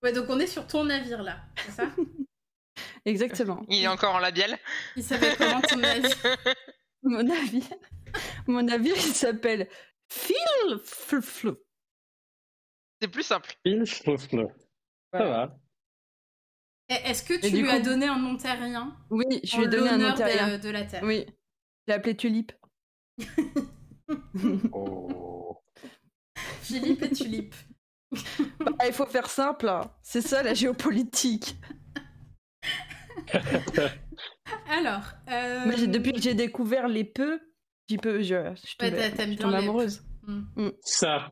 Ouais, 0.03 0.12
donc 0.12 0.26
on 0.28 0.38
est 0.38 0.46
sur 0.46 0.66
ton 0.66 0.84
navire 0.84 1.22
là, 1.22 1.40
c'est 1.64 1.72
ça? 1.72 1.90
Exactement. 3.05 3.64
Il 3.68 3.82
est 3.82 3.88
encore 3.88 4.14
en 4.14 4.18
labial. 4.18 4.59
Il 4.96 5.03
s'appelle 5.03 5.36
comment 5.36 5.61
ton 5.61 5.76
navire? 5.76 6.16
Mon 7.03 7.22
navire. 7.22 7.64
Mon 8.46 8.62
navire, 8.62 8.94
il 8.96 9.14
s'appelle 9.14 9.68
Phil 10.11 10.36
C'est 13.01 13.09
plus 13.09 13.22
simple. 13.22 13.55
Il 13.64 13.86
souffle. 13.86 14.46
Ça 15.12 15.24
va. 15.24 15.59
Est-ce 16.88 17.22
que 17.22 17.34
tu 17.40 17.51
lui 17.51 17.62
coup- 17.62 17.70
as 17.70 17.80
donné 17.80 18.07
un 18.07 18.18
nom 18.18 18.36
terrien? 18.36 18.96
Oui, 19.11 19.24
je 19.44 19.57
lui 19.57 19.64
ai 19.64 19.68
donné 19.68 19.90
un 19.90 19.98
nom 19.98 20.12
de- 20.12 20.16
terrien. 20.16 20.59
de, 20.59 20.68
la 20.70 20.84
Terre 20.84 21.03
Oui. 21.05 21.24
Je 21.26 21.32
l'ai 21.88 21.94
appelé 21.94 22.16
Tulipe. 22.16 22.53
Oh. 24.72 25.39
Philippe 26.70 27.02
et 27.02 27.10
Tulipe. 27.10 27.54
Bah, 28.58 28.86
il 28.86 28.92
faut 28.92 29.06
faire 29.06 29.30
simple. 29.30 29.68
hein. 29.68 29.90
C'est 30.02 30.20
ça 30.20 30.42
la 30.42 30.52
géopolitique. 30.54 31.56
Alors, 34.68 35.02
euh... 35.28 35.64
Moi, 35.66 35.74
depuis 35.86 36.12
que 36.12 36.20
j'ai 36.20 36.34
découvert 36.34 36.88
les 36.88 37.04
peu, 37.04 37.40
j'y 37.88 37.98
peux, 37.98 38.20
je, 38.22 38.52
je 38.54 38.60
suis 38.66 38.76
Ouais, 38.80 38.90
tombée, 39.36 39.36
je 39.38 39.46
amoureuse. 39.56 40.02
hmm. 40.26 40.70
Ça. 40.82 41.30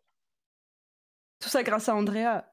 Tout 1.40 1.48
ça 1.48 1.62
grâce 1.62 1.88
à 1.88 1.94
Andrea. 1.94 2.44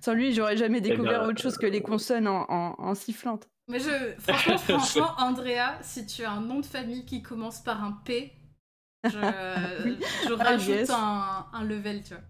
Sans 0.00 0.12
lui, 0.14 0.32
j'aurais 0.34 0.56
jamais 0.56 0.80
découvert 0.80 1.22
ben, 1.22 1.28
autre 1.30 1.42
chose 1.42 1.56
que 1.58 1.66
les 1.66 1.82
consonnes 1.82 2.28
en, 2.28 2.44
en, 2.48 2.74
en 2.78 2.94
sifflante. 2.94 3.48
Mais 3.68 3.80
je, 3.80 4.14
franchement, 4.18 4.58
franchement, 4.58 5.10
Andrea, 5.18 5.78
si 5.82 6.06
tu 6.06 6.24
as 6.24 6.30
un 6.30 6.40
nom 6.40 6.60
de 6.60 6.66
famille 6.66 7.04
qui 7.04 7.22
commence 7.22 7.60
par 7.60 7.82
un 7.82 7.92
P, 8.04 8.32
je, 9.10 10.28
je 10.28 10.32
rajoute 10.32 10.68
yes. 10.68 10.90
un, 10.90 11.46
un 11.52 11.64
level, 11.64 12.02
tu 12.02 12.14
vois. 12.14 12.22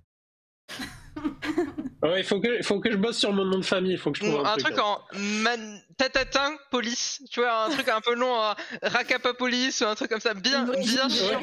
Ouais, 2.03 2.21
il 2.21 2.25
faut 2.25 2.41
que, 2.41 2.63
faut 2.63 2.79
que 2.79 2.91
je 2.93 2.97
bosse 2.97 3.17
sur 3.19 3.33
mon 3.33 3.45
nom 3.47 3.59
de 3.59 3.65
famille. 3.65 3.93
Il 3.93 3.99
faut 3.99 4.13
que 4.13 4.19
je 4.19 4.25
trouve 4.25 4.37
Ou 4.41 4.47
un, 4.47 4.53
un 4.53 4.57
truc 4.59 4.79
hein. 4.79 4.83
en 4.83 5.19
man... 5.43 5.81
tatatin 5.97 6.55
police, 6.71 7.23
tu 7.31 7.41
vois, 7.41 7.65
un 7.65 7.71
truc 7.71 7.89
un 7.89 8.01
peu 8.03 8.15
long, 8.15 8.37
Rakapa 8.83 9.33
police 9.33 9.81
ou 9.81 9.87
un 9.87 9.95
truc 9.95 10.11
comme 10.11 10.21
ça, 10.21 10.35
bien, 10.35 10.65
bien 10.67 11.09
chiant. 11.09 11.41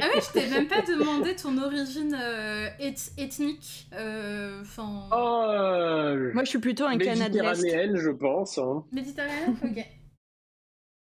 Ah 0.00 0.06
ouais, 0.14 0.20
je 0.20 0.32
t'ai 0.32 0.46
même 0.46 0.68
pas 0.68 0.80
demandé 0.82 1.34
ton 1.34 1.58
origine 1.58 2.14
euh, 2.18 2.68
eth- 2.78 3.12
ethnique. 3.18 3.88
euh, 3.94 4.62
Enfin, 4.62 5.08
Oh, 5.10 5.44
euh, 5.50 6.32
Moi, 6.32 6.44
je 6.44 6.50
suis 6.50 6.60
plutôt 6.60 6.84
un 6.84 6.96
l'Est. 6.96 7.16
méditerranéenne, 7.16 7.96
je 7.96 8.10
pense. 8.10 8.58
Hein. 8.58 8.84
méditerranéenne? 8.92 9.56
Ok. 9.64 9.84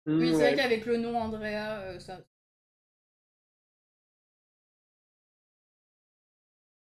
Oui, 0.05 0.27
c'est 0.31 0.35
ouais. 0.35 0.41
vrai 0.51 0.55
qu'avec 0.57 0.85
le 0.85 0.97
nom 0.97 1.17
Andrea, 1.17 1.79
euh, 1.79 1.99
ça. 1.99 2.19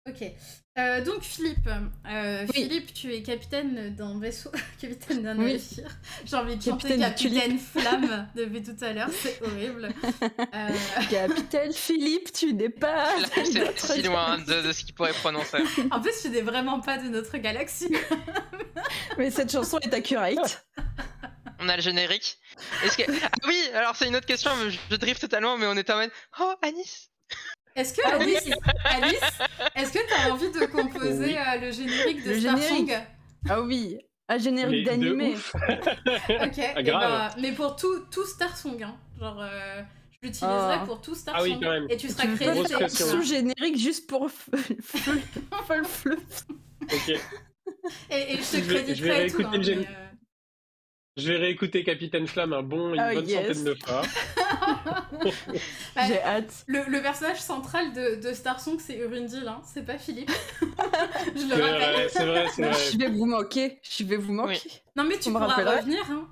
Ok. 0.09 0.31
Euh, 0.79 1.03
donc 1.05 1.23
Philippe, 1.23 1.69
euh, 2.07 2.47
Oui. 2.47 2.53
Philippe, 2.55 2.95
tu 2.95 3.13
es 3.13 3.21
capitaine 3.23 3.95
d'un 3.97 4.21
vaisseau, 4.21 4.51
capitaine 4.81 5.23
d'un 5.23 5.37
Oui. 5.37 5.55
navire. 5.55 5.91
J'ai 6.25 6.37
envie 6.37 6.57
de 6.57 6.63
chanter 6.63 6.97
Capitaine 6.97 7.01
de 7.01 7.05
capitaine 7.05 7.59
flamme 7.59 8.29
depuis 8.37 8.63
tout 8.63 8.77
à 8.85 8.93
l'heure, 8.93 9.11
c'est 9.13 9.43
horrible. 9.43 9.89
Euh, 10.55 10.69
Capitaine 11.11 11.73
Philippe, 11.73 12.33
tu 12.33 12.53
n'es 12.55 12.69
pas. 12.69 13.19
Là, 13.19 13.27
de 13.27 13.45
C'est 13.45 13.59
notre 13.59 13.93
si 13.93 14.03
loin 14.03 14.39
de, 14.39 14.63
de 14.69 14.73
ce 14.73 14.85
qu'il 14.85 14.95
pourrait 14.95 15.13
prononcer. 15.15 15.59
en 15.91 16.01
plus, 16.01 16.13
tu 16.23 16.31
n'es 16.31 16.43
vraiment 16.43 16.79
pas 16.81 16.99
de 16.99 17.09
notre 17.09 17.37
galaxie. 17.39 17.93
Mais 19.19 19.33
cette 19.33 19.51
chanson 19.51 19.79
est 19.81 19.93
accurate. 19.93 20.65
On 21.59 21.69
a 21.69 21.75
le 21.75 21.83
générique. 21.83 22.39
Est-ce 22.85 22.97
que... 22.97 23.03
Ah 23.25 23.31
oui, 23.49 23.61
alors 23.75 23.97
c'est 23.97 24.07
une 24.07 24.15
autre 24.15 24.27
question, 24.27 24.53
je 24.69 24.77
je 24.91 24.95
drift 24.97 25.21
totalement, 25.21 25.59
mais 25.59 25.67
on 25.67 25.75
est 25.77 25.91
en 25.91 25.97
mode 25.97 26.11
Oh, 26.39 26.55
Anis 26.63 27.11
Est-ce 27.79 27.95
que 27.95 28.07
Alice, 28.09 28.51
Alice 28.85 29.21
est-ce 29.77 29.93
que 29.93 29.99
tu 30.07 30.13
as 30.15 30.33
envie 30.33 30.51
de 30.51 30.67
composer 30.67 31.25
Oui. 31.27 31.37
euh, 31.37 31.61
le 31.61 31.71
générique 31.71 32.25
de 32.25 32.31
Le 32.31 32.41
Star 32.41 32.57
générique. 32.57 32.91
Song 32.91 33.03
Ah 33.49 33.61
oui, 33.63 33.99
un 34.29 34.39
générique 34.39 34.85
d'animé. 34.87 35.35
Ok, 36.43 36.59
eh 36.77 36.83
grave. 36.83 37.33
ben, 37.37 37.43
mais 37.43 37.53
pour 37.53 37.77
tout, 37.77 38.01
tout 38.11 38.27
Star 38.27 38.57
Song, 38.57 38.83
hein. 38.83 38.97
genre 39.19 39.41
euh, 39.41 39.83
je 40.11 40.27
l'utiliserai 40.27 40.77
Ah. 40.81 40.83
pour 40.85 41.01
tout 41.01 41.15
Star 41.15 41.37
Ah 41.39 41.43
oui, 41.43 41.53
Song 41.53 41.61
quand 41.63 41.71
même. 41.71 41.87
et 41.89 41.97
tu 41.97 42.09
seras 42.09 42.25
Tu 42.27 42.35
crédité. 42.37 42.69
faire 42.69 42.79
pression. 42.81 43.07
sous-générique 43.07 43.79
juste 43.79 44.09
pour 44.09 44.27
f- 44.27 44.51
f- 44.53 45.21
f- 45.69 45.83
f- 45.83 46.17
Ok. 46.83 47.21
Et, 48.11 48.35
et 48.35 48.37
je 48.39 48.43
te 48.43 48.57
Je 48.57 48.61
vais- 48.61 48.95
je 48.95 49.05
vais 49.05 49.11
créditerai 49.11 49.27
tout. 49.31 49.43
hein, 49.47 49.51
le 49.57 49.63
gén- 49.63 49.79
mais, 49.79 49.87
euh, 49.87 50.08
Je 51.19 51.33
vais 51.33 51.37
réécouter 51.37 51.83
Capitaine 51.85 52.27
Flamme 52.29 52.53
un 52.53 52.63
bon, 52.63 52.95
une 52.95 53.01
Oh, 53.01 53.15
bonne 53.15 53.29
yes. 53.29 53.47
centaine 53.49 53.65
de 53.65 53.75
fois. 53.85 54.03
J'ai 56.07 56.23
hâte. 56.23 56.65
Le, 56.69 56.85
le 56.89 57.03
personnage 57.03 57.41
central 57.41 57.93
de, 57.93 58.23
de 58.27 58.33
Star 58.33 58.61
Song, 58.61 58.79
c'est 58.79 58.97
Urundil, 58.97 59.47
hein. 59.49 59.61
c'est 59.67 59.85
pas 59.85 59.99
Philippe. 59.99 60.31
je 60.61 61.45
le 61.45 61.63
rappelle. 61.63 61.93
vrai, 61.93 62.09
c'est 62.09 62.25
vrai, 62.25 62.47
c'est 62.55 62.63
vrai. 62.63 62.91
Je 62.93 62.99
vais 62.99 63.11
vous 63.11 63.27
manquer. 63.27 63.81
Je 63.83 64.05
vais 64.05 64.17
vous 64.17 64.33
manquer. 64.33 64.61
Non, 64.97 65.05
mais 65.05 65.19
tu 65.19 65.31
pourras 65.33 65.77
revenir. 65.79 66.05
Hein. 66.11 66.29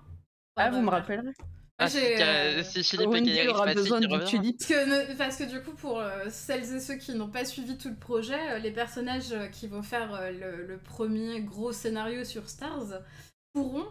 Ah, 0.57 0.70
vous 0.70 0.80
me 0.80 0.91
rappellerez. 0.91 1.32
Ah, 1.78 1.89
euh, 1.95 2.62
si 2.62 2.82
Philippe 2.82 3.14
et 3.14 3.49
aura 3.49 3.74
besoin 3.74 3.99
revient. 3.99 4.24
tulipe. 4.24 4.57
Parce 4.59 4.70
que, 4.70 5.16
parce 5.18 5.37
que 5.37 5.45
du 5.45 5.61
coup, 5.61 5.72
pour 5.72 6.01
euh, 6.01 6.24
celles 6.30 6.74
et 6.74 6.80
ceux 6.80 6.95
qui 6.95 7.12
n'ont 7.12 7.28
pas 7.28 7.45
suivi 7.45 7.76
tout 7.76 7.91
le 7.91 7.97
projet, 7.97 8.39
euh, 8.53 8.59
les 8.59 8.70
personnages 8.70 9.34
qui 9.53 9.66
vont 9.66 9.82
faire 9.82 10.14
euh, 10.14 10.30
le, 10.30 10.66
le 10.66 10.78
premier 10.78 11.43
gros 11.43 11.72
scénario 11.72 12.24
sur 12.24 12.49
Stars 12.49 13.03
pourront 13.53 13.84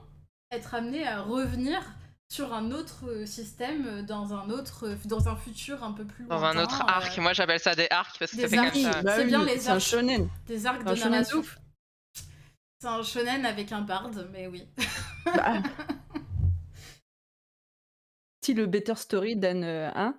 être 0.56 0.74
amenés 0.76 1.08
à 1.08 1.22
revenir 1.22 1.82
sur 2.28 2.54
un 2.54 2.72
autre 2.72 3.06
euh, 3.08 3.26
système 3.26 3.86
euh, 3.88 4.02
dans 4.02 4.34
un 4.34 4.50
autre, 4.50 4.88
euh, 4.88 4.96
dans 5.06 5.30
un 5.30 5.36
futur 5.36 5.84
un 5.84 5.92
peu 5.92 6.06
plus 6.06 6.26
Dans 6.26 6.44
un 6.44 6.58
autre 6.58 6.82
euh, 6.82 6.88
arc. 6.88 7.18
Moi, 7.20 7.34
j'appelle 7.34 7.60
ça 7.60 7.76
des 7.76 7.88
arcs 7.92 8.18
parce 8.18 8.32
que 8.32 8.38
des 8.38 8.42
ça 8.44 8.50
fait 8.50 8.56
comme 8.58 8.66
arcs. 8.86 8.94
ça. 8.96 9.02
Bah, 9.04 9.14
C'est 9.16 9.26
bien 9.26 9.46
les 9.46 9.60
C'est 9.60 9.70
un 9.70 9.74
arcs. 9.74 9.82
shonen. 9.84 10.30
des 10.48 10.66
arcs 10.66 10.82
Un 10.86 10.94
de 10.94 11.00
narration. 11.00 11.44
C'est 12.80 12.88
un 12.88 13.04
shonen 13.04 13.46
avec 13.46 13.72
un 13.72 13.82
barde, 13.82 14.28
mais 14.34 14.48
oui. 14.48 14.68
Bah. 15.26 15.62
si 18.44 18.54
le 18.54 18.66
Better 18.66 18.96
Story 18.96 19.36
donne 19.36 19.64
euh, 19.64 19.90
un, 19.96 20.16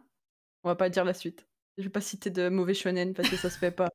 on 0.65 0.69
va 0.69 0.77
pas 0.77 0.89
dire 0.89 1.05
la 1.05 1.15
suite. 1.15 1.47
Je 1.79 1.85
vais 1.85 1.91
pas 1.91 2.01
citer 2.01 2.31
de 2.31 2.49
mauvais 2.49 2.75
shonen 2.75 3.15
parce 3.15 3.29
que 3.29 3.37
ça 3.37 3.51
se 3.51 3.59
fait 3.59 3.71
pas. 3.71 3.89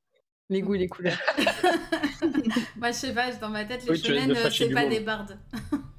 Les 0.50 0.62
goûts 0.62 0.76
et 0.76 0.80
les 0.80 0.90
couleurs. 0.90 1.18
Moi, 2.76 2.92
je 2.92 2.98
sais 2.98 3.14
pas, 3.14 3.32
dans 3.34 3.50
ma 3.50 3.64
tête, 3.66 3.84
les 3.86 3.92
Oui, 3.92 4.04
shonen, 4.04 4.36
c'est 4.52 4.70
pas 4.70 4.82
monde. 4.82 4.90
des 4.90 5.00
bardes. 5.00 5.40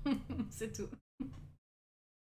c'est 0.53 0.73
tout. 0.73 0.89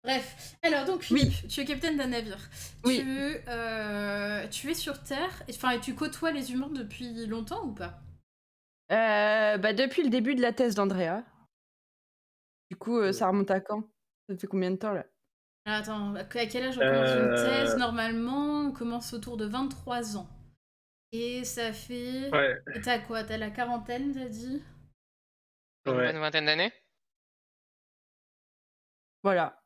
Bref, 0.02 0.56
alors 0.62 0.86
donc 0.86 1.02
Philippe, 1.02 1.46
tu 1.48 1.60
es 1.60 1.64
capitaine 1.66 1.96
d'un 1.98 2.06
navire. 2.06 2.38
Oui. 2.84 3.02
Tu, 3.02 3.36
euh, 3.48 4.48
tu 4.48 4.70
es 4.70 4.74
sur 4.74 5.02
Terre, 5.02 5.42
et- 5.46 5.54
enfin, 5.54 5.70
et 5.72 5.80
tu 5.80 5.94
côtoies 5.94 6.32
les 6.32 6.52
humains 6.52 6.70
depuis 6.70 7.26
longtemps 7.26 7.66
ou 7.66 7.72
pas? 7.72 8.00
Euh, 8.92 9.56
bah, 9.58 9.72
depuis 9.72 10.02
le 10.02 10.10
début 10.10 10.34
de 10.34 10.42
la 10.42 10.52
thèse 10.52 10.74
d'Andrea. 10.74 11.24
Du 12.70 12.76
coup, 12.76 12.98
euh, 12.98 13.12
ça 13.12 13.28
remonte 13.28 13.50
à 13.50 13.60
quand? 13.60 13.82
Ça 14.28 14.36
fait 14.36 14.46
combien 14.46 14.70
de 14.70 14.76
temps 14.76 14.92
là? 14.92 15.04
Alors, 15.66 15.80
Attends, 15.80 16.14
à 16.14 16.24
quel 16.24 16.64
âge 16.64 16.78
on 16.78 16.86
commence 16.86 17.14
une 17.14 17.34
thèse? 17.34 17.76
Normalement, 17.76 18.60
on 18.68 18.72
commence 18.72 19.12
autour 19.12 19.36
de 19.36 19.44
23 19.44 20.16
ans. 20.16 20.28
Et 21.12 21.44
ça 21.44 21.72
fait... 21.72 22.30
Ouais, 22.32 22.60
Et 22.74 22.80
T'as 22.80 22.98
quoi? 23.00 23.24
T'as 23.24 23.38
la 23.38 23.50
quarantaine, 23.50 24.12
t'as 24.14 24.28
dit? 24.28 24.62
Une 25.84 25.92
ouais. 25.92 26.04
bonne 26.04 26.18
vingtaine 26.18 26.46
d'années? 26.46 26.72
Voilà. 29.22 29.62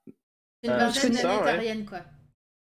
C'est 0.63 0.69
une 0.69 0.71
Euh, 0.75 0.79
vingtaine 0.79 1.13
d'années 1.13 1.69
ouais. 1.69 1.85
quoi. 1.85 2.01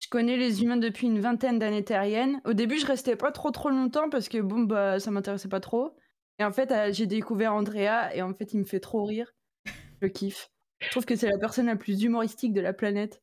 Je 0.02 0.08
connais 0.10 0.38
les 0.38 0.62
humains 0.64 0.78
depuis 0.78 1.08
une 1.08 1.20
vingtaine 1.20 1.60
d'années 1.60 1.84
terriennes. 1.84 2.42
Au 2.46 2.54
début, 2.54 2.78
je 2.78 2.86
restais 2.86 3.16
pas 3.16 3.32
trop 3.32 3.52
trop 3.52 3.70
longtemps 3.70 4.10
parce 4.10 4.28
que 4.30 4.40
bon, 4.40 4.60
bah, 4.64 5.00
ça 5.00 5.12
m'intéressait 5.12 5.48
pas 5.50 5.60
trop. 5.62 5.96
Et 6.40 6.44
en 6.44 6.52
fait, 6.52 6.72
euh, 6.72 6.92
j'ai 6.92 7.06
découvert 7.08 7.54
Andrea 7.54 8.10
et 8.14 8.22
en 8.22 8.34
fait, 8.34 8.54
il 8.54 8.60
me 8.60 8.66
fait 8.66 8.80
trop 8.80 9.06
rire. 9.06 9.32
Je 10.02 10.08
kiffe. 10.08 10.50
Je 10.82 10.90
trouve 10.90 11.06
que 11.06 11.16
c'est 11.16 11.30
la 11.30 11.38
personne 11.38 11.68
la 11.68 11.76
plus 11.78 12.04
humoristique 12.04 12.52
de 12.54 12.60
la 12.62 12.74
planète. 12.74 13.22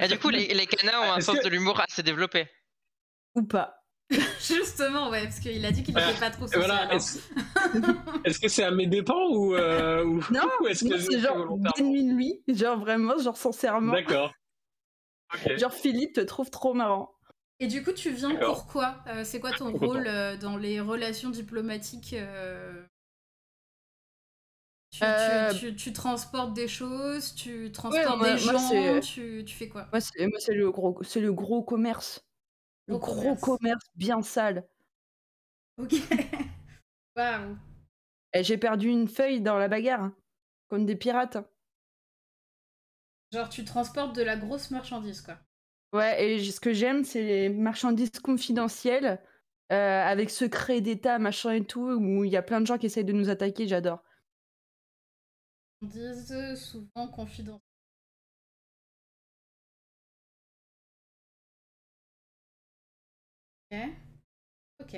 Et 0.00 0.06
du 0.08 0.18
coup, 0.18 0.28
les, 0.30 0.54
les 0.54 0.66
canards 0.66 1.02
ont 1.08 1.12
un 1.12 1.20
sens 1.20 1.38
que- 1.38 1.44
de 1.44 1.48
l'humour 1.48 1.80
assez 1.80 2.02
développé. 2.02 2.48
Ou 3.34 3.42
pas. 3.42 3.82
Justement, 4.40 5.10
ouais, 5.10 5.24
parce 5.24 5.40
qu'il 5.40 5.64
a 5.66 5.72
dit 5.72 5.82
qu'il 5.82 5.94
n'était 5.94 6.18
pas 6.20 6.30
trop 6.30 6.46
social. 6.46 6.60
voilà, 6.64 6.84
hein. 6.84 6.90
est-ce 6.90 7.18
est-ce 8.24 8.38
que 8.38 8.48
c'est 8.48 8.62
à 8.62 8.70
mes 8.70 8.86
dépens 8.86 9.28
ou, 9.30 9.54
euh, 9.54 10.04
ou... 10.04 10.20
Non, 10.32 10.42
ou 10.60 10.68
est-ce 10.68 10.84
que 10.84 10.96
c'est 10.98 11.18
genre 11.18 11.56
nuit 11.80 12.42
Genre 12.46 12.78
vraiment, 12.78 13.18
genre 13.18 13.36
sincèrement. 13.36 13.92
D'accord. 13.92 14.32
Genre 15.56 15.72
Philippe 15.72 16.14
te 16.14 16.20
trouve 16.20 16.50
trop 16.50 16.72
marrant. 16.72 17.12
Et 17.58 17.66
du 17.66 17.82
coup, 17.82 17.92
tu 17.92 18.10
viens 18.10 18.32
D'accord. 18.34 18.54
pourquoi 18.54 18.98
Euh, 19.08 19.24
C'est 19.24 19.40
quoi 19.40 19.50
ton 19.52 19.72
rôle 19.72 20.06
euh, 20.06 20.36
dans 20.36 20.56
les 20.56 20.78
relations 20.78 21.30
diplomatiques 21.30 22.12
euh, 22.12 22.84
tu, 24.92 24.98
tu- 25.00 25.04
Euh, 25.04 25.52
tu- 25.54 25.74
tu 25.74 25.92
transportes 25.92 26.52
des 26.54 26.68
choses, 26.68 27.34
tu 27.34 27.72
transportes 27.72 28.18
moi- 28.18 28.32
des 28.32 28.38
gens, 28.38 29.00
tu, 29.00 29.42
tu 29.44 29.54
fais 29.54 29.68
quoi? 29.68 29.88
Moi, 29.92 30.00
c'est 30.00 30.26
moi, 30.26 30.38
c'est 30.38 30.54
le 30.54 30.70
gros, 30.70 30.96
c'est 31.02 31.20
le 31.20 31.32
gros 31.32 31.62
commerce. 31.62 32.25
Le 32.88 32.98
Gros 32.98 33.14
gros 33.14 33.22
commerce. 33.36 33.40
commerce. 33.40 33.84
bien 33.94 34.22
sale. 34.22 34.68
Ok. 35.78 35.92
Waouh. 37.16 37.56
Et 38.32 38.44
j'ai 38.44 38.58
perdu 38.58 38.88
une 38.88 39.08
feuille 39.08 39.40
dans 39.40 39.58
la 39.58 39.68
bagarre, 39.68 40.02
hein, 40.02 40.16
comme 40.68 40.86
des 40.86 40.96
pirates. 40.96 41.36
hein. 41.36 41.46
Genre, 43.32 43.48
tu 43.48 43.64
transportes 43.64 44.14
de 44.14 44.22
la 44.22 44.36
grosse 44.36 44.70
marchandise, 44.70 45.20
quoi. 45.20 45.38
Ouais, 45.92 46.24
et 46.36 46.44
ce 46.50 46.60
que 46.60 46.72
j'aime, 46.72 47.04
c'est 47.04 47.22
les 47.22 47.48
marchandises 47.48 48.10
confidentielles, 48.22 49.20
euh, 49.72 50.02
avec 50.02 50.30
secret 50.30 50.80
d'État, 50.80 51.18
machin 51.18 51.52
et 51.52 51.64
tout, 51.64 51.88
où 51.88 52.24
il 52.24 52.30
y 52.30 52.36
a 52.36 52.42
plein 52.42 52.60
de 52.60 52.66
gens 52.66 52.78
qui 52.78 52.86
essayent 52.86 53.04
de 53.04 53.12
nous 53.12 53.30
attaquer, 53.30 53.66
j'adore. 53.66 54.02
On 55.82 55.86
dit 55.86 56.56
souvent 56.56 57.08
confidentiel. 57.08 57.60
Ok. 63.70 63.78
Ok. 64.80 64.94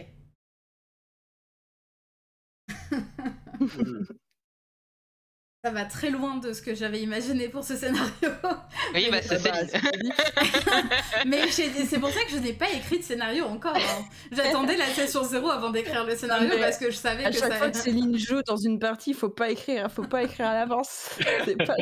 Ça 5.64 5.72
va 5.72 5.84
très 5.86 6.10
loin 6.10 6.36
de 6.36 6.52
ce 6.52 6.62
que 6.62 6.72
j'avais 6.72 7.02
imaginé 7.02 7.48
pour 7.48 7.64
ce 7.64 7.76
scénario. 7.76 8.12
Oui, 8.94 9.08
bah, 9.10 9.18
Ah 9.18 9.22
c'est 9.22 9.42
bah, 9.42 9.66
Céline. 9.66 10.12
Mais 11.26 11.50
c'est 11.50 11.98
pour 11.98 12.10
ça 12.10 12.22
que 12.24 12.30
je 12.30 12.36
n'ai 12.38 12.52
pas 12.52 12.70
écrit 12.70 12.98
de 12.98 13.02
scénario 13.04 13.44
encore. 13.44 13.74
hein. 13.76 14.04
J'attendais 14.30 14.76
la 14.76 14.86
session 14.86 15.24
zéro 15.24 15.50
avant 15.50 15.70
d'écrire 15.70 16.04
le 16.06 16.16
scénario 16.16 16.48
mais 16.48 16.60
parce 16.60 16.78
que 16.78 16.90
je 16.90 16.96
savais 16.96 17.24
À 17.24 17.30
que 17.30 17.36
chaque 17.36 17.52
ça... 17.52 17.58
fois 17.58 17.70
que 17.70 17.76
Céline 17.76 18.16
joue 18.16 18.40
dans 18.46 18.56
une 18.56 18.78
partie, 18.78 19.12
faut 19.14 19.28
pas 19.30 19.50
écrire, 19.50 19.90
faut 19.90 20.04
pas 20.06 20.22
écrire 20.22 20.46
à 20.46 20.54
l'avance. 20.54 21.10
C'est 21.44 21.56
pas. 21.56 21.74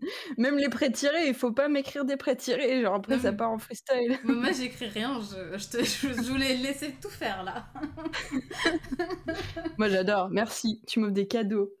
Même 0.38 0.58
les 0.58 0.68
pré-tirés, 0.68 1.28
il 1.28 1.34
faut 1.34 1.52
pas 1.52 1.68
m'écrire 1.68 2.04
des 2.04 2.16
pré-tirés, 2.16 2.82
genre 2.82 2.94
après 2.94 3.16
Non, 3.16 3.22
ça 3.22 3.32
part 3.32 3.50
en 3.50 3.58
freestyle. 3.58 4.18
Moi, 4.24 4.52
j'écris 4.52 4.88
rien, 4.88 5.20
je, 5.20 5.58
je, 5.58 5.68
te, 5.68 5.84
je, 5.84 6.12
je 6.12 6.30
voulais 6.30 6.54
laisser 6.54 6.94
tout 7.00 7.10
faire 7.10 7.42
là. 7.42 7.66
Moi 9.78 9.88
j'adore, 9.88 10.28
merci, 10.30 10.82
tu 10.86 11.00
m'offres 11.00 11.12
des 11.12 11.26
cadeaux. 11.26 11.72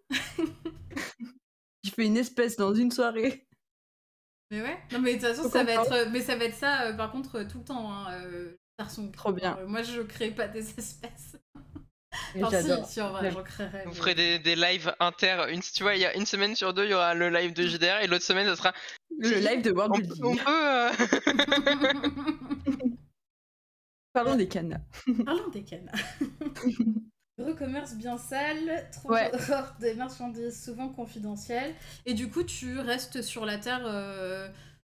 Je 1.84 1.90
fais 1.90 2.06
une 2.06 2.16
espèce 2.16 2.56
dans 2.56 2.74
une 2.74 2.90
soirée. 2.90 3.46
Mais 4.50 4.62
ouais, 4.62 4.78
non 4.92 5.00
mais 5.00 5.16
de 5.16 5.20
toute 5.20 5.34
façon, 5.34 5.48
ça 5.48 5.64
va 5.64 5.72
être, 5.72 6.10
mais 6.10 6.20
ça 6.20 6.36
va 6.36 6.44
être 6.44 6.54
ça 6.54 6.82
euh, 6.82 6.92
par 6.92 7.10
contre 7.10 7.36
euh, 7.36 7.44
tout 7.44 7.58
le 7.58 7.64
temps, 7.64 7.92
hein, 7.92 8.12
euh, 8.22 8.56
garçon. 8.78 9.10
Trop 9.10 9.32
bien. 9.32 9.58
Moi, 9.66 9.82
je 9.82 10.02
crée 10.02 10.30
pas 10.30 10.46
des 10.46 10.68
espèces. 10.78 11.35
Enfin, 12.44 12.62
si, 12.86 12.92
si, 12.92 13.00
en 13.00 13.10
vrai, 13.10 13.30
j'en 13.30 13.42
créerais. 13.42 13.84
Vous 13.86 13.94
ferez 13.94 14.14
des, 14.14 14.38
des 14.38 14.56
lives 14.56 14.94
inter. 15.00 15.46
Une, 15.50 15.60
tu 15.60 15.82
vois, 15.82 15.94
il 15.94 16.00
y 16.00 16.06
a 16.06 16.14
une 16.16 16.26
semaine 16.26 16.54
sur 16.54 16.72
deux, 16.74 16.84
il 16.84 16.90
y 16.90 16.94
aura 16.94 17.14
le 17.14 17.28
live 17.30 17.52
de 17.54 17.66
JDR 17.66 18.00
et 18.02 18.06
l'autre 18.06 18.24
semaine, 18.24 18.46
ce 18.48 18.54
sera. 18.54 18.72
Le 19.18 19.38
live 19.38 19.62
de 19.62 19.70
World 19.72 19.92
On, 19.94 19.98
Building. 19.98 20.24
on 20.24 20.34
peut. 20.36 20.42
euh, 20.48 20.90
Parlons 24.12 24.36
des 24.36 24.48
canards. 24.48 24.80
Parlons 25.24 25.48
des 25.48 25.62
cannes. 25.62 25.90
Gros 27.38 27.54
commerce 27.54 27.94
bien 27.94 28.16
sale, 28.16 28.88
trop 28.92 29.10
Ouais. 29.12 29.30
des 29.78 29.94
marchandises 29.94 30.64
souvent 30.64 30.88
confidentielles. 30.88 31.74
Et 32.06 32.14
du 32.14 32.30
coup, 32.30 32.42
tu 32.42 32.78
restes 32.78 33.20
sur 33.20 33.44
la 33.44 33.58
Terre 33.58 33.82
euh, 33.84 34.48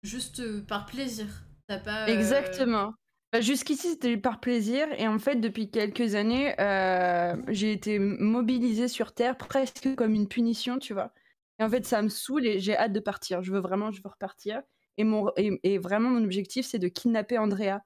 juste 0.02 0.62
par 0.66 0.86
plaisir. 0.86 1.26
T'as 1.68 1.78
pas. 1.78 2.04
euh, 2.04 2.06
Exactement. 2.14 2.94
Bah, 3.32 3.40
Jusqu'ici, 3.40 3.90
c'était 3.90 4.16
par 4.16 4.40
plaisir. 4.40 4.88
Et 4.98 5.06
en 5.06 5.18
fait, 5.18 5.36
depuis 5.36 5.70
quelques 5.70 6.14
années, 6.14 6.58
euh, 6.60 7.36
j'ai 7.48 7.72
été 7.72 7.98
mobilisée 7.98 8.88
sur 8.88 9.14
Terre 9.14 9.36
presque 9.36 9.94
comme 9.94 10.14
une 10.14 10.28
punition, 10.28 10.78
tu 10.78 10.94
vois. 10.94 11.12
Et 11.58 11.62
en 11.64 11.68
fait, 11.68 11.84
ça 11.84 12.02
me 12.02 12.08
saoule 12.08 12.46
et 12.46 12.58
j'ai 12.58 12.76
hâte 12.76 12.92
de 12.92 13.00
partir. 13.00 13.42
Je 13.42 13.52
veux 13.52 13.60
vraiment, 13.60 13.92
je 13.92 14.02
veux 14.02 14.08
repartir. 14.08 14.62
Et, 14.96 15.04
mon, 15.04 15.30
et, 15.36 15.60
et 15.62 15.78
vraiment, 15.78 16.10
mon 16.10 16.24
objectif, 16.24 16.66
c'est 16.66 16.78
de 16.78 16.88
kidnapper 16.88 17.38
Andrea. 17.38 17.80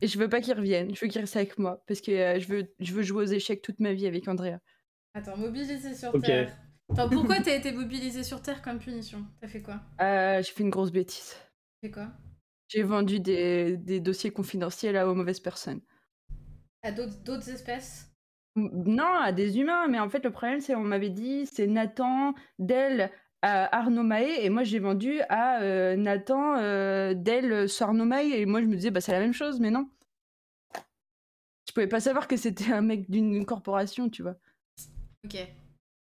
Et 0.00 0.06
je 0.06 0.18
veux 0.18 0.28
pas 0.28 0.40
qu'il 0.40 0.54
revienne. 0.54 0.94
Je 0.94 1.00
veux 1.00 1.10
qu'il 1.10 1.20
reste 1.20 1.36
avec 1.36 1.58
moi. 1.58 1.82
Parce 1.86 2.00
que 2.00 2.10
euh, 2.10 2.40
je, 2.40 2.48
veux, 2.48 2.74
je 2.80 2.92
veux 2.92 3.02
jouer 3.02 3.24
aux 3.24 3.28
échecs 3.28 3.62
toute 3.62 3.78
ma 3.78 3.92
vie 3.92 4.06
avec 4.06 4.26
Andrea. 4.26 4.58
Attends, 5.14 5.36
mobilisé 5.36 5.94
sur 5.94 6.14
Ok. 6.14 6.22
Terre. 6.22 6.56
Attends, 6.90 7.08
pourquoi 7.08 7.40
t'as 7.40 7.54
été 7.54 7.70
mobilisé 7.72 8.24
sur 8.24 8.42
Terre 8.42 8.62
comme 8.62 8.78
punition? 8.78 9.24
T'as 9.40 9.48
fait 9.48 9.62
quoi? 9.62 9.80
Euh, 10.00 10.42
j'ai 10.42 10.52
fait 10.52 10.62
une 10.64 10.70
grosse 10.70 10.90
bêtise. 10.90 11.36
T'as 11.80 11.88
fait 11.88 11.92
quoi? 11.92 12.08
J'ai 12.70 12.84
vendu 12.84 13.18
des, 13.18 13.76
des 13.76 13.98
dossiers 13.98 14.30
confidentiels 14.30 14.96
à 14.96 15.08
aux 15.08 15.14
mauvaises 15.16 15.40
personnes. 15.40 15.80
À 16.84 16.92
d'autres 16.92 17.50
espèces? 17.50 18.14
Non, 18.54 19.12
à 19.20 19.32
des 19.32 19.58
humains, 19.58 19.88
mais 19.88 19.98
en 19.98 20.08
fait, 20.08 20.22
le 20.22 20.30
problème, 20.30 20.60
c'est 20.60 20.76
on 20.76 20.84
m'avait 20.84 21.10
dit, 21.10 21.46
c'est 21.46 21.66
Nathan, 21.66 22.32
Del, 22.60 23.10
à 23.42 23.76
Arnaud 23.76 24.04
Mahé, 24.04 24.44
et 24.44 24.50
moi, 24.50 24.62
j'ai 24.62 24.78
vendu 24.78 25.20
à 25.28 25.60
euh, 25.62 25.96
Nathan, 25.96 26.58
euh, 26.58 27.12
Del, 27.12 27.66
Mahé, 28.06 28.40
et 28.40 28.46
moi, 28.46 28.60
je 28.60 28.66
me 28.66 28.76
disais, 28.76 28.92
bah, 28.92 29.00
c'est 29.00 29.12
la 29.12 29.20
même 29.20 29.32
chose, 29.32 29.58
mais 29.58 29.72
non. 29.72 29.90
Je 31.66 31.72
pouvais 31.72 31.88
pas 31.88 32.00
savoir 32.00 32.28
que 32.28 32.36
c'était 32.36 32.72
un 32.72 32.82
mec 32.82 33.10
d'une 33.10 33.44
corporation, 33.44 34.08
tu 34.08 34.22
vois. 34.22 34.36
Ok. 35.24 35.36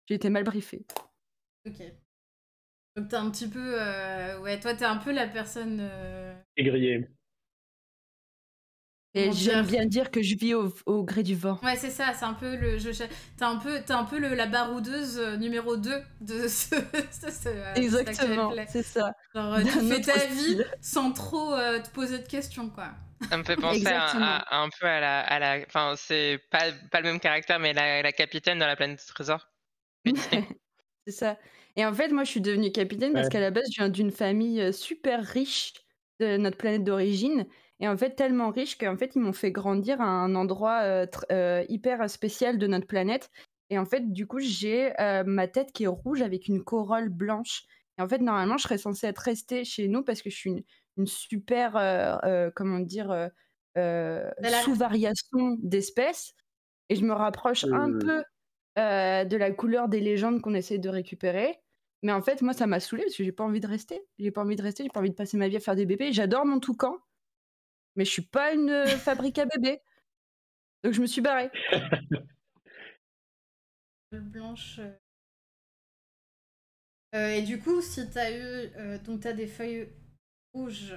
J'ai 0.07 0.15
été 0.15 0.29
mal 0.31 0.43
briefée. 0.43 0.87
Ok. 1.67 1.83
Donc 2.97 3.09
t'es 3.09 3.15
un 3.15 3.29
petit 3.29 3.47
peu... 3.47 3.75
euh, 3.79 4.39
Ouais, 4.39 4.59
toi 4.59 4.73
t'es 4.73 4.85
un 4.85 4.97
peu 4.97 5.11
la 5.11 5.27
personne... 5.27 5.77
euh, 5.81 6.33
Aigrier. 6.57 7.07
Et 9.13 9.31
j'aime 9.31 9.63
dire 9.63 9.79
bien 9.79 9.85
dire 9.85 10.11
que 10.11 10.21
je 10.21 10.35
vis 10.35 10.53
au, 10.53 10.73
au 10.85 11.03
gré 11.03 11.23
du 11.23 11.35
vent. 11.35 11.59
Ouais, 11.63 11.75
c'est 11.75 11.89
ça, 11.89 12.13
c'est 12.13 12.25
un 12.25 12.33
peu 12.33 12.55
le. 12.55 12.77
Je... 12.77 12.89
T'es 12.91 13.45
un 13.45 13.55
peu, 13.55 13.81
t'es 13.81 13.93
un 13.93 14.03
peu 14.03 14.19
le, 14.19 14.35
la 14.35 14.45
baroudeuse 14.45 15.17
euh, 15.17 15.37
numéro 15.37 15.75
2 15.75 16.03
de 16.21 16.47
ce. 16.47 16.75
euh, 17.47 17.73
Exactement, 17.75 18.53
c'est 18.67 18.83
ça. 18.83 19.13
Genre, 19.33 19.57
tu 19.63 19.69
fais 19.69 20.01
ta 20.01 20.25
vie 20.27 20.57
sans 20.81 21.11
trop 21.13 21.53
euh, 21.53 21.79
te 21.81 21.89
poser 21.89 22.19
de 22.19 22.27
questions, 22.27 22.69
quoi. 22.69 22.89
Ça 23.31 23.37
me 23.37 23.43
fait 23.43 23.55
penser 23.55 23.87
à, 23.87 24.05
à- 24.37 24.61
un 24.63 24.69
peu 24.69 24.85
à 24.85 24.99
la, 24.99 25.19
à 25.21 25.39
la, 25.39 25.65
enfin 25.65 25.95
c'est 25.97 26.39
pas, 26.51 26.71
pas 26.91 27.01
le 27.01 27.07
même 27.07 27.19
caractère, 27.19 27.57
mais 27.59 27.73
la, 27.73 28.03
la 28.03 28.11
capitaine 28.11 28.59
dans 28.59 28.67
la 28.67 28.75
planète 28.75 28.99
du 28.99 29.05
trésor. 29.05 29.49
C'est 31.07 31.11
ça. 31.13 31.37
Et 31.77 31.85
en 31.85 31.93
fait, 31.93 32.09
moi, 32.09 32.23
je 32.25 32.31
suis 32.31 32.41
devenue 32.41 32.71
capitaine 32.71 33.15
parce 33.15 33.29
qu'à 33.29 33.39
la 33.39 33.51
base, 33.51 33.65
je 33.71 33.81
viens 33.81 33.89
d'une 33.89 34.11
famille 34.11 34.61
euh, 34.61 34.71
super 34.73 35.23
riche 35.23 35.73
de 36.19 36.37
notre 36.37 36.57
planète 36.57 36.83
d'origine. 36.83 37.47
Et 37.79 37.87
en 37.87 37.95
fait, 37.97 38.15
tellement 38.15 38.49
riche 38.51 38.77
qu'en 38.77 38.97
fait, 38.97 39.15
ils 39.15 39.21
m'ont 39.21 39.33
fait 39.33 39.51
grandir 39.51 40.01
à 40.01 40.05
un 40.05 40.33
endroit 40.35 40.81
euh, 40.83 41.05
euh, 41.31 41.63
hyper 41.69 42.09
spécial 42.09 42.57
de 42.57 42.67
notre 42.67 42.87
planète. 42.87 43.29
Et 43.69 43.77
en 43.77 43.85
fait, 43.85 44.11
du 44.11 44.25
coup, 44.27 44.39
j'ai 44.39 44.99
euh, 44.99 45.23
ma 45.25 45.47
tête 45.47 45.71
qui 45.71 45.83
est 45.85 45.87
rouge 45.87 46.21
avec 46.23 46.47
une 46.47 46.63
corolle 46.63 47.09
blanche. 47.09 47.63
Et 47.99 48.01
en 48.01 48.07
fait, 48.09 48.19
normalement, 48.19 48.57
je 48.57 48.63
serais 48.63 48.77
censée 48.79 49.07
être 49.07 49.19
restée 49.19 49.63
chez 49.63 49.87
nous 49.87 50.03
parce 50.03 50.21
que 50.23 50.29
je 50.31 50.35
suis 50.35 50.49
une, 50.51 50.63
une 50.97 51.07
super, 51.07 51.73
comment 52.55 52.79
dire, 52.79 53.29
sous-variation 54.43 55.57
d'espèces. 55.59 56.33
Et 56.89 56.95
je 56.95 57.05
me 57.05 57.13
rapproche 57.13 57.65
un 57.73 57.93
Hmm. 57.93 57.99
peu 57.99 58.23
de 58.77 59.37
la 59.37 59.51
couleur 59.51 59.89
des 59.89 60.01
légendes 60.01 60.41
qu'on 60.41 60.55
essaie 60.55 60.79
de 60.79 60.89
récupérer. 60.89 61.59
Mais 62.03 62.11
en 62.11 62.21
fait, 62.21 62.41
moi, 62.41 62.53
ça 62.53 62.67
m'a 62.67 62.79
saoulée 62.79 63.03
parce 63.03 63.15
que 63.15 63.23
j'ai 63.23 63.31
pas 63.31 63.43
envie 63.43 63.59
de 63.59 63.67
rester. 63.67 64.01
J'ai 64.19 64.31
pas 64.31 64.41
envie 64.43 64.55
de 64.55 64.61
rester, 64.61 64.83
j'ai 64.83 64.89
pas 64.89 64.99
envie 64.99 65.09
de 65.09 65.15
passer 65.15 65.37
ma 65.37 65.47
vie 65.47 65.57
à 65.57 65.59
faire 65.59 65.75
des 65.75 65.85
bébés. 65.85 66.13
J'adore 66.13 66.45
mon 66.45 66.59
toucan, 66.59 66.97
mais 67.95 68.05
je 68.05 68.11
suis 68.11 68.21
pas 68.21 68.53
une 68.53 68.69
euh, 68.69 68.85
fabrique 68.87 69.39
à 69.39 69.45
bébés. 69.45 69.81
Donc 70.83 70.93
je 70.93 71.01
me 71.01 71.07
suis 71.07 71.21
barrée. 71.21 71.49
Blanche. 74.11 74.79
euh. 74.79 74.91
Euh, 77.15 77.29
et 77.29 77.41
du 77.41 77.59
coup, 77.59 77.81
si 77.81 78.09
t'as 78.09 78.31
eu. 78.31 78.69
euh, 78.77 78.99
donc 78.99 79.21
t'as 79.21 79.33
des 79.33 79.47
feuilles 79.47 79.89
rouges. 80.53 80.93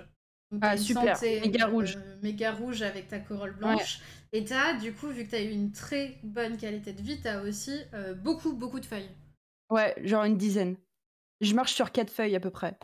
donc 0.51 0.61
Ah, 0.65 0.77
super, 0.77 1.17
santé, 1.17 1.41
méga 1.41 1.67
rouge. 1.67 1.97
euh, 1.97 2.17
méga 2.23 2.53
rouge 2.53 2.83
avec 2.83 3.09
ta 3.09 3.21
corolle 3.21 3.57
blanche. 3.57 4.01
Et 4.33 4.45
t'as, 4.45 4.75
du 4.79 4.93
coup, 4.93 5.09
vu 5.09 5.25
que 5.25 5.31
t'as 5.31 5.43
eu 5.43 5.51
une 5.51 5.73
très 5.73 6.19
bonne 6.23 6.57
qualité 6.57 6.93
de 6.93 7.03
vie, 7.03 7.21
t'as 7.21 7.43
aussi 7.43 7.77
euh, 7.95 8.15
beaucoup, 8.15 8.53
beaucoup 8.53 8.81
de 8.81 8.87
feuilles. 8.87 9.11
Ouais, 9.71 9.95
genre 10.05 10.25
une 10.25 10.37
dizaine. 10.37 10.77
Je 11.41 11.55
marche 11.55 11.73
sur 11.75 11.91
quatre 11.93 12.11
feuilles 12.11 12.37
à 12.37 12.41
peu 12.41 12.51
près. 12.51 12.79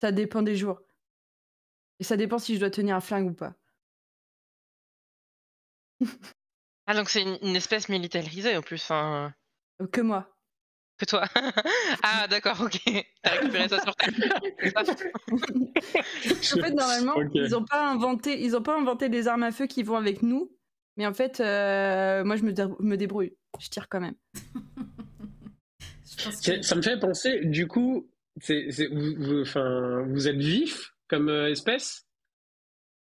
Ça 0.00 0.10
dépend 0.12 0.42
des 0.42 0.56
jours. 0.56 0.80
Et 2.00 2.04
ça 2.04 2.16
dépend 2.16 2.38
si 2.38 2.54
je 2.54 2.60
dois 2.60 2.70
tenir 2.70 2.96
un 2.96 3.00
flingue 3.00 3.30
ou 3.30 3.34
pas. 3.34 3.54
Ah 6.88 6.94
donc 6.94 7.08
c'est 7.10 7.22
une, 7.22 7.38
une 7.42 7.54
espèce 7.54 7.88
militarisée 7.88 8.56
en 8.56 8.60
plus, 8.60 8.90
hein, 8.90 9.32
Euh, 9.80 9.86
Que 9.86 10.00
moi. 10.00 10.34
que 10.98 11.04
toi. 11.04 11.24
ah 12.02 12.26
d'accord, 12.26 12.60
ok. 12.60 12.80
T'as 13.22 13.30
récupéré 13.38 13.68
ça 13.68 13.80
sur 13.80 13.94
ça 13.94 14.06
En 14.82 16.60
fait, 16.60 16.70
normalement, 16.72 17.14
ils 17.34 17.54
ont 17.54 17.64
pas 17.64 17.88
inventé, 17.88 18.42
ils 18.42 18.56
ont 18.56 18.62
pas 18.64 18.76
inventé 18.76 19.08
des 19.08 19.28
armes 19.28 19.44
à 19.44 19.52
feu 19.52 19.66
qui 19.68 19.84
vont 19.84 19.96
avec 19.96 20.22
nous. 20.22 20.50
Mais 20.96 21.06
en 21.06 21.14
fait, 21.14 21.38
euh, 21.38 22.24
moi, 22.24 22.34
je 22.34 22.42
me, 22.42 22.52
dé- 22.52 22.66
me 22.80 22.96
débrouille. 22.96 23.36
Je 23.60 23.68
tire 23.68 23.88
quand 23.88 24.00
même. 24.00 24.16
Que- 26.44 26.62
Ça 26.62 26.74
me 26.74 26.82
fait 26.82 26.98
penser, 26.98 27.40
du 27.44 27.66
coup, 27.66 28.08
c'est, 28.40 28.70
c'est- 28.70 28.86
vous, 28.88 29.14
vous- 29.18 29.42
enfin, 29.42 30.04
vous 30.08 30.28
êtes 30.28 30.36
vif 30.36 30.92
comme 31.08 31.28
euh, 31.28 31.50
espèce? 31.50 32.04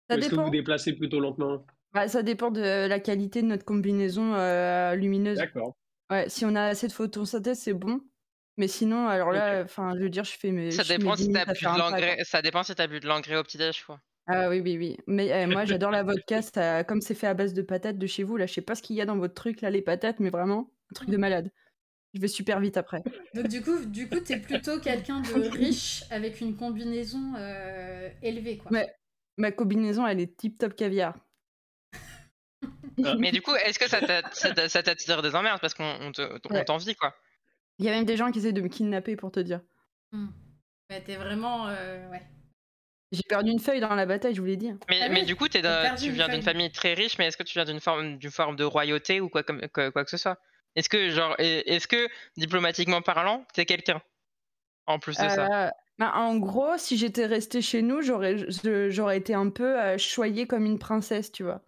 Ça 0.09 0.15
Ou 0.15 0.19
est-ce 0.19 0.29
que 0.29 0.35
dépend. 0.35 0.45
vous 0.45 0.51
déplacez 0.51 0.93
plutôt 0.93 1.19
lentement? 1.19 1.65
Bah, 1.93 2.07
ça 2.07 2.23
dépend 2.23 2.51
de 2.51 2.87
la 2.87 2.99
qualité 2.99 3.41
de 3.41 3.47
notre 3.47 3.65
combinaison 3.65 4.33
euh, 4.33 4.95
lumineuse. 4.95 5.37
D'accord. 5.37 5.75
Ouais, 6.09 6.27
si 6.29 6.45
on 6.45 6.55
a 6.55 6.63
assez 6.63 6.87
de 6.87 6.93
photosynthèse, 6.93 7.59
c'est 7.59 7.73
bon. 7.73 8.01
Mais 8.57 8.67
sinon, 8.67 9.07
alors 9.07 9.31
là, 9.31 9.63
enfin, 9.63 9.93
je 9.97 10.03
veux 10.03 10.09
dire, 10.09 10.23
je 10.25 10.37
fais 10.37 10.51
mes. 10.51 10.71
Ça 10.71 10.83
dépend 10.83 11.11
mes 11.11 11.17
si 11.17 11.31
t'as 11.31 11.45
bu 11.45 11.59
de 11.59 11.77
l'engrais. 11.79 12.17
Ça 12.25 12.41
dépend 12.41 12.63
si 12.63 12.75
t'as 12.75 12.87
bu 12.87 12.99
de 12.99 13.07
l'engrais 13.07 13.37
au 13.37 13.43
petit 13.43 13.57
déj, 13.57 13.83
quoi. 13.85 13.99
Ah 14.27 14.49
oui, 14.49 14.59
oui, 14.59 14.77
oui. 14.77 14.97
Mais 15.07 15.31
euh, 15.33 15.47
moi, 15.47 15.65
j'adore 15.65 15.89
la 15.91 16.03
vodka. 16.03 16.41
ça- 16.41 16.83
comme 16.83 17.01
c'est 17.01 17.15
fait 17.15 17.27
à 17.27 17.33
base 17.33 17.53
de 17.53 17.61
patates 17.61 17.97
de 17.97 18.07
chez 18.07 18.23
vous, 18.23 18.37
là, 18.37 18.45
je 18.45 18.53
sais 18.53 18.61
pas 18.61 18.75
ce 18.75 18.81
qu'il 18.81 18.95
y 18.95 19.01
a 19.01 19.05
dans 19.05 19.17
votre 19.17 19.33
truc, 19.33 19.61
là, 19.61 19.69
les 19.69 19.81
patates, 19.81 20.19
mais 20.19 20.29
vraiment, 20.29 20.69
un 20.91 20.93
truc 20.93 21.09
de 21.09 21.17
malade. 21.17 21.49
Je 22.13 22.19
vais 22.19 22.27
super 22.27 22.59
vite 22.59 22.75
après. 22.77 23.01
Donc 23.33 23.47
du 23.47 23.61
coup, 23.61 23.85
du 23.85 24.09
coup, 24.09 24.19
t'es 24.19 24.37
plutôt 24.37 24.79
quelqu'un 24.79 25.21
de 25.21 25.27
riche 25.49 26.03
avec 26.11 26.41
une 26.41 26.55
combinaison 26.57 27.33
euh, 27.37 28.09
élevée, 28.21 28.57
quoi. 28.57 28.71
Ouais. 28.71 28.93
Ma 29.37 29.51
combinaison, 29.51 30.05
elle 30.05 30.19
est 30.19 30.35
tip 30.37 30.57
top 30.57 30.75
caviar. 30.75 31.15
Ah. 33.03 33.15
Mais 33.17 33.31
du 33.31 33.41
coup, 33.41 33.55
est-ce 33.55 33.79
que 33.79 33.89
ça 33.89 34.01
t'a- 34.01 34.29
ça 34.33 34.53
t'a- 34.53 34.69
ça 34.69 34.83
t'attire 34.83 35.21
des 35.21 35.35
emmerdes? 35.35 35.61
Parce 35.61 35.73
qu'on 35.73 35.95
on 36.01 36.11
te- 36.11 36.39
on 36.49 36.53
Ouais. 36.53 36.65
t'envie, 36.65 36.95
quoi 36.95 37.15
Il 37.79 37.85
y 37.85 37.89
a 37.89 37.91
même 37.93 38.05
des 38.05 38.17
gens 38.17 38.29
qui 38.31 38.39
essaient 38.39 38.51
de 38.51 38.61
me 38.61 38.67
kidnapper 38.67 39.15
pour 39.15 39.31
te 39.31 39.39
dire. 39.39 39.61
Ouais, 40.13 41.01
t'es 41.01 41.15
vraiment, 41.15 41.67
euh, 41.69 42.09
ouais. 42.11 42.21
J'ai 43.13 43.23
perdu 43.27 43.49
une 43.51 43.59
feuille 43.59 43.79
dans 43.79 43.95
la 43.95 44.05
bataille, 44.05 44.35
je 44.35 44.41
vous 44.41 44.47
l'ai 44.47 44.57
dit. 44.57 44.71
mais, 44.89 44.99
Ah 45.01 45.09
mais 45.09 45.23
du 45.23 45.35
coup, 45.35 45.47
tu 45.47 45.59
viens 45.61 46.27
d'une 46.27 46.41
famille 46.43 46.71
très 46.71 46.93
riche, 46.93 47.17
mais 47.17 47.27
est-ce 47.27 47.37
que 47.37 47.43
tu 47.43 47.53
viens 47.53 47.65
d'une 47.65 47.79
forme, 47.79 48.17
d'une 48.17 48.31
forme 48.31 48.55
de 48.55 48.63
royauté 48.65 49.21
ou 49.21 49.29
quoi, 49.29 49.43
comme, 49.43 49.61
quoi, 49.73 49.91
quoi 49.91 50.03
que 50.03 50.11
ce 50.11 50.17
soit? 50.17 50.37
Est-ce 50.75 50.89
que, 50.89 51.09
genre, 51.09 51.35
est- 51.37 51.67
est-ce 51.67 51.87
que, 51.87 52.07
diplomatiquement 52.37 53.01
parlant, 53.01 53.45
t'es 53.53 53.65
quelqu'un? 53.65 54.01
En 54.87 54.99
plus 54.99 55.17
de 55.17 55.27
ça. 55.29 55.67
Euh, 55.67 55.69
bah, 55.99 56.13
en 56.15 56.37
gros, 56.37 56.77
si 56.77 56.97
j'étais 56.97 57.25
restée 57.25 57.61
chez 57.61 57.81
nous, 57.81 58.01
j'aurais 58.01 59.17
été 59.17 59.33
un 59.33 59.49
peu 59.49 59.79
euh, 59.79 59.97
choyée 59.97 60.47
comme 60.47 60.65
une 60.65 60.79
princesse, 60.79 61.31
tu 61.31 61.43
vois. 61.43 61.61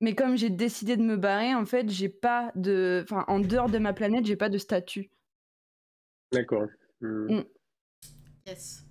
Mais 0.00 0.14
comme 0.14 0.36
j'ai 0.36 0.50
décidé 0.50 0.96
de 0.96 1.02
me 1.02 1.16
barrer, 1.16 1.54
en 1.54 1.64
fait, 1.64 1.88
j'ai 1.88 2.10
pas 2.10 2.52
de. 2.54 3.02
Enfin, 3.04 3.24
en 3.28 3.40
dehors 3.40 3.70
de 3.70 3.78
ma 3.78 3.94
planète, 3.94 4.26
j'ai 4.26 4.36
pas 4.36 4.50
de 4.50 4.58
statut. 4.58 5.10
D'accord. 6.32 6.66
Hmm. 7.00 7.36
Mm. 7.38 7.44
Yes. 8.46 8.84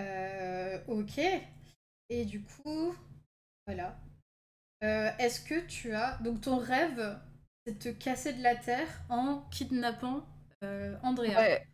Euh, 0.00 0.78
ok. 0.86 1.20
Et 2.08 2.24
du 2.24 2.42
coup, 2.42 2.94
voilà. 3.68 3.98
Euh, 4.82 5.10
Est-ce 5.18 5.40
que 5.42 5.66
tu 5.66 5.92
as... 5.92 6.16
Donc 6.22 6.40
ton 6.40 6.56
rêve, 6.58 7.18
c'est 7.66 7.74
de 7.78 7.92
te 7.92 8.02
casser 8.02 8.32
de 8.32 8.42
la 8.42 8.56
Terre 8.56 8.88
en 9.10 9.42
kidnappant 9.50 10.26
euh, 10.64 10.96
Andrea? 11.02 11.36
Ouais. 11.36 11.66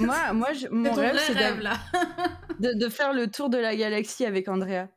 Moi, 0.00 0.32
moi 0.32 0.52
je- 0.54 0.60
C'est 0.60 0.70
mon 0.70 0.92
rêve, 0.94 1.14
vrai 1.14 1.22
c'est 1.26 1.32
rêve, 1.34 1.60
d'av- 1.60 1.62
là. 1.62 1.78
de, 2.60 2.72
de 2.78 2.88
faire 2.88 3.12
le 3.12 3.30
tour 3.30 3.50
de 3.50 3.58
la 3.58 3.76
galaxie 3.76 4.24
avec 4.24 4.48
Andrea. 4.48 4.88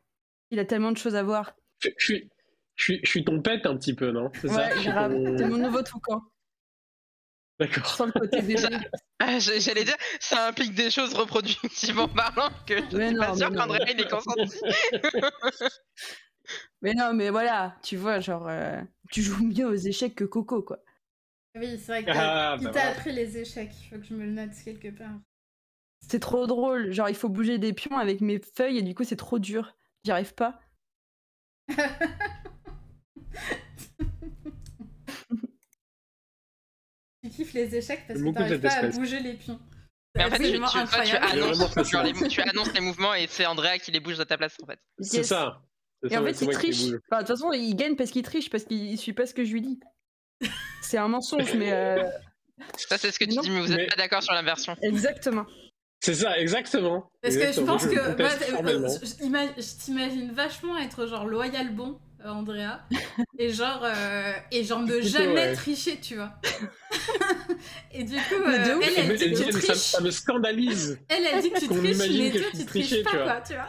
Il 0.52 0.60
a 0.60 0.66
tellement 0.66 0.92
de 0.94 0.98
choses 0.98 1.16
à 1.16 1.24
voir. 1.24 1.54
Je, 1.84 1.90
je 1.98 2.06
suis, 2.06 2.30
je, 2.76 2.84
suis, 2.84 3.00
je 3.04 3.10
suis 3.10 3.26
ton 3.26 3.42
pet 3.42 3.66
un 3.66 3.76
petit 3.76 3.94
peu, 3.94 4.12
non? 4.12 4.32
C'est 4.40 4.48
ça? 4.48 4.68
Ouais, 4.70 4.84
grave. 4.86 5.14
ton- 5.14 5.38
C'est 5.38 5.48
mon 5.48 5.58
nouveau 5.58 5.82
toucan. 5.84 6.22
D'accord. 7.60 7.88
Sans 7.88 8.06
le 8.06 8.12
côté 8.12 8.42
bébé. 8.42 8.62
Ah, 9.20 9.40
J'allais 9.40 9.84
dire, 9.84 9.96
ça 10.20 10.48
implique 10.50 10.76
des 10.76 10.92
choses 10.92 11.16
reproductivement 11.16 12.08
parlant 12.08 12.50
que 12.68 12.78
je 12.78 12.96
Mais 12.98 13.08
suis 13.08 13.18
pas 13.18 13.30
non, 13.30 13.36
sûre 13.36 13.52
qu'André 13.52 13.80
il 13.92 14.00
est 14.00 14.08
consenti. 14.08 14.60
Mais 16.82 16.94
non, 16.94 17.14
mais 17.14 17.30
voilà, 17.30 17.76
tu 17.84 17.98
vois, 17.98 18.20
genre, 18.20 18.48
euh, 18.48 18.82
tu 19.12 19.22
joues 19.22 19.44
mieux 19.44 19.66
aux 19.68 19.74
échecs 19.76 20.16
que 20.16 20.24
Coco, 20.26 20.62
quoi. 20.62 20.80
Oui, 21.56 21.78
c'est 21.80 21.88
vrai 21.88 22.02
que 22.04 22.12
t'as- 22.12 22.52
Ah, 22.54 22.58
il 22.60 22.66
bah 22.66 22.72
t'a 22.72 22.80
voilà. 22.82 22.96
appris 22.96 23.12
les 23.14 23.38
échecs. 23.40 23.72
Il 23.82 23.90
faut 23.90 23.96
que 23.98 24.04
je 24.06 24.14
me 24.14 24.26
le 24.26 24.32
note 24.32 24.52
quelque 24.64 24.90
part. 24.96 25.20
C'est 26.08 26.20
trop 26.20 26.46
drôle. 26.46 26.92
Genre, 26.92 27.10
il 27.10 27.16
faut 27.16 27.30
bouger 27.30 27.58
des 27.58 27.74
pions 27.74 27.98
avec 27.98 28.22
mes 28.22 28.40
feuilles 28.40 28.78
et 28.78 28.84
du 28.84 28.94
coup, 28.94 29.04
c'est 29.04 29.16
trop 29.16 29.40
dur. 29.40 29.76
J'y 30.04 30.12
arrive 30.12 30.36
pas. 30.36 30.60
Tu 37.24 37.30
kiffes 37.30 37.54
les 37.54 37.76
échecs 37.76 38.06
parce 38.08 38.22
que 38.22 38.34
t'arrives 38.34 38.62
pas 38.62 38.74
à 38.76 38.88
bouger 38.90 39.20
les 39.20 39.34
pions. 39.34 39.60
Mais 40.16 40.26
en 40.26 40.30
fait, 40.30 40.38
tu, 40.40 41.16
annonces, 41.16 42.30
tu 42.30 42.42
annonces 42.42 42.74
les 42.74 42.80
mouvements 42.80 43.14
et 43.14 43.28
c'est 43.28 43.46
Andrea 43.46 43.78
qui 43.80 43.92
les 43.92 44.00
bouge 44.00 44.20
à 44.20 44.26
ta 44.26 44.38
place, 44.38 44.56
en 44.64 44.66
fait. 44.66 44.80
C'est 45.00 45.18
Yes. 45.18 45.28
ça. 45.28 45.62
Et 46.06 46.10
ça, 46.10 46.22
en 46.22 46.26
fait, 46.26 46.42
il 46.42 46.48
triche. 46.50 46.82
Enfin, 47.10 47.22
de 47.24 47.28
toute 47.28 47.36
façon, 47.38 47.52
il 47.54 47.76
gagne 47.76 47.96
parce 47.96 48.12
qu'il 48.12 48.24
triche, 48.24 48.50
parce 48.50 48.64
qu'il 48.66 48.78
il 48.92 48.98
suit 48.98 49.14
pas 49.14 49.26
ce 49.26 49.34
que 49.34 49.44
je 49.44 49.52
lui 49.54 49.62
dis. 49.62 49.80
C'est 50.82 50.98
un 50.98 51.08
mensonge, 51.08 51.54
mais 51.56 51.72
euh, 51.74 52.04
Ça, 52.78 52.98
c'est 52.98 53.12
ce 53.12 53.20
que 53.20 53.26
tu 53.26 53.36
Non, 53.36 53.42
dis, 53.42 53.50
mais 53.50 53.62
vous 53.62 53.72
êtes 53.72 53.78
mais- 53.78 53.88
pas 53.88 53.96
d'accord 53.96 54.22
sur 54.24 54.34
l'inversion. 54.34 54.76
exactement. 54.82 55.46
C'est 56.00 56.14
ça, 56.14 56.38
exactement. 56.38 57.10
Parce 57.24 57.36
que 57.38 57.52
je 57.52 57.62
pense 57.62 57.88
que 57.88 57.98
euh, 57.98 58.88
je, 59.02 59.06
je 59.08 59.16
t'ima- 59.16 59.48
je 59.58 59.84
t'imagine 59.84 60.32
vachement 60.32 60.78
être 60.78 61.08
genre 61.08 61.26
loyal 61.26 61.74
bon, 61.74 62.00
euh, 62.24 62.30
Andrea, 62.30 62.82
et 63.40 63.50
genre 63.50 63.82
euh, 63.84 64.32
et 64.52 64.64
genre 64.64 64.82
ne 64.84 65.02
jamais 65.02 65.34
ouais. 65.34 65.54
tricher, 65.54 66.00
tu 66.00 66.16
vois. 66.16 66.34
et 67.92 68.04
du 68.04 68.14
coup, 68.16 68.36
euh, 68.36 68.80
elle, 68.82 68.92
Ça 68.94 69.02
elle 69.02 69.08
me- 69.08 69.18
dit 69.18 69.30
que 69.30 69.44
tu 69.46 69.60
triches. 69.60 69.76
ça 69.78 70.02
me 70.02 70.12
scandalise. 70.12 71.00
Elle, 71.10 71.26
elle 71.26 71.42
dit 71.42 71.50
que 71.50 71.60
tu 71.62 71.68
triches, 71.68 71.98
mais 71.98 72.32
toi, 72.32 72.50
tu 72.56 72.66
triches 72.66 73.04
pas, 73.04 73.12
quoi, 73.24 73.42
tu 73.42 73.54
vois. 73.54 73.68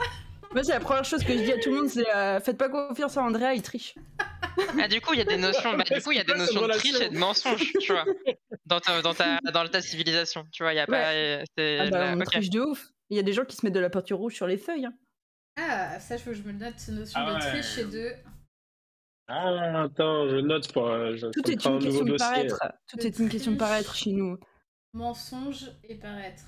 Moi, 0.55 0.65
c'est 0.65 0.73
la 0.73 0.81
première 0.81 1.05
chose 1.05 1.23
que 1.23 1.33
je 1.37 1.43
dis 1.45 1.53
à 1.53 1.59
tout 1.59 1.70
le 1.70 1.77
monde, 1.77 1.89
c'est 1.89 2.09
euh, 2.15 2.41
faites 2.41 2.57
pas 2.57 2.69
confiance 2.69 3.16
à 3.16 3.23
Andrea, 3.23 3.53
il 3.55 3.62
triche. 3.62 3.95
Ah, 4.81 4.89
du 4.89 5.01
coup, 5.01 5.12
il 5.12 5.19
y 5.19 5.23
a 5.23 5.25
des 5.25 5.37
notions, 5.37 5.77
bah, 5.77 5.85
du 5.85 6.01
coup, 6.03 6.11
il 6.12 6.16
y 6.19 6.20
a 6.20 6.25
des 6.25 6.35
notions 6.35 6.66
de 6.66 6.73
triche 6.73 7.01
et 7.01 7.11
de 7.11 7.19
mensonge, 7.19 7.73
tu 7.81 7.93
vois, 7.93 8.05
dans 8.66 8.81
ta, 8.81 9.03
dans 9.03 9.15
ta, 9.15 9.39
dans 9.53 9.66
ta 9.69 9.81
civilisation, 9.83 10.45
tu 10.51 10.62
vois, 10.62 10.73
il 10.73 10.77
y 10.77 10.81
a 10.81 10.87
pas. 10.87 11.12
c'est 11.57 11.79
Ah 11.81 11.91
bah, 11.91 11.99
la- 11.99 12.16
on 12.16 12.20
triche 12.20 12.51
de 12.51 12.61
ouf. 12.61 12.89
Il 13.11 13.16
y 13.16 13.20
a 13.20 13.23
des 13.23 13.33
gens 13.33 13.45
qui 13.45 13.57
se 13.57 13.65
mettent 13.65 13.75
de 13.75 13.81
la 13.81 13.91
peinture 13.91 14.19
rouge 14.19 14.35
sur 14.35 14.47
les 14.47 14.57
feuilles. 14.59 14.87
hein. 14.87 14.95
Ah, 15.59 15.99
ça, 16.01 16.16
je 16.16 16.25
veux 16.25 16.33
que 16.33 16.39
je 16.39 16.43
me 16.43 16.53
note, 16.53 16.75
cette 16.77 16.95
notion 16.95 17.20
Ah 17.23 17.31
de 17.31 17.35
ouais. 17.45 17.51
triche 17.62 17.79
et 17.79 17.85
de. 17.85 18.12
Ah, 19.29 19.83
attends, 19.85 20.29
je 20.29 20.37
note 20.37 20.73
pour. 20.73 20.89
euh, 20.89 21.15
je- 21.16 21.27
Tout 21.27 21.51
est 21.51 21.65
une 21.65 21.73
un 21.73 21.79
question 21.79 21.79
nouveau 21.79 22.05
de 22.05 22.09
dossier. 22.11 22.27
paraître. 22.27 22.59
Tout 22.89 22.97
De 22.97 23.03
est 23.03 23.19
une 23.19 23.29
question 23.29 23.53
de 23.53 23.57
paraître 23.59 23.95
chez 23.95 24.12
nous. 24.12 24.39
Mensonge 24.95 25.70
et 25.85 25.97
paraître. 25.97 26.45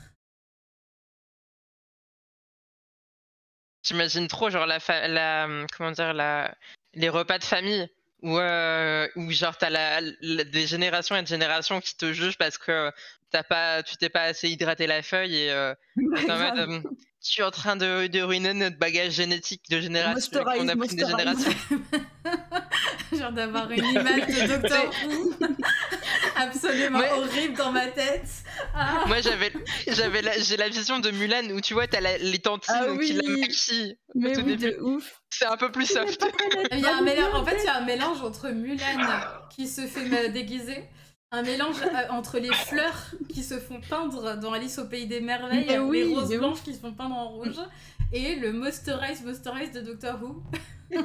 J'imagine 3.90 4.28
trop, 4.28 4.50
genre, 4.50 4.66
la, 4.66 4.78
fa- 4.78 5.08
la, 5.08 5.48
comment 5.76 5.90
dire, 5.90 6.14
la, 6.14 6.54
les 6.94 7.08
repas 7.08 7.38
de 7.38 7.44
famille 7.44 7.88
où, 8.22 8.38
euh, 8.38 9.08
où 9.16 9.30
genre, 9.32 9.56
t'as 9.58 9.68
la, 9.70 10.00
la- 10.20 10.44
des 10.44 10.66
générations 10.68 11.16
et 11.16 11.22
des 11.22 11.26
générations 11.26 11.80
qui 11.80 11.96
te 11.96 12.12
jugent 12.12 12.38
parce 12.38 12.56
que 12.56 12.92
t'as 13.32 13.42
pas, 13.42 13.82
tu 13.82 13.96
t'es 13.96 14.08
pas 14.08 14.22
assez 14.22 14.48
hydraté 14.48 14.86
la 14.86 15.02
feuille 15.02 15.34
et 15.36 15.50
euh, 15.50 15.74
mode, 15.96 16.58
euh, 16.70 16.80
tu 17.20 17.40
es 17.40 17.44
en 17.44 17.50
train 17.50 17.74
de, 17.74 18.06
de 18.06 18.20
ruiner 18.22 18.54
notre 18.54 18.78
bagage 18.78 19.12
génétique 19.14 19.62
de 19.70 19.80
génération 19.80 20.30
qu'on 20.44 20.68
a 20.68 20.76
pris 20.76 20.94
des 20.94 21.04
générations. 21.06 21.54
Genre 23.20 23.32
d'avoir 23.32 23.70
une 23.70 23.84
image 23.84 24.26
de 24.26 24.46
Docteur 24.46 24.90
Who 25.06 25.34
absolument 26.36 26.98
Ouais. 26.98 27.10
horrible 27.12 27.54
dans 27.56 27.70
ma 27.70 27.86
tête. 27.88 28.28
Ah. 28.74 29.04
Moi, 29.06 29.20
j'avais, 29.20 29.52
j'avais 29.88 30.22
la, 30.22 30.38
j'ai 30.38 30.56
la 30.56 30.68
vision 30.68 30.98
de 30.98 31.10
Mulan 31.10 31.50
où 31.54 31.60
tu 31.60 31.74
vois, 31.74 31.86
t'as 31.86 32.00
la- 32.00 32.18
les 32.18 32.38
tantines 32.38 32.74
Ah 32.76 32.84
qui 33.02 33.12
la 33.12 33.22
oui. 33.24 33.40
maquillent. 33.40 33.96
Mais 34.14 34.36
oui, 34.36 34.42
début. 34.56 34.56
de 34.72 34.78
ouf. 34.80 35.20
C'est 35.30 35.46
un 35.46 35.56
peu 35.56 35.70
plus 35.70 35.86
soft. 35.86 36.24
Il 36.72 36.80
y 36.80 36.86
a 36.86 36.96
un 36.96 37.02
mélange, 37.02 37.34
en 37.34 37.44
fait, 37.44 37.56
il 37.60 37.64
y 37.64 37.68
a 37.68 37.76
un 37.76 37.84
mélange 37.84 38.22
entre 38.22 38.48
Mulan 38.50 38.84
qui 39.54 39.68
se 39.68 39.82
fait 39.82 40.28
déguiser, 40.30 40.84
un 41.32 41.42
mélange 41.42 41.80
euh, 41.82 42.12
entre 42.12 42.38
les 42.38 42.52
fleurs 42.52 43.14
qui 43.28 43.42
se 43.42 43.58
font 43.58 43.80
peindre 43.88 44.36
dans 44.38 44.52
Alice 44.52 44.78
au 44.78 44.86
pays 44.86 45.06
des 45.06 45.20
merveilles, 45.20 45.78
oui, 45.78 46.04
les 46.04 46.14
roses 46.14 46.36
blanches 46.36 46.62
qui 46.62 46.74
se 46.74 46.80
font 46.80 46.92
peindre 46.92 47.14
en 47.14 47.28
rouge, 47.28 47.60
et 48.12 48.34
le 48.36 48.52
Mosterize 48.52 49.22
Mosterize 49.24 49.70
de 49.72 49.80
Doctor 49.80 50.18
Who. 50.22 50.42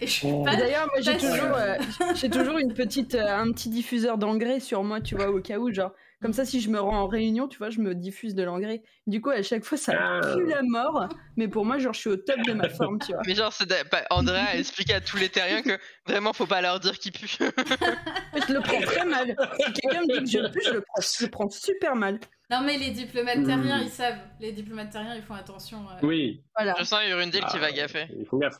et 0.00 0.06
je 0.06 0.10
suis 0.12 0.28
Oh. 0.30 0.44
pas. 0.44 0.54
D'ailleurs, 0.56 0.86
moi 0.86 1.00
j'ai 1.00 1.16
toujours, 1.16 1.56
euh, 1.56 1.76
j'ai 2.14 2.28
toujours 2.28 2.58
une 2.58 2.74
petite, 2.74 3.14
euh, 3.14 3.36
un 3.38 3.50
petit 3.52 3.70
diffuseur 3.70 4.18
d'engrais 4.18 4.60
sur 4.60 4.84
moi, 4.84 5.00
tu 5.00 5.14
vois, 5.14 5.30
au 5.30 5.40
cas 5.40 5.58
où, 5.58 5.72
genre. 5.72 5.92
Comme 6.20 6.32
ça, 6.32 6.44
si 6.44 6.60
je 6.60 6.68
me 6.68 6.80
rends 6.80 7.02
en 7.02 7.06
réunion, 7.06 7.46
tu 7.46 7.58
vois, 7.58 7.70
je 7.70 7.78
me 7.80 7.94
diffuse 7.94 8.34
de 8.34 8.42
l'engrais. 8.42 8.82
Du 9.06 9.20
coup, 9.20 9.30
à 9.30 9.40
chaque 9.42 9.62
fois, 9.64 9.78
ça 9.78 9.92
Ah. 9.96 10.20
pue 10.36 10.46
la 10.46 10.62
mort. 10.62 11.08
Mais 11.36 11.46
pour 11.46 11.64
moi, 11.64 11.78
genre, 11.78 11.94
je 11.94 12.00
suis 12.00 12.10
au 12.10 12.16
top 12.16 12.40
de 12.44 12.52
ma 12.54 12.68
forme, 12.90 12.98
tu 12.98 13.12
vois. 13.12 13.22
Mais 13.24 13.36
genre, 13.36 13.52
c'est 13.52 13.66
de- 13.68 13.88
pas- 13.88 14.04
Andrea 14.10 14.44
a 14.48 14.56
expliqué 14.56 14.94
à 14.94 15.00
tous 15.00 15.16
les 15.16 15.28
terriens 15.28 15.62
que 15.62 15.78
vraiment, 16.06 16.32
faut 16.32 16.46
pas 16.46 16.60
leur 16.60 16.80
dire 16.80 16.98
qu'ils 16.98 17.12
puent. 17.12 17.38
Je 18.48 18.52
le 18.52 18.60
prends 18.60 18.80
très 18.80 19.04
mal. 19.04 19.36
Si 19.60 19.72
quelqu'un 19.72 20.00
me 20.02 20.20
dit 20.20 20.32
que 20.32 20.46
je 20.46 20.52
pue, 20.52 20.60
je 20.64 20.72
le 20.72 20.80
prends, 20.80 21.00
je 21.00 21.24
le 21.24 21.30
prends 21.30 21.50
super 21.50 21.94
mal. 21.96 22.18
Non, 22.50 22.62
mais 22.62 22.78
les 22.78 22.90
diplomates 22.90 23.38
Mm. 23.38 23.46
terriens, 23.46 23.80
ils 23.82 23.90
savent. 23.90 24.18
Les 24.40 24.52
diplomates 24.52 24.90
terriens, 24.90 25.14
ils 25.14 25.22
font 25.22 25.34
attention. 25.34 25.78
euh. 25.90 26.00
Oui, 26.06 26.42
Voilà. 26.56 26.74
Je 26.78 26.84
sens 26.84 27.00
Urundil 27.08 27.40
qui 27.40 27.46
Ah, 27.54 27.58
va 27.58 27.70
gaffer. 27.72 28.06
il 28.18 28.24
faut 28.26 28.38
gaffe. 28.38 28.56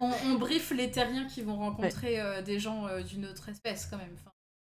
On, 0.00 0.10
on 0.26 0.34
briefe 0.34 0.70
les 0.70 0.90
terriens 0.90 1.26
qui 1.26 1.42
vont 1.42 1.56
rencontrer 1.56 2.20
euh, 2.20 2.40
des 2.40 2.58
gens 2.58 2.86
euh, 2.86 3.02
d'une 3.02 3.26
autre 3.26 3.48
espèce, 3.48 3.86
quand 3.90 3.98
même. 3.98 4.14
Enfin, 4.14 4.31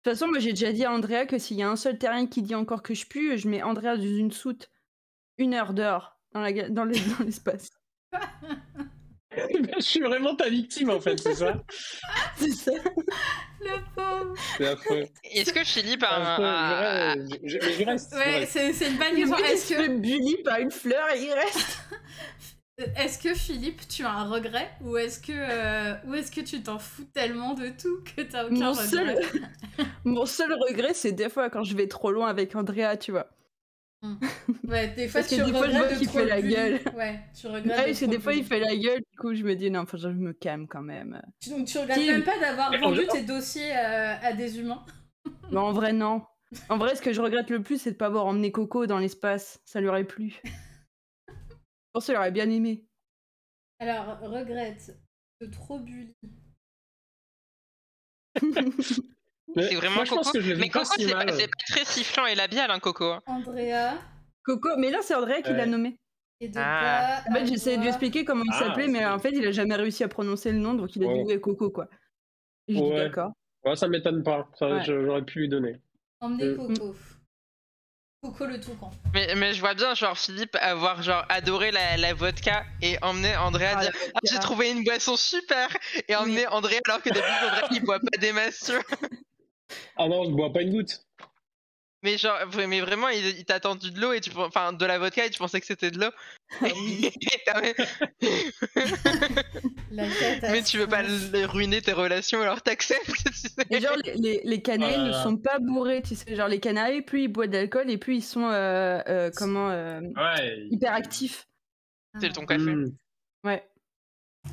toute 0.03 0.13
façon, 0.13 0.27
moi 0.27 0.39
j'ai 0.39 0.51
déjà 0.53 0.71
dit 0.71 0.83
à 0.85 0.91
Andrea 0.91 1.25
que 1.25 1.37
s'il 1.37 1.57
y 1.57 1.63
a 1.63 1.69
un 1.69 1.75
seul 1.75 1.97
terrain 1.97 2.25
qui 2.27 2.41
dit 2.41 2.55
encore 2.55 2.83
que 2.83 2.93
je 2.93 3.05
pue, 3.05 3.37
je 3.37 3.47
mets 3.47 3.61
Andrea 3.63 3.95
dans 3.97 4.01
une 4.03 4.31
soute 4.31 4.69
une 5.37 5.53
heure 5.53 5.73
dehors 5.73 6.17
dans 6.33 6.41
la 6.41 6.51
ga- 6.51 6.69
dans 6.69 6.83
le- 6.85 6.93
dans 7.17 7.23
l'espace. 7.25 7.69
je 9.35 9.79
suis 9.81 9.99
vraiment 10.01 10.35
ta 10.35 10.49
victime 10.49 10.89
en 10.91 10.99
fait, 10.99 11.19
c'est 11.19 11.35
ça? 11.35 11.63
C'est 12.37 12.51
ça. 12.51 12.71
le 13.61 13.95
pauvre 13.95 14.35
C'est. 14.59 15.11
Est-ce 15.23 15.53
que 15.53 15.63
Philippe 15.63 16.03
a 16.03 16.33
Affreux, 16.35 16.45
un. 16.45 17.15
je, 17.43 17.59
je- 17.59 17.59
je 17.79 17.83
reste. 17.85 18.11
je 18.13 18.17
Ouais, 18.17 18.45
c'est 18.45 18.73
c'est 18.73 18.89
une 18.91 18.97
bonne 18.97 19.15
Le 19.15 19.15
question. 19.27 19.37
Est-ce 19.45 19.69
que, 19.69 19.75
fait 19.83 19.89
bully 19.89 20.37
par 20.43 20.59
une 20.59 20.71
fleur 20.71 21.05
et 21.15 21.23
il 21.23 21.31
reste. 21.31 21.79
Est-ce 22.97 23.19
que 23.19 23.33
Philippe, 23.35 23.87
tu 23.87 24.03
as 24.03 24.11
un 24.11 24.23
regret 24.29 24.69
ou 24.81 24.97
est-ce 24.97 25.19
que, 25.19 25.31
euh, 25.33 25.93
ou 26.07 26.13
est-ce 26.15 26.31
que 26.31 26.41
tu 26.41 26.61
t'en 26.63 26.79
fous 26.79 27.05
tellement 27.13 27.53
de 27.53 27.69
tout 27.69 28.03
que 28.15 28.21
t'as 28.21 28.45
aucun 28.45 28.55
Mon 28.55 28.71
regret 28.71 28.87
seul, 28.87 29.19
mon 30.05 30.25
seul 30.25 30.53
regret, 30.53 30.93
c'est 30.93 31.11
des 31.11 31.29
fois 31.29 31.49
quand 31.49 31.63
je 31.63 31.75
vais 31.75 31.87
trop 31.87 32.11
loin 32.11 32.27
avec 32.29 32.55
Andrea, 32.55 32.97
tu 32.97 33.11
vois. 33.11 33.27
Ouais, 34.67 34.89
des 34.89 35.07
fois 35.07 35.21
Parce 35.21 35.31
que 35.31 35.35
tu 35.35 35.43
des 35.43 35.51
fois, 35.51 35.61
je 35.69 35.75
regrettes 35.75 35.77
vois 35.77 35.91
de 35.93 35.97
qu'il 35.97 36.07
trop 36.07 36.19
fait 36.19 36.25
la 36.25 36.41
gueule. 36.41 36.79
Ouais, 36.95 37.19
tu 37.39 37.47
regrettes. 37.47 37.65
Ouais, 37.65 37.83
de 37.83 37.87
parce 37.87 37.99
que 37.99 38.05
trop 38.05 38.11
des 38.13 38.19
fois, 38.19 38.33
il 38.33 38.43
fait 38.43 38.59
la 38.59 38.75
gueule, 38.75 38.99
du 39.11 39.17
coup, 39.17 39.33
je 39.33 39.43
me 39.43 39.55
dis 39.55 39.71
non, 39.71 39.85
faut 39.85 39.95
que 39.97 40.03
je 40.03 40.09
me 40.09 40.33
calme 40.33 40.67
quand 40.67 40.81
même. 40.81 41.21
Tu- 41.39 41.49
Donc 41.51 41.67
tu 41.67 41.77
regrettes 41.77 42.05
même 42.05 42.23
pas 42.23 42.37
d'avoir 42.39 42.77
vendu 42.77 43.05
en- 43.07 43.13
tes 43.13 43.21
dossiers 43.23 43.71
euh, 43.71 44.15
à 44.21 44.33
des 44.33 44.59
humains? 44.59 44.83
Mais 45.51 45.57
en 45.59 45.71
vrai, 45.71 45.93
non. 45.93 46.23
En 46.69 46.77
vrai, 46.77 46.95
ce 46.95 47.01
que 47.01 47.13
je 47.13 47.21
regrette 47.21 47.49
le 47.49 47.61
plus, 47.63 47.79
c'est 47.81 47.91
de 47.91 47.95
pas 47.95 48.07
avoir 48.07 48.25
emmené 48.25 48.51
Coco 48.51 48.87
dans 48.87 48.97
l'espace. 48.99 49.61
Ça 49.63 49.79
lui 49.79 49.87
aurait 49.87 50.03
plu. 50.03 50.41
Je 51.93 51.99
pense 51.99 52.05
qu'il 52.07 52.15
aurait 52.15 52.31
bien 52.31 52.49
aimé. 52.49 52.83
Alors, 53.77 54.17
regrette 54.21 54.97
de 55.39 55.45
trop 55.45 55.77
bully. 55.77 56.15
Mais 58.41 58.41
C'est 59.69 59.75
vraiment 59.75 59.95
moi, 59.97 60.05
je 60.05 60.09
pense 60.09 60.25
Coco. 60.31 60.39
que 60.39 60.41
je 60.43 60.53
Mais 60.55 60.69
Coco, 60.69 60.85
si 60.85 61.03
c'est 61.05 61.11
pas, 61.13 61.31
c'est 61.31 61.47
pas 61.47 61.57
très 61.67 61.85
sifflant 61.85 62.25
et 62.25 62.33
labial, 62.33 62.71
hein, 62.71 62.79
Coco. 62.79 63.05
hein. 63.05 63.21
Andrea 63.27 63.93
Coco, 64.43 64.69
mais 64.79 64.89
là, 64.89 64.99
c'est 65.03 65.13
Andrea 65.13 65.43
qui 65.43 65.53
l'a 65.53 65.67
nommé. 65.67 65.99
et 66.39 66.47
de 66.49 66.57
Ah. 66.57 67.21
pas 67.25 67.29
En 67.29 67.33
fait, 67.35 67.45
j'essayais 67.45 67.77
de 67.77 67.81
lui 67.83 67.89
expliquer 67.89 68.25
comment 68.25 68.43
il 68.43 68.51
Ah, 68.55 68.59
s'appelait, 68.59 68.87
mais 68.87 69.05
en 69.05 69.19
fait, 69.19 69.29
il 69.29 69.45
a 69.45 69.51
jamais 69.51 69.75
réussi 69.75 70.03
à 70.03 70.07
prononcer 70.07 70.51
le 70.51 70.57
nom, 70.57 70.73
donc 70.73 70.95
il 70.95 71.03
a 71.03 71.07
dit 71.07 71.13
Ouais. 71.13 71.23
ouais, 71.25 71.39
Coco, 71.39 71.69
quoi. 71.69 71.87
Et 72.67 72.73
dit 72.73 72.81
Ouais. 72.81 72.95
d'accord. 72.95 73.33
Ouais, 73.63 73.75
ça 73.75 73.87
m'étonne 73.87 74.23
pas. 74.23 74.49
Ça, 74.57 74.67
Ouais. 74.77 74.83
je- 74.83 75.05
J'aurais 75.05 75.23
pu 75.23 75.41
lui 75.41 75.49
donner. 75.49 75.79
Emmener 76.21 76.45
Euh, 76.45 76.55
Coco. 76.55 76.95
Coco 78.23 78.45
le 78.45 78.57
toucan. 78.57 78.89
Mais, 79.13 79.35
mais 79.35 79.53
je 79.53 79.59
vois 79.59 79.73
bien, 79.73 79.93
genre, 79.95 80.17
Philippe 80.17 80.55
avoir, 80.61 81.03
genre, 81.03 81.25
adoré 81.27 81.71
la, 81.71 81.97
la 81.97 82.13
vodka 82.13 82.63
et 82.81 82.97
emmener 83.01 83.35
Andrea 83.35 83.73
Ah, 83.75 83.81
dire 83.81 83.91
Ah, 84.15 84.19
j'ai 84.23 84.39
trouvé 84.39 84.71
une 84.71 84.85
boisson 84.85 85.17
super 85.17 85.67
Et 86.07 86.15
emmener 86.15 86.47
Andrea 86.47 86.79
alors 86.87 87.01
que 87.01 87.09
d'habitude, 87.09 87.43
Andrea, 87.43 87.67
il 87.71 87.83
boit 87.83 87.99
pas 87.99 88.17
des 88.17 88.31
masses, 88.31 88.63
tu 88.67 88.71
vois. 88.71 88.83
Ah 89.97 90.07
non, 90.07 90.23
je 90.23 90.29
bois 90.29 90.53
pas 90.53 90.61
une 90.61 90.71
goutte. 90.71 91.05
Mais 92.03 92.17
genre, 92.17 92.37
mais 92.67 92.81
vraiment, 92.81 93.07
il, 93.09 93.25
il 93.25 93.45
t'a 93.45 93.59
tendu 93.59 93.89
de 93.89 93.99
l'eau 93.99 94.11
et 94.11 94.21
tu 94.21 94.29
enfin 94.35 94.73
de 94.73 94.85
la 94.85 94.99
vodka 94.99 95.25
et 95.25 95.29
tu 95.29 95.39
pensais 95.39 95.59
que 95.61 95.65
c'était 95.65 95.89
de 95.89 95.99
l'eau. 95.99 96.11
Mais, 99.91 100.63
tu 100.63 100.77
veux 100.77 100.87
pas 100.87 101.03
ruiner 101.47 101.81
tes 101.81 101.93
relations 101.93 102.41
alors 102.41 102.61
t'acceptes. 102.61 103.05
tu 103.25 103.33
sais. 103.33 103.49
Et 103.69 103.79
genre, 103.79 103.95
les, 104.03 104.13
les, 104.15 104.41
les 104.43 104.61
canailles 104.61 104.97
Oh 104.99 105.07
ne 105.07 105.13
sont 105.13 105.37
pas 105.37 105.59
bourrés, 105.59 106.01
tu 106.01 106.15
sais. 106.15 106.35
Genre, 106.35 106.47
les 106.47 106.59
canailles, 106.59 107.01
plus 107.01 107.23
ils 107.23 107.27
boivent 107.27 107.49
d'alcool 107.49 107.89
et 107.89 107.97
plus 107.97 108.17
ils 108.17 108.21
sont, 108.21 108.49
euh, 108.49 108.99
euh, 109.07 109.31
comment, 109.35 109.69
euh, 109.69 110.01
Ouais. 110.15 110.67
hyperactifs. 110.71 111.47
C'est 112.19 112.33
ton 112.33 112.45
café. 112.45 112.73
Ouais. 113.43 113.67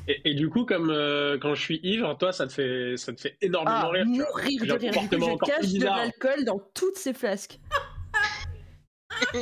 Et, 0.07 0.31
et 0.31 0.33
du 0.33 0.49
coup, 0.49 0.65
comme 0.65 0.89
euh, 0.89 1.37
quand 1.37 1.53
je 1.53 1.61
suis 1.61 1.79
ivre, 1.83 2.17
toi, 2.17 2.31
ça 2.31 2.47
te 2.47 2.53
fait, 2.53 2.95
ça 2.97 3.13
te 3.13 3.21
fait 3.21 3.37
énormément 3.41 3.75
Ah, 3.83 3.89
rire. 3.89 4.05
tu 4.05 4.17
vois. 4.17 4.25
de 4.27 4.73
rire. 4.79 4.91
Du 4.91 5.09
coup, 5.09 5.25
je 5.25 5.45
cache 5.45 5.69
de 5.73 5.83
l'alcool 5.85 6.43
dans 6.45 6.59
toutes 6.73 6.97
ces 6.97 7.13
flasques. 7.13 7.59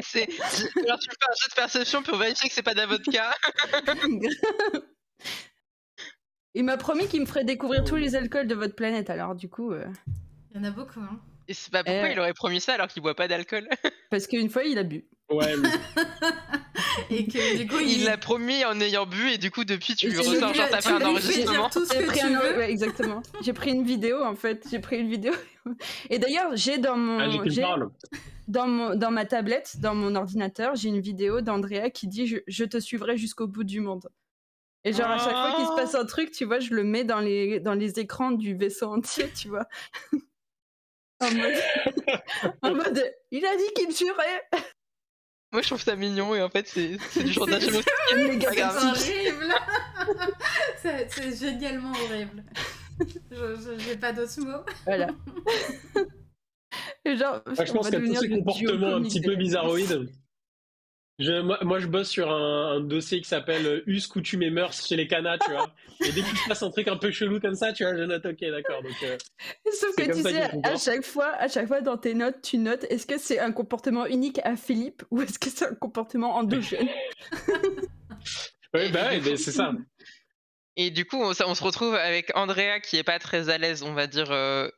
C'est- 0.00 0.28
Alors 0.40 0.98
tu 0.98 1.08
me 1.10 1.14
fais 1.14 1.28
un 1.28 1.36
jeu 1.42 1.48
de 1.50 1.54
perception 1.54 2.02
pour 2.02 2.16
vérifier 2.16 2.48
que 2.48 2.54
c'est 2.54 2.62
pas 2.62 2.72
de 2.72 2.78
la 2.78 2.86
vodka? 2.86 3.34
Il 6.54 6.64
m'a 6.64 6.76
promis 6.78 7.06
qu'il 7.06 7.20
me 7.20 7.26
ferait 7.26 7.44
découvrir 7.44 7.84
tous 7.84 7.96
les 7.96 8.14
alcools 8.16 8.46
de 8.46 8.54
votre 8.54 8.74
planète, 8.74 9.10
alors 9.10 9.34
du 9.34 9.48
coup, 9.50 9.72
euh, 9.72 9.84
Il 10.52 10.56
y 10.56 10.60
en 10.60 10.64
a 10.64 10.70
beaucoup, 10.70 11.00
hein. 11.00 11.20
Et 11.48 11.54
c'est 11.54 11.70
pas 11.70 11.84
pourquoi 11.84 12.08
Eh. 12.08 12.12
il 12.12 12.18
aurait 12.18 12.32
promis 12.32 12.60
ça 12.60 12.72
alors 12.74 12.88
qu'il 12.88 13.02
boit 13.02 13.14
pas 13.14 13.28
d'alcool? 13.28 13.68
parce 14.10 14.26
qu'une 14.26 14.48
fois 14.48 14.64
il 14.64 14.78
a 14.78 14.82
bu. 14.82 15.04
Ouais, 15.30 15.56
mais- 15.56 15.68
Et 17.10 17.26
que 17.26 17.56
du 17.58 17.66
coup, 17.66 17.78
Il 17.80 18.04
l'a 18.04 18.16
promis 18.16 18.64
en 18.64 18.80
ayant 18.80 19.06
bu 19.06 19.28
et 19.30 19.38
du 19.38 19.50
coup 19.50 19.64
depuis 19.64 19.94
tu 19.96 20.08
lui 20.08 20.18
ressors 20.18 20.54
genre 20.54 20.68
t'as 20.70 20.80
fait 20.80 20.90
un 20.90 21.00
enregistrement. 21.04 21.68
un- 21.68 22.56
ouais, 22.58 22.70
exactement. 22.70 23.22
J'ai 23.42 23.52
pris 23.52 23.72
une 23.72 23.84
vidéo 23.84 24.22
en 24.24 24.34
fait. 24.36 24.64
J'ai 24.70 24.78
pris 24.78 24.98
une 24.98 25.08
vidéo. 25.10 25.32
Et 26.10 26.18
d'ailleurs, 26.18 26.52
j'ai 26.54 26.78
dans 26.78 26.96
mon, 26.96 27.18
Ah, 27.18 27.28
j'ai 27.28 27.38
qu'une 27.38 27.50
j'ai- 27.50 27.62
parole. 27.62 27.90
dans 28.48 28.66
mon, 28.68 28.94
dans 28.94 29.10
ma 29.10 29.24
tablette, 29.24 29.80
dans 29.80 29.94
mon 29.94 30.14
ordinateur, 30.14 30.74
j'ai 30.76 30.88
une 30.88 31.00
vidéo 31.00 31.40
d'Andrea 31.40 31.90
qui 31.90 32.06
dit 32.06 32.26
je, 32.26 32.36
je 32.46 32.64
te 32.64 32.78
suivrai 32.78 33.16
jusqu'au 33.16 33.46
bout 33.48 33.64
du 33.64 33.80
monde. 33.80 34.08
Et 34.84 34.92
genre 34.92 35.10
à 35.10 35.18
chaque 35.18 35.32
fois 35.32 35.54
qu'il 35.56 35.66
se 35.66 35.74
passe 35.74 35.94
un 35.96 36.06
truc, 36.06 36.30
tu 36.30 36.44
vois, 36.44 36.60
je 36.60 36.72
le 36.72 36.84
mets 36.84 37.02
dans 37.04 37.18
les 37.20 37.58
dans 37.60 37.74
les 37.74 37.98
écrans 37.98 38.30
du 38.30 38.54
vaisseau 38.54 38.86
entier, 38.92 39.28
tu 39.36 39.48
vois. 39.48 39.66
en 41.20 41.30
mode, 41.32 41.54
en 42.62 42.74
mode, 42.74 43.12
il 43.32 43.44
a 43.44 43.56
dit 43.56 43.64
qu'il 43.74 43.88
me 43.88 43.92
tuerait. 43.92 44.48
Moi 45.56 45.62
je 45.62 45.68
trouve 45.68 45.80
ça 45.80 45.96
mignon 45.96 46.34
et 46.34 46.42
en 46.42 46.50
fait 46.50 46.68
c'est 46.68 46.98
c'est 47.12 47.24
du 47.24 47.32
chantage 47.32 47.62
C'est- 47.62 47.68
émotionnel. 48.12 48.40
C'est 48.42 49.08
horrible. 49.22 49.54
C'est- 51.10 51.34
génialement 51.38 51.92
horrible. 51.92 52.44
Je 53.30 53.78
j'ai 53.78 53.96
pas 53.96 54.12
d'autres 54.12 54.38
mots. 54.42 54.62
Voilà. 54.84 55.06
Et 57.06 57.16
genre, 57.16 57.40
Ouais, 57.46 57.64
je 57.64 57.72
pense 57.72 57.88
qu'à 57.88 57.98
tous 58.00 58.16
ces 58.16 58.28
comportements 58.28 58.96
un 58.96 59.02
petit 59.02 59.22
peu 59.22 59.34
bizarroïdes, 59.36 60.10
Je, 61.18 61.40
moi, 61.40 61.58
moi, 61.62 61.78
je 61.78 61.86
bosse 61.86 62.10
sur 62.10 62.30
un, 62.30 62.72
un 62.76 62.80
dossier 62.80 63.20
qui 63.22 63.28
s'appelle 63.28 63.66
euh, 63.66 63.82
Us, 63.86 64.06
coutumes 64.06 64.42
et 64.42 64.50
mœurs 64.50 64.86
chez 64.86 64.96
les 64.96 65.06
canas, 65.08 65.38
tu 65.38 65.50
vois. 65.50 65.72
Et 66.04 66.12
dès 66.12 66.20
qu'il 66.22 66.36
se 66.36 66.46
passe 66.46 66.62
un 66.62 66.70
truc 66.70 66.88
un 66.88 66.96
peu 66.98 67.10
chelou 67.10 67.40
comme 67.40 67.54
ça, 67.54 67.72
tu 67.72 67.84
vois, 67.84 67.96
je 67.96 68.02
note, 68.02 68.26
ok, 68.26 68.38
d'accord. 68.40 68.82
Donc, 68.82 68.92
euh, 69.02 69.16
Sauf 69.72 69.96
que 69.96 70.02
tu 70.14 70.22
sais, 70.22 70.42
à 70.62 70.76
chaque 70.76 71.04
fois, 71.04 71.28
à 71.38 71.48
chaque 71.48 71.68
fois 71.68 71.80
dans 71.80 71.96
tes 71.96 72.12
notes, 72.12 72.42
tu 72.42 72.58
notes 72.58 72.84
est-ce 72.90 73.06
que 73.06 73.16
c'est 73.18 73.38
un 73.38 73.50
comportement 73.52 74.04
unique 74.04 74.40
à 74.44 74.56
Philippe 74.56 75.04
ou 75.10 75.22
est-ce 75.22 75.38
que 75.38 75.48
c'est 75.48 75.64
un 75.66 75.74
comportement 75.74 76.34
endogène? 76.36 76.88
Ouais, 78.74 78.90
bah 78.90 79.08
ouais, 79.08 79.20
mais 79.24 79.36
c'est 79.38 79.52
ça. 79.52 79.72
Et 80.76 80.90
du 80.90 81.06
coup, 81.06 81.16
on, 81.16 81.32
ça- 81.32 81.48
on 81.48 81.54
se 81.54 81.64
retrouve 81.64 81.94
avec 81.94 82.30
Andrea 82.36 82.80
qui 82.82 82.98
est 82.98 83.04
pas 83.04 83.18
très 83.18 83.48
à 83.48 83.56
l'aise, 83.56 83.82
on 83.82 83.94
va 83.94 84.06
dire, 84.06 84.30
euh, 84.32 84.68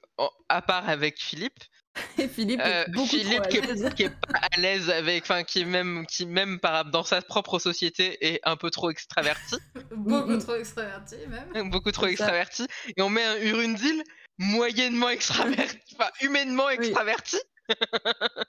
à 0.49 0.63
part 0.63 0.89
avec 0.89 1.19
Philippe. 1.21 1.59
Et 2.19 2.29
Philippe 2.29 2.61
Euh, 2.65 2.85
est 2.85 2.91
beaucoup 2.91 3.07
Philippe 3.09 3.43
trop 3.43 3.49
qui 3.49 3.59
à 3.59 3.61
l'aise. 3.67 3.85
est, 3.85 3.95
qui 3.95 4.03
est 4.05 4.11
pas 4.11 4.39
à 4.53 4.61
l'aise 4.61 4.91
avec, 4.91 5.23
enfin 5.25 5.45
qui 5.45 5.61
est 5.61 5.65
même, 5.65 6.07
qui 6.07 6.27
même 6.27 6.61
par, 6.61 6.85
dans 6.85 7.03
sa 7.05 7.23
propre 7.23 7.59
société 7.59 8.25
est 8.27 8.41
un 8.45 8.57
peu 8.57 8.71
trop 8.71 8.91
extraverti, 8.91 9.57
Beaucoup 9.97 10.37
trop 10.39 10.55
extraverti, 10.57 11.17
même. 11.29 11.71
beaucoup 11.71 11.93
trop 11.93 12.07
C'est 12.07 12.17
ça. 12.17 12.25
extraverti. 12.25 12.67
Et 12.97 13.03
on 13.03 13.09
met 13.11 13.25
un 13.25 13.37
Urundil 13.41 14.03
moyennement 14.39 15.09
extraverti, 15.09 15.79
enfin 15.95 16.11
humainement 16.21 16.69
extraverti. 16.71 17.39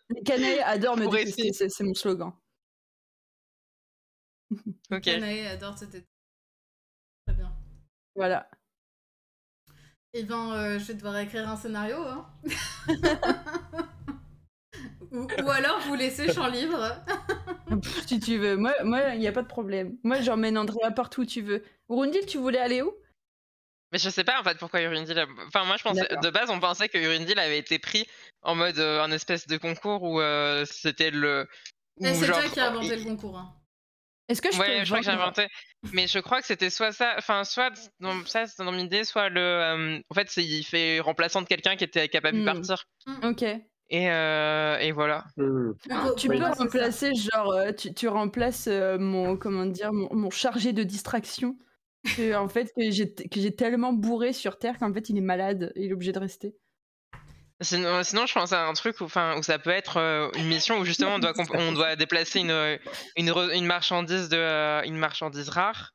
Les 0.09 0.23
canailles 0.23 0.59
adorent 0.61 0.97
me 0.97 1.07
détester, 1.09 1.51
c'est 1.53 1.69
c'est 1.69 1.83
mon 1.83 1.93
slogan. 1.93 2.31
Ok. 4.91 5.01
Canae 5.03 5.47
adore 5.47 5.77
cette 5.77 5.93
étape. 5.95 6.07
Très 7.27 7.35
bien. 7.35 7.51
Voilà. 8.15 8.49
Eh 10.13 10.23
ben, 10.23 10.53
euh, 10.53 10.79
je 10.79 10.85
vais 10.85 10.93
devoir 10.95 11.17
écrire 11.19 11.47
un 11.47 11.55
scénario, 11.55 11.97
hein. 11.97 12.25
ou, 15.11 15.27
ou 15.43 15.49
alors 15.51 15.79
vous 15.81 15.93
laissez 15.95 16.31
champ 16.33 16.47
libre. 16.47 16.95
Si 18.07 18.19
tu 18.19 18.37
veux, 18.39 18.55
moi, 18.57 18.73
moi, 18.83 19.09
il 19.13 19.19
n'y 19.19 19.27
a 19.27 19.31
pas 19.31 19.43
de 19.43 19.47
problème. 19.47 19.97
Moi, 20.03 20.21
j'emmène 20.21 20.57
Andrea 20.57 20.91
partout 20.91 21.21
où 21.21 21.25
tu 21.25 21.41
veux. 21.41 21.63
Urundil, 21.89 22.25
tu 22.25 22.37
voulais 22.39 22.57
aller 22.59 22.81
où? 22.81 22.91
Mais 23.91 23.97
je 23.99 24.09
sais 24.09 24.23
pas 24.23 24.39
en 24.39 24.43
fait 24.43 24.57
pourquoi 24.59 24.81
Urundil. 24.81 25.17
a- 25.19 25.25
Enfin, 25.47 25.65
moi 25.65 25.75
je 25.75 25.81
pensais 25.83 26.07
de 26.21 26.29
base 26.29 26.51
on 26.51 26.59
pensait 26.59 26.89
que 26.89 26.99
Urundil 26.99 27.39
avait 27.39 27.57
été 27.57 27.79
pris 27.79 28.05
en 28.43 28.53
mode 28.53 28.77
euh, 28.77 29.01
un 29.01 29.09
espèce 29.11 29.47
de 29.47 29.57
concours 29.57 30.03
où 30.03 30.21
euh, 30.21 30.63
c'était 30.65 31.09
le. 31.09 31.47
Où 31.97 32.05
c'est 32.05 32.27
genre, 32.27 32.39
toi 32.39 32.49
qui 32.49 32.59
as 32.59 32.67
inventé 32.69 32.87
il- 32.87 32.99
le 32.99 33.03
concours. 33.09 33.37
Hein. 33.39 33.55
Est-ce 34.29 34.41
que 34.41 34.51
je 34.51 34.59
Ouais, 34.59 34.79
peux 34.79 34.83
je 34.85 34.85
crois 34.85 34.99
que 34.99 35.05
j'ai 35.05 35.11
inventé. 35.11 35.47
Mais 35.93 36.07
je 36.07 36.19
crois 36.19 36.39
que 36.39 36.45
c'était 36.47 36.69
soit 36.69 36.91
ça, 36.91 37.15
enfin 37.17 37.43
soit 37.43 37.71
dans, 37.99 38.25
ça 38.25 38.45
c'est 38.47 38.63
dans 38.63 38.71
mon 38.71 38.77
idée, 38.79 39.03
soit 39.03 39.29
le. 39.29 39.39
euh, 39.41 39.99
en 40.09 40.13
fait, 40.13 40.29
c'est 40.29 40.43
il 40.43 40.63
fait 40.63 40.99
remplaçant 40.99 41.41
de 41.41 41.47
quelqu'un 41.47 41.75
qui 41.75 41.83
était 41.83 42.07
capable 42.09 42.37
de 42.37 42.43
Hmm. 42.43 42.45
partir. 42.45 42.83
Ok. 43.23 43.43
Et, 43.91 44.11
euh, 44.11 44.77
et 44.77 44.91
voilà. 44.91 45.25
Le 45.35 45.75
Tu 45.81 45.89
co- 45.89 46.15
peux 46.27 46.43
remplacer, 46.43 47.11
genre, 47.15 47.51
euh, 47.53 47.71
tu, 47.71 47.91
tu 47.93 48.07
remplaces 48.07 48.67
euh, 48.67 48.99
mon, 48.99 49.35
comment 49.35 49.65
dire, 49.65 49.91
mon, 49.93 50.13
mon 50.13 50.29
chargé 50.29 50.73
de 50.73 50.83
distraction. 50.83 51.57
Que, 52.15 52.33
en 52.35 52.47
fait, 52.47 52.71
que 52.77 52.91
j'ai 52.91 53.13
que 53.13 53.41
j'ai 53.41 53.53
tellement 53.55 53.91
bourré 53.91 54.31
sur 54.31 54.57
Terre 54.57 54.77
qu'en 54.77 54.93
fait, 54.93 55.09
il 55.09 55.17
est 55.17 55.21
malade 55.21 55.73
et 55.75 55.83
il 55.85 55.89
est 55.89 55.93
obligé 55.93 56.11
de 56.13 56.19
rester. 56.19 56.55
Sinon, 57.61 58.03
sinon, 58.03 58.25
je 58.25 58.33
pense 58.33 58.53
à 58.53 58.65
un 58.67 58.73
truc 58.73 59.01
où, 59.01 59.03
enfin, 59.03 59.37
où 59.37 59.43
ça 59.43 59.59
peut 59.59 59.69
être 59.69 59.97
euh, 59.97 60.29
une 60.35 60.47
mission 60.47 60.79
où 60.79 60.85
justement 60.85 61.15
on 61.15 61.19
doit, 61.19 61.33
on 61.55 61.73
doit 61.73 61.95
déplacer 61.97 62.39
une, 62.39 62.51
euh, 62.51 62.77
une, 63.17 63.29
re- 63.31 63.53
une 63.53 63.65
marchandise 63.65 64.29
de, 64.29 64.37
euh, 64.37 64.81
une 64.83 64.95
marchandise 64.97 65.49
rare. 65.49 65.91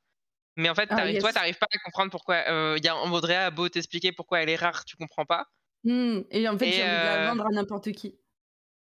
Mais 0.56 0.68
en 0.68 0.74
fait, 0.74 0.88
Ah, 0.90 0.96
toi, 0.96 1.06
yes. 1.10 1.32
t'arrives 1.34 1.56
pas 1.58 1.66
à 1.72 1.78
comprendre 1.78 2.10
pourquoi. 2.10 2.36
euh, 2.48 2.74
Il 2.78 2.84
y 2.84 2.88
a 2.88 2.94
Andrea 2.96 3.46
a 3.46 3.50
beau 3.50 3.68
t'expliquer 3.68 4.12
pourquoi 4.12 4.40
elle 4.42 4.50
est 4.50 4.56
rare, 4.56 4.84
tu 4.84 4.96
comprends 4.96 5.24
pas. 5.24 5.46
Hmm, 5.84 6.20
Et 6.30 6.46
en 6.48 6.56
fait, 6.58 6.70
j'ai 6.70 6.82
envie 6.82 6.90
de 6.90 6.96
la 6.96 7.14
euh, 7.24 7.28
vendre 7.30 7.46
à 7.46 7.50
n'importe 7.50 7.90
qui. 7.92 8.14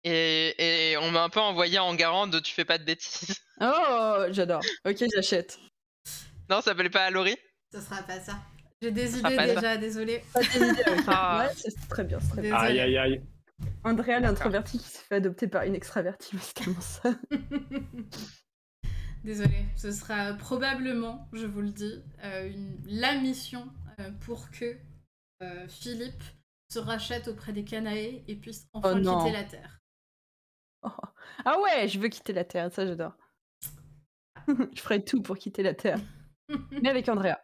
Et, 0.04 0.90
et 0.92 0.96
on 0.96 1.10
m'a 1.10 1.22
un 1.22 1.28
peu 1.28 1.40
envoyé 1.40 1.78
en 1.78 1.94
garant 1.94 2.26
de 2.26 2.40
tu 2.40 2.52
fais 2.54 2.64
pas 2.64 2.78
de 2.78 2.84
bêtises. 2.84 3.36
Oh, 3.60 4.24
j'adore. 4.30 4.62
Ok, 4.84 4.96
j'achète. 5.14 5.58
non, 6.50 6.56
ça 6.56 6.62
s'appelait 6.70 6.90
pas 6.90 7.08
Laurie 7.10 7.36
Ce 7.72 7.80
sera 7.80 8.02
pas 8.02 8.18
ça. 8.18 8.32
J'ai 8.82 8.90
des 8.90 9.16
idées 9.18 9.36
ça. 9.36 9.46
déjà, 9.54 9.76
désolé. 9.76 10.24
Idées. 10.56 10.82
Ah. 11.06 11.46
Ouais, 11.46 11.54
c'est 11.56 11.88
très 11.88 12.02
bien, 12.04 12.18
c'est 12.20 12.28
très 12.30 12.42
bien. 12.42 12.56
Aïe, 12.56 12.80
aïe, 12.80 12.98
aïe. 12.98 13.22
Andrea, 13.84 14.18
l'introverti 14.18 14.78
qui 14.78 14.88
se 14.88 14.98
fait 14.98 15.14
adopter 15.14 15.46
par 15.46 15.62
une 15.62 15.76
extravertie, 15.76 16.34
mais 16.34 16.42
c'est 16.42 16.54
tellement 16.54 16.80
ça. 16.80 17.14
Désolée, 19.24 19.66
ce 19.76 19.92
sera 19.92 20.32
probablement, 20.34 21.28
je 21.32 21.46
vous 21.46 21.60
le 21.60 21.70
dis, 21.70 22.02
euh, 22.24 22.50
une- 22.50 22.76
la 22.86 23.14
mission 23.20 23.68
euh, 24.00 24.10
pour 24.26 24.50
que 24.50 24.76
euh, 25.42 25.68
Philippe 25.68 26.24
se 26.68 26.80
rachète 26.80 27.28
auprès 27.28 27.52
des 27.52 27.62
Canaës 27.64 28.24
et 28.26 28.34
puisse 28.34 28.66
enfin 28.72 28.94
Oh 28.96 28.98
non. 28.98 29.18
quitter 29.18 29.32
la 29.32 29.44
Terre. 29.44 29.80
Oh. 30.82 30.88
Ah 31.44 31.60
ouais, 31.60 31.86
je 31.86 32.00
veux 32.00 32.08
quitter 32.08 32.32
la 32.32 32.44
Terre, 32.44 32.72
ça 32.72 32.84
j'adore. 32.84 33.12
je 34.48 34.80
ferai 34.80 35.04
tout 35.04 35.22
pour 35.22 35.38
quitter 35.38 35.62
la 35.62 35.74
Terre. 35.74 36.00
Mais 36.82 36.88
avec 36.88 37.08
Andrea. 37.08 37.36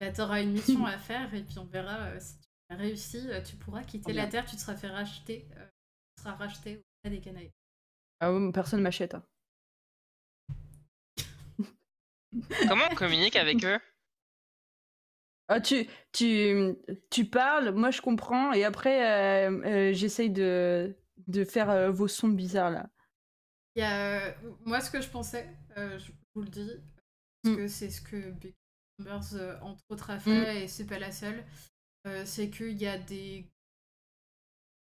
Tu 0.00 0.20
auras 0.20 0.42
une 0.42 0.52
mission 0.52 0.84
à 0.84 0.98
faire 0.98 1.32
et 1.34 1.42
puis 1.42 1.58
on 1.58 1.64
verra 1.64 2.08
euh, 2.08 2.20
si 2.20 2.38
tu 2.38 2.46
as 2.70 2.76
réussi. 2.76 3.28
euh, 3.30 3.40
tu 3.42 3.56
pourras 3.56 3.82
quitter 3.82 4.12
la 4.12 4.22
bien. 4.22 4.30
Terre, 4.30 4.46
tu 4.46 4.56
te 4.56 4.60
seras 4.60 4.76
fait 4.76 4.88
racheter, 4.88 5.48
euh, 5.56 5.66
tu 6.16 6.22
seras 6.22 6.34
racheté 6.34 6.76
auprès 7.04 7.16
des 7.16 7.20
Canaës. 7.20 7.50
Ah 8.20 8.32
ouais, 8.32 8.52
personne 8.52 8.82
m'achète. 8.82 9.14
hein. 9.14 9.24
Comment 12.68 12.84
on 12.90 12.94
communique 12.94 13.36
avec 13.36 13.64
eux? 13.64 13.78
Ah, 15.48 15.60
tu, 15.60 15.86
tu, 16.12 16.74
tu 17.10 17.24
parles, 17.24 17.70
moi 17.70 17.90
je 17.92 18.02
comprends, 18.02 18.52
et 18.52 18.64
après 18.64 19.46
euh, 19.48 19.62
euh, 19.64 19.92
j'essaye 19.92 20.28
de, 20.30 20.96
de 21.28 21.44
faire 21.44 21.70
euh, 21.70 21.90
vos 21.90 22.08
sons 22.08 22.28
bizarres 22.28 22.70
là. 22.70 22.90
Il 23.76 23.80
y 23.80 23.82
a, 23.84 24.28
euh, 24.28 24.32
moi, 24.64 24.80
ce 24.80 24.90
que 24.90 25.00
je 25.00 25.08
pensais, 25.08 25.46
euh, 25.76 25.98
je 25.98 26.10
vous 26.34 26.42
le 26.42 26.48
dis, 26.48 26.70
parce 27.42 27.54
Mm. 27.54 27.56
que 27.58 27.68
c'est 27.68 27.90
ce 27.90 28.00
que 28.00 28.30
Becky 28.32 28.56
Chambers, 28.98 29.34
euh, 29.34 29.56
entre 29.62 29.82
autres, 29.90 30.10
a 30.10 30.18
fait, 30.18 30.64
et 30.64 30.68
c'est 30.68 30.86
pas 30.86 30.98
la 30.98 31.12
seule, 31.12 31.44
euh, 32.06 32.22
c'est 32.24 32.50
qu'il 32.50 32.76
y 32.80 32.86
a 32.86 32.98
des. 32.98 33.50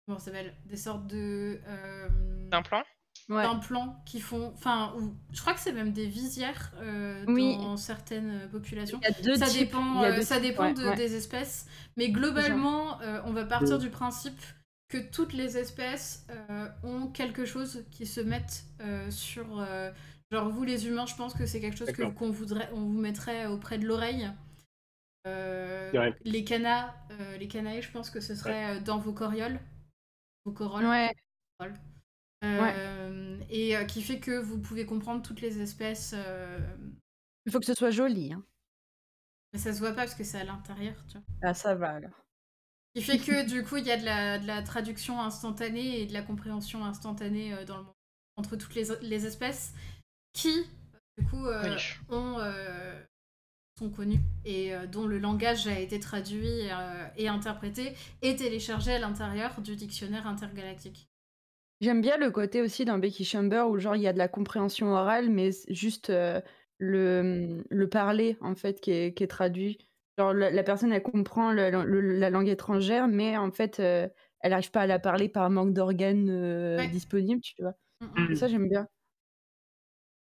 Comment 0.06 0.18
ça 0.18 0.26
s'appelle 0.26 0.54
Des 0.66 0.76
sortes 0.76 1.06
de. 1.06 1.60
euh, 1.66 2.08
plan? 2.64 2.82
Ouais. 3.30 3.42
d'implants 3.42 4.02
qui 4.04 4.20
font. 4.20 4.52
Enfin, 4.54 4.92
ou- 4.98 5.16
je 5.32 5.40
crois 5.40 5.54
que 5.54 5.60
c'est 5.60 5.72
même 5.72 5.92
des 5.92 6.06
visières 6.06 6.72
euh, 6.80 7.24
Oui. 7.28 7.56
dans 7.56 7.76
certaines 7.78 8.50
populations. 8.50 9.00
Il 9.02 9.04
y 9.04 9.14
a 9.18 9.22
deux 9.22 9.36
Ça 9.36 9.46
types, 9.46 9.60
dépend, 9.60 9.94
il 9.94 10.02
y 10.02 10.04
a 10.04 10.08
euh, 10.12 10.16
deux 10.16 10.22
ça 10.22 10.34
types, 10.34 10.44
dépend 10.50 10.64
ouais, 10.64 10.74
de- 10.74 10.88
ouais. 10.90 10.96
des 10.96 11.14
espèces, 11.14 11.66
mais 11.96 12.10
globalement, 12.10 13.00
euh, 13.00 13.22
on 13.24 13.32
va 13.32 13.46
partir 13.46 13.76
Mm. 13.78 13.80
du 13.80 13.88
principe 13.88 14.38
que 14.90 14.98
toutes 14.98 15.32
les 15.32 15.56
espèces 15.56 16.26
euh, 16.28 16.68
ont 16.82 17.06
quelque 17.06 17.46
chose 17.46 17.84
qui 17.90 18.04
se 18.04 18.20
mettent 18.20 18.64
euh, 18.80 19.10
sur. 19.10 19.58
Euh, 20.34 20.40
genre 20.40 20.48
vous 20.50 20.64
les 20.64 20.86
humains, 20.86 21.06
je 21.06 21.14
pense 21.14 21.34
que 21.34 21.46
c'est 21.46 21.60
quelque 21.60 21.76
chose 21.76 21.92
que- 21.92 22.02
qu'on 22.10 22.30
voudrait, 22.30 22.70
on 22.72 22.80
vous 22.80 23.00
mettrait 23.00 23.46
auprès 23.46 23.78
de 23.78 23.86
l'oreille. 23.86 24.30
Euh. 25.26 26.12
Les 26.24 26.44
canas, 26.44 26.94
euh, 27.12 27.36
les 27.38 27.48
canailles, 27.48 27.82
je 27.82 27.90
pense 27.90 28.10
que 28.10 28.20
ce 28.20 28.34
serait 28.34 28.76
euh, 28.76 28.80
dans 28.80 28.98
vos 28.98 29.12
corioles, 29.12 29.58
vos 30.44 30.52
corolles. 30.52 30.86
Ouais. 30.86 31.14
Euh, 32.44 33.40
Et 33.48 33.74
euh, 33.76 33.84
qui 33.84 34.02
fait 34.02 34.20
que 34.20 34.38
vous 34.38 34.58
pouvez 34.60 34.84
comprendre 34.84 35.22
toutes 35.22 35.40
les 35.40 35.60
espèces. 35.60 36.12
euh, 36.14 36.58
Il 37.46 37.52
faut 37.52 37.58
que 37.60 37.64
ce 37.66 37.74
soit 37.74 37.90
joli. 37.90 38.32
Hein. 38.34 38.44
Mais 39.52 39.58
ça 39.58 39.72
se 39.72 39.78
voit 39.78 39.90
pas 39.90 40.02
parce 40.02 40.14
que 40.14 40.24
c'est 40.24 40.40
à 40.40 40.44
l'intérieur, 40.44 40.96
tu 41.06 41.16
vois. 41.16 41.26
Ah, 41.42 41.54
ça 41.54 41.74
va 41.74 41.90
alors. 41.92 42.24
Qui 42.94 43.02
fait 43.02 43.18
que 43.18 43.48
du 43.48 43.64
coup, 43.64 43.76
il 43.78 43.86
y 43.86 43.90
a 43.92 43.96
de 43.96 44.04
la, 44.04 44.38
de 44.38 44.46
la 44.46 44.62
traduction 44.62 45.20
instantanée 45.22 46.00
et 46.00 46.06
de 46.06 46.12
la 46.12 46.22
compréhension 46.22 46.84
instantanée 46.84 47.54
euh, 47.54 47.64
dans 47.64 47.78
le 47.78 47.84
monde 47.84 47.94
entre 48.36 48.56
toutes 48.56 48.74
les, 48.74 48.84
les 49.00 49.26
espèces 49.26 49.72
qui, 50.34 50.66
du 51.18 51.24
coup, 51.26 51.46
euh, 51.46 51.76
ont, 52.10 52.38
euh, 52.40 53.02
sont 53.78 53.90
connues 53.90 54.20
et 54.44 54.74
euh, 54.74 54.86
dont 54.86 55.06
le 55.06 55.18
langage 55.18 55.66
a 55.68 55.78
été 55.80 56.00
traduit 56.00 56.70
euh, 56.70 57.06
et 57.16 57.28
interprété 57.28 57.94
et 58.22 58.36
téléchargé 58.36 58.92
à 58.92 58.98
l'intérieur 58.98 59.60
du 59.62 59.76
dictionnaire 59.76 60.26
intergalactique. 60.26 61.08
J'aime 61.80 62.00
bien 62.00 62.16
le 62.16 62.30
côté 62.30 62.62
aussi 62.62 62.84
dans 62.84 62.98
Becky 62.98 63.24
Chamber 63.24 63.64
où 63.68 63.78
genre 63.78 63.96
il 63.96 64.02
y 64.02 64.06
a 64.08 64.12
de 64.12 64.18
la 64.18 64.28
compréhension 64.28 64.88
orale, 64.92 65.28
mais 65.28 65.50
juste 65.68 66.10
euh, 66.10 66.40
le, 66.78 67.64
le 67.68 67.88
parler 67.88 68.36
en 68.40 68.54
fait 68.54 68.80
qui 68.80 68.92
est, 68.92 69.14
qui 69.14 69.24
est 69.24 69.26
traduit. 69.28 69.78
Genre 70.16 70.32
la, 70.32 70.50
la 70.50 70.62
personne 70.62 70.92
elle 70.92 71.02
comprend 71.02 71.52
le- 71.52 71.70
le- 71.70 72.00
la 72.18 72.30
langue 72.30 72.48
étrangère, 72.48 73.08
mais 73.08 73.36
en 73.36 73.50
fait 73.50 73.80
euh, 73.80 74.08
elle 74.40 74.50
n'arrive 74.50 74.70
pas 74.70 74.82
à 74.82 74.86
la 74.86 74.98
parler 74.98 75.28
par 75.28 75.50
manque 75.50 75.74
d'organes 75.74 76.30
euh, 76.30 76.78
Ouais. 76.78 76.88
disponibles, 76.88 77.40
tu 77.42 77.54
vois. 77.60 77.74
Mm, 78.00 78.06
mm. 78.32 78.34
Ça 78.36 78.48
j'aime 78.48 78.68
bien. 78.68 78.88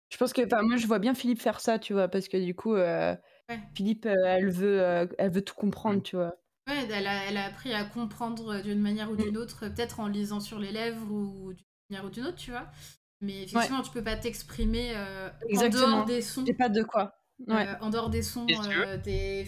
Je 0.10 0.18
pense 0.18 0.34
que, 0.34 0.42
enfin 0.46 0.62
moi 0.64 0.78
je 0.78 0.88
vois 0.88 1.00
bien 1.00 1.14
Philippe 1.14 1.42
faire 1.42 1.60
ça, 1.60 1.80
tu 1.80 1.94
vois, 1.94 2.08
parce 2.08 2.28
que 2.28 2.38
du 2.38 2.56
coup 2.56 2.76
euh, 2.76 3.16
Ouais. 3.50 3.60
Philippe 3.76 4.06
euh, 4.06 4.16
elle 4.26 4.50
veut, 4.50 4.82
euh, 4.82 5.08
elle 5.18 5.32
veut 5.32 5.42
tout 5.42 5.56
comprendre, 5.56 6.04
tu 6.04 6.16
vois. 6.18 6.36
Ouais, 6.68 6.86
elle 6.92 7.08
a, 7.08 7.26
elle 7.26 7.38
a 7.38 7.46
appris 7.46 7.74
à 7.74 7.86
comprendre 7.86 8.62
d'une 8.62 8.80
manière 8.82 9.10
ou 9.10 9.16
d'une 9.16 9.38
autre, 9.38 9.70
peut-être 9.70 10.02
en 10.02 10.08
lisant 10.08 10.42
sur 10.42 10.60
les 10.60 10.72
lèvres 10.72 11.10
ou 11.12 11.54
d'une 11.54 11.66
manière 11.90 12.06
ou 12.06 12.10
d'une 12.10 12.26
autre, 12.26 12.36
tu 12.36 12.52
vois. 12.52 12.68
Mais 13.22 13.44
effectivement, 13.44 13.82
tu 13.82 13.92
peux 13.92 14.04
pas 14.04 14.18
t'exprimer 14.18 14.92
euh, 14.96 15.30
en 15.30 15.48
Exactement. 15.50 15.88
dehors 15.88 16.06
des 16.06 16.22
sons. 16.22 16.44
J'ai 16.46 16.54
pas 16.54 16.70
de 16.70 16.84
quoi. 16.84 17.14
Ouais, 17.48 17.68
euh, 17.68 17.74
en 17.82 17.90
dehors 17.90 18.10
des 18.10 18.22
sons, 18.22 18.46
tu 18.46 18.54
veux. 18.54 18.86
euh, 18.86 18.98
des 18.98 19.48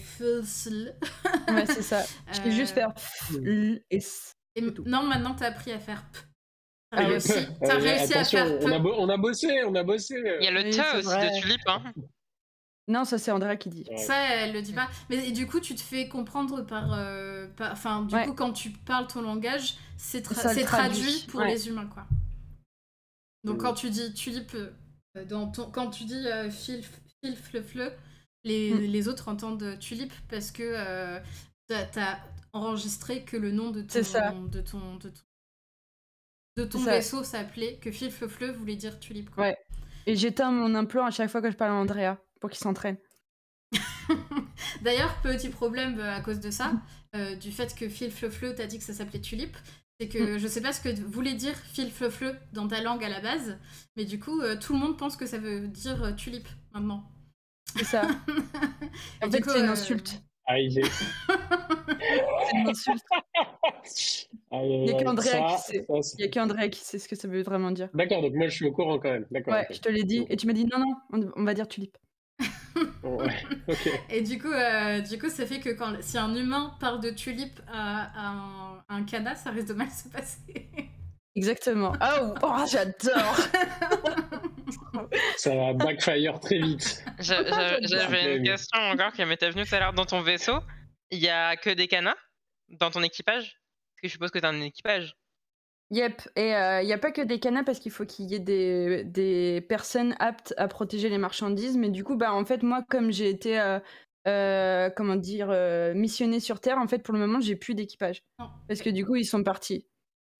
ouais 1.50 1.66
c'est 1.66 1.82
ça. 1.82 2.02
Je 2.32 2.40
vais 2.40 2.52
juste 2.52 2.72
faire 2.72 2.92
l 3.44 3.82
et 3.90 3.96
s. 3.96 4.36
Et 4.56 4.62
c'est 4.62 4.72
tout. 4.72 4.84
non, 4.86 5.02
maintenant 5.02 5.34
t'as 5.34 5.48
appris 5.48 5.72
à 5.72 5.78
faire 5.78 6.04
p. 6.10 6.20
Ah 6.92 7.06
réussi, 7.06 7.32
Euh, 7.32 7.42
t'as 7.64 7.78
réussi 7.78 8.14
à 8.14 8.24
faire 8.24 8.58
on 8.62 8.72
a, 8.72 8.78
bo- 8.80 8.94
on 8.98 9.08
a 9.08 9.16
bossé, 9.16 9.62
on 9.64 9.74
a 9.76 9.82
bossé. 9.84 10.16
Il 10.40 10.44
y 10.44 10.48
a 10.48 10.50
le 10.50 10.62
Oui, 10.64 10.70
te 10.70 10.96
aussi 10.98 11.06
vrai. 11.06 11.30
de 11.30 11.40
tulipe. 11.40 11.60
Hein. 11.68 11.82
Non, 12.88 13.04
ça 13.04 13.18
c'est 13.18 13.30
Andrea 13.30 13.56
qui 13.56 13.68
dit. 13.68 13.86
Ça, 13.96 14.16
elle 14.34 14.52
le 14.52 14.62
dit 14.62 14.72
pas. 14.72 14.88
Mais 15.08 15.28
et 15.28 15.32
du 15.32 15.46
coup, 15.46 15.60
tu 15.60 15.76
te 15.76 15.80
fais 15.80 16.08
comprendre 16.08 16.62
par. 16.62 16.92
euh, 16.92 17.46
Enfin, 17.60 18.02
du 18.02 18.14
Ouais. 18.14 18.26
coup, 18.26 18.34
quand 18.34 18.52
tu 18.52 18.70
parles 18.70 19.06
ton 19.06 19.22
langage, 19.22 19.74
c'est 19.96 20.24
tra- 20.26 20.34
traduit 20.34 20.64
traduit, 20.64 21.26
pour 21.28 21.40
ouais. 21.40 21.48
les 21.52 21.68
humains, 21.68 21.86
quoi. 21.86 22.06
Donc, 23.44 23.56
Mm. 23.56 23.60
quand 23.62 23.74
tu 23.74 23.90
dis 23.90 24.12
tulipe, 24.12 24.54
euh, 24.56 25.24
dans 25.26 25.46
ton... 25.50 25.70
quand 25.70 25.90
tu 25.90 26.04
dis 26.04 26.26
euh, 26.26 26.50
fil, 26.50 26.82
fil, 27.22 27.36
fleu, 27.36 27.62
fleu, 27.62 27.92
les, 28.44 28.74
Mm. 28.74 28.78
les 28.80 29.08
autres 29.08 29.28
entendent 29.28 29.78
tulipe 29.78 30.12
parce 30.28 30.50
que 30.50 30.62
euh, 30.64 31.20
t'as- 31.68 32.18
enregistré 32.52 33.22
que 33.22 33.36
le 33.36 33.52
nom 33.52 33.70
de 33.70 33.82
ton, 33.82 33.88
C'est 33.90 34.02
ça. 34.02 34.30
de 34.32 34.34
ton, 34.60 34.96
de 34.96 35.08
ton, 35.08 35.20
de 36.60 36.70
ton 36.70 36.78
ça. 36.78 36.92
vaisseau 36.92 37.24
s'appelait, 37.24 37.78
que 37.80 37.90
fil, 37.90 38.10
fleu, 38.10 38.28
fleu 38.28 38.52
voulait 38.52 38.76
dire 38.76 38.98
tulipe, 39.00 39.30
quoi. 39.30 39.44
Ouais. 39.44 39.58
Et 40.06 40.16
j'éteins 40.16 40.50
mon 40.50 40.74
implant 40.74 41.04
à 41.04 41.10
chaque 41.10 41.30
fois 41.30 41.42
que 41.42 41.50
je 41.50 41.56
parle 41.56 41.72
à 41.72 41.74
Andrea 41.74 42.16
pour 42.40 42.50
qu'il 42.50 42.58
s'entraîne. 42.58 42.96
D'ailleurs, 44.82 45.14
petit 45.22 45.48
problème 45.48 45.98
euh, 45.98 46.16
à 46.16 46.20
cause 46.20 46.40
de 46.40 46.50
ça, 46.50 46.72
euh, 47.14 47.36
du 47.36 47.52
fait 47.52 47.74
que 47.74 47.88
Phil 47.88 48.10
Fleu 48.10 48.54
t'as 48.54 48.66
dit 48.66 48.78
que 48.78 48.84
ça 48.84 48.92
s'appelait 48.92 49.20
tulipe, 49.20 49.56
c'est 49.98 50.08
que 50.08 50.38
je 50.38 50.46
sais 50.46 50.60
pas 50.60 50.72
ce 50.72 50.80
que 50.80 50.88
voulait 51.02 51.34
dire 51.34 51.54
Phil 51.72 51.90
Fleu 51.90 52.34
dans 52.52 52.66
ta 52.66 52.82
langue 52.82 53.04
à 53.04 53.08
la 53.08 53.20
base, 53.20 53.58
mais 53.96 54.04
du 54.04 54.18
coup, 54.18 54.40
euh, 54.40 54.56
tout 54.56 54.72
le 54.72 54.78
monde 54.78 54.98
pense 54.98 55.16
que 55.16 55.26
ça 55.26 55.38
veut 55.38 55.68
dire 55.68 56.14
tulipe 56.16 56.48
maintenant. 56.72 57.04
C'est 57.76 57.84
ça. 57.84 58.02
En 59.22 59.30
fait, 59.30 59.44
c'est 59.44 59.60
une 59.60 59.66
insulte. 59.68 60.22
Aïe, 60.50 60.82
C'est 62.74 64.28
Il 64.52 64.86
y 64.86 64.90
a 64.90 64.94
qu'Andrea 65.02 65.54
qui 65.54 65.62
sait. 65.62 65.86
Il 66.18 66.20
y 66.20 66.24
a 66.24 66.28
qu'Andrea 66.28 66.68
qui 66.68 66.80
sait 66.80 66.98
ce 66.98 67.08
que 67.08 67.14
ça 67.14 67.28
veut 67.28 67.42
vraiment 67.42 67.70
dire. 67.70 67.88
D'accord, 67.94 68.20
donc 68.20 68.34
moi 68.34 68.48
je 68.48 68.54
suis 68.56 68.66
au 68.66 68.72
courant 68.72 68.98
quand 68.98 69.10
même. 69.10 69.26
D'accord. 69.30 69.54
Ouais, 69.54 69.68
je 69.70 69.78
te 69.78 69.88
l'ai 69.88 70.02
dit. 70.02 70.26
Et 70.28 70.36
tu 70.36 70.48
m'as 70.48 70.52
dit 70.52 70.64
non, 70.66 70.78
non, 70.80 71.30
on, 71.36 71.44
va 71.44 71.54
dire 71.54 71.68
tulipe. 71.68 71.96
Ouais, 73.02 73.34
ok. 73.68 73.90
Et 74.10 74.22
du 74.22 74.38
coup, 74.38 74.50
euh, 74.50 75.00
du 75.00 75.18
coup, 75.18 75.28
ça 75.28 75.44
fait 75.44 75.60
que 75.60 75.70
quand, 75.70 75.92
si 76.00 76.16
un 76.18 76.34
humain 76.34 76.72
parle 76.80 77.00
de 77.00 77.10
tulipe 77.10 77.60
à, 77.70 78.04
à 78.14 78.28
un, 78.30 78.84
un 78.88 79.02
cana, 79.04 79.34
ça 79.34 79.50
risque 79.50 79.68
de 79.68 79.74
mal 79.74 79.88
se 79.90 80.08
passer. 80.08 80.70
Exactement. 81.36 81.92
Oh, 82.02 82.34
oh 82.42 82.64
j'adore. 82.70 83.36
Ça 85.36 85.54
va 85.54 85.72
backfire 85.72 86.40
très 86.40 86.58
vite. 86.58 87.04
J'avais 87.18 88.36
une 88.36 88.44
question 88.44 88.80
encore 88.80 89.12
qui 89.12 89.24
m'était 89.24 89.50
venue 89.50 89.64
tout 89.64 89.74
à 89.74 89.80
l'heure. 89.80 89.92
Dans 89.92 90.06
ton 90.06 90.20
vaisseau, 90.20 90.58
il 91.10 91.18
y 91.18 91.28
a 91.28 91.56
que 91.56 91.70
des 91.70 91.88
canas 91.88 92.16
dans 92.68 92.90
ton 92.90 93.02
équipage? 93.02 93.60
Parce 93.94 94.02
que 94.02 94.08
je 94.08 94.12
suppose 94.12 94.30
que 94.30 94.38
t'as 94.38 94.50
un 94.50 94.60
équipage. 94.60 95.14
Yep. 95.92 96.22
Et 96.36 96.50
il 96.50 96.86
n'y 96.86 96.92
a 96.92 96.98
pas 96.98 97.10
que 97.10 97.20
des 97.20 97.40
canards 97.40 97.64
parce 97.64 97.80
qu'il 97.80 97.90
faut 97.90 98.06
qu'il 98.06 98.30
y 98.30 98.34
ait 98.34 98.38
des, 98.38 99.02
des 99.04 99.60
personnes 99.60 100.14
aptes 100.20 100.54
à 100.56 100.68
protéger 100.68 101.08
les 101.08 101.18
marchandises. 101.18 101.76
Mais 101.76 101.88
du 101.90 102.04
coup, 102.04 102.16
bah, 102.16 102.32
en 102.32 102.44
fait, 102.44 102.62
moi, 102.62 102.84
comme 102.88 103.10
j'ai 103.10 103.28
été, 103.28 103.58
euh, 103.58 103.80
euh, 104.28 104.88
comment 104.90 105.16
dire, 105.16 105.48
euh, 105.50 105.92
missionnée 105.94 106.38
sur 106.38 106.60
Terre, 106.60 106.78
en 106.78 106.86
fait, 106.86 107.00
pour 107.00 107.12
le 107.12 107.18
moment, 107.18 107.40
j'ai 107.40 107.56
plus 107.56 107.74
d'équipage. 107.74 108.22
Parce 108.68 108.82
que 108.82 108.90
du 108.90 109.04
coup, 109.04 109.16
ils 109.16 109.24
sont 109.24 109.42
partis. 109.42 109.88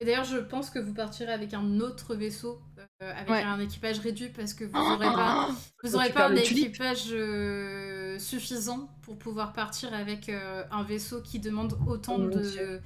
Et 0.03 0.07
d'ailleurs, 0.07 0.25
je 0.25 0.39
pense 0.39 0.71
que 0.71 0.79
vous 0.79 0.95
partirez 0.95 1.31
avec 1.33 1.53
un 1.53 1.79
autre 1.81 2.15
vaisseau, 2.15 2.59
euh, 3.03 3.13
avec 3.15 3.29
Ouais. 3.29 3.43
un 3.43 3.61
équipage 3.61 3.99
réduit, 3.99 4.31
parce 4.31 4.55
que 4.55 4.65
vous 4.65 4.73
n'aurez 4.73 5.07
pas, 5.07 5.49
vous 5.83 5.91
Faut 5.91 5.97
aurez 5.97 6.07
tu 6.09 6.15
pas 6.15 6.29
un 6.29 6.37
équipage 6.37 7.09
euh, 7.13 8.19
suffisant 8.19 8.89
pour 9.03 9.19
pouvoir 9.19 9.53
partir 9.53 9.93
avec 9.93 10.31
euh, 10.31 10.65
un 10.71 10.85
vaisseau 10.85 11.21
qui 11.21 11.39
demande 11.39 11.79
autant 11.87 12.17
Oh 12.19 12.31
de 12.31 12.81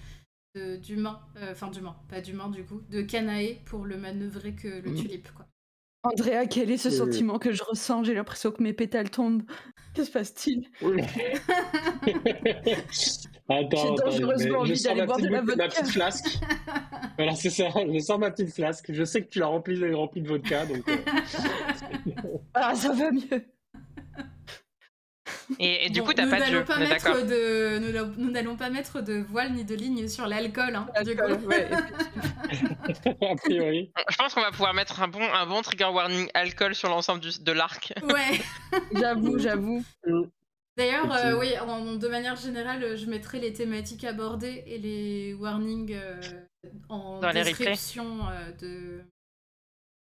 d'humains, 0.76 1.20
euh, 1.36 1.50
enfin 1.52 1.68
d'humains, 1.68 1.96
pas 2.08 2.20
d'humains 2.20 2.48
du 2.48 2.64
coup, 2.64 2.80
de 2.88 3.02
canae 3.02 3.56
pour 3.64 3.84
le 3.86 3.96
manœuvrer 3.96 4.54
que 4.54 4.68
le 4.68 4.90
Mm. 4.90 4.94
tulipe 4.94 5.28
quoi. 5.34 5.46
Andrea, 6.04 6.46
quel 6.48 6.70
est 6.70 6.76
ce 6.78 6.88
Euh. 6.88 6.90
sentiment 6.92 7.38
que 7.40 7.50
je 7.52 7.62
ressens? 7.64 8.04
J'ai 8.04 8.14
l'impression 8.14 8.52
que 8.52 8.62
mes 8.62 8.72
pétales 8.72 9.10
tombent. 9.10 9.42
Que 9.94 10.04
se 10.04 10.10
passe-t-il? 10.12 10.68
attends, 13.48 13.68
J'ai 13.70 13.78
attends, 13.82 13.94
dangereusement 13.94 14.50
mais 14.52 14.56
envie 14.56 14.74
je 14.76 14.82
d'aller 14.84 15.00
ma 15.00 15.06
boire 15.06 15.18
de 15.18 15.22
petite, 15.22 15.32
la 15.34 15.40
bouteille- 15.42 15.56
ma 15.56 15.64
vodka. 15.64 15.80
petite 15.80 15.92
flasque. 15.92 16.38
voilà, 17.18 17.34
c'est 17.34 17.50
ça. 17.50 17.64
Je 17.92 17.98
sors 17.98 18.18
ma 18.18 18.30
petite 18.30 18.54
flasque. 18.54 18.86
Je 18.92 19.04
sais 19.04 19.22
que 19.22 19.28
tu 19.28 19.38
l'as 19.38 19.46
remplie 19.46 19.92
remplie 19.94 20.22
de 20.22 20.28
vodka, 20.28 20.66
donc. 20.66 20.88
euh, 20.88 20.96
Ah, 22.54 22.74
ça 22.74 22.92
va 22.92 23.10
mieux. 23.10 23.44
Et, 25.58 25.86
et 25.86 25.90
du 25.90 26.00
Bon, 26.00 26.06
coup, 26.06 26.12
t'as 26.14 26.26
pas 26.26 26.40
de 26.40 26.60
pas 26.62 26.78
mettre 26.78 27.26
de, 27.26 27.78
nous 27.78 27.92
n'a- 27.92 28.10
nous 28.16 28.30
n'allons 28.30 28.56
pas 28.56 28.70
mettre 28.70 29.02
de 29.02 29.18
voile 29.28 29.52
ni 29.52 29.64
de 29.64 29.74
ligne 29.74 30.08
sur 30.08 30.26
l'alcool, 30.26 30.74
hein, 30.74 30.86
du 31.04 31.14
coup. 31.14 31.46
Ouais, 31.46 31.68
a 33.30 33.36
priori. 33.36 33.92
Je 34.08 34.16
pense 34.16 34.32
qu'on 34.32 34.40
va 34.40 34.52
pouvoir 34.52 34.72
mettre 34.74 35.02
un 35.02 35.08
bon, 35.08 35.20
un 35.22 35.46
bon 35.46 35.60
trigger 35.60 35.90
warning 35.92 36.28
alcool 36.34 36.74
sur 36.74 36.88
l'ensemble 36.88 37.20
du- 37.20 37.38
de 37.42 37.52
l'arc. 37.52 37.92
Ouais. 38.04 38.40
j'avoue, 38.94 39.38
j'avoue. 39.38 39.84
D'ailleurs, 40.76 41.12
euh, 41.12 41.38
oui, 41.38 41.56
en- 41.58 41.94
de 41.96 42.08
manière 42.08 42.34
générale, 42.36 42.96
je 42.96 43.06
mettrai 43.06 43.38
les 43.40 43.52
thématiques 43.52 44.04
abordées 44.04 44.64
et 44.66 44.78
les 44.78 45.32
warnings 45.34 45.92
euh, 45.94 46.20
en 46.88 47.20
Dans 47.20 47.32
description 47.32 48.28
euh, 48.28 48.50
de 48.52 49.04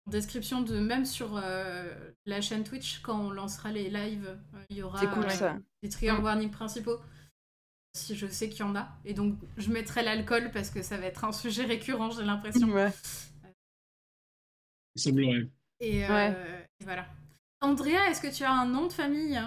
en 0.06 0.10
description 0.10 0.60
de 0.62 0.78
même 0.78 1.04
sur 1.06 1.36
euh, 1.36 1.94
la 2.26 2.40
chaîne 2.40 2.64
Twitch 2.64 3.00
quand 3.00 3.18
on 3.18 3.30
lancera 3.30 3.70
les 3.72 3.88
lives, 3.90 4.26
euh, 4.54 4.64
il 4.70 4.76
y 4.78 4.82
aura 4.82 4.98
C'est 5.00 5.08
cool 5.10 5.24
euh, 5.24 5.28
ça. 5.30 5.56
des 5.82 5.88
trigger 5.88 6.12
Mm. 6.18 6.24
warnings 6.24 6.50
principaux. 6.50 6.98
Si 7.94 8.14
je 8.14 8.26
sais 8.26 8.48
qu'il 8.50 8.60
y 8.60 8.62
en 8.62 8.76
a. 8.76 8.88
Et 9.06 9.14
donc, 9.14 9.34
je 9.56 9.70
mettrai 9.70 10.02
l'alcool 10.02 10.50
parce 10.52 10.70
que 10.70 10.82
ça 10.82 10.98
va 10.98 11.06
être 11.06 11.24
un 11.24 11.32
sujet 11.32 11.64
récurrent, 11.64 12.10
j'ai 12.10 12.22
l'impression. 12.24 12.68
Ouais. 12.68 12.92
Il 14.94 15.00
semblerait. 15.02 15.48
Et, 15.80 16.04
euh, 16.04 16.08
Ouais. 16.08 16.66
et 16.80 16.84
voilà. 16.84 17.06
Andrea, 17.60 18.10
est-ce 18.10 18.20
que 18.20 18.32
tu 18.34 18.44
as 18.44 18.52
un 18.52 18.66
nom 18.66 18.86
de 18.86 18.92
famille? 18.92 19.40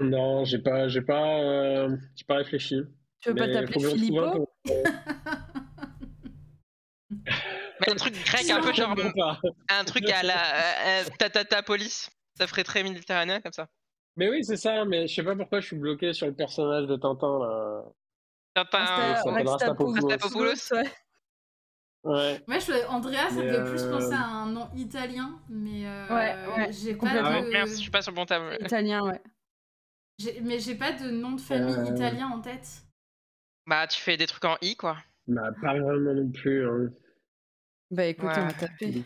Non, 0.00 0.44
j'ai 0.44 0.58
pas, 0.58 0.88
j'ai 0.88 1.02
pas, 1.02 1.38
euh, 1.40 1.96
j'ai 2.16 2.24
pas 2.24 2.36
réfléchi. 2.36 2.82
Tu 3.20 3.28
veux 3.30 3.34
pas 3.36 3.48
t'appeler 3.48 3.72
trouve 3.72 3.86
un 3.86 3.90
Filippo 3.90 4.30
pour- 4.64 4.74
Mais 7.80 7.90
un 7.92 7.94
truc 7.96 8.14
grec 8.24 8.50
un 8.50 8.60
peu 8.60 8.72
genre. 8.72 8.94
Pas. 9.16 9.40
Un 9.70 9.84
truc 9.84 10.08
à 10.10 10.22
la. 10.22 10.34
euh, 10.34 11.02
euh, 11.02 11.04
ta 11.18 11.30
ta 11.30 11.44
ta 11.44 11.62
police. 11.62 12.10
Ça 12.36 12.46
ferait 12.46 12.64
très 12.64 12.82
méditerranéen 12.82 13.40
comme 13.40 13.52
ça. 13.52 13.68
Mais 14.16 14.28
oui, 14.28 14.44
c'est 14.44 14.56
ça. 14.56 14.84
Mais 14.84 15.06
je 15.06 15.14
sais 15.14 15.22
pas 15.22 15.36
pourquoi 15.36 15.60
je 15.60 15.66
suis 15.68 15.76
bloqué 15.76 16.12
sur 16.12 16.26
le 16.26 16.34
personnage 16.34 16.86
de 16.86 16.96
Tintin 16.96 17.38
là. 17.40 17.82
Tintin. 18.54 19.16
S'appelle 19.16 19.48
Rastapopoulos. 19.48 20.72
Ouais. 20.72 20.82
Ouais. 22.04 22.42
Moi, 22.46 22.58
je, 22.58 22.86
Andrea, 22.88 23.30
ça 23.30 23.36
me 23.42 23.50
fait 23.50 23.64
plus 23.70 23.82
euh, 23.82 23.90
penser 23.90 24.12
à 24.12 24.24
un 24.26 24.46
nom 24.46 24.68
italien, 24.76 25.40
mais 25.48 25.86
euh, 25.86 26.06
Ouais, 26.08 26.36
ouais, 26.56 26.72
j'ai 26.72 26.92
pas 26.94 26.98
complètement. 26.98 27.30
Ah 27.32 27.40
de... 27.40 27.44
ouais, 27.46 27.50
Merci, 27.52 27.74
je 27.76 27.80
suis 27.80 27.90
pas 27.90 28.02
sur 28.02 28.12
le 28.12 28.16
bon 28.16 28.26
table. 28.26 28.58
Italien, 28.60 29.02
ouais. 29.06 29.20
Mais 30.42 30.58
j'ai 30.60 30.74
pas 30.74 30.92
de 30.92 31.10
nom 31.10 31.32
de 31.32 31.40
famille 31.40 31.74
Euh. 31.74 31.94
italien 31.94 32.28
en 32.28 32.40
tête. 32.40 32.68
Bah, 33.66 33.86
tu 33.86 34.00
fais 34.00 34.16
des 34.16 34.26
trucs 34.26 34.44
en 34.44 34.56
i 34.62 34.76
quoi. 34.76 34.96
Bah, 35.26 35.50
pas 35.60 35.78
vraiment 35.78 36.12
non 36.14 36.30
plus. 36.30 36.68
hein. 36.68 36.90
Bah 37.90 38.04
écoute, 38.06 38.30
on 38.36 38.46
va 38.46 38.52
taper. 38.52 39.02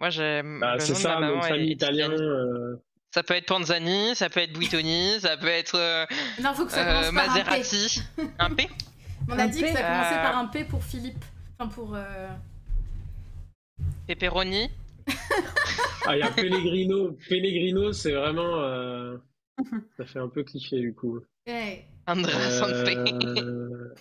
Moi, 0.00 0.10
j'ai. 0.10 0.42
Bah, 0.60 0.78
c'est 0.78 0.94
ça, 0.94 1.18
ma 1.20 1.28
nom 1.28 1.38
de 1.38 1.42
famille 1.44 1.72
italien. 1.72 2.06
italienne. 2.06 2.20
euh, 2.28 2.76
Ça 3.14 3.22
peut 3.22 3.34
être 3.34 3.46
Panzani, 3.46 4.14
ça 4.14 4.28
peut 4.30 4.40
être 4.40 4.52
Buitoni, 4.52 5.16
ça 5.20 5.36
peut 5.36 5.46
être 5.48 5.74
euh, 5.76 6.06
Non, 6.42 6.54
faut 6.54 6.66
que 6.66 6.72
ça 6.72 6.86
euh, 6.86 7.10
commence 7.10 7.14
par 7.14 7.30
un 7.30 7.34
P. 7.34 7.44
Maserati. 7.44 8.00
Un 8.38 8.54
P 8.54 8.68
On 9.28 9.38
a 9.38 9.42
Un 9.44 9.48
dit 9.48 9.60
que 9.60 9.68
ça 9.68 9.82
commençait 9.82 10.18
Euh. 10.18 10.22
par 10.22 10.36
un 10.38 10.46
P 10.46 10.64
pour 10.64 10.82
Philippe. 10.84 11.24
Enfin, 11.58 11.70
pour... 11.70 11.94
euh, 11.94 12.28
Pepperoni. 14.06 14.70
Ah, 16.06 16.16
il 16.16 16.20
y 16.20 16.22
a 16.22 16.30
Pellegrino. 16.30 17.16
Pellegrino, 17.28 17.92
c'est 17.92 18.12
vraiment. 18.12 18.58
Ça 19.96 20.04
fait 20.04 20.18
un 20.18 20.28
peu 20.28 20.44
cliché 20.44 20.78
du 20.80 20.94
coup. 20.94 21.20
ouais. 21.46 21.86
Andrea 22.06 22.50
Sanpe. 22.50 22.88
Euh... 23.36 23.94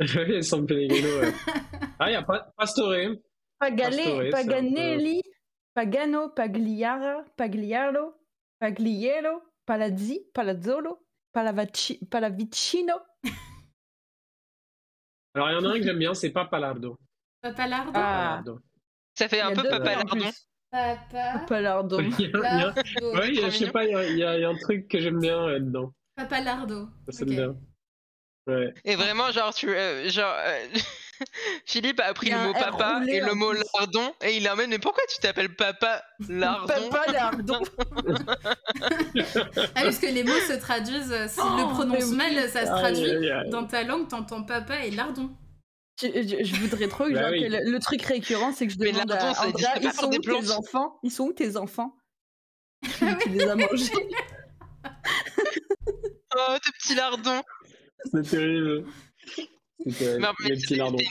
oui, 0.00 0.42
San 0.42 0.66
Pellegrino. 0.66 1.08
ouais. 1.20 1.32
Ah, 1.98 2.10
il 2.10 2.14
y 2.14 2.16
a 2.16 2.22
pas 2.22 2.52
Pastore. 2.56 2.94
Pagale, 3.60 3.96
Pastore, 3.96 4.30
Paganelli, 4.30 5.22
Pagano, 5.72 6.30
Pagliara, 6.30 7.24
Pagliaro, 7.36 8.14
Pagliero, 8.58 9.42
Palazzi, 9.64 10.20
Palazzolo, 10.34 11.06
Palavaci, 11.32 12.04
Palavicino. 12.06 12.94
Alors, 15.34 15.50
il 15.50 15.54
y 15.54 15.56
en 15.56 15.64
a 15.64 15.68
un 15.68 15.78
que 15.78 15.82
j'aime 15.84 15.98
bien, 15.98 16.12
c'est 16.14 16.30
pas 16.32 16.44
Palardo. 16.46 16.98
Papalardo. 17.40 17.92
Ah. 17.94 18.40
Palardo. 18.42 18.60
Ça 19.14 19.28
fait 19.28 19.40
un 19.40 19.54
peu 19.54 19.62
deux 19.62 19.70
papa 20.72 21.44
P 21.46 21.54
en 21.54 21.60
lardon. 21.60 21.96
plus. 21.98 22.10
Papa... 22.10 22.14
Palardo. 22.18 22.18
Il 22.18 22.22
y 22.22 22.24
a- 22.24 22.28
il 22.28 22.32
y 22.32 22.34
a- 22.34 22.74
Lardo. 22.74 23.16
Ouais, 23.18 23.34
je 23.34 23.50
sais 23.50 23.70
pas, 23.70 23.84
il 23.84 23.90
y 23.90 23.94
a, 23.94 24.04
il 24.08 24.18
y 24.18 24.24
a- 24.24 24.36
il 24.36 24.40
y 24.40 24.44
a 24.44 24.48
un 24.48 24.56
truc 24.56 24.88
que 24.88 24.98
j'aime 25.00 25.20
bien 25.20 25.38
euh, 25.46 25.60
dedans. 25.60 25.92
Papalardo. 26.16 26.86
Ça, 26.86 26.88
Ok. 27.08 27.14
c'est 27.14 27.24
bien. 27.26 27.54
Ouais. 28.48 28.74
Et 28.84 28.96
vraiment, 28.96 29.30
genre, 29.30 29.54
tu, 29.54 29.68
euh, 29.72 30.08
genre 30.08 30.34
euh, 30.36 30.66
Philippe 31.66 32.00
a 32.00 32.10
y 32.10 32.30
le 32.30 32.38
mot 32.48 32.52
papa 32.52 33.00
et 33.06 33.20
le 33.20 33.34
mot 33.34 33.52
lardon 33.52 34.12
et 34.20 34.36
il 34.36 34.48
emmène. 34.50 34.70
Mais 34.70 34.80
pourquoi 34.80 35.04
tu 35.08 35.18
t'appelles 35.20 35.54
papa 35.54 36.02
lardon? 36.28 36.66
Papa 36.90 37.12
Lardon. 37.12 37.60
Ah, 39.74 39.82
parce 39.84 39.98
que 39.98 40.06
les 40.06 40.24
mots 40.24 40.32
se 40.48 40.58
traduisent, 40.58 41.12
euh, 41.12 41.28
s'ils 41.28 41.42
Oh, 41.44 41.56
le 41.58 41.72
prononcent 41.74 42.12
mais 42.12 42.26
oui. 42.26 42.34
mal, 42.34 42.48
ça 42.48 42.66
se 42.66 42.70
Aïe, 42.72 42.80
traduit. 42.80 43.10
aïe, 43.10 43.30
aïe. 43.30 43.50
Dans 43.50 43.64
ta 43.66 43.84
langue, 43.84 44.08
t'entends 44.08 44.42
papa 44.42 44.84
et 44.84 44.90
lardon. 44.90 45.30
Je, 46.00 46.06
je- 46.08 46.44
je 46.44 46.56
voudrais 46.56 46.88
trop 46.88 47.04
que, 47.04 47.12
Bah 47.12 47.20
genre, 47.22 47.30
oui. 47.32 47.42
que 47.42 47.46
le, 47.48 47.70
le 47.70 47.78
truc 47.78 48.02
récurrent, 48.02 48.52
c'est 48.52 48.66
que 48.66 48.72
je 48.72 48.78
demande 48.78 49.10
à 49.12 49.30
Andrea, 49.46 49.78
ils 49.82 49.92
sont 49.92 50.08
où 50.10 50.18
tes 50.18 50.50
enfants? 50.50 50.98
Ils 51.02 51.10
sont 51.10 51.24
où 51.24 51.32
tes 51.32 51.56
enfants? 51.56 51.96
Tu 53.22 53.28
les 53.28 53.42
as 53.46 53.54
mangés? 53.54 53.92
Oh, 56.34 56.56
tes 56.64 56.72
petits 56.72 56.94
lardons. 56.94 57.42
C'est 58.10 58.22
terrible. 58.28 58.86
C'est 59.90 60.16
une 60.16 60.24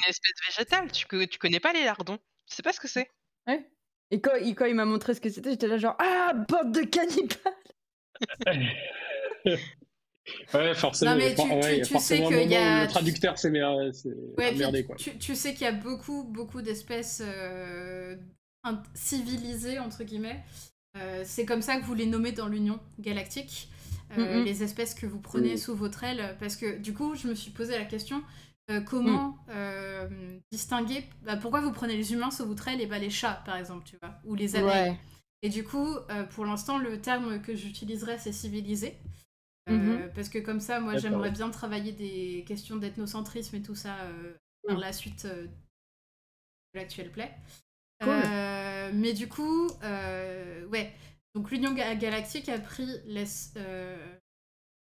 espèce 0.07 0.47
végétale, 0.47 0.91
tu, 0.91 1.05
co- 1.05 1.25
tu 1.25 1.37
connais 1.37 1.59
pas 1.59 1.73
les 1.73 1.83
lardons. 1.83 2.17
Tu 2.47 2.55
sais 2.55 2.63
pas 2.63 2.73
ce 2.73 2.79
que 2.79 2.87
c'est. 2.87 3.09
Ouais. 3.47 3.69
Et 4.09 4.19
quand, 4.19 4.35
il- 4.35 4.55
quand 4.55 4.65
il 4.65 4.75
m'a 4.75 4.85
montré 4.85 5.13
ce 5.13 5.21
que 5.21 5.29
c'était, 5.29 5.51
j'étais 5.51 5.67
là 5.67 5.77
genre 5.77 5.95
Ah, 5.99 6.33
bande 6.33 6.73
de 6.73 6.81
cannibales 6.81 7.37
Ouais, 10.53 10.73
forcément. 10.75 11.11
Non, 11.11 11.17
mais 11.17 11.33
tu- 11.35 11.41
ouais, 11.41 11.75
tu- 11.77 11.87
tu 11.87 11.93
forcément, 11.93 12.29
sais 12.29 12.41
qu'il 12.41 12.51
y 12.51 12.55
a- 12.55 12.83
Le 12.83 12.89
traducteur 12.89 13.37
s'est 13.37 13.49
mer- 13.49 13.93
s'est 13.93 14.09
Ouais, 14.37 14.53
emmerdé, 14.53 14.83
quoi. 14.83 14.95
tu, 14.97 15.17
tu 15.17 15.35
sais 15.35 15.53
qu'il 15.53 15.63
y 15.63 15.67
a 15.67 15.71
beaucoup, 15.71 16.23
beaucoup 16.23 16.61
d'espèces 16.61 17.21
euh, 17.25 18.15
civilisées, 18.93 19.79
entre 19.79 20.03
guillemets. 20.03 20.43
Euh, 20.97 21.23
c'est 21.25 21.45
comme 21.45 21.61
ça 21.61 21.77
que 21.77 21.85
vous 21.85 21.93
les 21.95 22.05
nommez 22.05 22.31
dans 22.33 22.47
l'Union 22.47 22.79
galactique, 22.99 23.69
euh, 24.17 24.39
Mhm. 24.39 24.45
les 24.45 24.63
espèces 24.63 24.93
que 24.93 25.05
vous 25.05 25.19
prenez 25.19 25.51
Mhm. 25.51 25.57
sous 25.57 25.75
votre 25.75 26.03
aile. 26.03 26.35
Parce 26.39 26.55
que 26.57 26.77
du 26.77 26.93
coup, 26.93 27.15
je 27.15 27.27
me 27.27 27.35
suis 27.35 27.51
posé 27.51 27.77
la 27.77 27.85
question 27.85 28.21
euh, 28.69 28.79
comment 28.79 29.35
euh, 29.49 30.07
distinguer 30.51 31.03
bah, 31.23 31.35
Pourquoi 31.35 31.59
vous 31.61 31.71
prenez 31.71 31.97
les 31.97 32.13
humains 32.13 32.31
sous 32.31 32.45
votre 32.45 32.67
aile 32.67 32.79
et 32.79 32.87
pas 32.87 32.99
les 32.99 33.09
chats, 33.09 33.41
par 33.45 33.57
exemple, 33.57 33.83
tu 33.85 33.97
vois, 34.01 34.13
ou 34.23 34.35
les 34.35 34.55
abeilles 34.55 34.91
Ouais. 34.91 34.99
Et 35.41 35.49
du 35.49 35.63
coup, 35.63 35.87
euh, 36.11 36.23
pour 36.23 36.45
l'instant, 36.45 36.77
le 36.77 37.01
terme 37.01 37.41
que 37.41 37.55
j'utiliserais, 37.55 38.17
c'est 38.19 38.31
civilisé. 38.31 38.95
Euh, 39.69 39.73
Mhm. 39.77 40.11
Parce 40.13 40.29
que 40.29 40.39
comme 40.39 40.59
ça, 40.59 40.79
moi, 40.79 40.93
j'aimerais 40.97 41.31
bien 41.31 41.49
travailler 41.49 41.91
des 41.91 42.43
questions 42.47 42.75
d'ethnocentrisme 42.77 43.55
et 43.55 43.61
tout 43.61 43.75
ça 43.75 43.95
euh, 44.05 44.33
par 44.67 44.77
la 44.79 44.91
suite 44.93 45.25
euh, 45.25 45.45
de 46.73 46.79
l'actuel 46.79 47.11
play. 47.11 47.31
Cool. 48.01 48.09
Euh, 48.09 48.91
mais 48.93 49.13
du 49.13 49.27
coup, 49.29 49.67
euh, 49.83 50.65
ouais. 50.67 50.91
Donc 51.35 51.51
l'Union 51.51 51.73
ga- 51.73 51.95
Galactique 51.95 52.49
a 52.49 52.59
pris 52.59 52.87
les, 53.05 53.25
euh, 53.57 54.17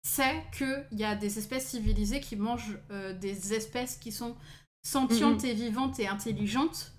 sait 0.04 0.44
qu'il 0.54 0.88
y 1.00 1.04
a 1.04 1.16
des 1.16 1.38
espèces 1.38 1.68
civilisées 1.68 2.22
qui 2.22 2.36
mangent 2.36 2.80
euh, 2.90 3.14
des 3.14 3.54
espèces 3.54 3.98
qui 3.98 4.12
sont 4.12 4.36
sentientes 4.84 5.44
et 5.44 5.54
vivantes 5.54 6.00
et 6.00 6.08
intelligentes, 6.08 6.94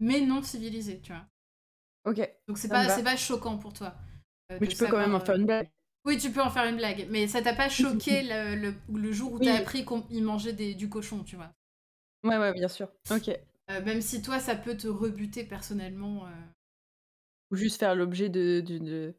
mais 0.00 0.20
non 0.22 0.42
civilisées, 0.42 1.00
tu 1.00 1.12
vois. 1.12 1.26
Ok. 2.06 2.28
Donc 2.48 2.58
c'est 2.58 2.68
pas, 2.68 3.02
pas 3.02 3.16
choquant 3.16 3.58
pour 3.58 3.72
toi. 3.74 3.94
euh, 4.50 4.58
Mais 4.60 4.66
tu 4.66 4.76
peux 4.76 4.86
quand 4.88 4.98
même 4.98 5.14
en 5.14 5.20
faire 5.20 5.34
euh, 5.34 5.38
une 5.38 5.46
blague. 5.46 5.70
Oui, 6.08 6.16
tu 6.16 6.30
peux 6.30 6.40
en 6.40 6.48
faire 6.48 6.64
une 6.64 6.76
blague, 6.76 7.06
mais 7.10 7.28
ça 7.28 7.42
t'a 7.42 7.52
pas 7.54 7.68
choqué 7.68 8.22
le, 8.22 8.54
le- 8.56 8.74
le 8.98 9.12
jour 9.12 9.32
où 9.34 9.38
Oui. 9.38 9.44
t'as 9.44 9.56
appris 9.56 9.84
qu'il 9.84 10.24
mangeait 10.24 10.54
des, 10.54 10.74
du 10.74 10.88
cochon, 10.88 11.22
tu 11.22 11.36
vois? 11.36 11.52
Ouais, 12.24 12.38
ouais, 12.38 12.54
bien 12.54 12.66
sûr. 12.68 12.88
Ok. 13.10 13.28
Euh, 13.28 13.84
même 13.84 14.00
si 14.00 14.22
toi, 14.22 14.40
ça 14.40 14.56
peut 14.56 14.74
te 14.74 14.88
rebuter 14.88 15.44
personnellement. 15.44 16.24
euh. 16.24 16.30
Ou 17.50 17.56
juste 17.56 17.78
faire 17.78 17.94
l'objet 17.94 18.30
de, 18.30 18.62
de, 18.66 18.78
de- 18.78 19.14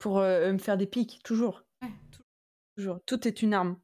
Pour 0.00 0.18
euh, 0.18 0.52
me 0.52 0.58
faire 0.58 0.76
des 0.76 0.86
pics, 0.86 1.20
toujours. 1.22 1.62
Ouais, 1.80 1.90
tout- 2.10 2.22
Toujours. 2.76 2.98
Tout 3.06 3.28
est 3.28 3.42
une 3.42 3.54
arme. 3.54 3.78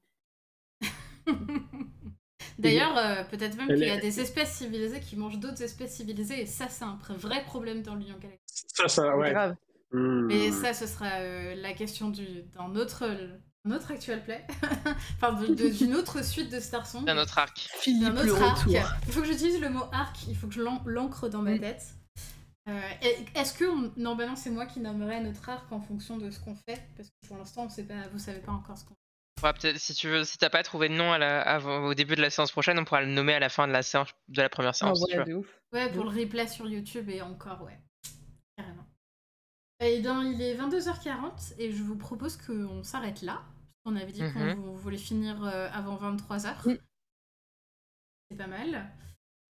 D'ailleurs, 2.59 2.99
euh, 2.99 3.23
peut-être 3.25 3.57
même 3.57 3.69
qu'il 3.69 3.79
y 3.87 3.91
a 3.91 3.99
des 3.99 4.19
espèces 4.21 4.53
civilisées 4.57 4.99
qui 5.01 5.15
mangent 5.17 5.39
d'autres 5.39 5.63
espèces 5.63 5.95
civilisées, 5.95 6.43
et 6.43 6.47
ça, 6.47 6.69
c'est 6.69 6.85
un 6.85 6.99
vrai 7.17 7.45
problème 7.45 7.83
dans 7.83 7.95
l'Union 7.95 8.19
Galactique. 8.19 8.69
Ça, 8.75 8.89
ça, 8.89 9.17
ouais. 9.17 9.31
Grave. 9.31 9.55
Hmm. 9.93 10.27
Mais 10.27 10.51
ça, 10.53 10.73
ce 10.75 10.87
sera 10.87 11.07
euh, 11.21 11.55
la 11.57 11.73
question 11.75 12.09
du- 12.11 12.43
d'un 12.55 12.75
autre, 12.77 13.05
un 13.65 13.71
autre 13.71 13.91
actual 13.91 14.25
play, 14.25 14.45
enfin 15.17 15.33
d'une 15.43 15.95
autre 15.95 16.25
suite 16.25 16.51
de 16.51 16.61
Star 16.61 16.87
Song. 16.87 17.05
Un 17.09 17.19
autre 17.19 17.39
arc. 17.39 17.59
Philippe, 17.79 18.15
d'un 18.15 18.23
le 18.25 18.33
autre 18.33 18.43
arc. 18.43 18.59
retour. 18.59 18.81
Il 19.07 19.13
faut 19.13 19.21
que 19.21 19.27
j'utilise 19.27 19.61
le 19.61 19.69
mot 19.71 19.85
arc, 19.93 20.17
il 20.29 20.37
faut 20.37 20.47
que 20.49 20.55
je 20.55 20.63
l'an- 20.63 20.83
l'ancre 20.87 21.29
dans 21.29 21.43
ma 21.43 21.53
Mm. 21.53 21.61
tête. 21.61 21.83
Euh, 22.69 22.81
Est-ce 23.35 23.55
que 23.55 23.65
on- 23.65 23.93
non, 23.97 24.15
bah 24.17 24.27
non, 24.27 24.37
c'est 24.37 24.51
moi 24.51 24.67
qui 24.67 24.79
nommerai 24.81 25.21
notre 25.21 25.49
arc 25.49 25.71
en 25.73 25.81
fonction 25.81 26.17
de 26.17 26.31
ce 26.31 26.39
qu'on 26.41 26.55
fait, 26.55 26.81
parce 26.97 27.09
que 27.09 27.27
pour 27.29 27.37
l'instant, 27.37 27.65
on 27.65 27.69
sait 27.69 27.83
pas, 27.85 27.95
vous 28.13 28.19
savez 28.21 28.39
pas 28.41 28.53
encore 28.53 28.79
ce 28.79 28.85
qu'on. 28.85 28.95
On 28.95 29.41
pourra 29.41 29.53
peut-être, 29.55 29.79
si 29.79 29.93
tu 29.95 30.09
veux, 30.09 30.23
si 30.25 30.39
t'as 30.39 30.51
pas 30.51 30.63
trouvé 30.63 30.89
de 30.89 30.95
nom 30.95 31.11
à 31.13 31.19
la- 31.19 31.59
au 31.61 31.95
début 31.95 32.15
de 32.15 32.21
la 32.23 32.31
séance 32.31 32.53
prochaine, 32.53 32.79
on 32.79 32.85
pourra 32.85 33.01
le 33.03 33.09
nommer 33.09 33.35
à 33.35 33.41
la 33.41 33.49
fin 33.49 33.67
de 33.67 33.73
la 33.73 33.83
séance, 33.83 34.09
de 34.29 34.41
la 34.41 34.49
première 34.49 34.71
Ah 34.71 34.75
séance. 34.75 35.01
si 35.01 35.07
tu 35.13 35.19
ouais, 35.19 35.25
de 35.25 35.35
ouf. 35.35 35.47
Ouais, 35.73 35.91
pour 35.91 36.05
le 36.05 36.11
replay 36.11 36.47
sur 36.47 36.69
YouTube 36.69 37.09
et 37.09 37.21
encore, 37.23 37.63
ouais, 37.63 37.79
carrément. 38.57 38.87
Eh 39.85 40.01
bien, 40.01 40.23
il 40.25 40.41
est 40.41 40.55
22h40 40.55 41.55
et 41.59 41.73
je 41.73 41.83
vous 41.83 41.97
propose 41.97 42.37
qu'on 42.37 42.85
s'arrête 42.85 43.23
là. 43.23 43.43
On 43.85 43.97
avait 43.97 44.13
dit 44.13 44.21
qu'on 44.33 44.39
Mhm. 44.39 44.55
vou- 44.55 44.77
voulait 44.77 44.97
finir 44.97 45.45
euh, 45.45 45.69
avant 45.73 45.97
23h. 45.97 46.69
Mm. 46.69 46.77
C'est 48.31 48.37
pas 48.37 48.47
mal. 48.47 48.89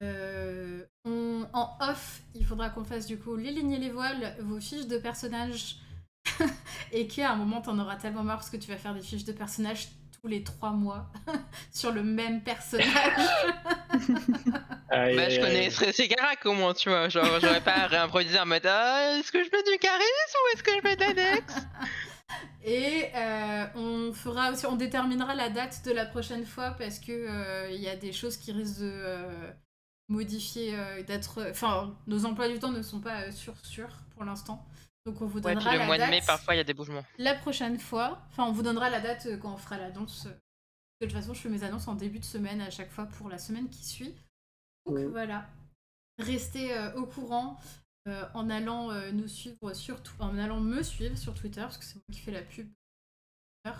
Euh, 0.03 0.85
on- 1.05 1.47
en 1.53 1.77
off, 1.81 2.23
il 2.35 2.47
faudra 2.47 2.71
qu'on 2.71 2.83
fasse 2.85 3.07
du 3.07 3.19
coup 3.19 3.37
les 3.37 3.51
lignes 3.53 3.73
et 3.73 3.79
les 3.79 3.91
voiles, 3.91 4.35
vos 4.41 4.59
fiches 4.59 4.87
de 4.87 4.97
personnages. 4.99 5.77
et 6.93 7.07
qu'à 7.09 7.33
un 7.33 7.37
moment, 7.37 7.61
t'en 7.61 7.79
auras 7.79 7.97
tellement 7.97 8.23
marre 8.25 8.39
parce 8.39 8.49
que 8.51 8.57
tu 8.57 8.71
vas 8.71 8.79
faire 8.79 8.95
des 8.95 9.03
fiches 9.03 9.25
de 9.25 9.33
personnages 9.33 9.89
tous 10.23 10.29
les 10.29 10.43
trois 10.43 10.71
mois 10.73 11.11
sur 11.73 11.93
le 11.93 12.03
même 12.03 12.43
personnage. 12.43 12.89
Aïe, 14.91 15.17
Bah, 15.17 15.29
je 15.29 15.41
connais 15.41 15.71
Segarac 15.71 16.45
au 16.47 16.53
moins, 16.53 16.75
tu 16.75 16.89
vois. 16.89 17.09
Genre, 17.09 17.41
j'aurais 17.41 17.61
pas 17.61 17.87
réimprovisé 17.87 18.39
en 18.39 18.47
mode 18.47 18.67
ah, 18.67 19.17
est-ce 19.19 19.33
que 19.33 19.39
je 19.43 19.51
mets 19.51 19.63
du 19.63 19.79
charisme 19.79 20.37
ou 20.45 20.55
est-ce 20.57 20.63
que 20.63 20.71
je 20.77 20.83
mets 20.83 20.97
de 20.97 21.01
la 21.01 21.13
dex 21.15 21.55
Et 22.65 23.09
euh, 23.15 23.67
on 23.75 24.13
fera 24.13 24.51
aussi, 24.53 24.65
on 24.67 24.77
déterminera 24.77 25.35
la 25.35 25.51
date 25.51 25.85
de 25.85 25.93
la 25.93 26.07
prochaine 26.07 26.47
fois 26.47 26.71
parce 26.79 26.99
que 26.99 27.13
euh, 27.13 27.71
il 27.71 27.81
y 27.81 27.89
a 27.89 27.97
des 27.97 28.13
choses 28.13 28.37
qui 28.37 28.53
risquent 28.53 28.81
de 28.81 28.91
euh, 28.93 29.51
modifier, 30.09 30.75
euh, 30.75 31.03
d'être, 31.03 31.47
enfin, 31.51 31.95
nos 32.07 32.25
emplois 32.25 32.49
du 32.49 32.59
temps 32.59 32.71
ne 32.71 32.83
sont 32.83 33.01
pas 33.01 33.23
euh, 33.23 33.31
sûrs 33.33 33.57
sûrs 33.65 33.99
pour 34.15 34.25
l'instant. 34.25 34.65
Donc 35.05 35.21
on 35.21 35.27
vous 35.27 35.41
Ouais, 35.41 35.55
puis 35.57 35.65
donnera 35.65 35.73
le 35.73 35.79
la 35.81 35.87
mois 35.87 35.97
de 35.97 36.03
date 36.03 36.11
mai, 36.11 36.23
parfois, 36.25 36.55
il 36.55 36.59
y 36.59 36.61
a 36.61 36.65
des 36.65 36.75
bougements. 36.75 37.05
la 37.19 37.35
prochaine 37.35 37.79
fois. 37.79 38.23
Enfin, 38.31 38.45
on 38.45 38.53
vous 38.53 38.63
donnera 38.63 38.89
la 38.89 39.01
date 39.01 39.27
quand 39.41 39.53
on 39.53 39.57
fera 39.57 39.77
l'annonce. 39.77 40.29
De 41.03 41.07
toute 41.11 41.17
façon, 41.17 41.35
je 41.35 41.41
fais 41.41 41.49
mes 41.49 41.65
annonces 41.65 41.89
en 41.89 41.95
début 41.95 42.21
de 42.21 42.25
semaine 42.25 42.61
à 42.61 42.71
chaque 42.71 42.91
fois 42.93 43.07
pour 43.07 43.29
la 43.29 43.37
semaine 43.39 43.69
qui 43.69 43.85
suit. 43.85 44.15
Donc 44.87 44.95
Ouais. 44.97 45.07
voilà, 45.07 45.47
restez 46.19 46.73
euh, 46.77 46.95
au 46.95 47.07
courant. 47.07 47.59
euh, 48.09 48.25
en 48.35 48.51
allant 48.51 48.91
euh, 48.91 49.13
nous 49.13 49.29
suivre 49.29 49.57
en 50.19 50.37
allant 50.39 50.59
me 50.61 50.83
suivre 50.83 51.17
sur 51.17 51.35
Twitter 51.35 51.61
parce 51.61 51.79
que 51.79 51.85
c'est 51.85 51.95
moi 51.97 52.03
qui 52.13 52.19
fais 52.21 52.33
la 52.33 52.43
pub 52.43 52.69
Ah 53.65 53.75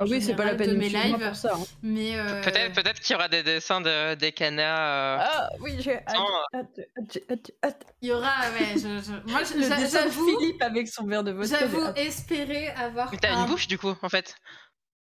oui, 0.00 0.20
c'est 0.20 0.34
pas 0.36 0.44
la 0.44 0.54
peine 0.54 0.68
de 0.68 0.72
de 0.72 0.76
me 0.76 0.82
mes 0.82 0.88
lives. 0.90 1.18
pour 1.18 1.34
ça. 1.36 1.54
hein. 1.54 1.64
mais 1.82 2.18
euh, 2.18 2.42
Peut-être 2.42 2.74
peut-être 2.74 3.00
qu'il 3.00 3.12
y 3.12 3.16
aura 3.16 3.28
des 3.28 3.42
dessins 3.42 3.80
de, 3.80 4.14
des 4.16 4.32
canas. 4.32 4.62
euh, 4.64 5.18
Ah 5.20 5.50
oui, 5.60 5.76
j'ai 5.80 5.96
hâte, 6.06 7.94
il 8.02 8.08
y 8.08 8.12
aura 8.12 8.50
ouais 8.52 8.74
je, 8.74 9.00
je- 9.02 9.30
moi 9.30 9.44
je- 9.44 9.54
Le 9.54 9.62
j'a- 9.68 9.76
dessin 9.76 10.04
de 10.06 10.10
j'avoue 10.10 10.38
Philippe 10.38 10.60
avec 10.62 10.88
son 10.88 11.06
verre 11.06 11.24
de 11.24 11.30
vodka. 11.32 11.58
j'avoue 11.60 11.86
espérer 11.96 12.68
avoir 12.70 13.10
Mais 13.12 13.18
t'as 13.18 13.34
un- 13.34 13.44
une 13.44 13.50
bouche 13.50 13.66
du 13.68 13.78
coup, 13.78 13.94
en 14.02 14.08
fait. 14.08 14.34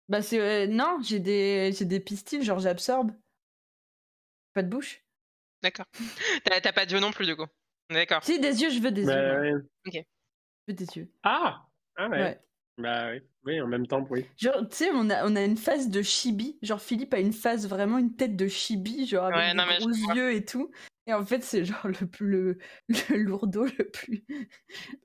Bah 0.09 0.21
c'est 0.21 0.39
euh, 0.39 0.67
non, 0.67 0.99
j'ai 1.01 1.19
des 1.19 1.71
j'ai 1.77 1.85
des 1.85 1.99
pistils, 1.99 2.43
genre 2.43 2.59
j'absorbe. 2.59 3.11
Pas 4.53 4.63
de 4.63 4.69
bouche. 4.69 5.01
D'accord. 5.61 5.85
T'as 6.45 6.59
t'as 6.61 6.73
pas 6.73 6.85
d'yeux 6.85 6.99
non 6.99 7.11
plus 7.11 7.25
du 7.25 7.35
coup. 7.35 7.45
D'accord. 7.89 8.23
Si 8.23 8.39
des 8.39 8.61
yeux, 8.61 8.69
je 8.69 8.79
veux 8.79 8.91
des 8.91 9.05
Bah, 9.05 9.45
yeux. 9.45 9.55
ouais. 9.87 10.05
Je 10.67 10.71
veux 10.71 10.73
des 10.73 10.85
yeux. 10.97 11.11
Ah 11.23 11.67
Ah 11.95 12.09
ouais. 12.09 12.21
Ouais. 12.21 12.39
Bah 12.77 13.11
oui. 13.11 13.21
Oui, 13.45 13.61
en 13.61 13.67
même 13.67 13.85
temps, 13.85 14.05
oui. 14.09 14.25
Genre, 14.37 14.67
tu 14.69 14.75
sais, 14.77 14.89
on 14.93 15.09
a, 15.09 15.25
on 15.29 15.35
a 15.35 15.43
une 15.43 15.57
face 15.57 15.89
de 15.89 16.01
chibi. 16.01 16.57
Genre, 16.61 16.81
Philippe 16.81 17.13
a 17.13 17.19
une 17.19 17.33
face, 17.33 17.65
vraiment 17.67 17.97
une 17.97 18.15
tête 18.15 18.35
de 18.37 18.47
chibi, 18.47 19.05
genre 19.05 19.25
avec 19.25 19.35
Ouais, 19.37 19.51
des 19.51 19.57
non, 19.57 19.65
mais 19.67 19.75
je 19.75 19.79
gros 20.05 20.15
yeux 20.15 20.33
et 20.33 20.45
tout. 20.45 20.71
Et 21.05 21.13
en 21.13 21.25
fait, 21.25 21.43
c'est 21.43 21.65
genre 21.65 21.85
le, 21.87 22.07
plus- 22.07 22.29
le, 22.29 22.57
le 23.09 23.17
lourdeau 23.17 23.65
le 23.65 23.89
plus, 23.91 24.25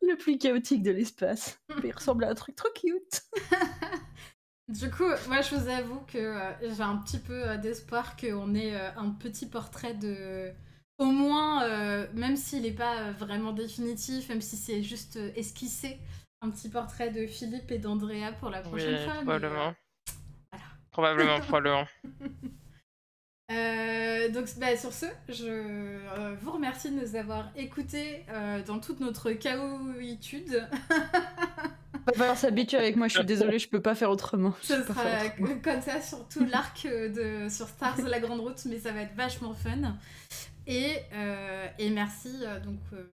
le 0.02 0.16
plus 0.16 0.38
chaotique 0.38 0.82
de 0.82 0.92
l'espace. 0.92 1.60
Il 1.84 1.92
ressemble 1.92 2.24
à 2.24 2.30
un 2.30 2.34
truc 2.34 2.54
trop 2.54 2.70
cute. 2.74 3.22
du 4.68 4.90
coup 4.90 5.04
moi 5.28 5.40
je 5.40 5.54
vous 5.54 5.68
avoue 5.68 6.00
que 6.12 6.18
euh, 6.18 6.52
j'ai 6.74 6.82
un 6.82 6.96
petit 6.96 7.18
peu 7.18 7.48
euh, 7.50 7.56
d'espoir 7.56 8.16
qu'on 8.16 8.54
ait 8.54 8.74
euh, 8.74 8.90
un 8.96 9.10
petit 9.10 9.46
portrait 9.46 9.94
de 9.94 10.52
au 10.98 11.06
moins 11.06 11.66
même 12.14 12.36
s'il 12.36 12.62
n'est 12.62 12.72
pas 12.72 13.12
vraiment 13.12 13.52
définitif 13.52 14.28
même 14.28 14.40
si 14.40 14.56
c'est 14.56 14.82
juste 14.82 15.16
esquissé 15.36 15.98
un 16.42 16.50
petit 16.50 16.68
portrait 16.68 17.10
de 17.10 17.26
Philippe 17.26 17.70
et 17.70 17.78
d'Andrea 17.78 18.32
pour 18.40 18.50
la 18.50 18.62
Oui, 18.62 18.68
prochaine 18.68 18.96
fois 19.04 19.14
mais, 19.14 19.22
probablement. 19.22 19.74
voilà. 20.52 20.64
Probablement, 20.90 21.40
probablement. 21.46 21.86
Euh, 23.50 24.28
donc 24.28 24.46
bah, 24.58 24.76
sur 24.76 24.92
ce, 24.92 25.06
je 25.28 25.46
euh, 25.46 26.36
vous 26.42 26.52
remercie 26.52 26.90
de 26.90 27.00
nous 27.00 27.16
avoir 27.16 27.50
écoutés 27.56 28.24
euh, 28.30 28.62
dans 28.62 28.78
toute 28.78 29.00
notre 29.00 29.32
chaoïtude. 29.32 30.68
Va 32.08 32.14
falloir 32.14 32.38
s'habituer 32.38 32.78
avec 32.78 32.96
moi, 32.96 33.08
je 33.08 33.16
suis 33.16 33.24
désolée, 33.24 33.58
je 33.58 33.68
peux 33.68 33.82
pas 33.82 33.94
faire 33.94 34.10
autrement. 34.10 34.54
Je 34.62 34.68
Ce 34.68 34.82
sera 34.82 35.02
autrement. 35.26 35.60
comme 35.62 35.82
ça 35.82 36.00
sur 36.00 36.26
tout 36.28 36.44
l'arc 36.44 36.86
de 36.86 37.48
sur 37.50 37.68
Stars 37.68 38.00
la 38.02 38.18
Grande 38.18 38.40
Route, 38.40 38.64
mais 38.64 38.78
ça 38.78 38.92
va 38.92 39.02
être 39.02 39.14
vachement 39.14 39.52
fun. 39.52 39.94
Et, 40.66 40.96
euh, 41.12 41.66
et 41.78 41.90
merci, 41.90 42.30
euh, 42.42 42.60
donc 42.60 42.80
euh, 42.92 43.10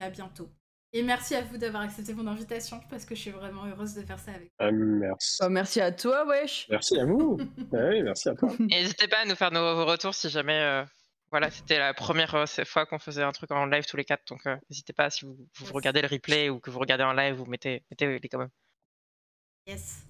à 0.00 0.08
bientôt. 0.10 0.48
Et 0.92 1.02
merci 1.02 1.34
à 1.34 1.42
vous 1.42 1.56
d'avoir 1.56 1.82
accepté 1.82 2.14
mon 2.14 2.26
invitation 2.26 2.80
parce 2.90 3.04
que 3.04 3.14
je 3.14 3.20
suis 3.20 3.30
vraiment 3.30 3.64
heureuse 3.66 3.94
de 3.94 4.02
faire 4.02 4.18
ça 4.18 4.32
avec 4.32 4.44
vous. 4.44 4.54
Ah, 4.58 4.72
merci. 4.72 5.36
Bah, 5.40 5.48
merci 5.48 5.80
à 5.80 5.92
toi, 5.92 6.26
wesh. 6.26 6.66
Merci 6.70 6.98
à 6.98 7.04
vous. 7.04 7.38
Ah 7.72 7.88
oui, 7.90 8.02
merci 8.02 8.28
à 8.28 8.34
toi. 8.34 8.50
N'hésitez 8.58 9.08
pas 9.08 9.18
à 9.18 9.24
nous 9.26 9.36
faire 9.36 9.52
nos, 9.52 9.74
vos 9.76 9.86
retours 9.86 10.14
si 10.14 10.28
jamais. 10.28 10.84
Voilà, 11.30 11.50
c'était 11.50 11.78
la 11.78 11.94
première 11.94 12.34
euh, 12.34 12.46
fois 12.64 12.86
qu'on 12.86 12.98
faisait 12.98 13.22
un 13.22 13.32
truc 13.32 13.50
en 13.50 13.66
live 13.66 13.84
tous 13.86 13.96
les 13.96 14.04
quatre, 14.04 14.26
donc 14.28 14.44
euh, 14.46 14.56
n'hésitez 14.68 14.92
pas 14.92 15.10
si 15.10 15.24
vous, 15.24 15.36
regardez 15.72 16.02
le 16.02 16.08
replay 16.08 16.50
ou 16.50 16.58
que 16.60 16.70
vous 16.70 16.78
regardez 16.78 17.04
en 17.04 17.12
live, 17.12 17.34
vous 17.34 17.46
mettez, 17.46 17.84
mettez 17.90 18.18
les 18.18 18.28
quand 18.28 18.38
même. 18.38 18.50
Yes. 19.66 20.06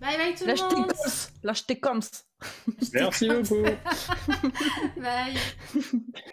Bye 0.00 0.16
bye 0.16 0.34
tout 0.34 0.46
Lâche 0.46 0.60
le 0.62 0.68
tes 0.68 0.74
monde. 0.76 0.92
coms. 0.92 1.30
Lâche 1.42 1.66
tes 1.66 1.78
coms. 1.78 2.00
Merci 2.92 3.28
beaucoup. 3.28 3.62
Bye. 4.96 5.38